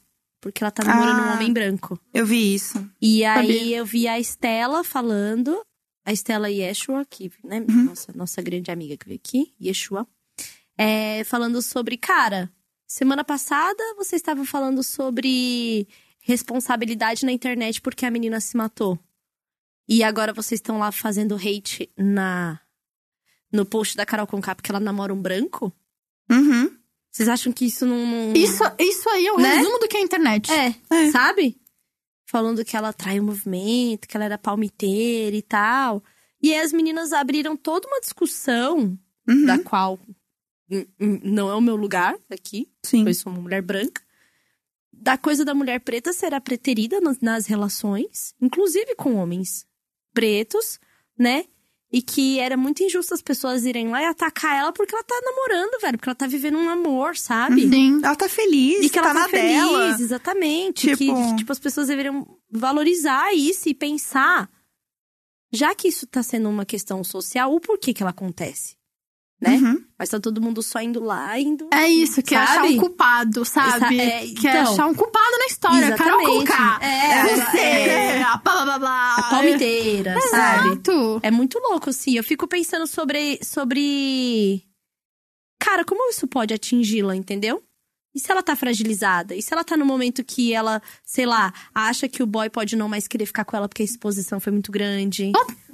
Porque 0.42 0.64
ela 0.64 0.72
tá 0.72 0.84
namorando 0.84 1.20
um 1.20 1.30
Ah. 1.30 1.34
homem 1.34 1.52
branco. 1.52 2.00
Eu 2.14 2.26
vi 2.26 2.54
isso. 2.56 2.88
E 3.02 3.26
aí 3.26 3.58
Sabia. 3.58 3.78
eu 3.78 3.86
vi 3.86 4.08
a 4.08 4.20
Estela 4.20 4.84
falando, 4.84 5.60
a 6.06 6.14
Estela 6.14 6.50
Yeshua, 6.50 7.04
que, 7.10 7.32
né, 7.44 7.66
Uhum. 7.70 7.86
nossa, 7.86 8.14
nossa 8.16 8.42
grande 8.42 8.72
amiga 8.72 8.96
que 8.98 9.06
veio 9.08 9.20
aqui, 9.24 9.54
Yeshua, 9.62 10.08
é, 10.78 11.24
falando 11.26 11.62
sobre, 11.62 11.98
cara, 11.98 12.52
semana 12.88 13.24
passada 13.24 13.84
vocês 13.98 14.20
estavam 14.22 14.46
falando 14.46 14.82
sobre 14.84 15.88
responsabilidade 16.22 17.26
na 17.26 17.32
internet 17.32 17.82
porque 17.82 18.06
a 18.06 18.12
menina 18.12 18.40
se 18.40 18.56
matou. 18.58 18.98
E 19.88 20.04
agora 20.04 20.34
vocês 20.34 20.60
estão 20.60 20.80
lá 20.80 20.92
fazendo 20.92 21.36
hate 21.36 21.90
na 21.98 22.60
no 23.52 23.66
post 23.66 23.96
da 23.96 24.06
Carol 24.06 24.28
Conká 24.28 24.54
porque 24.56 24.72
ela 24.72 24.80
namora 24.80 25.14
um 25.14 25.22
branco? 25.22 25.74
Uhum. 26.30 26.76
Vocês 27.10 27.30
acham 27.30 27.52
que 27.54 27.66
isso 27.66 27.86
não... 27.86 28.06
não- 28.06 28.34
Isso, 28.34 28.62
isso 28.78 29.10
aí 29.10 29.26
é 29.26 29.32
o 29.32 29.38
Né? 29.40 29.56
resumo 29.56 29.80
do 29.80 29.88
que 29.88 29.96
é 29.98 30.02
a 30.02 30.04
internet. 30.04 30.52
é, 30.52 30.76
É. 30.90 31.12
sabe? 31.12 31.58
Falando 32.26 32.64
que 32.66 32.76
ela 32.76 32.92
trai 32.92 33.20
o 33.20 33.24
movimento, 33.24 34.08
que 34.08 34.18
ela 34.18 34.26
era 34.26 34.38
palmiteira 34.38 35.36
e 35.36 35.42
tal. 35.42 36.04
E 36.42 36.54
aí 36.54 36.60
as 36.60 36.74
meninas 36.74 37.14
abriram 37.14 37.56
toda 37.56 37.88
uma 37.88 38.02
discussão, 38.02 39.00
Uhum. 39.28 39.46
da 39.46 39.58
qual 39.58 39.98
não 41.00 41.50
é 41.50 41.56
o 41.56 41.62
meu 41.62 41.76
lugar 41.76 42.18
aqui, 42.30 42.70
Sim. 42.84 43.08
eu 43.08 43.14
sou 43.14 43.32
uma 43.32 43.42
mulher 43.42 43.62
branca. 43.62 44.02
Da 44.92 45.18
coisa 45.18 45.46
da 45.46 45.54
mulher 45.54 45.80
preta 45.80 46.12
ser 46.12 46.34
a 46.34 46.42
preterida 46.42 47.00
nas, 47.00 47.20
nas 47.20 47.46
relações, 47.46 48.34
inclusive 48.42 48.96
com 48.96 49.16
homens 49.16 49.66
pretos, 50.14 50.80
né? 51.18 51.46
E 51.92 52.02
que 52.02 52.38
era 52.40 52.58
muito 52.58 52.84
injusto 52.84 53.14
as 53.14 53.22
pessoas 53.22 53.64
irem 53.64 53.88
lá 53.90 54.02
e 54.02 54.06
atacar 54.06 54.58
ela 54.60 54.74
porque 54.74 54.94
ela 54.94 55.04
tá 55.06 55.16
namorando, 55.24 55.80
velho. 55.80 55.98
Porque 55.98 56.10
ela 56.10 56.16
tá 56.16 56.28
vivendo 56.28 56.58
um 56.58 56.68
amor, 56.70 57.16
sabe? 57.16 57.70
Sim. 57.70 58.02
Ela 58.04 58.16
tá 58.16 58.28
feliz, 58.28 58.86
E 58.86 58.90
que 58.90 59.00
ela 59.00 59.08
tá, 59.10 59.14
tá, 59.14 59.20
na 59.22 59.30
feliz, 59.30 59.56
dela. 59.56 59.90
exatamente. 60.02 60.88
Tipo- 60.98 60.98
Que, 61.30 61.36
tipo, 61.38 61.52
as 61.52 61.60
pessoas 61.60 61.88
deveriam 61.88 62.28
valorizar 62.52 63.34
isso 63.34 63.70
e 63.70 63.74
pensar, 63.74 64.50
já 65.54 65.74
que 65.74 65.88
isso 65.88 66.06
tá 66.08 66.22
sendo 66.22 66.50
uma 66.50 66.66
questão 66.66 67.02
social, 67.06 67.54
o 67.56 67.60
porquê 67.62 67.94
que 67.94 68.04
ela 68.04 68.10
acontece, 68.10 68.76
né? 69.42 69.52
Uhum. 69.58 69.84
Mas 70.00 70.10
tá 70.10 70.20
todo 70.20 70.42
mundo 70.42 70.62
só 70.64 70.80
indo 70.82 71.04
lá, 71.04 71.40
indo... 71.40 71.68
É 71.74 71.88
isso, 71.88 72.22
quer 72.24 72.38
achar 72.38 72.56
Sabe? 72.62 72.74
um 72.76 72.78
culpado, 72.78 73.46
sabe? 73.46 74.00
Essa- 74.00 74.16
é, 74.16 74.20
quer 74.34 74.60
então. 74.62 74.74
achar 74.74 74.88
um 74.88 74.94
culpado 74.96 75.38
na 75.40 75.46
história. 75.46 75.96
Carol. 75.96 76.22
Conká. 76.40 76.80
É, 76.82 77.36
Você, 77.36 77.58
é. 77.60 78.22
a 78.24 78.38
blá 78.38 78.64
blá 78.66 78.80
blá. 78.80 79.16
A 79.16 79.24
palmiteira, 79.30 80.16
sabe? 80.30 80.70
Exato. 80.70 81.20
É 81.24 81.32
muito 81.32 81.60
louco, 81.60 81.90
assim. 81.90 82.16
Eu 82.18 82.24
fico 82.24 82.48
pensando 82.48 82.86
sobre. 82.88 83.40
sobre. 83.44 84.64
Cara, 85.60 85.84
como 85.84 86.10
isso 86.10 86.28
pode 86.28 86.54
atingi-la, 86.54 87.16
entendeu? 87.16 87.64
E 88.16 88.20
se 88.20 88.32
ela 88.32 88.42
tá 88.42 88.56
fragilizada? 88.56 89.36
E 89.36 89.42
se 89.44 89.54
ela 89.54 89.64
tá 89.64 89.78
no 89.78 89.86
momento 89.86 90.24
que 90.24 90.52
ela, 90.54 90.82
sei 91.04 91.26
lá, 91.28 91.54
acha 91.74 92.08
que 92.08 92.24
o 92.24 92.26
boy 92.28 92.50
pode 92.50 92.76
não 92.76 92.90
mais 92.90 93.08
querer 93.08 93.28
ficar 93.28 93.46
com 93.46 93.56
ela 93.56 93.68
porque 93.70 93.84
a 93.84 93.86
exposição 93.86 94.40
foi 94.40 94.52
muito 94.52 94.72
grande? 94.72 95.32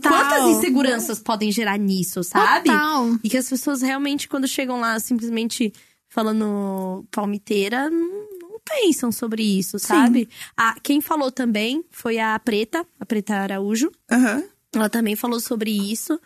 Quantas 0.09 0.43
inseguranças 0.57 1.19
podem 1.19 1.51
gerar 1.51 1.77
nisso, 1.77 2.23
sabe? 2.23 2.69
Total. 2.69 3.17
E 3.23 3.29
que 3.29 3.37
as 3.37 3.49
pessoas 3.49 3.81
realmente, 3.81 4.27
quando 4.27 4.47
chegam 4.47 4.79
lá 4.79 4.99
simplesmente 4.99 5.73
falando 6.09 7.05
palmiteira, 7.11 7.89
não, 7.89 8.27
não 8.39 8.59
pensam 8.63 9.11
sobre 9.11 9.43
isso, 9.43 9.79
sabe? 9.79 10.29
A, 10.55 10.75
quem 10.81 11.01
falou 11.01 11.31
também 11.31 11.83
foi 11.91 12.19
a 12.19 12.37
Preta, 12.39 12.85
a 12.99 13.05
Preta 13.05 13.35
Araújo. 13.35 13.91
Aham. 14.11 14.43
Ela 14.75 14.89
também 14.89 15.15
falou 15.15 15.39
sobre 15.39 15.71
isso. 15.71 16.19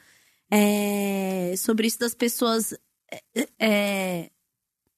é, 0.50 1.54
sobre 1.58 1.88
isso 1.88 2.00
das 2.00 2.14
pessoas 2.14 2.74
é, 3.12 3.48
é, 3.60 4.30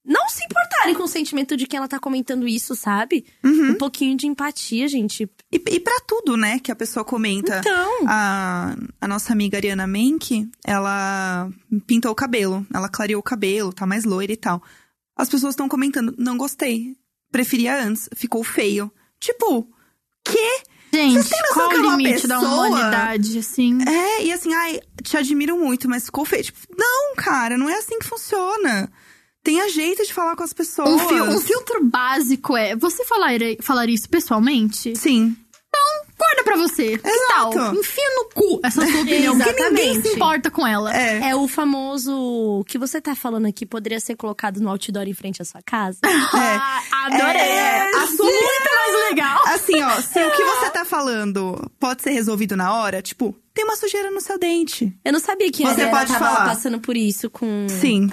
não 0.10 0.28
se 0.28 0.43
importarem 0.43 0.95
com 0.95 1.03
o 1.03 1.07
sentimento 1.07 1.55
de 1.55 1.68
que 1.68 1.78
ela 1.78 1.88
tá 1.88 1.99
comentando 1.99 2.47
isso, 2.47 2.76
sabe? 2.76 3.24
Uhum. 3.43 3.70
Um 3.70 3.76
pouquinho 3.76 4.18
de 4.18 4.26
empatia, 4.26 4.88
gente. 4.88 5.30
E, 5.51 5.62
e 5.70 5.80
pra 5.80 5.99
tudo, 6.07 6.36
né, 6.36 6.57
que 6.57 6.72
a 6.72 6.76
pessoa 6.76 7.05
comenta. 7.05 7.60
Então. 7.60 8.07
A, 8.07 8.76
a 8.99 9.07
nossa 9.07 9.32
amiga 9.32 9.60
Ariana 9.60 9.86
Menck, 9.86 10.49
ela 10.66 11.47
pintou 11.86 12.12
o 12.12 12.16
cabelo. 12.16 12.66
Ela 12.74 12.89
clareou 12.89 13.20
o 13.20 13.24
cabelo, 13.24 13.72
tá 13.72 13.86
mais 13.86 14.03
loira 14.03 14.34
e 14.34 14.38
tal. 14.38 14.64
As 15.16 15.30
pessoas 15.30 15.53
estão 15.53 15.70
comentando, 15.70 16.16
não 16.18 16.38
gostei. 16.38 16.95
Preferia 17.32 17.80
antes, 17.80 18.10
ficou 18.16 18.43
feio. 18.43 18.91
Tipo, 19.20 19.70
quê? 20.24 20.64
Gente, 20.91 21.30
qual 21.53 21.70
que 21.70 21.76
o 21.78 21.82
uma 21.84 21.97
limite 21.97 22.26
da 22.26 22.39
humanidade, 22.39 23.38
assim? 23.38 23.78
É, 23.88 24.24
e 24.24 24.34
assim, 24.34 24.51
ai, 24.55 24.80
te 25.03 25.16
admiro 25.16 25.55
muito, 25.55 25.88
mas 25.88 26.05
ficou 26.05 26.26
feio. 26.26 26.45
Tipo, 26.45 26.57
não, 26.76 27.14
cara, 27.16 27.60
não 27.60 27.70
é 27.70 27.76
assim 27.76 27.99
que 27.99 28.07
funciona. 28.07 28.91
Tenha 29.44 29.70
jeito 29.70 30.04
de 30.06 30.14
falar 30.14 30.36
com 30.36 30.44
as 30.44 30.54
pessoas. 30.54 30.90
Um, 30.90 31.00
fil- 31.08 31.24
um 31.26 31.40
filtro 31.40 31.84
básico 31.86 32.56
é: 32.58 32.76
você 32.76 33.06
falar, 33.06 33.32
falar 33.62 33.88
isso 33.90 34.10
pessoalmente? 34.10 34.96
Sim. 34.96 35.36
Guarda 36.18 36.44
pra 36.44 36.58
você. 36.58 36.98
Que 36.98 37.10
tal? 37.30 37.54
Exato. 37.54 37.80
Enfia 37.80 38.04
no 38.18 38.26
cu 38.34 38.60
essa 38.62 38.86
sua 38.86 39.02
opinião. 39.02 39.38
Porque 39.40 39.70
ninguém 39.70 40.02
se 40.02 40.10
importa 40.10 40.52
com 40.52 40.68
ela. 40.68 40.94
É. 40.94 41.30
É 41.30 41.36
o 41.36 41.48
famoso. 41.48 42.14
O 42.14 42.66
que 42.66 42.78
você 42.78 43.00
tá 43.00 43.16
falando 43.16 43.46
aqui 43.46 43.66
poderia 43.66 44.02
ser 44.02 44.18
colocado 44.18 44.60
no 44.60 44.68
outdoor 44.70 45.08
em 45.08 45.14
frente 45.14 45.42
à 45.42 45.46
sua 45.46 45.62
casa? 45.66 46.00
Ah, 46.34 46.82
adorei. 47.06 47.42
É, 47.42 47.90
Assunto 47.96 48.24
muito 48.24 48.70
mais 48.76 49.10
legal. 49.10 49.42
Assim, 49.48 49.82
ó, 49.82 50.02
se 50.02 50.20
o 50.24 50.32
que 50.36 50.44
você 50.44 50.70
tá 50.72 50.84
falando 50.84 51.72
pode 51.80 52.02
ser 52.04 52.12
resolvido 52.12 52.56
na 52.58 52.74
hora, 52.76 53.02
tipo, 53.02 53.34
tem 53.54 53.64
uma 53.64 53.76
sujeira 53.78 54.12
no 54.12 54.20
seu 54.20 54.38
dente. 54.38 54.94
Eu 55.06 55.14
não 55.14 55.20
sabia 55.20 55.50
que 55.52 55.64
Você 55.64 55.88
pode 55.88 56.12
tava 56.12 56.20
falar. 56.26 56.46
passando 56.50 56.80
por 56.80 56.98
isso 56.98 57.30
com. 57.30 57.68
Sim. 57.70 58.10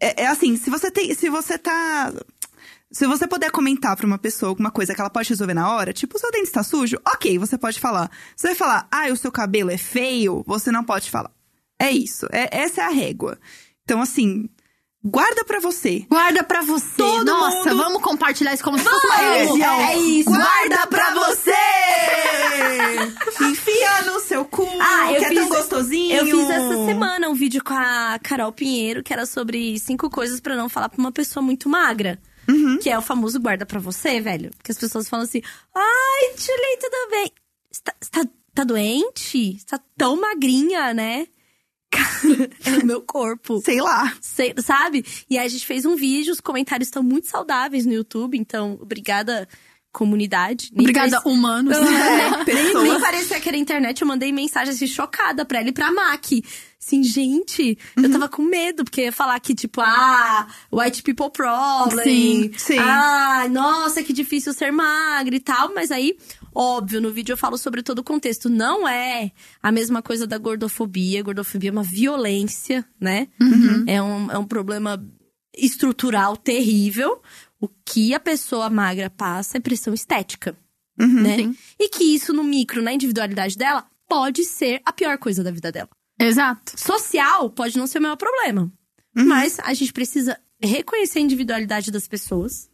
É, 0.00 0.22
é 0.22 0.26
assim, 0.28 0.56
se 0.56 0.70
você 0.70 0.90
tem. 0.90 1.14
Se 1.14 1.28
você 1.28 1.58
tá. 1.58 2.12
Se 2.90 3.06
você 3.06 3.26
puder 3.28 3.50
comentar 3.50 3.94
pra 3.96 4.06
uma 4.06 4.16
pessoa 4.18 4.48
alguma 4.48 4.70
coisa 4.70 4.94
que 4.94 5.00
ela 5.00 5.10
pode 5.10 5.28
resolver 5.28 5.52
na 5.52 5.70
hora, 5.70 5.92
tipo, 5.92 6.16
o 6.16 6.18
seu 6.20 6.30
dente 6.30 6.44
está 6.46 6.62
sujo, 6.62 6.96
ok, 7.06 7.38
você 7.38 7.58
pode 7.58 7.78
falar. 7.78 8.10
Você 8.34 8.46
vai 8.48 8.56
falar, 8.56 8.88
ah, 8.90 9.08
o 9.12 9.16
seu 9.16 9.30
cabelo 9.30 9.70
é 9.70 9.76
feio, 9.76 10.42
você 10.46 10.70
não 10.72 10.82
pode 10.82 11.10
falar. 11.10 11.30
É 11.78 11.90
isso. 11.90 12.26
É, 12.32 12.48
essa 12.62 12.80
é 12.80 12.84
a 12.84 12.88
régua. 12.88 13.38
Então, 13.84 14.00
assim, 14.00 14.48
guarda 15.04 15.44
pra 15.44 15.60
você. 15.60 16.06
Guarda 16.08 16.42
pra 16.42 16.62
você. 16.62 16.96
Todo 16.96 17.26
Nossa, 17.26 17.56
mundo- 17.74 17.76
vamos 17.76 18.02
compartilhar 18.02 18.54
isso 18.54 18.64
como 18.64 18.78
se 18.78 18.84
fosse 18.84 19.06
uma 19.06 19.16
religião. 19.16 19.80
É 19.82 19.96
isso. 19.98 20.30
Guarda 20.30 20.86
pra 20.86 21.14
você! 21.14 21.52
Enfia 23.44 24.02
no 24.06 24.18
seu 24.20 24.44
Ah, 25.08 25.12
eu 25.12 25.18
que 25.20 25.24
é 25.24 25.28
fiz- 25.28 25.38
tão 25.38 25.48
gostosinho. 25.48 26.16
Eu 26.16 26.24
fiz 26.26 26.50
essa 26.50 26.84
semana 26.86 27.28
um 27.28 27.34
vídeo 27.34 27.62
com 27.64 27.74
a 27.74 28.18
Carol 28.22 28.52
Pinheiro, 28.52 29.02
que 29.02 29.12
era 29.12 29.26
sobre 29.26 29.78
cinco 29.78 30.08
coisas 30.10 30.40
pra 30.40 30.56
não 30.56 30.68
falar 30.68 30.88
pra 30.88 30.98
uma 31.00 31.12
pessoa 31.12 31.42
muito 31.42 31.68
magra. 31.68 32.18
Uhum. 32.48 32.78
Que 32.78 32.88
é 32.88 32.98
o 32.98 33.02
famoso 33.02 33.38
guarda 33.38 33.66
pra 33.66 33.78
você, 33.78 34.20
velho. 34.20 34.50
Que 34.64 34.72
as 34.72 34.78
pessoas 34.78 35.08
falam 35.08 35.24
assim: 35.24 35.42
ai, 35.74 36.30
Julie, 36.36 36.78
tudo 36.80 37.10
bem? 37.10 37.32
Você 37.70 37.80
tá, 37.84 37.94
você 38.00 38.10
tá, 38.54 38.64
doente? 38.64 39.58
Você 39.58 39.66
tá 39.66 39.80
tão 39.96 40.18
magrinha, 40.20 40.94
né? 40.94 41.26
Cara, 41.90 42.08
é 42.64 42.82
o 42.82 42.86
meu 42.86 43.02
corpo. 43.02 43.60
Sei 43.64 43.80
lá. 43.80 44.14
Sei- 44.20 44.54
sabe? 44.64 45.04
E 45.28 45.38
aí 45.38 45.46
a 45.46 45.48
gente 45.48 45.66
fez 45.66 45.84
um 45.84 45.94
vídeo, 45.96 46.32
os 46.32 46.40
comentários 46.40 46.88
estão 46.88 47.02
muito 47.02 47.28
saudáveis 47.28 47.84
no 47.86 47.92
YouTube, 47.92 48.36
então 48.38 48.78
obrigada, 48.80 49.46
comunidade. 49.92 50.70
Nem 50.72 50.80
Obrigada, 50.82 51.10
parece- 51.20 51.28
humanos. 51.28 51.76
É, 51.78 52.30
nem, 52.44 52.44
Pessoas. 52.44 52.84
nem 52.88 53.00
parecia 53.00 53.40
que 53.40 53.48
era 53.48 53.56
internet, 53.58 54.00
eu 54.02 54.06
mandei 54.08 54.32
mensagem 54.32 54.72
assim, 54.74 54.86
chocada 54.86 55.44
pra 55.44 55.60
ela 55.60 55.68
e 55.68 55.72
pra 55.72 55.90
Mac. 55.92 56.24
Assim, 56.80 57.02
gente, 57.02 57.76
Uhum. 57.96 58.04
eu 58.04 58.10
tava 58.12 58.28
com 58.28 58.42
medo, 58.42 58.84
porque 58.84 59.02
ia 59.02 59.12
falar 59.12 59.38
que, 59.40 59.54
tipo, 59.54 59.80
ah, 59.80 60.46
white 60.72 61.02
people 61.02 61.30
problem. 61.32 62.04
Sim, 62.04 62.50
sim. 62.56 62.78
Ah, 62.78 63.46
nossa, 63.50 64.02
que 64.02 64.12
difícil 64.12 64.52
ser 64.54 64.70
magra 64.70 65.34
e 65.34 65.40
tal. 65.40 65.74
Mas 65.74 65.90
aí, 65.90 66.16
óbvio, 66.54 67.00
no 67.00 67.10
vídeo 67.10 67.32
eu 67.32 67.36
falo 67.36 67.58
sobre 67.58 67.82
todo 67.82 67.98
o 67.98 68.04
contexto. 68.04 68.48
Não 68.48 68.86
é 68.86 69.32
a 69.60 69.72
mesma 69.72 70.00
coisa 70.02 70.24
da 70.26 70.38
gordofobia. 70.38 71.22
Gordofobia 71.22 71.70
é 71.70 71.72
uma 71.72 71.82
violência, 71.82 72.84
né? 73.00 73.26
É, 73.88 74.00
um, 74.00 74.30
é 74.30 74.38
um 74.38 74.44
problema 74.46 75.04
estrutural 75.56 76.36
terrível. 76.36 77.20
O 77.60 77.68
que 77.68 78.14
a 78.14 78.20
pessoa 78.20 78.70
magra 78.70 79.10
passa 79.10 79.56
é 79.56 79.60
pressão 79.60 79.92
estética, 79.92 80.56
né? 80.96 81.36
Sim. 81.36 81.56
E 81.78 81.88
que 81.88 82.04
isso 82.04 82.32
no 82.32 82.44
micro, 82.44 82.82
na 82.82 82.92
individualidade 82.92 83.56
dela, 83.56 83.86
pode 84.08 84.44
ser 84.44 84.80
a 84.84 84.92
pior 84.92 85.18
coisa 85.18 85.42
da 85.42 85.50
vida 85.50 85.70
dela. 85.70 85.88
Exato. 86.20 86.72
Social 86.76 87.50
pode 87.50 87.76
não 87.76 87.86
ser 87.86 87.98
o 87.98 88.02
maior 88.02 88.16
problema. 88.16 88.72
Mas 89.14 89.58
a 89.60 89.74
gente 89.74 89.92
precisa 89.92 90.38
reconhecer 90.60 91.18
a 91.18 91.22
individualidade 91.22 91.90
das 91.90 92.06
pessoas, 92.06 92.70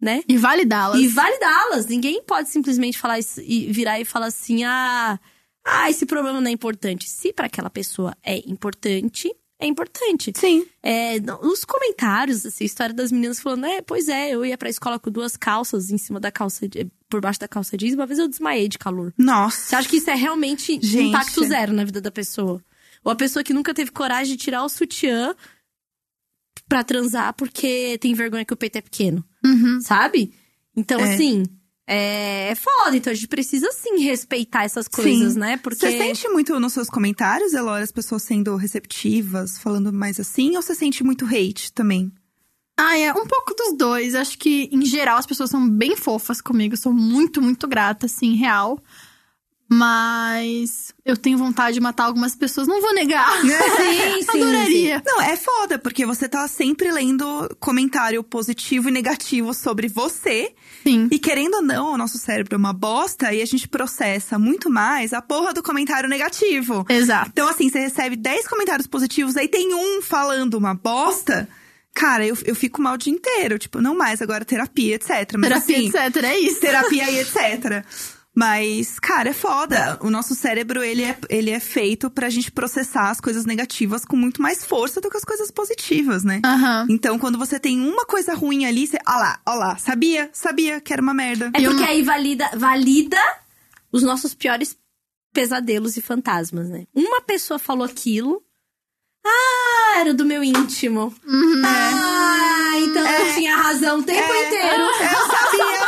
né? 0.00 0.22
E 0.28 0.36
validá-las. 0.36 1.00
E 1.00 1.08
validá-las. 1.08 1.86
Ninguém 1.86 2.22
pode 2.22 2.48
simplesmente 2.48 2.98
falar 2.98 3.18
isso, 3.18 3.40
e 3.40 3.70
virar 3.72 4.00
e 4.00 4.04
falar 4.04 4.26
assim: 4.26 4.64
ah, 4.64 5.18
ah, 5.64 5.90
esse 5.90 6.06
problema 6.06 6.40
não 6.40 6.48
é 6.48 6.52
importante. 6.52 7.08
Se 7.08 7.32
para 7.32 7.46
aquela 7.46 7.70
pessoa 7.70 8.16
é 8.22 8.38
importante, 8.48 9.34
é 9.58 9.66
importante. 9.66 10.32
Sim. 10.36 10.66
É, 10.82 11.18
no- 11.20 11.40
nos 11.42 11.64
comentários, 11.64 12.44
assim, 12.44 12.64
a 12.64 12.66
história 12.66 12.94
das 12.94 13.10
meninas 13.10 13.40
falando, 13.40 13.66
é, 13.66 13.80
pois 13.82 14.08
é, 14.08 14.30
eu 14.30 14.44
ia 14.44 14.58
pra 14.58 14.68
escola 14.68 14.98
com 14.98 15.10
duas 15.10 15.36
calças 15.36 15.90
em 15.90 15.98
cima 15.98 16.20
da 16.20 16.30
calça, 16.30 16.68
de- 16.68 16.86
por 17.08 17.20
baixo 17.20 17.40
da 17.40 17.48
calça 17.48 17.76
jeans, 17.76 17.94
uma 17.94 18.06
vez 18.06 18.18
eu 18.18 18.28
desmaiei 18.28 18.68
de 18.68 18.78
calor. 18.78 19.12
Nossa. 19.16 19.58
Você 19.68 19.76
acha 19.76 19.88
que 19.88 19.96
isso 19.96 20.10
é 20.10 20.14
realmente 20.14 20.78
Gente. 20.82 21.08
impacto 21.08 21.44
zero 21.44 21.72
na 21.72 21.84
vida 21.84 22.00
da 22.00 22.10
pessoa? 22.10 22.62
Ou 23.04 23.12
a 23.12 23.16
pessoa 23.16 23.42
que 23.44 23.54
nunca 23.54 23.72
teve 23.72 23.90
coragem 23.92 24.36
de 24.36 24.42
tirar 24.42 24.64
o 24.64 24.68
sutiã 24.68 25.34
pra 26.68 26.82
transar 26.82 27.32
porque 27.34 27.96
tem 27.98 28.12
vergonha 28.14 28.44
que 28.44 28.52
o 28.52 28.56
peito 28.56 28.76
é 28.76 28.80
pequeno, 28.80 29.24
Uhum. 29.44 29.80
sabe? 29.80 30.32
Então, 30.76 31.00
É. 31.00 31.14
assim, 31.14 31.44
é, 31.86 32.50
é 32.50 32.54
foda. 32.54 32.96
Então 32.96 33.10
a 33.10 33.14
gente 33.14 33.28
precisa, 33.28 33.70
sim, 33.72 33.98
respeitar 34.00 34.64
essas 34.64 34.88
coisas, 34.88 35.34
Sim. 35.34 35.38
né? 35.38 35.56
Porque... 35.56 35.78
Você 35.78 35.96
sente 35.96 36.28
muito 36.28 36.58
nos 36.58 36.72
seus 36.72 36.88
comentários, 36.88 37.54
Elora, 37.54 37.84
as 37.84 37.92
pessoas 37.92 38.22
sendo 38.22 38.56
receptivas, 38.56 39.58
falando 39.58 39.92
mais 39.92 40.18
assim, 40.18 40.56
ou 40.56 40.62
você 40.62 40.74
sente 40.74 41.04
muito 41.04 41.24
hate 41.24 41.72
também? 41.72 42.12
Ah, 42.78 42.98
é 42.98 43.10
um 43.12 43.26
pouco 43.26 43.54
dos 43.54 43.76
dois. 43.76 44.14
Acho 44.14 44.36
que, 44.36 44.68
em 44.70 44.84
geral, 44.84 45.16
as 45.16 45.26
pessoas 45.26 45.48
são 45.48 45.66
bem 45.66 45.96
fofas 45.96 46.42
comigo. 46.42 46.76
Sou 46.76 46.92
muito, 46.92 47.40
muito 47.40 47.66
grata, 47.66 48.04
assim, 48.04 48.34
real. 48.34 48.78
Mas 49.68 50.94
eu 51.04 51.16
tenho 51.16 51.36
vontade 51.36 51.74
de 51.74 51.80
matar 51.80 52.04
algumas 52.04 52.36
pessoas, 52.36 52.68
não 52.68 52.80
vou 52.80 52.94
negar. 52.94 53.26
Sim, 53.42 54.22
sim, 54.22 54.30
Adoraria. 54.42 55.02
Não, 55.04 55.20
é 55.20 55.36
foda, 55.36 55.78
porque 55.78 56.06
você 56.06 56.28
tá 56.28 56.46
sempre 56.46 56.90
lendo 56.92 57.48
comentário 57.58 58.22
positivo 58.22 58.88
e 58.88 58.92
negativo 58.92 59.52
sobre 59.52 59.88
você. 59.88 60.52
Sim. 60.84 61.08
E 61.10 61.18
querendo 61.18 61.54
ou 61.54 61.62
não, 61.62 61.94
o 61.94 61.98
nosso 61.98 62.16
cérebro 62.16 62.54
é 62.54 62.58
uma 62.58 62.72
bosta 62.72 63.32
e 63.32 63.42
a 63.42 63.46
gente 63.46 63.66
processa 63.66 64.38
muito 64.38 64.70
mais 64.70 65.12
a 65.12 65.20
porra 65.20 65.52
do 65.52 65.62
comentário 65.62 66.08
negativo. 66.08 66.86
Exato. 66.88 67.30
Então, 67.32 67.48
assim, 67.48 67.68
você 67.68 67.80
recebe 67.80 68.14
10 68.14 68.46
comentários 68.46 68.86
positivos, 68.86 69.36
aí 69.36 69.48
tem 69.48 69.74
um 69.74 70.00
falando 70.00 70.54
uma 70.54 70.74
bosta. 70.74 71.48
Cara, 71.92 72.26
eu, 72.26 72.36
eu 72.44 72.54
fico 72.54 72.80
mal 72.80 72.94
o 72.94 72.98
dia 72.98 73.12
inteiro. 73.12 73.58
Tipo, 73.58 73.80
não 73.80 73.96
mais 73.96 74.20
agora 74.20 74.44
terapia, 74.44 74.96
etc. 74.96 75.10
Mas 75.38 75.48
Terapia, 75.48 75.58
assim, 75.58 75.86
etc. 75.88 76.24
É 76.24 76.38
isso. 76.38 76.60
terapia 76.60 77.10
e 77.10 77.18
etc. 77.20 77.84
Mas, 78.38 78.98
cara, 79.00 79.30
é 79.30 79.32
foda. 79.32 79.98
O 80.02 80.10
nosso 80.10 80.34
cérebro, 80.34 80.82
ele 80.84 81.02
é, 81.02 81.16
ele 81.30 81.50
é 81.50 81.58
feito 81.58 82.10
pra 82.10 82.28
gente 82.28 82.52
processar 82.52 83.08
as 83.08 83.18
coisas 83.18 83.46
negativas 83.46 84.04
com 84.04 84.14
muito 84.14 84.42
mais 84.42 84.62
força 84.62 85.00
do 85.00 85.08
que 85.08 85.16
as 85.16 85.24
coisas 85.24 85.50
positivas, 85.50 86.22
né? 86.22 86.42
Aham. 86.44 86.86
Então, 86.90 87.18
quando 87.18 87.38
você 87.38 87.58
tem 87.58 87.80
uma 87.80 88.04
coisa 88.04 88.34
ruim 88.34 88.66
ali, 88.66 88.86
você. 88.86 88.98
Ah 89.06 89.16
lá, 89.18 89.40
ó 89.46 89.54
lá, 89.54 89.78
sabia, 89.78 90.28
sabia 90.34 90.82
que 90.82 90.92
era 90.92 91.00
uma 91.00 91.14
merda. 91.14 91.50
É 91.54 91.62
porque 91.62 91.82
aí 91.84 92.02
valida, 92.02 92.50
valida 92.54 93.16
os 93.90 94.02
nossos 94.02 94.34
piores 94.34 94.76
pesadelos 95.32 95.96
e 95.96 96.02
fantasmas, 96.02 96.68
né? 96.68 96.84
Uma 96.94 97.22
pessoa 97.22 97.58
falou 97.58 97.86
aquilo. 97.86 98.42
Ah, 99.26 99.98
era 100.00 100.12
do 100.12 100.26
meu 100.26 100.44
íntimo. 100.44 101.14
Ah, 101.64 102.72
então 102.78 103.06
eu 103.06 103.34
tinha 103.34 103.56
razão 103.56 103.98
o 104.00 104.02
tempo 104.02 104.20
É, 104.32 104.46
inteiro. 104.46 104.82
Eu 104.82 105.26
sabia! 105.26 105.85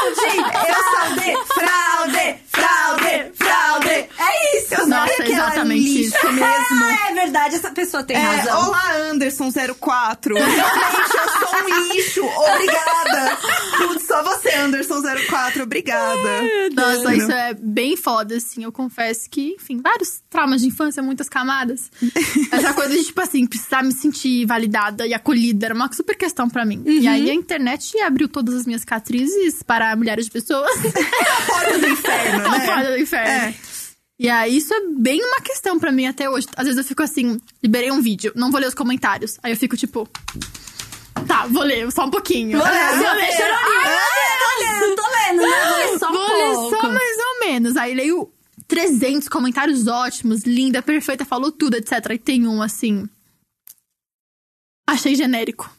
Fraude! 0.00 0.40
Eu 0.68 0.82
sabia! 0.82 1.44
Fraude! 1.46 1.89
Eu 4.70 4.86
Nossa, 4.86 5.08
sabia 5.12 5.26
que 5.26 5.32
exatamente 5.32 6.02
isso. 6.04 6.26
mesmo. 6.32 6.44
Ah, 6.44 7.10
é 7.10 7.14
verdade, 7.14 7.56
essa 7.56 7.70
pessoa 7.70 8.02
tem 8.02 8.16
É, 8.16 8.20
razão. 8.20 8.68
olá, 8.68 8.82
Anderson04. 9.12 10.34
Realmente, 10.34 11.16
eu 11.16 11.48
sou 11.48 11.56
um 11.60 11.92
lixo. 11.92 12.24
Obrigada. 12.24 13.36
Putz, 13.78 14.06
só 14.06 14.22
você, 14.22 14.50
Anderson04. 14.50 15.62
Obrigada. 15.62 16.42
Nossa, 16.74 17.14
isso 17.14 17.30
é 17.32 17.54
bem 17.54 17.96
foda, 17.96 18.36
assim. 18.36 18.64
Eu 18.64 18.72
confesso 18.72 19.28
que, 19.30 19.54
enfim, 19.58 19.80
vários 19.82 20.20
traumas 20.30 20.60
de 20.60 20.68
infância, 20.68 21.02
muitas 21.02 21.28
camadas. 21.28 21.90
Essa 22.52 22.72
coisa 22.72 22.94
de, 22.94 23.04
tipo 23.04 23.20
assim, 23.20 23.46
precisar 23.46 23.82
me 23.82 23.92
sentir 23.92 24.46
validada 24.46 25.06
e 25.06 25.14
acolhida 25.14 25.66
era 25.66 25.74
uma 25.74 25.90
super 25.92 26.16
questão 26.16 26.48
pra 26.48 26.64
mim. 26.64 26.82
E 26.86 27.06
aí 27.08 27.30
a 27.30 27.34
internet 27.34 27.98
abriu 28.00 28.28
todas 28.28 28.54
as 28.54 28.66
minhas 28.66 28.82
cicatrizes 28.82 29.62
para 29.62 29.94
milhares 29.96 30.26
de 30.26 30.30
pessoas. 30.30 30.70
Porta 31.46 31.78
do 31.78 31.88
inferno, 31.88 32.40
É 32.54 32.58
né? 32.58 32.66
porta 32.66 32.90
do 32.90 32.98
inferno. 32.98 33.30
É. 33.30 33.54
E 34.22 34.28
aí, 34.28 34.58
isso 34.58 34.74
é 34.74 34.80
bem 34.98 35.18
uma 35.24 35.40
questão 35.40 35.78
pra 35.78 35.90
mim 35.90 36.06
até 36.06 36.28
hoje. 36.28 36.46
Às 36.54 36.64
vezes 36.64 36.76
eu 36.76 36.84
fico 36.84 37.02
assim, 37.02 37.40
liberei 37.62 37.90
um 37.90 38.02
vídeo, 38.02 38.30
não 38.36 38.50
vou 38.50 38.60
ler 38.60 38.66
os 38.66 38.74
comentários. 38.74 39.38
Aí 39.42 39.50
eu 39.50 39.56
fico 39.56 39.78
tipo. 39.78 40.06
Tá, 41.26 41.46
vou 41.46 41.62
ler 41.62 41.90
só 41.90 42.04
um 42.04 42.10
pouquinho. 42.10 42.58
Vou 42.58 42.66
ler, 42.66 42.78
Ah, 42.78 42.96
vou 42.96 43.14
ler. 43.14 43.30
Ah, 43.42 44.38
tô 44.42 44.62
lendo, 44.62 44.94
tô 44.96 45.02
lendo, 45.02 45.40
né? 45.50 45.68
Vou 45.68 45.76
ler 45.78 45.98
só 45.98 46.10
um 46.10 46.12
ler 46.12 46.54
pouco. 46.54 46.76
só 46.76 46.82
mais 46.92 47.16
ou 47.18 47.46
menos. 47.46 47.76
Aí 47.78 47.94
leio 47.94 48.30
300 48.68 49.26
comentários 49.26 49.86
ótimos, 49.86 50.42
linda, 50.42 50.82
perfeita, 50.82 51.24
falou 51.24 51.50
tudo, 51.50 51.76
etc. 51.76 51.92
Aí 52.10 52.18
tem 52.18 52.46
um 52.46 52.60
assim. 52.60 53.08
Achei 54.86 55.14
genérico. 55.14 55.70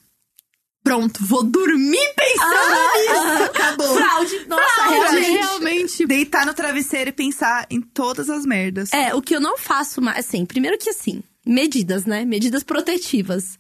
Pronto, 0.84 1.24
vou 1.26 1.44
dormir 1.44 2.14
pensando 2.16 2.98
nisso. 2.98 3.44
Acabou. 3.46 3.96
Fraude. 3.96 4.46
Nossa, 4.48 4.84
Realmente, 4.90 4.90
realmente. 4.90 5.38
realmente. 5.38 6.06
Deitar 6.08 6.46
no 6.46 6.54
travesseiro 6.56 7.10
e 7.10 7.14
pensar 7.14 7.68
em 7.70 7.80
todas 7.82 8.30
as 8.30 8.46
merdas. 8.46 8.92
É, 8.92 9.14
o 9.14 9.22
que 9.22 9.36
eu 9.36 9.40
não 9.40 9.58
faço 9.58 10.02
mais, 10.02 10.26
assim, 10.26 10.46
primeiro 10.46 10.78
que 10.80 10.90
assim, 10.90 11.22
medidas, 11.46 12.06
né? 12.06 12.26
Medidas 12.26 12.64
protetivas. 12.64 13.60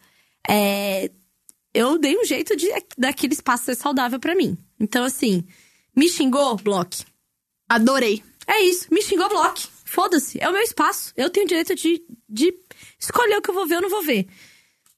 É, 0.49 1.11
eu 1.73 1.99
dei 1.99 2.17
um 2.17 2.25
jeito 2.25 2.55
de 2.55 2.67
daquele 2.97 3.33
espaço 3.33 3.65
ser 3.65 3.75
saudável 3.75 4.19
pra 4.19 4.35
mim. 4.35 4.57
Então, 4.79 5.03
assim, 5.03 5.45
me 5.95 6.09
xingou, 6.09 6.55
bloque. 6.57 7.03
Adorei. 7.69 8.23
É 8.47 8.61
isso, 8.61 8.87
me 8.91 9.01
xingou, 9.01 9.29
bloque. 9.29 9.67
Foda-se, 9.85 10.39
é 10.41 10.49
o 10.49 10.53
meu 10.53 10.61
espaço. 10.61 11.13
Eu 11.15 11.29
tenho 11.29 11.47
direito 11.47 11.75
de, 11.75 12.01
de 12.27 12.53
escolher 12.99 13.37
o 13.37 13.41
que 13.41 13.49
eu 13.51 13.53
vou 13.53 13.67
ver 13.67 13.75
ou 13.75 13.81
não 13.83 13.89
vou 13.89 14.01
ver. 14.01 14.27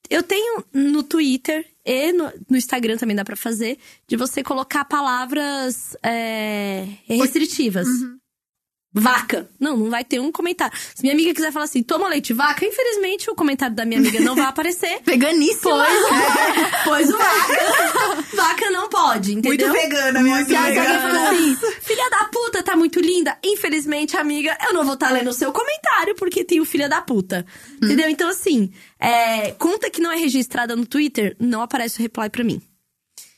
Eu 0.10 0.24
tenho 0.24 0.64
no 0.72 1.04
Twitter 1.04 1.66
e 1.86 2.12
no, 2.14 2.32
no 2.50 2.58
Instagram 2.58 2.98
também 2.98 3.16
dá 3.16 3.26
pra 3.26 3.36
fazer, 3.36 3.78
de 4.08 4.16
você 4.16 4.44
colocar 4.44 4.86
palavras 4.86 5.96
é, 6.04 6.86
restritivas. 7.08 7.88
Vaca. 8.96 9.50
Não, 9.60 9.76
não 9.76 9.90
vai 9.90 10.04
ter 10.04 10.20
um 10.22 10.32
comentário. 10.32 10.78
Se 10.94 11.02
minha 11.02 11.16
amiga 11.16 11.34
quiser 11.34 11.52
falar 11.52 11.66
assim, 11.66 11.82
toma 11.82 12.08
leite 12.08 12.32
vaca, 12.32 12.64
infelizmente 12.64 13.28
o 13.28 13.34
comentário 13.34 13.76
da 13.76 13.86
minha 13.86 14.00
amiga 14.00 14.20
não 14.20 14.36
vai 14.36 14.46
aparecer. 14.46 15.00
Veganíssima. 15.04 15.84
Pois, 16.86 17.10
pois 17.10 17.10
o 17.10 17.18
vaca. 17.18 18.22
vaca 18.36 18.70
não 18.70 18.88
pode, 18.90 19.34
entendeu? 19.34 19.70
Muito 19.70 19.82
vegana, 19.82 20.22
minha 20.22 20.46
Se 20.46 20.56
alguém 20.56 20.78
amiga. 20.78 21.02
falar 21.02 21.32
assim, 21.32 21.58
filha 21.82 22.10
da 22.12 22.26
puta, 22.26 22.62
tá 22.62 22.76
muito 22.76 23.00
linda. 23.00 23.36
Infelizmente, 23.44 24.16
amiga, 24.16 24.56
eu 24.68 24.74
não 24.74 24.86
vou 24.86 24.94
estar 24.94 25.10
lendo 25.10 25.32
o 25.32 25.34
seu 25.34 25.52
comentário 25.52 26.14
porque 26.14 26.44
tem 26.44 26.62
o 26.62 26.66
filha 26.66 26.88
da 26.88 27.02
puta. 27.02 27.44
Entendeu? 27.82 28.08
Então, 28.10 28.30
assim, 28.30 28.72
é, 29.04 29.52
conta 29.54 29.90
que 29.90 30.02
não 30.02 30.12
é 30.12 30.16
registrada 30.16 30.76
no 30.76 30.86
Twitter, 30.86 31.36
não 31.40 31.62
aparece 31.62 32.00
o 32.00 32.02
reply 32.02 32.30
pra 32.30 32.44
mim. 32.44 32.62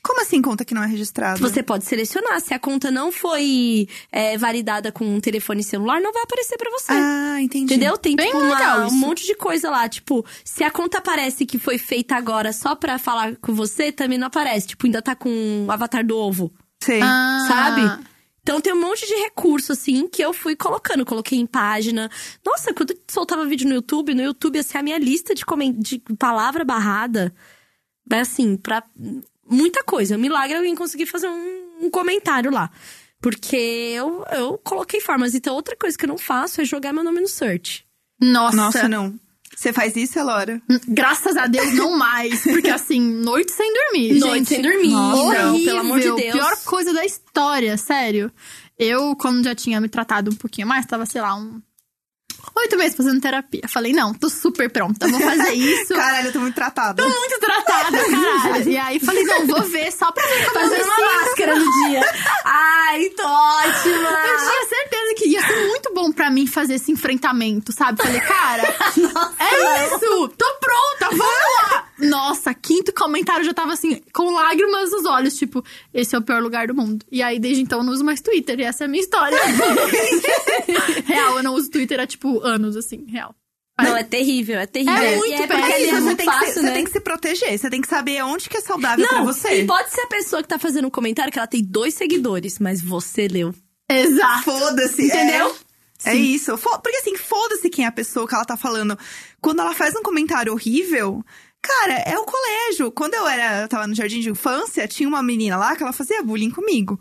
Como 0.02 0.20
assim 0.22 0.40
conta 0.40 0.64
que 0.64 0.72
não 0.72 0.84
é 0.84 0.86
registrada? 0.86 1.36
Você 1.40 1.64
pode 1.64 1.84
selecionar. 1.84 2.40
Se 2.40 2.54
a 2.54 2.60
conta 2.60 2.92
não 2.92 3.10
foi 3.10 3.88
é, 4.12 4.38
validada 4.38 4.92
com 4.92 5.04
um 5.04 5.18
telefone 5.18 5.64
celular, 5.64 6.00
não 6.00 6.12
vai 6.12 6.22
aparecer 6.22 6.56
pra 6.56 6.70
você. 6.70 6.92
Ah, 6.92 7.42
entendi. 7.42 7.74
Entendeu? 7.74 7.98
Tem 7.98 8.14
Bem 8.14 8.26
tipo, 8.26 8.38
uma- 8.38 8.86
um 8.86 8.92
monte 8.92 9.26
de 9.26 9.34
coisa 9.34 9.68
lá. 9.68 9.88
Tipo, 9.88 10.24
se 10.44 10.62
a 10.62 10.70
conta 10.70 10.98
aparece 10.98 11.44
que 11.44 11.58
foi 11.58 11.76
feita 11.76 12.14
agora 12.14 12.52
só 12.52 12.76
pra 12.76 13.00
falar 13.00 13.34
com 13.36 13.52
você, 13.52 13.90
também 13.90 14.16
não 14.16 14.28
aparece. 14.28 14.68
Tipo, 14.68 14.86
ainda 14.86 15.02
tá 15.02 15.16
com 15.16 15.64
o 15.66 15.72
avatar 15.72 16.06
do 16.06 16.16
ovo, 16.16 16.52
Sei. 16.80 17.00
Ah. 17.02 17.44
sabe? 17.48 18.06
Então 18.46 18.60
tem 18.60 18.72
um 18.72 18.80
monte 18.80 19.04
de 19.04 19.14
recurso, 19.14 19.72
assim, 19.72 20.06
que 20.06 20.22
eu 20.22 20.32
fui 20.32 20.54
colocando. 20.54 21.04
Coloquei 21.04 21.36
em 21.36 21.46
página. 21.46 22.08
Nossa, 22.46 22.72
quando 22.72 22.92
eu 22.92 22.98
soltava 23.10 23.44
vídeo 23.44 23.66
no 23.68 23.74
YouTube, 23.74 24.14
no 24.14 24.22
YouTube, 24.22 24.60
assim, 24.60 24.78
a 24.78 24.82
minha 24.84 24.98
lista 24.98 25.34
de, 25.34 25.44
comen- 25.44 25.72
de 25.76 25.98
palavra 26.16 26.64
barrada 26.64 27.34
vai 28.08 28.20
assim, 28.20 28.56
pra 28.56 28.84
muita 29.50 29.82
coisa. 29.82 30.14
Um 30.14 30.20
milagre 30.20 30.56
alguém 30.56 30.76
conseguir 30.76 31.06
fazer 31.06 31.26
um, 31.26 31.86
um 31.86 31.90
comentário 31.90 32.52
lá. 32.52 32.70
Porque 33.20 33.56
eu, 33.56 34.24
eu 34.30 34.56
coloquei 34.58 35.00
formas. 35.00 35.34
Então, 35.34 35.52
outra 35.52 35.74
coisa 35.74 35.98
que 35.98 36.04
eu 36.04 36.08
não 36.08 36.16
faço 36.18 36.60
é 36.60 36.64
jogar 36.64 36.92
meu 36.92 37.02
nome 37.02 37.20
no 37.20 37.26
search. 37.26 37.84
Nossa, 38.20 38.56
Nossa, 38.56 38.88
não. 38.88 39.18
Você 39.54 39.72
faz 39.72 39.96
isso, 39.96 40.18
Elora? 40.18 40.60
graças 40.88 41.36
a 41.36 41.46
Deus 41.46 41.72
não 41.74 41.96
mais. 41.96 42.42
Porque 42.42 42.68
assim, 42.70 43.00
noite 43.00 43.52
sem 43.52 43.72
dormir. 43.72 44.18
Noite 44.18 44.36
gente. 44.36 44.48
sem 44.48 44.62
dormir. 44.62 44.90
Nossa, 44.90 45.42
Não, 45.42 45.50
Horrível, 45.50 45.66
pelo 45.66 45.80
amor 45.80 46.00
de 46.00 46.12
Deus. 46.14 46.32
Pior 46.32 46.56
coisa 46.64 46.92
da 46.92 47.04
história, 47.04 47.76
sério. 47.76 48.30
Eu, 48.78 49.16
quando 49.16 49.44
já 49.44 49.54
tinha 49.54 49.80
me 49.80 49.88
tratado 49.88 50.30
um 50.30 50.34
pouquinho 50.34 50.66
mais, 50.66 50.84
tava, 50.86 51.06
sei 51.06 51.20
lá, 51.20 51.34
um. 51.34 51.60
Oito 52.54 52.76
meses 52.76 52.96
fazendo 52.96 53.20
terapia. 53.20 53.62
Falei, 53.68 53.92
não, 53.92 54.14
tô 54.14 54.28
super 54.28 54.70
pronta, 54.70 55.06
vou 55.08 55.20
fazer 55.20 55.52
isso. 55.54 55.94
Caralho, 55.94 56.28
eu 56.28 56.32
tô 56.32 56.40
muito 56.40 56.54
tratada. 56.54 57.02
Tô 57.02 57.08
muito 57.08 57.38
tratada, 57.40 57.98
caralho. 57.98 58.68
E 58.70 58.76
aí 58.76 59.00
falei, 59.00 59.22
não, 59.24 59.46
vou 59.46 59.62
ver 59.62 59.92
só 59.92 60.10
pra 60.12 60.24
ver 60.26 60.46
como 60.46 60.60
Fazendo 60.60 60.84
uma 60.84 60.96
máscara 61.12 61.54
no 61.56 61.64
dia. 61.88 62.00
Ai, 62.44 63.04
tô 63.10 63.22
ótima! 63.26 64.10
Eu 64.10 64.38
tinha 64.38 64.66
certeza 64.68 65.14
que 65.16 65.28
ia 65.28 65.46
ser 65.46 65.66
muito 65.68 65.92
bom 65.94 66.12
pra 66.12 66.30
mim 66.30 66.46
fazer 66.46 66.74
esse 66.74 66.90
enfrentamento, 66.92 67.72
sabe? 67.72 68.02
Falei, 68.02 68.20
cara, 68.20 68.62
é 69.38 69.86
isso! 69.86 70.28
Tô 70.28 70.54
pronta, 70.60 71.08
vamos 71.16 71.62
lá! 71.72 71.85
Nossa, 71.98 72.52
quinto 72.52 72.92
comentário 72.92 73.44
já 73.44 73.54
tava 73.54 73.72
assim, 73.72 74.00
com 74.12 74.30
lágrimas 74.32 74.90
nos 74.90 75.04
olhos, 75.06 75.36
tipo, 75.36 75.64
esse 75.94 76.14
é 76.14 76.18
o 76.18 76.22
pior 76.22 76.42
lugar 76.42 76.66
do 76.66 76.74
mundo. 76.74 77.04
E 77.10 77.22
aí, 77.22 77.38
desde 77.38 77.62
então, 77.62 77.78
eu 77.78 77.84
não 77.84 77.92
uso 77.92 78.04
mais 78.04 78.20
Twitter, 78.20 78.60
e 78.60 78.64
essa 78.64 78.84
é 78.84 78.86
a 78.86 78.88
minha 78.88 79.02
história. 79.02 79.38
real, 81.06 81.36
eu 81.38 81.42
não 81.42 81.54
uso 81.54 81.70
Twitter 81.70 81.98
há, 82.00 82.06
tipo, 82.06 82.40
anos, 82.40 82.76
assim, 82.76 83.04
real. 83.08 83.34
Não, 83.78 83.94
é 83.94 84.02
terrível, 84.02 84.58
é 84.58 84.66
terrível. 84.66 84.94
É 84.96 85.14
E 85.14 85.16
muito 85.18 85.42
é 85.42 85.46
péssimo. 85.46 85.66
é 85.66 85.78
você, 85.90 86.00
muito 86.00 86.16
tem 86.16 86.26
que, 86.26 86.32
fácil, 86.32 86.52
se, 86.54 86.62
né? 86.62 86.68
você 86.68 86.74
tem 86.74 86.84
que 86.84 86.90
se 86.92 87.00
proteger. 87.00 87.58
Você 87.58 87.68
tem 87.70 87.80
que 87.82 87.88
saber 87.88 88.22
onde 88.24 88.48
que 88.48 88.56
é 88.56 88.60
saudável 88.62 89.06
pra 89.06 89.18
Não, 89.18 89.26
você. 89.26 89.62
e 89.62 89.66
pode 89.66 89.90
ser 89.90 90.00
a 90.00 90.06
pessoa 90.06 90.42
que 90.42 90.48
tá 90.48 90.58
fazendo 90.58 90.86
um 90.88 90.90
comentário 90.90 91.30
que 91.30 91.38
ela 91.38 91.46
tem 91.46 91.62
dois 91.62 91.92
seguidores, 91.92 92.58
mas 92.58 92.80
você 92.80 93.28
leu. 93.28 93.54
Exato. 93.90 94.44
Foda-se. 94.44 95.04
Entendeu? 95.06 95.54
É, 96.06 96.12
é 96.12 96.14
isso. 96.14 96.56
Fo- 96.56 96.78
Porque 96.80 96.96
assim, 96.96 97.16
foda-se 97.18 97.68
quem 97.68 97.84
é 97.84 97.88
a 97.88 97.92
pessoa 97.92 98.26
que 98.26 98.34
ela 98.34 98.46
tá 98.46 98.56
falando. 98.56 98.98
Quando 99.42 99.60
ela 99.60 99.74
faz 99.74 99.94
um 99.94 100.02
comentário 100.02 100.54
horrível. 100.54 101.22
Cara, 101.66 101.94
é 102.06 102.18
o 102.18 102.24
colégio. 102.24 102.92
Quando 102.92 103.14
eu 103.14 103.26
era, 103.26 103.62
eu 103.62 103.68
tava 103.68 103.86
no 103.86 103.94
jardim 103.94 104.20
de 104.20 104.30
infância, 104.30 104.86
tinha 104.86 105.08
uma 105.08 105.22
menina 105.22 105.56
lá 105.56 105.74
que 105.74 105.82
ela 105.82 105.92
fazia 105.92 106.22
bullying 106.22 106.50
comigo. 106.50 107.00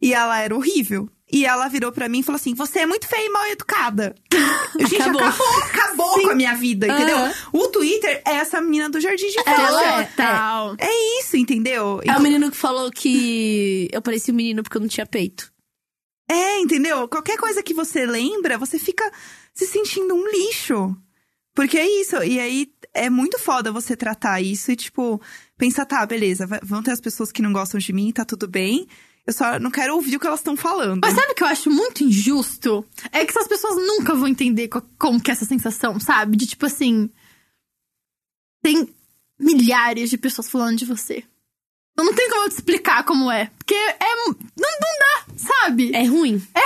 E 0.00 0.12
ela 0.12 0.38
era 0.40 0.54
horrível. 0.54 1.08
E 1.30 1.46
ela 1.46 1.66
virou 1.68 1.90
pra 1.90 2.08
mim 2.08 2.18
e 2.18 2.22
falou 2.22 2.36
assim: 2.36 2.54
Você 2.54 2.80
é 2.80 2.86
muito 2.86 3.06
feia 3.08 3.24
e 3.24 3.30
mal 3.30 3.46
educada. 3.46 4.14
Gente, 4.78 4.96
Acabou. 4.96 5.22
acabou, 5.22 5.62
acabou, 5.62 6.20
com 6.22 6.30
a 6.30 6.34
minha 6.34 6.54
vida, 6.54 6.86
entendeu? 6.86 7.16
Aham. 7.16 7.34
O 7.52 7.68
Twitter 7.68 8.22
é 8.26 8.34
essa 8.34 8.60
menina 8.60 8.90
do 8.90 9.00
jardim 9.00 9.28
de 9.28 9.38
infância. 9.38 9.62
Ela 9.62 10.00
é. 10.00 10.04
Total. 10.04 10.76
É 10.78 11.20
isso, 11.20 11.36
entendeu? 11.36 12.00
É 12.04 12.16
o 12.16 12.20
menino 12.20 12.50
que 12.50 12.56
falou 12.56 12.90
que 12.90 13.88
eu 13.92 14.02
parecia 14.02 14.32
um 14.32 14.36
menino 14.36 14.62
porque 14.62 14.76
eu 14.76 14.80
não 14.80 14.88
tinha 14.88 15.06
peito. 15.06 15.50
É, 16.30 16.58
entendeu? 16.60 17.08
Qualquer 17.08 17.38
coisa 17.38 17.62
que 17.62 17.74
você 17.74 18.06
lembra, 18.06 18.58
você 18.58 18.78
fica 18.78 19.10
se 19.54 19.66
sentindo 19.66 20.14
um 20.14 20.26
lixo. 20.28 20.96
Porque 21.54 21.76
é 21.78 21.86
isso. 22.00 22.16
E 22.22 22.40
aí 22.40 22.72
é 22.94 23.10
muito 23.10 23.38
foda 23.38 23.70
você 23.72 23.94
tratar 23.96 24.40
isso 24.40 24.70
e, 24.72 24.76
tipo, 24.76 25.20
pensar, 25.58 25.84
tá, 25.86 26.04
beleza, 26.06 26.46
vão 26.62 26.82
ter 26.82 26.90
as 26.92 27.00
pessoas 27.00 27.30
que 27.30 27.42
não 27.42 27.52
gostam 27.52 27.78
de 27.78 27.92
mim, 27.92 28.10
tá 28.12 28.24
tudo 28.24 28.48
bem. 28.48 28.86
Eu 29.26 29.32
só 29.32 29.58
não 29.60 29.70
quero 29.70 29.94
ouvir 29.94 30.16
o 30.16 30.20
que 30.20 30.26
elas 30.26 30.40
estão 30.40 30.56
falando. 30.56 31.00
Mas 31.02 31.14
sabe 31.14 31.30
o 31.32 31.34
que 31.34 31.42
eu 31.44 31.46
acho 31.46 31.70
muito 31.70 32.02
injusto? 32.02 32.84
É 33.12 33.24
que 33.24 33.30
essas 33.30 33.46
pessoas 33.46 33.76
nunca 33.76 34.14
vão 34.14 34.26
entender 34.26 34.66
co- 34.68 34.82
como 34.98 35.20
que 35.20 35.30
é 35.30 35.32
essa 35.32 35.44
sensação, 35.44 36.00
sabe? 36.00 36.36
De 36.36 36.46
tipo 36.46 36.66
assim. 36.66 37.08
Tem 38.62 38.88
milhares 39.38 40.10
de 40.10 40.18
pessoas 40.18 40.50
falando 40.50 40.76
de 40.78 40.84
você. 40.84 41.22
Então 41.92 42.04
não 42.06 42.14
tem 42.14 42.28
como 42.30 42.44
eu 42.44 42.48
te 42.48 42.54
explicar 42.54 43.04
como 43.04 43.30
é. 43.30 43.50
Porque 43.58 43.74
é. 43.74 44.16
Não, 44.16 44.34
não 44.56 44.98
dá, 44.98 45.26
sabe? 45.36 45.94
É 45.94 46.04
ruim. 46.04 46.42
É 46.54 46.60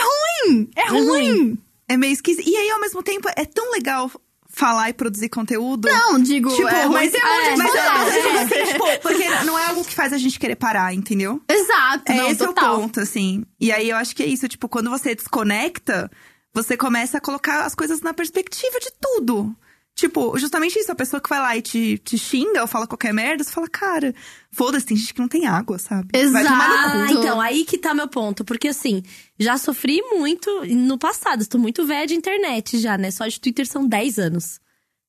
ruim! 0.48 0.70
É 0.76 0.88
ruim! 0.88 1.58
É 1.88 1.96
meio 1.96 2.12
esquisito. 2.12 2.48
E 2.48 2.56
aí, 2.56 2.70
ao 2.70 2.80
mesmo 2.80 3.02
tempo, 3.02 3.28
é 3.36 3.44
tão 3.44 3.70
legal 3.72 4.10
falar 4.56 4.88
e 4.88 4.94
produzir 4.94 5.28
conteúdo. 5.28 5.86
Não, 5.86 6.18
digo, 6.18 6.48
Tipo, 6.48 6.66
é 6.66 6.86
mas, 6.86 7.12
ter 7.12 7.22
um 7.22 7.28
monte 7.28 7.50
de 7.50 7.56
mas 7.58 7.74
é, 7.74 8.22
tipo 8.22 8.38
assim, 8.38 8.72
tipo, 8.72 9.00
porque 9.02 9.28
não 9.44 9.58
é 9.58 9.66
algo 9.66 9.84
que 9.84 9.94
faz 9.94 10.14
a 10.14 10.18
gente 10.18 10.38
querer 10.38 10.56
parar, 10.56 10.94
entendeu? 10.94 11.42
Exato, 11.46 12.10
É 12.10 12.14
não, 12.16 12.28
esse 12.28 12.38
total. 12.38 12.76
o 12.76 12.80
ponto, 12.80 12.98
assim. 13.00 13.44
E 13.60 13.70
aí 13.70 13.90
eu 13.90 13.96
acho 13.98 14.16
que 14.16 14.22
é 14.22 14.26
isso, 14.26 14.48
tipo, 14.48 14.66
quando 14.66 14.88
você 14.88 15.14
desconecta, 15.14 16.10
você 16.54 16.74
começa 16.74 17.18
a 17.18 17.20
colocar 17.20 17.66
as 17.66 17.74
coisas 17.74 18.00
na 18.00 18.14
perspectiva 18.14 18.80
de 18.80 18.90
tudo. 18.98 19.54
Tipo, 19.96 20.36
justamente 20.38 20.78
isso, 20.78 20.92
a 20.92 20.94
pessoa 20.94 21.18
que 21.22 21.28
vai 21.30 21.38
lá 21.40 21.56
e 21.56 21.62
te, 21.62 21.96
te 21.96 22.18
xinga 22.18 22.60
ou 22.60 22.66
fala 22.68 22.86
qualquer 22.86 23.14
merda, 23.14 23.42
você 23.42 23.50
fala, 23.50 23.66
cara, 23.66 24.14
foda-se, 24.52 24.84
tem 24.84 24.94
gente 24.94 25.14
que 25.14 25.20
não 25.20 25.26
tem 25.28 25.46
água, 25.46 25.78
sabe? 25.78 26.08
Cu. 26.42 26.46
Ah, 26.90 27.06
então, 27.18 27.40
aí 27.40 27.64
que 27.64 27.78
tá 27.78 27.94
meu 27.94 28.06
ponto. 28.06 28.44
Porque 28.44 28.68
assim, 28.68 29.02
já 29.38 29.56
sofri 29.56 30.02
muito 30.02 30.50
no 30.66 30.98
passado. 30.98 31.40
Estou 31.40 31.58
muito 31.58 31.86
velha 31.86 32.06
de 32.06 32.14
internet 32.14 32.78
já, 32.78 32.98
né? 32.98 33.10
Só 33.10 33.26
de 33.26 33.40
Twitter 33.40 33.66
são 33.66 33.86
10 33.88 34.18
anos. 34.18 34.60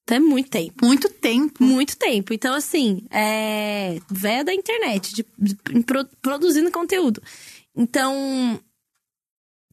Então 0.03 0.15
é 0.15 0.19
muito 0.21 0.49
tempo. 0.49 0.85
Muito 0.85 1.09
tempo. 1.09 1.61
Muito 1.61 1.97
tempo. 1.97 2.33
Então, 2.33 2.55
assim, 2.55 3.05
é. 3.11 3.99
Véia 4.09 4.45
da 4.45 4.53
internet, 4.53 5.13
de, 5.13 5.25
de- 5.37 5.83
pro- 5.83 6.07
produzindo 6.21 6.71
conteúdo. 6.71 7.21
Então, 7.75 8.57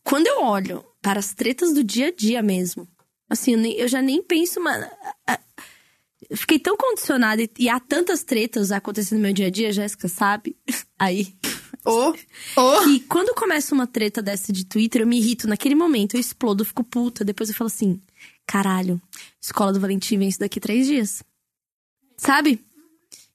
quando 0.03 0.27
eu 0.27 0.43
olho 0.43 0.85
para 1.01 1.21
as 1.21 1.33
tretas 1.35 1.73
do 1.73 1.85
dia 1.85 2.09
a 2.09 2.13
dia 2.13 2.43
mesmo, 2.43 2.89
assim, 3.35 3.53
eu, 3.53 3.59
nem- 3.59 3.77
eu 3.77 3.87
já 3.89 4.01
nem 4.03 4.23
penso, 4.23 4.61
mano. 4.61 4.87
fiquei 6.35 6.59
tão 6.59 6.77
condicionada 6.77 7.43
e, 7.43 7.51
e 7.59 7.69
há 7.69 7.79
tantas 7.79 8.23
tretas 8.23 8.73
acontecendo 8.73 9.19
no 9.19 9.25
meu 9.25 9.33
dia 9.33 9.47
a 9.47 9.51
dia, 9.51 9.73
Jéssica 9.73 10.09
sabe. 10.09 10.57
Aí. 10.99 11.35
Ô, 11.85 12.15
Que 12.85 13.01
quando 13.09 13.35
começa 13.35 13.75
uma 13.75 13.87
treta 13.87 14.23
dessa 14.23 14.53
de 14.53 14.65
Twitter, 14.65 15.03
eu 15.03 15.07
me 15.07 15.19
irrito 15.19 15.47
naquele 15.47 15.75
momento, 15.75 16.15
eu 16.15 16.21
explodo, 16.21 16.63
eu 16.63 16.67
fico 16.67 16.83
puta. 16.83 17.25
Depois 17.25 17.51
eu 17.51 17.55
falo 17.55 17.69
assim: 17.69 18.01
caralho, 18.47 19.01
escola 19.41 19.73
do 19.73 19.81
Valentim 19.81 20.17
vem 20.19 20.29
isso 20.29 20.39
daqui 20.39 20.59
três 20.61 20.87
dias. 20.87 21.23
Sabe? 22.17 22.65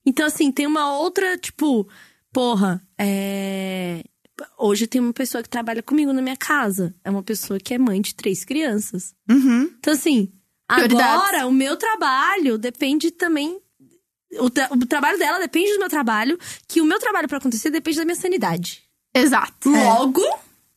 Então, 0.06 0.26
assim, 0.26 0.52
tem 0.52 0.66
uma 0.66 0.98
outra, 0.98 1.38
tipo, 1.38 1.88
porra, 2.34 2.82
é. 2.98 4.04
Hoje 4.58 4.88
tem 4.88 5.00
uma 5.02 5.14
pessoa 5.14 5.42
que 5.44 5.50
trabalha 5.50 5.82
comigo 5.84 6.12
na 6.14 6.22
minha 6.22 6.38
casa. 6.38 6.94
É 7.04 7.10
uma 7.10 7.24
pessoa 7.24 7.60
que 7.60 7.74
é 7.74 7.78
mãe 7.78 8.02
de 8.02 8.14
três 8.16 8.44
crianças. 8.46 9.14
uhum. 9.30 9.70
Então, 9.80 9.94
assim, 9.94 10.32
agora 10.68 11.48
o 11.48 11.52
meu 11.52 11.76
trabalho 11.78 12.58
depende 12.58 13.12
também. 13.12 13.60
O, 14.40 14.50
tra- 14.50 14.70
o 14.72 14.86
trabalho 14.86 15.18
dela 15.18 15.40
depende 15.40 15.74
do 15.74 15.80
meu 15.80 15.90
trabalho, 15.90 16.38
que 16.68 16.82
o 16.82 16.86
meu 16.86 17.00
trabalho 17.00 17.28
pra 17.28 17.38
acontecer 17.40 17.72
depende 17.72 17.98
da 17.98 18.06
minha 18.06 18.16
sanidade. 18.16 18.84
Exato. 19.14 19.70
Logo, 19.72 20.22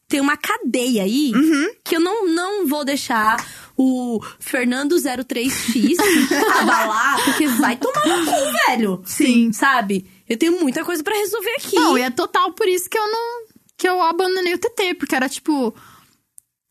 tem 0.08 0.20
uma 0.20 0.36
cadeia 0.38 1.02
aí 1.02 1.32
Uhum. 1.34 1.68
que 1.84 1.96
eu 1.96 2.00
não, 2.00 2.26
não 2.28 2.66
vou 2.66 2.82
deixar 2.84 3.36
o 3.76 4.20
Fernando 4.40 4.96
03X 4.96 5.96
abalar, 6.60 7.24
porque 7.24 7.46
vai 7.46 7.76
tomar 7.76 8.06
no 8.06 8.24
cu, 8.24 8.52
velho. 8.66 9.02
Sim. 9.04 9.52
Sabe? 9.52 10.06
Eu 10.28 10.36
tenho 10.38 10.58
muita 10.60 10.82
coisa 10.84 11.02
pra 11.02 11.14
resolver 11.14 11.50
aqui. 11.58 11.76
Não, 11.76 11.98
e 11.98 12.02
é 12.02 12.10
total 12.10 12.52
por 12.52 12.66
isso 12.66 12.88
que 12.88 12.96
eu 12.96 13.06
não. 13.06 13.42
Que 13.82 13.88
eu 13.88 14.00
abandonei 14.00 14.54
o 14.54 14.58
TT, 14.58 14.94
porque 14.94 15.14
era 15.16 15.28
tipo. 15.28 15.74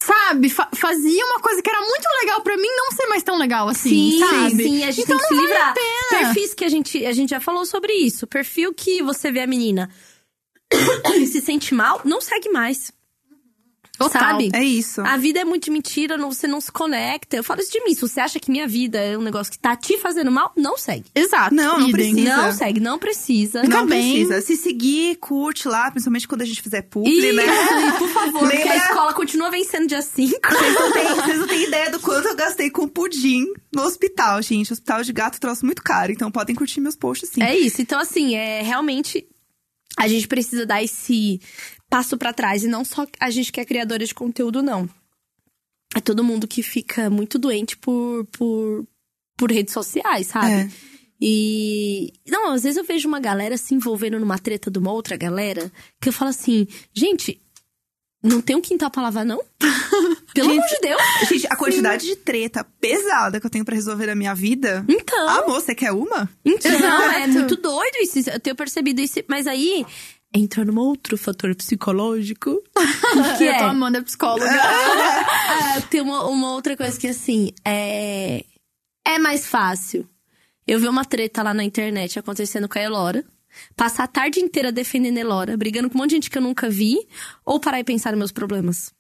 Sabe, 0.02 0.50
fa- 0.50 0.70
fazia 0.74 1.24
uma 1.26 1.40
coisa 1.42 1.62
que 1.62 1.70
era 1.70 1.80
muito 1.82 2.08
legal 2.22 2.42
pra 2.42 2.58
mim 2.58 2.68
não 2.76 2.92
ser 2.92 3.06
mais 3.08 3.22
tão 3.22 3.38
legal 3.38 3.68
assim, 3.70 4.12
Sim, 4.14 4.20
sabe? 4.20 4.64
sim, 4.64 4.84
a 4.84 4.90
gente 4.90 5.04
então 5.04 5.18
tem 5.20 5.28
que 5.28 5.28
se 5.28 5.34
não 5.36 5.42
vale 5.44 5.54
livrar. 5.54 5.70
a 5.70 5.74
pena. 5.74 6.10
Perfis 6.34 6.54
que 6.56 6.66
a 6.66 6.70
gente, 6.70 7.06
a 7.06 7.12
gente 7.12 7.30
já 7.30 7.40
falou 7.40 7.66
sobre 7.68 7.94
isso. 7.94 8.26
Perfil 8.26 8.74
que 8.74 9.04
você 9.04 9.32
vê 9.32 9.42
a 9.42 9.48
menina 9.48 9.92
e 11.18 11.28
se 11.28 11.40
sente 11.42 11.76
mal, 11.76 12.02
não 12.04 12.20
segue 12.20 12.50
mais. 12.50 12.92
Total. 14.04 14.22
Sabe? 14.32 14.50
É 14.54 14.64
isso. 14.64 15.02
A 15.02 15.18
vida 15.18 15.40
é 15.40 15.46
muito 15.46 15.66
de 15.66 15.72
mentira, 15.72 16.18
não- 16.18 16.32
você 16.32 16.48
não 16.48 16.60
se 16.62 16.72
conecta. 16.72 17.36
Eu 17.36 17.44
falo 17.44 17.62
isso 17.62 17.72
de 17.72 17.82
mim. 17.84 17.94
Se 17.94 18.02
você 18.02 18.20
acha 18.20 18.40
que 18.40 18.50
minha 18.52 18.68
vida 18.68 18.98
é 19.00 19.18
um 19.18 19.22
negócio 19.22 19.52
que 19.52 19.60
tá 19.60 19.76
te 19.76 19.98
fazendo 19.98 20.32
mal, 20.32 20.52
não 20.56 20.78
segue. 20.78 21.06
Exato. 21.16 21.54
Não, 21.56 21.80
não 21.80 21.92
precisa. 21.92 22.36
Não 22.38 22.52
segue, 22.54 22.80
não 22.80 23.00
precisa. 23.00 23.62
Fica 23.62 23.78
Não 23.78 23.86
bem. 23.86 24.14
precisa. 24.26 24.42
Se 24.42 24.56
seguir, 24.58 25.16
curte 25.18 25.68
lá, 25.68 25.90
principalmente 25.92 26.28
quando 26.28 26.42
a 26.42 26.46
gente 26.46 26.62
fizer 26.62 26.82
publi, 26.84 27.12
Isso, 27.12 27.36
né? 27.36 27.44
e 27.88 27.98
por 27.98 28.10
favor, 28.10 28.40
porque 28.42 28.56
a 28.58 28.60
Lembra- 28.74 28.76
escola 28.78 29.14
continua 29.14 29.50
vencendo 29.50 29.88
dia 29.88 30.02
5. 30.02 30.32
Vocês 30.50 30.74
não, 30.76 30.92
têm, 30.92 31.08
vocês 31.16 31.40
não 31.40 31.48
têm 31.48 31.64
ideia 31.68 31.90
do 31.92 32.00
quanto 32.00 32.28
eu 32.28 32.36
gastei 32.36 32.70
com 32.70 32.88
pudim 32.88 33.46
no 33.74 33.84
hospital, 33.84 34.42
gente. 34.42 34.72
Hospital 34.74 35.04
de 35.04 35.14
gato 35.14 35.40
trouxe 35.40 35.64
muito 35.66 35.82
caro, 35.84 36.12
então 36.12 36.32
podem 36.32 36.56
curtir 36.56 36.80
meus 36.82 36.96
posts 36.96 37.30
sim. 37.30 37.42
É 37.44 37.58
isso. 37.58 37.82
Então, 37.82 38.00
assim, 38.00 38.36
é 38.36 38.62
realmente. 38.62 39.26
a 39.98 40.08
gente 40.08 40.28
precisa 40.28 40.66
dar 40.66 40.82
esse 40.82 41.40
passo 41.92 42.18
pra 42.18 42.32
trás. 42.32 42.64
E 42.64 42.68
não 42.68 42.86
só 42.86 43.06
a 43.20 43.30
gente 43.30 43.52
que 43.52 43.60
é 43.60 43.66
criadora 43.66 44.06
de 44.06 44.16
conteúdo, 44.16 44.64
não. 44.64 44.90
É 45.94 46.00
todo 46.00 46.24
mundo 46.24 46.48
que 46.48 46.64
fica 46.64 47.10
muito 47.10 47.38
doente 47.38 47.76
por, 47.76 48.26
por, 48.32 48.88
por 49.38 49.52
redes 49.52 49.74
sociais, 49.74 50.28
sabe? 50.28 50.52
É. 50.52 50.70
E. 51.20 52.14
Não, 52.28 52.54
às 52.54 52.64
vezes 52.64 52.78
eu 52.78 52.86
vejo 52.86 53.08
uma 53.08 53.20
galera 53.20 53.58
se 53.58 53.76
envolvendo 53.76 54.18
numa 54.18 54.40
treta 54.40 54.72
de 54.72 54.80
uma 54.80 54.94
outra 54.94 55.18
galera 55.18 55.70
que 56.00 56.08
eu 56.08 56.14
falo 56.14 56.30
assim, 56.30 56.66
gente, 56.94 57.40
não 58.24 58.42
tem 58.42 58.56
um 58.56 58.62
quintal 58.62 58.90
pra 58.90 59.04
lavar, 59.04 59.26
não? 59.26 59.44
Pelo 60.34 60.52
amor 60.52 60.66
de 60.66 60.80
Deus! 60.80 61.02
Gente, 61.28 61.48
a 61.48 61.56
quantidade 61.58 62.06
de 62.06 62.16
treta 62.16 62.64
pesada 62.80 63.40
que 63.40 63.46
eu 63.46 63.50
tenho 63.50 63.66
pra 63.66 63.76
resolver 63.76 64.06
na 64.06 64.16
minha 64.16 64.34
vida. 64.34 64.86
Então. 64.88 65.28
Ah, 65.28 65.46
moça, 65.46 65.66
você 65.66 65.76
quer 65.76 65.92
uma? 65.92 66.30
Então, 66.46 66.72
é 67.20 67.28
muito 67.28 67.58
doido 67.58 67.98
isso. 68.02 68.30
Eu 68.30 68.40
tenho 68.40 68.56
percebido 68.56 69.02
isso. 69.02 69.20
Mas 69.28 69.46
aí 69.46 69.86
entra 70.34 70.64
num 70.64 70.80
outro 70.80 71.18
fator 71.18 71.56
psicológico. 71.56 72.62
Que 73.38 73.44
eu 73.44 73.58
tô 73.58 73.64
é. 73.64 73.70
amando 73.70 73.98
a 73.98 74.02
psicóloga. 74.02 74.46
Ah, 75.54 75.82
tem 75.90 76.02
uma, 76.02 76.26
uma 76.26 76.54
outra 76.54 76.76
coisa 76.76 76.98
que, 77.00 77.08
assim, 77.08 77.52
é. 77.66 78.44
É 79.06 79.20
mais 79.20 79.48
fácil. 79.48 80.08
Eu 80.66 80.80
vi 80.80 80.88
uma 80.88 81.04
treta 81.04 81.44
lá 81.44 81.54
na 81.54 81.64
internet 81.64 82.18
acontecendo 82.18 82.68
com 82.68 82.80
a 82.80 82.82
Elora. 82.82 83.26
Passar 83.76 84.06
a 84.06 84.08
tarde 84.08 84.40
inteira 84.40 84.72
defendendo 84.72 85.18
a 85.18 85.22
Elora, 85.22 85.58
brigando 85.58 85.90
com 85.90 85.98
um 85.98 86.02
monte 86.02 86.12
de 86.12 86.16
gente 86.16 86.30
que 86.30 86.38
eu 86.38 86.42
nunca 86.42 86.70
vi, 86.70 86.98
ou 87.46 87.60
parar 87.60 87.80
e 87.80 87.84
pensar 87.84 88.12
nos 88.12 88.20
meus 88.20 88.32
problemas. 88.32 88.92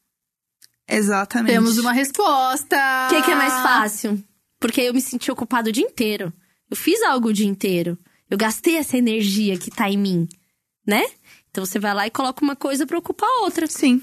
Exatamente. 0.87 1.53
Temos 1.53 1.77
uma 1.77 1.93
resposta. 1.93 2.75
O 3.07 3.09
que, 3.09 3.21
que 3.21 3.31
é 3.31 3.35
mais 3.35 3.53
fácil? 3.53 4.21
Porque 4.59 4.81
eu 4.81 4.93
me 4.93 5.01
senti 5.01 5.31
ocupado 5.31 5.69
o 5.69 5.71
dia 5.71 5.85
inteiro. 5.85 6.33
Eu 6.69 6.75
fiz 6.75 7.01
algo 7.01 7.29
o 7.29 7.33
dia 7.33 7.47
inteiro. 7.47 7.97
Eu 8.29 8.37
gastei 8.37 8.77
essa 8.77 8.97
energia 8.97 9.57
que 9.57 9.71
tá 9.71 9.89
em 9.89 9.97
mim, 9.97 10.27
né? 10.85 11.03
Então 11.51 11.65
você 11.65 11.77
vai 11.79 11.93
lá 11.93 12.07
e 12.07 12.11
coloca 12.11 12.41
uma 12.43 12.55
coisa 12.55 12.85
pra 12.87 12.97
ocupar 12.97 13.29
a 13.29 13.41
outra. 13.41 13.67
Sim. 13.67 14.01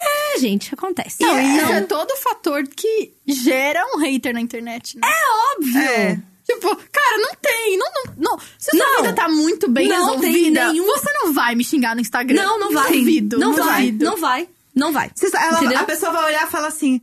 É, 0.00 0.38
gente, 0.38 0.72
acontece. 0.74 1.16
Não, 1.22 1.38
isso 1.40 1.72
é 1.72 1.80
todo 1.82 2.14
fator 2.18 2.62
que 2.68 3.14
gera 3.26 3.82
um 3.94 3.98
hater 3.98 4.34
na 4.34 4.40
internet, 4.40 4.98
né? 4.98 5.08
óbvio. 5.56 5.78
É. 5.80 6.20
Tipo, 6.44 6.68
cara, 6.76 7.18
não 7.18 7.34
tem. 7.42 7.76
Não, 7.78 7.90
não, 7.92 8.14
não. 8.30 8.38
Se 8.58 8.70
a 8.70 8.76
sua 8.78 8.86
Não. 8.86 8.96
vida 9.02 9.14
tá 9.14 9.28
muito 9.28 9.68
bem 9.68 9.88
Não 9.88 10.18
tem 10.20 10.30
resolvida, 10.30 10.68
nenhum- 10.68 10.84
você 10.86 11.12
não 11.14 11.32
vai 11.32 11.54
me 11.56 11.64
xingar 11.64 11.94
no 11.94 12.00
Instagram. 12.00 12.40
Não, 12.42 12.58
não 12.60 12.72
vai. 12.72 12.92
Duvido, 12.92 13.38
não 13.38 13.52
vai. 13.54 13.80
duvido. 13.86 14.04
Não 14.04 14.16
vai. 14.16 14.48
Não 14.74 14.92
vai. 14.92 15.10
Você 15.14 15.34
ela- 15.36 15.80
a 15.80 15.84
pessoa 15.84 16.12
vai 16.12 16.24
olhar 16.26 16.46
e 16.46 16.50
falar 16.50 16.68
assim: 16.68 17.00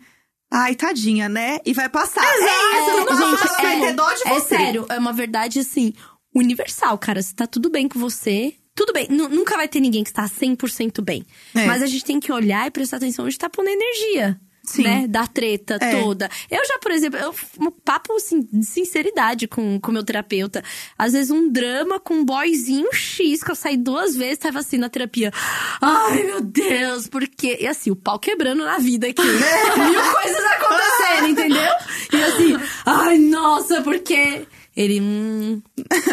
ai, 0.52 0.76
tadinha, 0.76 1.28
né? 1.28 1.60
E 1.66 1.74
vai 1.74 1.90
passar. 1.90 2.24
É, 2.24 2.28
É, 2.28 2.40
gente, 2.40 3.10
ela 3.12 3.36
vai 3.36 3.80
ter 3.82 3.94
dó 3.94 4.14
de 4.14 4.28
é 4.28 4.30
você. 4.36 4.48
sério, 4.56 4.86
é 4.88 4.98
uma 5.00 5.12
verdade 5.12 5.60
assim, 5.60 5.94
universal, 6.34 6.98
cara. 6.98 7.22
Se 7.22 7.34
tá 7.36 7.46
tudo 7.48 7.70
bem 7.70 7.90
com 7.90 8.00
você, 8.00 8.54
tudo 8.76 8.92
bem. 8.94 9.08
Nu- 9.10 9.30
nunca 9.30 9.56
vai 9.58 9.68
ter 9.68 9.80
ninguém 9.80 10.04
que 10.04 10.10
está 10.10 10.26
100% 10.28 11.02
bem. 11.02 11.26
É. 11.56 11.66
Mas 11.66 11.82
a 11.82 11.86
gente 11.88 12.04
tem 12.06 12.20
que 12.20 12.32
olhar 12.32 12.68
e 12.68 12.72
prestar 12.72 12.98
atenção 12.98 13.26
onde 13.26 13.38
tá 13.38 13.50
pondo 13.50 13.70
energia. 13.70 14.40
Sim. 14.66 14.84
Né? 14.84 15.08
Da 15.10 15.28
treta 15.28 15.78
É. 15.82 16.00
toda. 16.02 16.30
Eu 16.50 16.66
já, 16.66 16.80
por 16.80 16.90
exemplo, 16.90 17.20
eu, 17.20 17.36
um 17.60 17.70
papo 17.70 18.16
assim, 18.16 18.40
de 18.50 18.66
sinceridade 18.66 19.46
com 19.46 19.78
o 19.86 19.92
meu 19.92 20.06
terapeuta. 20.06 20.64
Às 20.98 21.12
vezes 21.12 21.32
um 21.32 21.52
drama 21.52 22.00
com 22.00 22.14
um 22.14 22.24
boyzinho 22.24 22.88
X, 22.94 23.44
que 23.44 23.52
eu 23.52 23.56
saí 23.56 23.76
duas 23.76 24.16
vezes, 24.16 24.38
tava 24.38 24.60
assim 24.60 24.78
na 24.78 24.88
terapia. 24.88 25.34
Ai, 25.82 26.24
meu 26.24 26.40
Deus, 26.40 27.08
por 27.08 27.28
quê? 27.28 27.58
E 27.60 27.68
assim, 27.68 27.92
o 27.92 27.96
pau 27.96 28.18
quebrando 28.18 28.64
na 28.64 28.78
vida 28.78 29.06
aqui. 29.08 29.22
Mil 29.22 30.14
coisas 30.14 30.44
acontecendo, 30.46 31.28
entendeu? 31.28 31.72
E 32.14 32.24
assim, 32.24 32.54
ai, 32.86 33.18
nossa, 33.18 33.82
por 33.82 34.00
quê? 34.00 34.48
Ele, 34.78 35.02
hum. 35.02 35.62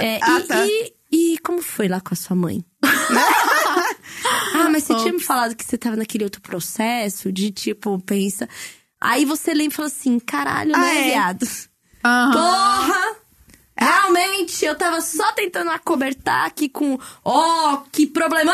É, 0.00 0.18
Ah, 0.22 0.40
e, 0.40 0.42
tá. 0.42 0.66
e, 0.66 0.92
e 1.10 1.38
como 1.42 1.60
foi 1.62 1.88
lá 1.88 2.00
com 2.00 2.14
a 2.14 2.16
sua 2.16 2.36
mãe? 2.36 2.64
ah, 2.82 4.68
mas 4.70 4.84
você 4.84 4.94
tinha 4.96 5.12
me 5.12 5.20
falado 5.20 5.54
que 5.56 5.64
você 5.64 5.76
tava 5.78 5.96
naquele 5.96 6.24
outro 6.24 6.40
processo 6.40 7.32
de 7.32 7.50
tipo, 7.50 7.98
pensa. 8.00 8.48
Aí 9.00 9.24
você 9.24 9.52
lembra 9.54 9.72
e 9.72 9.76
fala 9.76 9.88
assim: 9.88 10.18
caralho, 10.18 10.74
Ah, 10.74 10.78
né, 10.78 11.00
é? 11.00 11.10
viado? 11.10 11.46
Aham. 12.04 12.32
Porra! 12.32 13.16
Realmente, 13.78 14.62
eu 14.64 14.74
tava 14.76 15.00
só 15.00 15.32
tentando 15.32 15.70
acobertar 15.70 16.44
aqui 16.46 16.68
com. 16.68 16.98
Ó, 17.24 17.78
que 17.90 18.06
problemão! 18.06 18.52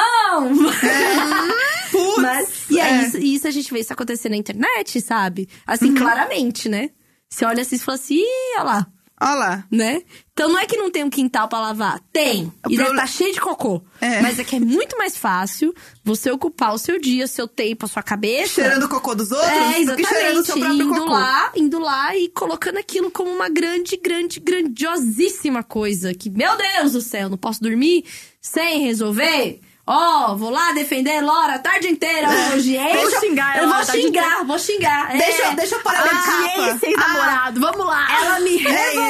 Putz, 1.91 2.19
Mas, 2.23 2.49
e 2.71 2.81
aí, 2.81 2.93
é. 3.05 3.07
isso, 3.09 3.19
isso 3.19 3.49
a 3.49 3.51
gente 3.51 3.73
vê 3.73 3.81
isso 3.81 3.93
acontecer 3.93 4.29
na 4.29 4.37
internet, 4.37 5.01
sabe? 5.01 5.49
Assim, 5.67 5.95
claramente, 5.95 6.69
né? 6.69 6.91
Você 7.29 7.45
olha 7.45 7.63
assim 7.63 7.75
e 7.75 7.79
fala 7.81 7.97
assim, 7.97 8.15
ih, 8.17 8.55
olha 8.59 8.63
lá, 8.65 8.87
Olha 9.21 9.35
lá. 9.35 9.65
né? 9.71 10.03
Então 10.33 10.51
não 10.51 10.59
é 10.59 10.67
que 10.67 10.77
não 10.77 10.91
tem 10.91 11.03
um 11.03 11.09
quintal 11.09 11.49
pra 11.49 11.59
lavar. 11.59 11.99
Tem. 12.13 12.53
O 12.67 12.71
E 12.71 12.77
deve 12.77 12.85
proble- 12.85 13.01
tá 13.01 13.07
cheio 13.07 13.33
de 13.33 13.41
cocô. 13.41 13.83
É. 14.01 14.21
Mas 14.21 14.39
é 14.39 14.45
que 14.45 14.57
é 14.57 14.61
muito 14.61 14.99
mais 14.99 15.17
fácil 15.17 15.75
você 16.05 16.31
ocupar 16.31 16.75
o 16.75 16.79
seu 16.79 17.01
dia, 17.01 17.27
seu 17.27 17.49
tempo, 17.49 17.87
a 17.87 17.89
sua 17.89 18.03
cabeça. 18.03 18.55
Cheirando 18.57 18.83
o 18.85 18.89
cocô 18.91 19.15
dos 19.15 19.33
outros 19.33 19.51
É, 19.51 19.85
do 19.87 19.97
que 19.97 20.05
cheirando 20.07 20.37
o 20.37 20.41
exatamente. 20.41 20.47
seu 20.47 20.57
próprio 20.59 20.83
Indo 20.83 20.95
cocô. 21.01 21.13
lá, 21.13 21.51
indo 21.57 21.79
lá 21.79 22.15
e 22.17 22.29
colocando 22.29 22.77
aquilo 22.79 23.11
como 23.11 23.31
uma 23.31 23.49
grande, 23.49 23.97
grande, 23.97 24.39
grandiosíssima 24.39 25.63
coisa. 25.63 26.13
Que, 26.15 26.29
meu 26.29 26.55
Deus 26.57 26.93
do 26.93 27.01
céu, 27.01 27.29
não 27.31 27.39
posso 27.39 27.63
dormir 27.63 28.05
sem 28.41 28.81
resolver. 28.83 29.61
Ó, 29.89 30.35
vou 30.35 30.51
lá 30.51 30.73
defender 30.73 31.21
Lora 31.23 31.55
a 31.55 31.59
tarde 31.61 31.87
inteira 31.87 32.27
hoje, 32.53 32.77
hein? 32.77 32.97
Vou 32.97 33.21
xingar 33.21 33.57
Eu 33.63 33.69
vou 33.69 33.85
xingar, 33.85 34.45
vou 34.45 34.59
xingar. 34.59 35.15
é. 35.15 35.19
Deixa, 35.19 35.51
deixa 35.55 35.75
eu 35.77 35.81
parar 35.81 36.03
minha 36.03 36.21
Audiência, 36.23 36.73
capa. 36.75 36.87
ex-namorado, 36.89 37.61
vamos 37.61 37.87
lá. 37.87 38.07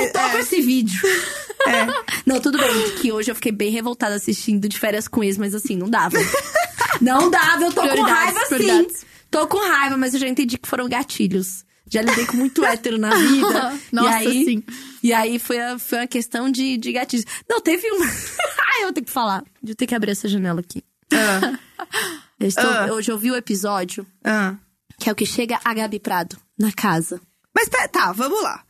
Me 0.06 0.12
revoltou 0.12 0.20
é. 0.22 0.32
com 0.32 0.38
esse 0.38 0.60
vídeo. 0.62 1.00
Não, 2.26 2.40
tudo 2.40 2.58
bem, 2.58 2.90
que 3.00 3.10
hoje 3.12 3.30
eu 3.30 3.34
fiquei 3.34 3.52
bem 3.52 3.70
revoltada 3.70 4.14
assistindo 4.14 4.68
de 4.68 4.78
férias 4.78 5.08
com 5.08 5.22
ex, 5.24 5.36
mas 5.38 5.54
assim, 5.54 5.76
não 5.76 5.88
dava. 5.88 6.16
não 7.00 7.30
dava, 7.30 7.64
eu 7.64 7.72
tô 7.72 7.80
com 7.82 7.88
Prioridades, 7.88 8.34
raiva 8.50 8.58
sim. 8.88 8.88
Tô 9.30 9.46
com 9.46 9.58
raiva, 9.58 9.96
mas 9.96 10.14
eu 10.14 10.20
já 10.20 10.28
entendi 10.28 10.58
que 10.58 10.68
foram 10.68 10.88
gatilhos. 10.88 11.64
Já 11.90 12.02
lidei 12.02 12.26
com 12.26 12.36
muito 12.36 12.64
hétero 12.66 12.98
na 12.98 13.14
vida. 13.14 13.78
Nossa, 13.92 14.24
e 14.24 14.26
aí, 14.28 14.44
sim. 14.44 14.62
E 15.02 15.12
aí 15.12 15.38
foi, 15.38 15.60
a- 15.60 15.78
foi 15.78 15.98
uma 15.98 16.06
questão 16.06 16.50
de, 16.50 16.76
de 16.76 16.92
gatilhos. 16.92 17.24
Não, 17.48 17.60
teve 17.60 17.88
uma. 17.90 18.06
Ai, 18.74 18.84
eu 18.84 18.92
ter 18.92 19.02
que 19.02 19.10
falar. 19.10 19.42
Eu 19.66 19.74
tenho 19.74 19.88
que 19.88 19.94
abrir 19.94 20.10
essa 20.12 20.28
janela 20.28 20.60
aqui. 20.60 20.82
Ah, 21.12 21.58
Eu 22.40 22.48
estou- 22.48 22.64
Ah. 22.68 22.92
Hoje 22.92 23.10
eu 23.10 23.18
vi 23.18 23.30
o 23.30 23.36
episódio 23.36 24.06
ah. 24.24 24.56
que 24.98 25.08
é 25.08 25.12
o 25.12 25.16
que 25.16 25.24
chega 25.26 25.58
a 25.64 25.72
Gabi 25.74 25.98
Prado 26.00 26.36
na 26.58 26.72
casa. 26.72 27.20
Mas 27.54 27.68
pe- 27.68 27.88
tá, 27.88 28.12
vamos 28.12 28.42
lá. 28.42 28.62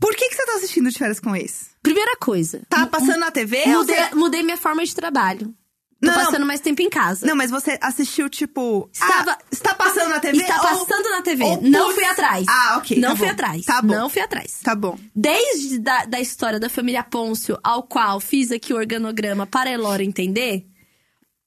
Por 0.00 0.14
que, 0.14 0.28
que 0.28 0.34
você 0.34 0.46
tá 0.46 0.54
assistindo 0.56 0.90
de 0.90 0.98
férias 0.98 1.20
com 1.20 1.34
esse? 1.34 1.66
Primeira 1.82 2.16
coisa. 2.16 2.62
Tá 2.68 2.86
passando 2.86 3.18
na 3.18 3.30
TV? 3.30 3.64
Mudei, 3.66 3.96
você- 3.96 4.14
mudei 4.14 4.42
minha 4.42 4.56
forma 4.56 4.84
de 4.84 4.94
trabalho. 4.94 5.54
Tô 5.98 6.08
Não. 6.08 6.14
passando 6.14 6.44
mais 6.44 6.60
tempo 6.60 6.82
em 6.82 6.90
casa. 6.90 7.26
Não, 7.26 7.34
mas 7.34 7.50
você 7.50 7.78
assistiu, 7.80 8.28
tipo. 8.28 8.88
Estava- 8.92 9.32
Ah, 9.32 9.38
está 9.50 9.74
passando 9.74 10.10
na 10.10 10.20
TV? 10.20 10.36
Está 10.42 10.56
ou- 10.56 10.84
passando 10.86 11.08
na 11.10 11.22
TV. 11.22 11.44
Não 11.62 11.90
fui 11.92 12.04
atrás. 12.04 12.44
Ah, 12.48 12.76
ok. 12.78 12.98
Não 12.98 13.10
tá 13.10 13.16
fui 13.16 13.26
bom. 13.26 13.32
atrás. 13.32 13.64
Tá 13.64 13.82
bom. 13.82 13.94
Não 13.94 14.10
fui 14.10 14.20
atrás. 14.22 14.60
Tá 14.62 14.74
bom. 14.74 14.98
Desde 15.14 15.78
da, 15.78 16.04
da 16.04 16.20
história 16.20 16.60
da 16.60 16.68
família 16.68 17.02
Pôncio, 17.02 17.58
ao 17.64 17.82
qual 17.82 18.20
fiz 18.20 18.52
aqui 18.52 18.74
o 18.74 18.76
organograma 18.76 19.46
para 19.46 19.70
a 19.70 19.72
Elora 19.72 20.04
entender. 20.04 20.66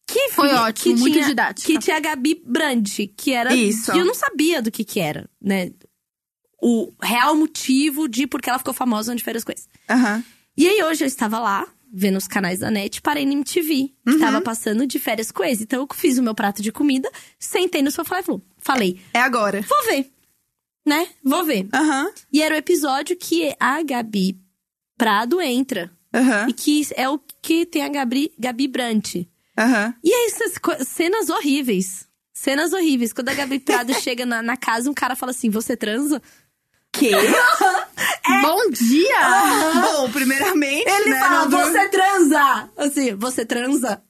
Que 0.08 0.30
Foi 0.30 0.50
fi- 0.50 0.56
ótimo, 0.56 0.96
que 0.96 1.00
muito 1.02 1.14
tinha, 1.14 1.26
didática. 1.28 1.68
Que 1.72 1.78
tinha 1.78 1.98
a 1.98 2.00
Gabi 2.00 2.42
Brandt, 2.44 3.06
que 3.16 3.32
era. 3.32 3.54
Isso. 3.54 3.92
Que 3.92 4.00
eu 4.00 4.06
não 4.06 4.16
sabia 4.16 4.60
do 4.64 4.72
que 4.72 4.84
que 4.84 5.00
era, 5.00 5.30
né? 5.40 5.72
O 6.62 6.92
real 7.02 7.36
motivo 7.36 8.08
de 8.08 8.28
porque 8.28 8.50
ela 8.50 8.60
ficou 8.60 8.74
famosa 8.74 9.12
onde 9.12 9.24
fez 9.24 9.38
as 9.38 9.44
coisas. 9.44 9.68
Aham. 9.90 10.24
E 10.58 10.68
aí 10.68 10.84
hoje 10.84 11.04
eu 11.04 11.08
estava 11.08 11.40
lá, 11.40 11.66
vendo 11.92 12.18
os 12.18 12.28
canais 12.28 12.60
da 12.60 12.70
net, 12.70 13.02
parei 13.02 13.26
na 13.26 13.32
MTV, 13.34 13.94
que 14.06 14.12
Uhum. 14.12 14.20
tava 14.20 14.42
passando 14.42 14.86
de 14.86 15.00
férias 15.00 15.32
com 15.32 15.44
eles. 15.44 15.62
Então 15.62 15.80
eu 15.82 15.88
fiz 15.96 16.18
o 16.18 16.24
meu 16.24 16.36
prato 16.36 16.62
de 16.62 16.72
comida, 16.72 17.10
sentei 17.40 17.82
no 17.82 17.90
sofá 17.92 18.20
e 18.20 18.24
falou- 18.24 18.42
falei, 18.58 19.00
É 19.14 19.22
agora. 19.22 19.62
vou 19.62 19.84
ver. 19.86 20.12
Né? 20.86 21.08
Vou 21.24 21.44
ver. 21.46 21.68
Aham. 21.74 22.12
E 22.34 22.42
era 22.42 22.56
o 22.56 22.58
episódio 22.58 23.16
que 23.16 23.56
a 23.60 23.82
Gabi 23.84 24.38
Prado 24.98 25.40
entra. 25.42 25.92
Aham. 26.14 26.48
E 26.50 26.54
que 26.54 26.88
é 26.96 27.08
o 27.08 27.20
que 27.42 27.66
tem 27.66 27.84
a 27.84 27.90
Gabi, 27.90 28.32
Gabi 28.40 28.68
Brandt. 28.68 29.30
Aham. 29.58 29.94
E 30.04 30.12
aí, 30.12 30.26
essas 30.32 30.58
co- 30.58 30.84
cenas 30.84 31.30
horríveis. 31.30 32.08
Cenas 32.34 32.74
horríveis. 32.74 33.14
Quando 33.14 33.30
a 33.30 33.34
Gabi 33.34 33.60
Prado 33.60 33.94
chega 34.02 34.26
na, 34.26 34.42
na 34.42 34.58
casa, 34.58 34.90
um 34.90 34.94
cara 34.94 35.16
fala 35.16 35.32
assim: 35.32 35.50
Você 35.50 35.76
transa? 35.78 36.22
Que? 36.92 37.12
Bom 38.42 38.70
dia! 38.72 39.82
Bom, 39.82 40.12
primeiramente. 40.12 40.88
Ele 40.90 41.10
né, 41.12 41.20
fala: 41.20 41.40
não 41.46 41.50
dur- 41.50 41.72
Você 41.72 41.90
transa! 41.90 42.70
Assim, 42.78 43.16
você 43.16 43.46
transa? 43.46 44.02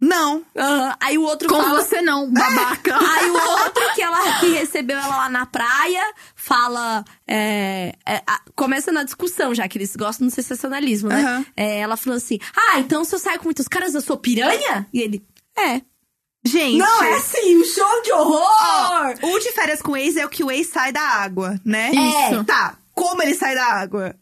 Não. 0.00 0.44
Aham. 0.54 0.94
Aí 1.00 1.16
o 1.16 1.22
outro 1.22 1.48
Com 1.48 1.62
fala. 1.62 1.82
você 1.82 2.02
não, 2.02 2.30
babaca. 2.30 2.94
Aí 3.00 3.30
o 3.30 3.34
outro 3.50 3.94
que 3.94 4.02
ela 4.02 4.40
que 4.40 4.48
recebeu 4.52 4.96
ela 4.98 5.16
lá 5.16 5.28
na 5.30 5.46
praia 5.46 6.02
fala. 6.34 7.02
é, 7.26 7.94
é, 8.06 8.16
a- 8.26 8.42
começa 8.54 8.92
na 8.92 9.04
discussão, 9.04 9.54
já 9.54 9.66
que 9.66 9.78
eles 9.78 9.96
gostam 9.96 10.26
do 10.26 10.32
sensacionalismo, 10.32 11.08
né? 11.08 11.46
É, 11.56 11.78
ela 11.78 11.96
falou 11.96 12.16
assim: 12.18 12.38
Ah, 12.54 12.78
então 12.78 13.04
se 13.04 13.14
eu 13.14 13.18
saio 13.18 13.38
com 13.38 13.44
muitos 13.46 13.68
caras, 13.68 13.94
eu 13.94 14.02
sou 14.02 14.18
piranha? 14.18 14.86
E 14.92 15.00
ele. 15.00 15.24
É. 15.58 15.80
Gente. 16.46 16.78
Não, 16.78 17.02
é 17.02 17.14
assim, 17.14 17.56
um 17.60 17.64
show 17.64 18.02
de 18.02 18.12
horror! 18.12 19.14
O 19.22 19.38
de 19.38 19.52
férias 19.52 19.82
com 19.82 19.92
o 19.92 19.96
ex 19.96 20.16
é 20.16 20.24
o 20.24 20.28
que 20.28 20.44
o 20.44 20.50
ex 20.50 20.68
sai 20.68 20.92
da 20.92 21.00
água, 21.02 21.60
né? 21.64 21.90
Isso. 21.92 22.44
Tá. 22.44 22.76
Como 22.94 23.22
ele 23.22 23.34
sai 23.34 23.54
da 23.54 23.64
água? 23.64 24.14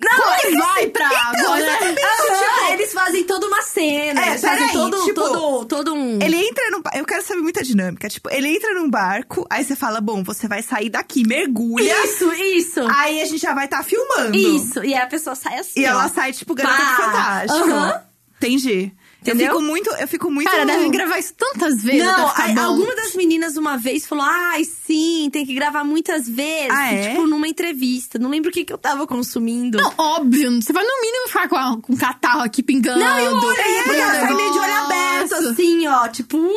Não, 0.00 0.32
é 0.32 0.36
que 0.42 0.56
vai 0.56 0.78
assim- 0.82 0.90
pra 0.90 1.08
água, 1.08 1.56
né? 1.58 1.78
Aham, 1.80 2.72
eles 2.72 2.92
fazem 2.92 3.24
toda 3.24 3.46
uma 3.48 3.62
cena. 3.62 4.20
É, 4.20 4.38
fazem 4.38 4.68
peraí, 4.68 4.72
todo, 4.72 5.04
tipo, 5.04 5.20
todo, 5.20 5.64
todo 5.66 5.94
um. 5.94 6.20
Ele 6.22 6.36
entra 6.36 6.70
num. 6.70 6.80
Eu 6.94 7.04
quero 7.04 7.20
saber 7.24 7.40
muita 7.40 7.64
dinâmica. 7.64 8.08
Tipo, 8.08 8.30
ele 8.30 8.48
entra 8.48 8.74
num 8.74 8.88
barco, 8.88 9.44
aí 9.50 9.64
você 9.64 9.74
fala: 9.74 10.00
bom, 10.00 10.22
você 10.22 10.46
vai 10.46 10.62
sair 10.62 10.88
daqui, 10.88 11.26
mergulha. 11.26 12.04
Isso, 12.04 12.32
isso. 12.32 12.80
Aí 12.94 13.20
a 13.20 13.24
gente 13.24 13.38
já 13.40 13.52
vai 13.54 13.64
estar 13.64 13.82
filmando. 13.82 14.36
Isso. 14.36 14.84
E 14.84 14.94
aí 14.94 15.02
a 15.02 15.06
pessoa 15.08 15.34
sai 15.34 15.58
assim. 15.58 15.80
E 15.80 15.84
ó. 15.84 15.90
ela 15.90 16.08
sai, 16.08 16.32
tipo, 16.32 16.54
garota 16.54 16.76
de 16.76 16.82
Pá. 16.90 16.96
fantástico. 16.96 17.68
Aham. 17.68 18.02
Entendi. 18.36 18.92
Entendeu? 19.20 19.46
Eu 19.48 19.52
fico 19.54 19.62
muito. 19.66 19.90
Eu 19.90 20.08
fico 20.08 20.30
muito. 20.30 20.48
Cara, 20.50 20.64
devem 20.64 20.90
gravar 20.90 21.18
isso 21.18 21.34
tantas 21.34 21.82
vezes 21.82 22.04
Não, 22.04 22.14
bom. 22.54 22.60
alguma 22.62 22.94
das 22.94 23.14
meninas 23.14 23.56
uma 23.56 23.76
vez 23.76 24.06
falou: 24.06 24.24
ai, 24.24 24.62
sim, 24.64 25.28
tem 25.32 25.44
que 25.44 25.52
gravar 25.54 25.82
muitas 25.84 26.28
vezes. 26.28 26.70
Ah, 26.70 26.92
é? 26.94 27.10
Tipo, 27.10 27.26
numa 27.26 27.48
entrevista. 27.48 28.18
Não 28.18 28.30
lembro 28.30 28.50
o 28.50 28.52
que, 28.52 28.64
que 28.64 28.72
eu 28.72 28.78
tava 28.78 29.06
consumindo. 29.08 29.78
Não, 29.78 29.92
óbvio. 29.98 30.62
Você 30.62 30.72
vai 30.72 30.84
no 30.84 31.00
mínimo 31.02 31.26
ficar 31.28 31.48
com, 31.48 31.56
a- 31.56 31.78
com 31.82 31.92
um 31.92 31.96
catarro 31.96 32.42
aqui 32.42 32.62
pingando. 32.62 33.00
Não, 33.00 33.18
e 33.20 33.28
o 33.28 33.36
olho, 33.44 33.60
é, 33.60 33.84
sai 34.20 34.34
meio 34.34 34.52
de 34.52 34.58
olho 34.58 34.74
aberto, 34.84 35.30
Nossa. 35.30 35.50
assim, 35.50 35.86
ó. 35.88 36.08
Tipo, 36.08 36.38
uh, 36.38 36.52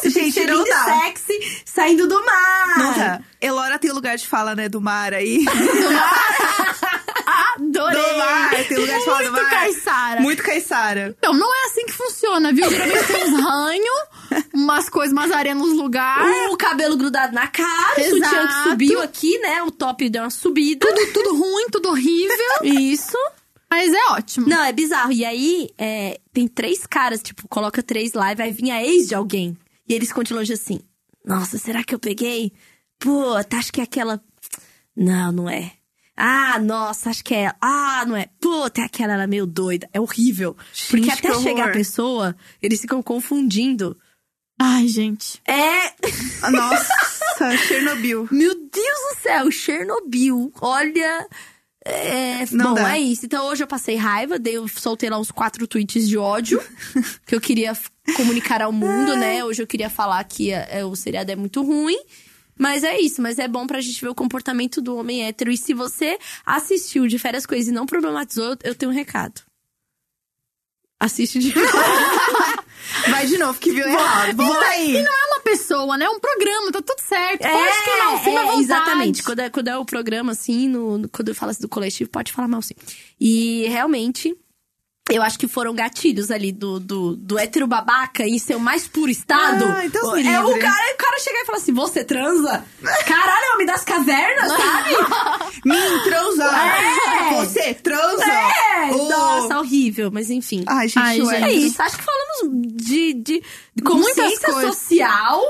você 0.00 0.10
tem 0.12 0.24
Gente, 0.24 0.34
cheirinho 0.34 0.58
não 0.58 0.64
de 0.64 0.70
dá. 0.70 0.84
sexy 1.02 1.62
saindo 1.64 2.06
do 2.06 2.24
mar. 2.24 2.78
Não 2.78 2.94
tá. 2.94 3.20
Elora 3.40 3.78
tem 3.80 3.90
lugar 3.90 4.16
de 4.16 4.26
fala, 4.26 4.54
né, 4.54 4.68
do 4.68 4.80
mar 4.80 5.12
aí. 5.12 5.44
Adorei. 7.56 8.02
Do 8.02 8.18
mar, 8.18 8.64
tem 8.68 8.78
lugar 8.78 8.98
de 8.98 9.04
fala 9.04 9.18
do 9.18 9.32
Muito 9.32 9.42
mar. 9.42 9.50
Caissara. 9.50 10.20
Muito 10.20 10.42
caiçara. 10.42 11.16
Não, 11.22 11.32
não 11.32 11.54
é 11.54 11.66
assim 11.66 11.86
que 11.86 11.92
funciona, 11.92 12.52
viu? 12.52 12.68
Geralmente 12.70 13.06
tem 13.06 13.24
uns 13.24 13.40
ranhos, 13.42 13.98
umas 14.54 14.88
coisas, 14.88 15.12
umas 15.12 15.30
areias 15.30 15.56
nos 15.58 15.72
lugares. 15.76 16.52
O 16.52 16.56
cabelo 16.56 16.96
grudado 16.96 17.34
na 17.34 17.46
cara, 17.48 18.00
o 18.00 18.04
sutiã 18.04 18.30
que 18.30 18.36
Exato. 18.36 18.70
subiu 18.70 19.02
aqui, 19.02 19.38
né? 19.38 19.62
O 19.62 19.70
top 19.70 20.08
deu 20.08 20.22
uma 20.22 20.30
subida. 20.30 20.86
Tudo, 20.86 21.12
tudo 21.12 21.34
ruim, 21.36 21.66
tudo 21.70 21.88
horrível. 21.88 22.36
Isso. 22.62 23.16
Mas 23.68 23.92
é 23.92 24.04
ótimo. 24.12 24.48
Não, 24.48 24.62
é 24.62 24.72
bizarro. 24.72 25.10
E 25.12 25.24
aí, 25.24 25.70
é, 25.76 26.20
tem 26.32 26.46
três 26.46 26.86
caras, 26.86 27.20
tipo, 27.22 27.48
coloca 27.48 27.82
três 27.82 28.12
lá 28.12 28.32
e 28.32 28.36
vai 28.36 28.52
vir 28.52 28.70
a 28.70 28.84
ex 28.84 29.08
de 29.08 29.14
alguém. 29.14 29.56
E 29.88 29.94
eles 29.94 30.12
continuam 30.12 30.42
assim: 30.42 30.80
Nossa, 31.24 31.58
será 31.58 31.82
que 31.82 31.94
eu 31.94 31.98
peguei? 31.98 32.52
Pô, 32.98 33.34
acho 33.34 33.72
que 33.72 33.80
é 33.80 33.84
aquela. 33.84 34.20
Não, 34.96 35.32
não 35.32 35.50
é. 35.50 35.72
Ah, 36.16 36.58
nossa, 36.58 37.10
acho 37.10 37.22
que 37.22 37.34
é. 37.34 37.52
Ah, 37.60 38.04
não 38.06 38.16
é. 38.16 38.28
Puta, 38.40 38.80
é 38.80 38.84
aquela, 38.84 39.12
ela 39.12 39.24
é 39.24 39.26
meio 39.26 39.46
doida. 39.46 39.88
É 39.92 40.00
horrível. 40.00 40.56
Porque 40.88 41.10
Gente, 41.10 41.26
até 41.26 41.30
que 41.30 41.42
chegar 41.42 41.68
a 41.68 41.72
pessoa, 41.72 42.34
eles 42.62 42.80
ficam 42.80 43.02
confundindo. 43.02 43.96
Ai, 44.58 44.88
gente. 44.88 45.42
É. 45.46 46.50
Nossa, 46.50 46.94
Chernobyl. 47.68 48.26
Meu 48.30 48.54
Deus 48.54 49.16
do 49.16 49.22
céu, 49.22 49.50
Chernobyl. 49.50 50.50
Olha. 50.60 51.28
É, 51.88 52.44
Não 52.50 52.70
bom, 52.70 52.74
dá. 52.74 52.96
é 52.96 53.00
isso. 53.00 53.26
Então 53.26 53.46
hoje 53.46 53.62
eu 53.62 53.66
passei 53.66 53.94
raiva, 53.94 54.40
dei, 54.40 54.56
soltei 54.68 55.08
lá 55.08 55.20
uns 55.20 55.30
quatro 55.30 55.68
tweets 55.68 56.08
de 56.08 56.18
ódio 56.18 56.60
que 57.24 57.32
eu 57.32 57.40
queria 57.40 57.78
comunicar 58.16 58.60
ao 58.60 58.72
mundo, 58.72 59.14
né? 59.16 59.44
Hoje 59.44 59.62
eu 59.62 59.68
queria 59.68 59.88
falar 59.88 60.24
que 60.24 60.50
é, 60.50 60.80
é, 60.80 60.84
o 60.84 60.96
seriado 60.96 61.30
é 61.30 61.36
muito 61.36 61.62
ruim. 61.62 61.96
Mas 62.58 62.82
é 62.84 62.98
isso, 63.00 63.20
mas 63.20 63.38
é 63.38 63.46
bom 63.46 63.66
pra 63.66 63.80
gente 63.80 64.00
ver 64.00 64.08
o 64.08 64.14
comportamento 64.14 64.80
do 64.80 64.96
homem 64.96 65.24
hétero. 65.26 65.50
E 65.50 65.56
se 65.58 65.74
você 65.74 66.18
assistiu 66.44 67.06
de 67.06 67.18
férias 67.18 67.44
coisas 67.46 67.68
e 67.68 67.72
não 67.72 67.84
problematizou, 67.86 68.56
eu- 68.64 68.74
tenho 68.74 68.90
um 68.90 68.94
recado. 68.94 69.42
Assiste 70.98 71.38
de 71.38 71.52
Vai 73.10 73.26
de 73.26 73.36
novo, 73.36 73.58
que 73.58 73.70
viu 73.70 73.86
errado. 73.86 74.36
Volta 74.36 74.64
aí. 74.66 74.96
E 74.96 75.02
não 75.02 75.12
é 75.12 75.26
uma 75.26 75.40
pessoa, 75.40 75.96
né? 75.98 76.06
É 76.06 76.10
um 76.10 76.18
programa, 76.18 76.72
tá 76.72 76.80
tudo 76.80 77.00
certo. 77.00 77.42
Pode 77.42 77.84
queimar 77.84 78.14
o 78.14 78.18
filme 78.20 78.38
à 78.38 78.42
vontade. 78.42 78.58
É, 78.58 78.62
Exatamente. 78.62 79.22
Quando 79.22 79.38
é, 79.40 79.50
quando 79.50 79.68
é 79.68 79.76
o 79.76 79.84
programa, 79.84 80.32
assim, 80.32 80.68
no, 80.68 80.98
no- 80.98 81.08
quando 81.08 81.28
eu 81.28 81.34
falo 81.34 81.50
assim 81.50 81.60
do 81.62 81.68
coletivo, 81.68 82.08
pode 82.10 82.32
falar 82.32 82.48
mal, 82.48 82.62
sim. 82.62 82.74
E 83.20 83.66
realmente, 83.68 84.34
eu 85.10 85.22
acho 85.22 85.38
que 85.38 85.46
foram 85.46 85.72
gatilhos 85.74 86.30
ali 86.30 86.50
do, 86.50 86.80
do, 86.80 87.14
do 87.16 87.38
hétero 87.38 87.66
babaca 87.66 88.24
em 88.24 88.38
seu 88.38 88.58
mais 88.58 88.88
puro 88.88 89.10
estado. 89.10 89.64
Ah, 89.64 89.86
então 89.86 90.16
é 90.16 90.40
o 90.40 90.58
cara, 90.58 90.94
o 90.94 90.96
cara 90.96 91.18
chegar 91.20 91.40
e 91.42 91.46
falar 91.46 91.58
assim: 91.58 91.72
você 91.72 92.04
transa? 92.04 92.64
Caralho, 93.06 93.54
homem 93.54 93.66
das 93.66 93.84
cavernas, 93.84 94.50
sabe? 94.52 94.90
Mim, 95.64 96.02
transa. 96.04 96.44
É. 96.44 97.34
Você 97.44 97.74
transa. 97.74 98.24
É! 98.24 98.90
Oh. 98.92 99.08
Nossa, 99.08 99.58
horrível, 99.60 100.10
mas 100.12 100.28
enfim. 100.30 100.64
Ai, 100.66 100.88
gente, 100.88 100.98
Ai, 100.98 101.20
ué. 101.22 101.42
É 101.42 101.52
isso, 101.52 101.80
acho 101.82 101.98
que 101.98 102.04
falamos 102.04 102.58
de, 102.82 103.14
de 103.14 103.42
consciência 103.84 104.24
Muitas 104.24 104.54
coisas. 104.54 104.76
social, 104.76 105.40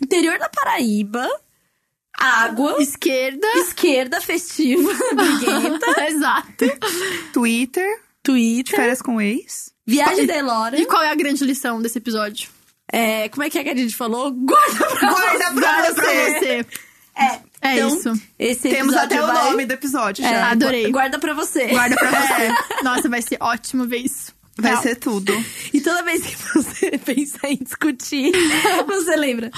interior 0.00 0.38
da 0.38 0.48
Paraíba, 0.48 1.28
água, 2.16 2.76
Esquerda. 2.82 3.46
esquerda 3.56 4.20
festiva, 4.20 4.90
briguenta, 5.14 6.00
Exato. 6.08 6.64
Twitter, 7.32 8.00
Twitter, 8.22 8.76
férias 8.76 9.02
com 9.02 9.20
ex. 9.20 9.72
viagem 9.86 10.26
da 10.26 10.36
Elora. 10.36 10.78
E 10.80 10.86
qual 10.86 11.02
é 11.02 11.10
a 11.10 11.14
grande 11.14 11.44
lição 11.44 11.80
desse 11.82 11.98
episódio? 11.98 12.48
É, 12.92 13.28
como 13.30 13.42
é 13.42 13.50
que 13.50 13.58
é 13.58 13.64
que 13.64 13.70
a 13.70 13.76
gente 13.76 13.96
falou? 13.96 14.30
Guarda 14.30 14.74
pra 14.86 15.10
Guarda 15.10 15.44
você. 15.54 15.60
Guarda 15.60 15.94
pra 15.94 16.04
você. 16.04 16.66
É, 17.14 17.40
É 17.60 17.76
então, 17.76 17.88
isso. 17.96 18.12
Esse 18.38 18.68
Temos 18.70 18.94
até 18.96 19.22
o 19.22 19.26
vai- 19.26 19.44
nome 19.50 19.66
do 19.66 19.72
episódio 19.72 20.24
É, 20.24 20.30
já. 20.30 20.50
Adorei. 20.50 20.90
Guarda 20.90 21.18
pra 21.18 21.32
você. 21.34 21.66
Guarda 21.68 21.96
pra 21.96 22.10
você. 22.10 22.82
Nossa, 22.84 23.08
vai 23.08 23.22
ser 23.22 23.36
ótimo 23.40 23.86
ver 23.86 23.98
isso. 23.98 24.32
Vai 24.58 24.72
Real. 24.72 24.82
ser 24.82 24.96
tudo. 24.96 25.32
E 25.72 25.80
toda 25.80 26.02
vez 26.02 26.22
que 26.24 26.36
você 26.36 26.90
pensa 27.04 27.38
em 27.48 27.56
discutir, 27.56 28.32
você 28.86 29.16
lembra. 29.16 29.50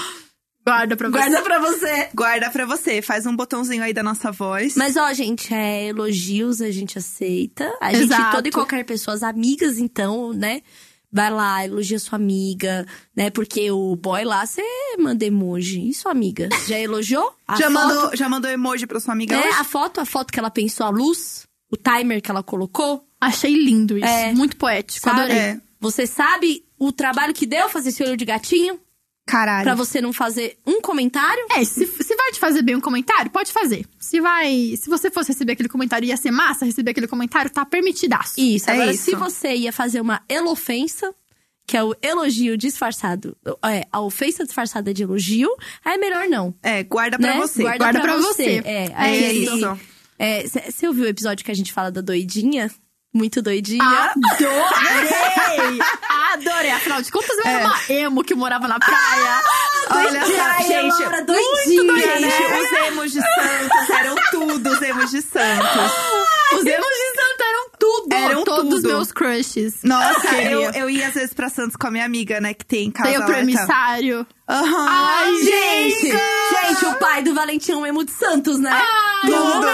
Guarda 0.65 0.95
pra 0.97 1.09
você. 1.09 1.17
Guarda 1.19 1.41
pra 1.43 1.59
você. 1.59 2.09
Guarda 2.13 2.49
pra 2.49 2.65
você. 2.65 3.01
Faz 3.01 3.25
um 3.25 3.35
botãozinho 3.35 3.83
aí 3.83 3.93
da 3.93 4.01
nossa 4.01 4.31
voz. 4.31 4.75
Mas, 4.75 4.97
ó, 4.97 5.13
gente, 5.13 5.53
é, 5.53 5.87
elogios 5.87 6.59
a 6.61 6.71
gente 6.71 6.97
aceita. 6.97 7.71
A 7.79 7.93
gente, 7.93 8.05
Exato. 8.05 8.35
toda 8.37 8.47
e 8.47 8.51
qualquer 8.51 8.83
pessoa, 8.83 9.13
as 9.15 9.21
amigas, 9.23 9.77
então, 9.77 10.33
né? 10.33 10.61
Vai 11.11 11.29
lá, 11.31 11.63
elogia 11.63 11.97
sua 11.99 12.17
amiga, 12.17 12.85
né? 13.15 13.29
Porque 13.29 13.69
o 13.71 13.95
boy 13.95 14.25
lá, 14.25 14.45
você 14.45 14.61
manda 14.99 15.23
emoji. 15.23 15.87
E 15.87 15.93
sua 15.93 16.11
amiga? 16.11 16.49
Já 16.67 16.77
elogiou? 16.79 17.31
A 17.47 17.55
já, 17.55 17.69
foto? 17.69 17.73
mandou, 17.73 18.15
já 18.17 18.27
mandou 18.27 18.51
emoji 18.51 18.85
pra 18.87 18.99
sua 18.99 19.13
amiga 19.13 19.35
É, 19.35 19.39
hoje? 19.47 19.57
a 19.59 19.63
foto, 19.63 20.01
a 20.01 20.05
foto 20.05 20.33
que 20.33 20.39
ela 20.39 20.49
pensou, 20.51 20.85
a 20.85 20.89
luz, 20.89 21.43
o 21.71 21.77
timer 21.77 22.21
que 22.21 22.29
ela 22.31 22.43
colocou. 22.43 23.07
Achei 23.21 23.53
lindo 23.53 23.97
isso. 23.97 24.07
É. 24.07 24.33
Muito 24.33 24.57
poético. 24.57 25.05
Sabe? 25.07 25.19
Adorei. 25.21 25.37
É. 25.37 25.61
Você 25.79 26.05
sabe 26.07 26.65
o 26.77 26.91
trabalho 26.91 27.33
que 27.33 27.45
deu 27.45 27.69
fazer 27.69 27.89
esse 27.89 28.03
olho 28.03 28.17
de 28.17 28.25
gatinho? 28.25 28.79
Caralho. 29.25 29.63
Pra 29.63 29.73
você 29.75 29.99
não 30.01 30.13
fazer 30.13 30.57
um 30.67 30.79
comentário? 30.81 31.43
É, 31.51 31.63
se, 31.63 31.85
se 31.87 32.15
vai 32.15 32.31
te 32.31 32.39
fazer 32.39 32.61
bem 32.61 32.75
um 32.75 32.81
comentário, 32.81 33.31
pode 33.31 33.51
fazer. 33.51 33.85
Se 33.99 34.21
vai. 34.21 34.75
Se 34.77 34.87
você 34.89 35.09
fosse 35.09 35.31
receber 35.31 35.53
aquele 35.53 35.67
comentário 35.69 36.07
ia 36.07 36.15
ser 36.15 36.29
massa 36.31 36.63
receber 36.65 36.91
aquele 36.91 37.07
comentário, 37.07 37.49
tá 37.49 37.65
permitidaço. 37.65 38.39
Isso. 38.39 38.69
É 38.69 38.73
Agora, 38.73 38.91
isso. 38.91 39.03
se 39.05 39.15
você 39.15 39.55
ia 39.55 39.73
fazer 39.73 39.99
uma 39.99 40.21
elofensa, 40.29 41.11
que 41.65 41.75
é 41.75 41.83
o 41.83 41.95
elogio 42.03 42.55
disfarçado, 42.55 43.35
é, 43.65 43.87
a 43.91 43.99
ofensa 43.99 44.43
disfarçada 44.43 44.93
de 44.93 45.01
elogio, 45.01 45.49
aí 45.83 45.95
é 45.95 45.97
melhor 45.97 46.27
não. 46.27 46.53
É, 46.61 46.83
guarda 46.83 47.17
pra 47.17 47.33
né? 47.33 47.37
você. 47.39 47.63
Guarda, 47.63 47.79
Guarda 47.79 47.99
pra, 48.01 48.13
pra 48.13 48.21
você. 48.21 48.61
você. 48.61 48.67
É, 48.67 48.85
É 48.85 48.93
aí 48.95 49.43
isso. 49.43 49.79
Você 50.71 50.87
ouviu 50.87 51.05
o 51.05 51.07
episódio 51.07 51.43
que 51.43 51.51
a 51.51 51.55
gente 51.55 51.73
fala 51.73 51.91
da 51.91 51.99
doidinha? 52.01 52.69
Muito 53.15 53.41
doidinha. 53.41 54.11
Adorei! 54.11 55.79
Adorei! 56.33 56.71
Afinal 56.71 57.01
de 57.01 57.09
contas, 57.09 57.29
eu 57.37 57.49
era 57.49 57.65
uma 57.65 57.79
emo 57.87 58.21
que 58.25 58.35
morava 58.35 58.67
na 58.67 58.77
praia. 58.77 59.41
Olha 59.89 60.19
Doidinha, 60.19 60.53
só, 60.53 60.61
gente. 60.63 61.01
Elora, 61.01 61.21
doidinha, 61.23 61.97
Gente, 61.97 62.21
né? 62.21 62.59
os 62.59 62.87
emos 62.87 63.11
de 63.13 63.21
Santos 63.21 63.89
eram 63.89 64.15
tudo 64.31 64.69
os 64.69 64.81
emos 64.81 65.11
de 65.11 65.21
Santos. 65.21 65.91
Os 66.55 66.65
emos 66.65 66.87
de 66.89 67.14
tudo! 67.85 68.15
Eram 68.15 68.43
todos 68.43 68.73
os 68.75 68.81
tudo. 68.81 68.87
meus 68.87 69.11
crushes. 69.11 69.75
Nossa, 69.83 70.35
eu, 70.41 70.61
eu 70.71 70.89
ia 70.89 71.07
às 71.07 71.13
vezes 71.13 71.33
pra 71.33 71.49
Santos 71.49 71.75
com 71.75 71.87
a 71.87 71.91
minha 71.91 72.05
amiga, 72.05 72.39
né, 72.41 72.53
que 72.53 72.65
tem 72.65 72.89
casa 72.91 73.09
Tem 73.09 73.19
o 73.19 73.25
premissário. 73.25 74.25
tá? 74.25 74.55
Aham. 74.55 74.87
Ai, 74.89 75.35
Gente, 75.37 76.07
gente, 76.11 76.85
o 76.85 76.95
pai 76.99 77.23
do 77.23 77.33
Valentim 77.33 77.71
é 77.71 77.75
um 77.75 77.85
emo 77.85 78.03
de 78.03 78.11
Santos, 78.11 78.59
né? 78.59 78.79
Tudo. 79.21 79.67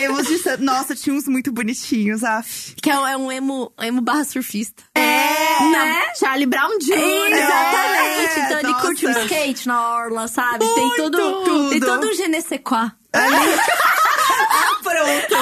Emos 0.00 0.26
de 0.28 0.38
Santos. 0.38 0.64
Nossa, 0.64 0.94
tinha 0.94 1.14
uns 1.14 1.26
muito 1.26 1.50
bonitinhos, 1.52 2.22
af. 2.22 2.74
Que 2.80 2.90
é 2.90 2.98
um, 2.98 3.06
é 3.06 3.16
um 3.16 3.32
emo, 3.32 3.72
emo 3.80 4.00
barra 4.00 4.24
surfista. 4.24 4.82
É. 4.94 5.60
Né? 5.70 6.02
Charlie 6.18 6.46
Brown 6.46 6.78
Jr. 6.78 6.92
Exatamente. 6.92 8.40
É, 8.40 8.44
então 8.44 8.58
ele 8.58 8.68
nossa. 8.68 8.86
curte 8.86 9.06
o 9.06 9.10
skate 9.10 9.66
na 9.66 9.94
orla, 9.96 10.28
sabe? 10.28 10.58
tem 10.58 10.96
todo, 10.96 11.44
tudo. 11.44 11.70
tem 11.70 11.80
todo 11.80 12.06
um 12.06 12.14
je 12.14 12.28
ne 12.28 12.42
Ah, 14.38 14.78
pronto. 14.82 15.34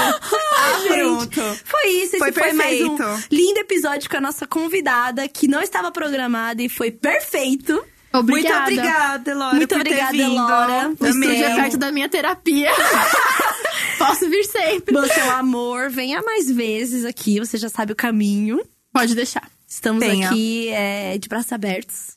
Ah, 0.56 0.78
Gente, 0.82 0.88
pronto. 0.94 1.40
Foi 1.64 1.88
isso, 1.90 2.18
Foi 2.18 2.28
esse 2.30 2.38
foi 2.40 2.52
mais 2.52 2.80
um 2.82 2.96
perfeito. 2.96 3.24
lindo 3.30 3.58
episódio 3.60 4.08
com 4.10 4.16
a 4.16 4.20
nossa 4.20 4.46
convidada, 4.46 5.26
que 5.28 5.46
não 5.48 5.60
estava 5.60 5.90
programada 5.90 6.62
e 6.62 6.68
foi 6.68 6.90
perfeito. 6.90 7.82
Obrigada. 8.12 8.60
Muito 8.70 8.78
obrigada, 8.80 9.30
Elora, 9.30 9.54
Muito 9.56 9.68
por 9.70 9.80
obrigada, 9.80 10.10
ter 10.12 10.16
vindo. 10.18 10.34
Elora. 10.34 10.88
O 11.00 11.06
estúdio 11.06 11.44
é 11.44 11.54
perto 11.56 11.76
da 11.76 11.90
minha 11.90 12.08
terapia. 12.08 12.70
Posso 13.98 14.28
vir 14.30 14.44
sempre. 14.44 14.94
Você 14.94 15.18
é 15.20 15.24
um 15.24 15.30
amor, 15.32 15.90
venha 15.90 16.22
mais 16.22 16.50
vezes 16.50 17.04
aqui, 17.04 17.38
você 17.40 17.56
já 17.56 17.68
sabe 17.68 17.92
o 17.92 17.96
caminho. 17.96 18.60
Pode 18.92 19.14
deixar. 19.14 19.48
Estamos 19.68 20.04
Venha. 20.04 20.28
aqui 20.30 20.68
é, 20.68 21.18
de 21.18 21.28
braços 21.28 21.52
abertos. 21.52 22.14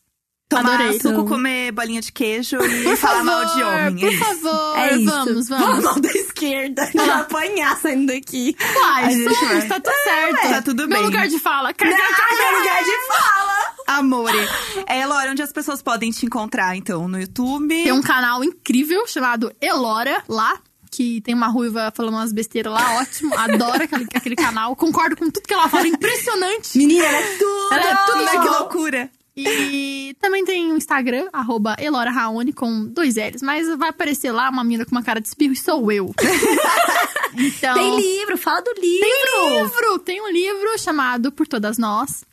Tomar 0.49 0.75
Adorei. 0.75 0.93
suco, 0.99 1.09
Então. 1.09 1.25
comer 1.25 1.71
bolinha 1.71 1.99
de 1.99 2.11
queijo 2.11 2.57
e 2.61 2.95
falar 2.95 3.23
mal 3.23 3.45
de 3.53 3.63
homem. 3.63 4.05
é 4.05 4.09
Por 4.09 4.17
favor, 4.19 4.77
É 4.79 4.95
isso. 4.95 5.05
vamos, 5.05 5.47
Fala 5.49 5.81
vamos. 5.81 6.01
esquerda. 6.37 6.89
vou 6.93 7.11
apanhar 7.11 7.77
saindo 7.77 8.07
daqui. 8.13 8.55
Uai, 8.75 9.03
A 9.05 9.09
gente 9.09 9.45
vai. 9.45 9.67
tá 9.67 9.79
tudo 9.79 9.93
certo. 10.03 10.49
tá 10.49 10.61
tudo 10.61 10.87
Meu 10.87 10.97
bem. 10.97 11.05
lugar 11.05 11.27
de 11.27 11.39
fala. 11.39 11.73
Não, 11.79 11.87
meu 11.87 12.59
lugar 12.59 12.83
de 12.83 13.07
fala. 13.07 13.57
Amore. 13.87 14.47
É, 14.85 15.05
Laura, 15.05 15.31
onde 15.31 15.41
as 15.41 15.51
pessoas 15.51 15.81
podem 15.81 16.11
te 16.11 16.25
encontrar, 16.25 16.75
então? 16.75 17.07
No 17.07 17.19
YouTube? 17.19 17.67
Tem 17.83 17.91
um 17.91 18.01
canal 18.01 18.43
incrível 18.43 19.07
chamado 19.07 19.51
Elora 19.61 20.23
lá. 20.27 20.57
Que 20.89 21.19
tem 21.21 21.35
uma 21.35 21.47
ruiva 21.47 21.91
falando 21.93 22.15
umas 22.15 22.31
besteiras 22.31 22.71
lá, 22.73 22.99
ótimo. 23.01 23.33
Adoro 23.37 23.83
aquele, 23.83 24.07
aquele 24.15 24.35
canal. 24.35 24.75
Concordo 24.75 25.15
com 25.17 25.29
tudo 25.29 25.43
que 25.45 25.53
ela 25.53 25.67
fala, 25.69 25.87
impressionante. 25.87 26.77
Menina, 26.77 27.05
ela 27.05 27.17
é 27.17 27.37
tudo. 27.37 27.73
Ela 27.73 27.91
é 27.91 27.95
tudo 28.05 28.25
de 28.25 28.31
que 28.31 28.49
loucura. 28.57 29.09
E 29.39 30.15
também 30.19 30.43
tem 30.43 30.71
o 30.71 30.77
Instagram, 30.77 31.27
arroba 31.31 31.75
Elora 31.79 32.09
Raoni, 32.09 32.51
com 32.51 32.85
dois 32.87 33.15
L's. 33.15 33.41
Mas 33.43 33.67
vai 33.77 33.89
aparecer 33.89 34.31
lá 34.31 34.49
uma 34.49 34.63
mina 34.63 34.83
com 34.85 34.91
uma 34.91 35.03
cara 35.03 35.21
de 35.21 35.27
espirro 35.27 35.53
e 35.53 35.57
sou 35.57 35.91
eu. 35.91 36.13
então, 37.37 37.73
Tem 37.75 37.97
livro, 37.99 38.37
fala 38.37 38.61
do 38.61 38.73
livro. 38.79 39.07
Tem 39.07 39.63
livro! 39.63 39.99
Tem 39.99 40.21
um 40.21 40.29
livro 40.29 40.79
chamado 40.79 41.31
Por 41.31 41.47
Todas 41.47 41.77
Nós. 41.77 42.23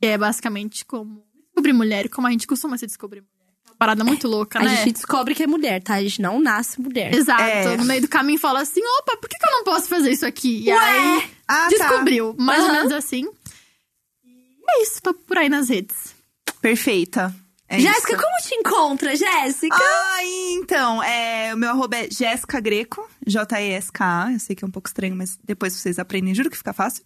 Que 0.00 0.06
é 0.08 0.18
basicamente 0.18 0.84
como 0.84 1.22
descobrir 1.46 1.72
mulher 1.72 2.06
e 2.06 2.08
como 2.08 2.26
a 2.26 2.30
gente 2.30 2.46
costuma 2.46 2.76
se 2.76 2.86
descobrir 2.86 3.20
mulher. 3.20 3.30
É 3.66 3.70
Uma 3.70 3.76
parada 3.76 4.02
muito 4.04 4.26
louca, 4.26 4.58
A 4.58 4.62
né? 4.62 4.76
gente 4.78 4.92
descobre 4.94 5.34
que 5.34 5.42
é 5.44 5.46
mulher, 5.46 5.80
tá? 5.82 5.94
A 5.94 6.02
gente 6.02 6.20
não 6.20 6.40
nasce 6.40 6.80
mulher. 6.80 7.14
Exato. 7.14 7.42
É. 7.42 7.76
No 7.76 7.84
meio 7.84 8.00
do 8.02 8.08
caminho 8.08 8.38
fala 8.38 8.60
assim: 8.60 8.80
opa, 8.98 9.16
por 9.16 9.28
que, 9.28 9.38
que 9.38 9.46
eu 9.46 9.52
não 9.52 9.64
posso 9.64 9.88
fazer 9.88 10.10
isso 10.10 10.26
aqui? 10.26 10.64
E 10.66 10.72
Ué. 10.72 10.76
aí 10.78 11.30
Ah, 11.46 11.68
descobriu. 11.68 12.34
Mais 12.38 12.60
ou 12.60 12.66
Aham. 12.70 12.76
menos 12.78 12.92
assim. 12.92 13.24
E 14.24 14.62
é 14.68 14.82
isso, 14.82 15.00
tô 15.00 15.14
por 15.14 15.38
aí 15.38 15.48
nas 15.48 15.68
redes. 15.68 16.13
Perfeita. 16.64 17.34
É 17.68 17.78
Jéssica, 17.78 18.14
isso. 18.14 18.22
como 18.22 18.36
te 18.40 18.54
encontra, 18.54 19.14
Jéssica? 19.14 19.76
Ai, 19.78 20.26
então, 20.52 21.02
é, 21.02 21.52
o 21.52 21.58
meu 21.58 21.68
arroba 21.68 21.98
é 21.98 22.08
Jéssica 22.10 22.58
Greco, 22.58 23.06
J-E-S-K-A. 23.26 24.32
Eu 24.32 24.40
sei 24.40 24.56
que 24.56 24.64
é 24.64 24.66
um 24.66 24.70
pouco 24.70 24.88
estranho, 24.88 25.14
mas 25.14 25.38
depois 25.44 25.74
vocês 25.74 25.98
aprendem, 25.98 26.34
juro 26.34 26.48
que 26.48 26.56
fica 26.56 26.72
fácil. 26.72 27.04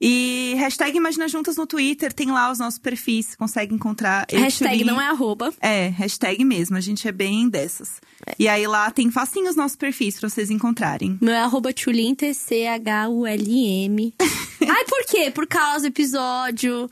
E 0.00 0.54
hashtag 0.56 0.96
Imagina 0.96 1.26
Juntas 1.26 1.56
no 1.56 1.66
Twitter, 1.66 2.12
tem 2.12 2.30
lá 2.30 2.52
os 2.52 2.60
nossos 2.60 2.78
perfis, 2.78 3.34
consegue 3.34 3.74
encontrar. 3.74 4.24
Hashtag 4.30 4.84
não 4.84 5.00
é 5.00 5.08
arroba. 5.08 5.52
É, 5.60 5.88
hashtag 5.88 6.44
mesmo, 6.44 6.76
a 6.76 6.80
gente 6.80 7.08
é 7.08 7.12
bem 7.12 7.48
dessas. 7.48 8.00
E 8.38 8.46
aí 8.46 8.68
lá 8.68 8.88
tem 8.92 9.10
facinho 9.10 9.50
os 9.50 9.56
nossos 9.56 9.76
perfis 9.76 10.20
pra 10.20 10.28
vocês 10.28 10.48
encontrarem. 10.48 11.18
Meu 11.20 11.34
é 11.34 11.40
arroba 11.40 11.72
Tulin, 11.72 12.14
T-C-H-U-L-M. 12.14 14.14
Ai, 14.60 14.84
por 14.84 15.04
quê? 15.06 15.28
Por 15.32 15.48
causa 15.48 15.80
do 15.80 15.86
episódio 15.88 16.88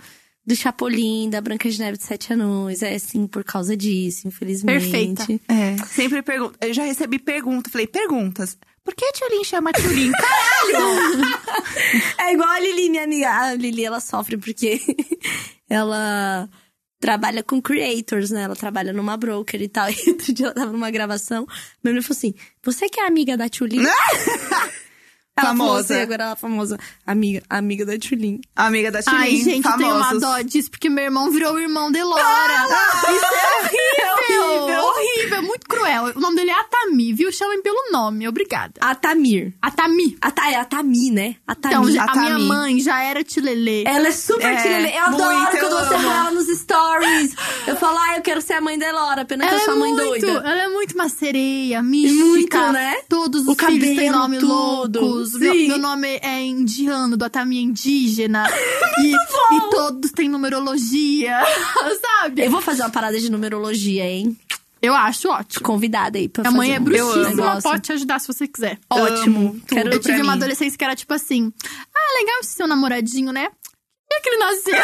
do 0.47 0.57
Chapolin, 0.57 1.31
da 1.31 1.41
Branca 1.41 1.69
de 1.69 1.79
Neve 1.79 1.99
de 1.99 2.05
Sete 2.05 2.33
Anões. 2.33 2.83
É 2.83 2.95
assim, 2.95 3.27
por 3.27 3.45
causa 3.45 3.77
disso, 3.77 4.27
infelizmente. 4.27 4.91
Perfeita. 4.91 5.27
É, 5.49 5.77
sempre 5.87 6.23
pergunta. 6.23 6.57
Eu 6.61 6.73
já 6.73 6.85
recebi 6.85 7.19
pergunta, 7.19 7.71
falei, 7.71 7.87
perguntas. 7.87 8.57
Por 8.83 8.95
que 8.95 9.05
a 9.05 9.13
Tchulin 9.13 9.45
chama 9.45 9.73
Tchulin? 9.73 10.11
É 12.19 12.33
igual 12.33 12.49
a 12.49 12.61
Lili, 12.61 12.91
minha 12.91 13.05
amiga. 13.05 13.31
A 13.31 13.55
Lili, 13.55 13.85
ela 13.85 14.01
sofre 14.01 14.37
porque 14.37 14.81
ela 15.69 16.49
trabalha 16.99 17.43
com 17.43 17.61
creators, 17.61 18.31
né? 18.31 18.43
Ela 18.43 18.57
trabalha 18.57 18.93
numa 18.93 19.17
broker 19.17 19.61
e 19.61 19.69
tal. 19.69 19.89
E 19.91 20.11
outro 20.11 20.33
dia 20.33 20.47
ela 20.47 20.55
tava 20.55 20.73
numa 20.73 20.91
gravação. 20.91 21.47
Meu 21.83 21.93
menino 21.93 22.03
falou 22.03 22.17
assim: 22.17 22.35
Você 22.63 22.89
que 22.89 23.01
é 23.01 23.07
amiga 23.07 23.37
da 23.37 23.49
Tulin? 23.49 23.83
Ela 25.41 25.57
falou 25.57 25.67
Famosa. 25.69 25.95
assim, 25.95 26.03
agora 26.03 26.23
ela 26.25 26.33
é 26.33 26.37
famosa. 26.37 26.79
Amiga, 27.07 27.43
amiga 27.49 27.87
da 27.87 27.99
Tulin. 27.99 28.41
Amiga 28.57 28.91
da 28.91 29.03
Tchulin, 29.03 29.17
Ai, 29.19 29.37
gente, 29.37 29.67
eu 29.67 29.77
tenho 29.77 29.95
uma 29.97 30.15
dó 30.15 30.41
disso, 30.43 30.71
porque 30.71 30.89
meu 30.89 31.05
irmão 31.05 31.31
virou 31.31 31.55
o 31.55 31.59
irmão 31.59 31.91
de 31.91 31.99
Elora. 31.99 32.23
Isso 32.23 33.25
é 33.35 33.63
horrível! 33.63 34.45
horrível. 34.45 34.85
horrível, 34.85 35.43
muito 35.43 35.67
cruel. 35.69 36.05
O 36.17 36.21
nome 36.21 36.37
dele 36.37 36.51
é 36.51 36.55
Atami, 36.61 37.13
viu? 37.13 37.33
Chamem 37.33 37.63
pelo 37.63 37.91
nome, 37.93 38.27
obrigada. 38.29 38.75
A 38.81 38.95
Tamir. 38.95 39.53
Atami. 39.61 40.17
A, 40.21 40.31
Ta, 40.31 40.51
é 40.51 40.57
a 40.57 40.65
Tami, 40.65 41.11
né? 41.11 41.37
A 41.47 41.55
Tami. 41.55 41.75
Então, 41.75 41.91
já- 41.91 42.03
a 42.03 42.05
Atami. 42.05 42.25
minha 42.27 42.39
mãe 42.39 42.81
já 42.81 43.03
era 43.03 43.23
tilelê. 43.25 43.85
Ela 43.87 44.09
é 44.09 44.13
super 44.13 44.45
É, 44.53 44.63
tilelê. 44.63 44.97
Eu 44.97 45.05
adoro 45.05 45.37
muito, 45.37 45.51
quando 45.59 45.73
eu 45.73 45.79
você 45.87 45.95
amo. 45.95 46.09
fala 46.11 46.31
nos 46.31 46.47
stories. 46.59 47.35
Eu 47.67 47.77
falo, 47.77 47.99
ah, 47.99 48.17
eu 48.17 48.23
quero 48.23 48.41
ser 48.41 48.55
a 48.55 48.61
mãe 48.61 48.79
da 48.79 48.87
Elora. 48.89 49.25
Pena 49.25 49.47
que 49.47 49.55
eu 49.55 49.61
sou 49.61 49.75
a 49.75 49.77
mãe 49.77 49.93
muito, 49.93 50.27
doida. 50.27 50.49
ela 50.49 50.63
é 50.63 50.69
muito 50.69 50.95
uma 50.95 51.09
sereia, 51.09 51.83
mística. 51.83 52.25
Muito, 52.25 52.73
né? 52.73 52.97
Todos 53.09 53.43
os 53.43 53.49
O 53.49 53.55
filhos 53.55 53.97
têm 53.97 54.11
nome 54.11 54.39
tudo. 54.39 55.01
loucos. 55.01 55.30
Meu, 55.39 55.55
meu 55.55 55.79
nome 55.79 56.19
é 56.23 56.43
indiano, 56.43 57.17
do 57.17 57.25
Atami 57.25 57.59
é 57.59 57.61
indígena. 57.63 58.47
e, 58.99 59.13
e 59.15 59.71
todos 59.71 60.11
têm 60.13 60.29
numerologia, 60.29 61.41
sabe? 62.21 62.45
Eu 62.47 62.51
vou 62.51 62.61
fazer 62.61 62.83
uma 62.83 62.91
parada 62.91 63.19
de 63.19 63.31
numerologia, 63.31 64.05
hein? 64.05 64.37
Eu 64.83 64.95
acho 64.95 65.29
ótimo. 65.29 65.63
Convidada 65.67 66.17
aí 66.19 66.27
pra 66.27 66.43
Minha 66.45 66.57
mãe 66.57 66.75
é 66.75 66.81
um 66.81 66.85
bruxíssima, 66.85 67.29
negócio. 67.29 67.63
pode 67.63 67.83
te 67.83 67.93
ajudar 67.93 68.19
se 68.19 68.27
você 68.27 68.49
quiser. 68.49 68.79
Ótimo. 68.89 69.61
Quero 69.69 69.93
Eu 69.93 70.01
tive 70.01 70.23
uma 70.23 70.33
mim. 70.33 70.39
adolescência 70.39 70.79
que 70.79 70.83
era 70.85 70.97
tipo 70.97 71.13
assim: 71.13 71.53
Ah, 71.95 72.19
legal 72.19 72.41
esse 72.41 72.55
seu 72.55 72.67
namoradinho, 72.67 73.31
né? 73.31 73.49
E 74.11 74.15
é 74.17 74.21
que 74.21 74.29
ele 74.31 74.39
nasceu? 74.39 74.75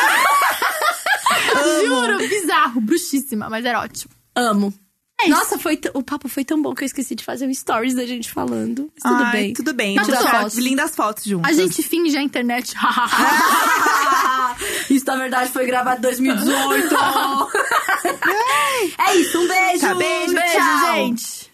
Juro, 1.86 2.18
bizarro, 2.18 2.80
bruxíssima, 2.80 3.48
mas 3.48 3.64
era 3.64 3.80
ótimo. 3.80 4.12
Amo. 4.34 4.72
É. 5.18 5.28
Nossa, 5.28 5.58
foi 5.58 5.78
t- 5.78 5.90
o 5.94 6.02
papo 6.02 6.28
foi 6.28 6.44
tão 6.44 6.60
bom 6.60 6.74
que 6.74 6.82
eu 6.82 6.86
esqueci 6.86 7.14
de 7.14 7.24
fazer 7.24 7.46
um 7.46 7.54
stories 7.54 7.94
da 7.94 8.04
gente 8.04 8.30
falando. 8.30 8.90
Mas 8.94 9.02
tudo 9.12 9.24
Ai, 9.24 9.32
bem. 9.32 9.52
Tudo 9.54 9.72
bem. 9.72 9.96
Tá 9.96 10.04
Tira 10.04 10.18
tudo 10.18 10.30
fotos, 10.30 10.58
lindas 10.58 10.94
fotos 10.94 11.24
juntas. 11.24 11.50
A 11.50 11.54
gente 11.54 11.82
finge 11.82 12.18
a 12.18 12.22
internet. 12.22 12.74
isso, 14.90 15.06
na 15.06 15.16
verdade, 15.16 15.50
foi 15.50 15.64
gravado 15.66 15.98
em 15.98 16.02
2018. 16.02 16.94
é 19.08 19.16
isso, 19.16 19.40
um 19.40 19.48
beijo. 19.48 19.80
Tá, 19.80 19.94
beijo, 19.94 20.34
Beijo, 20.34 20.52
tchau. 20.52 20.94
gente. 20.94 21.50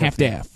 half-daff. 0.00 0.48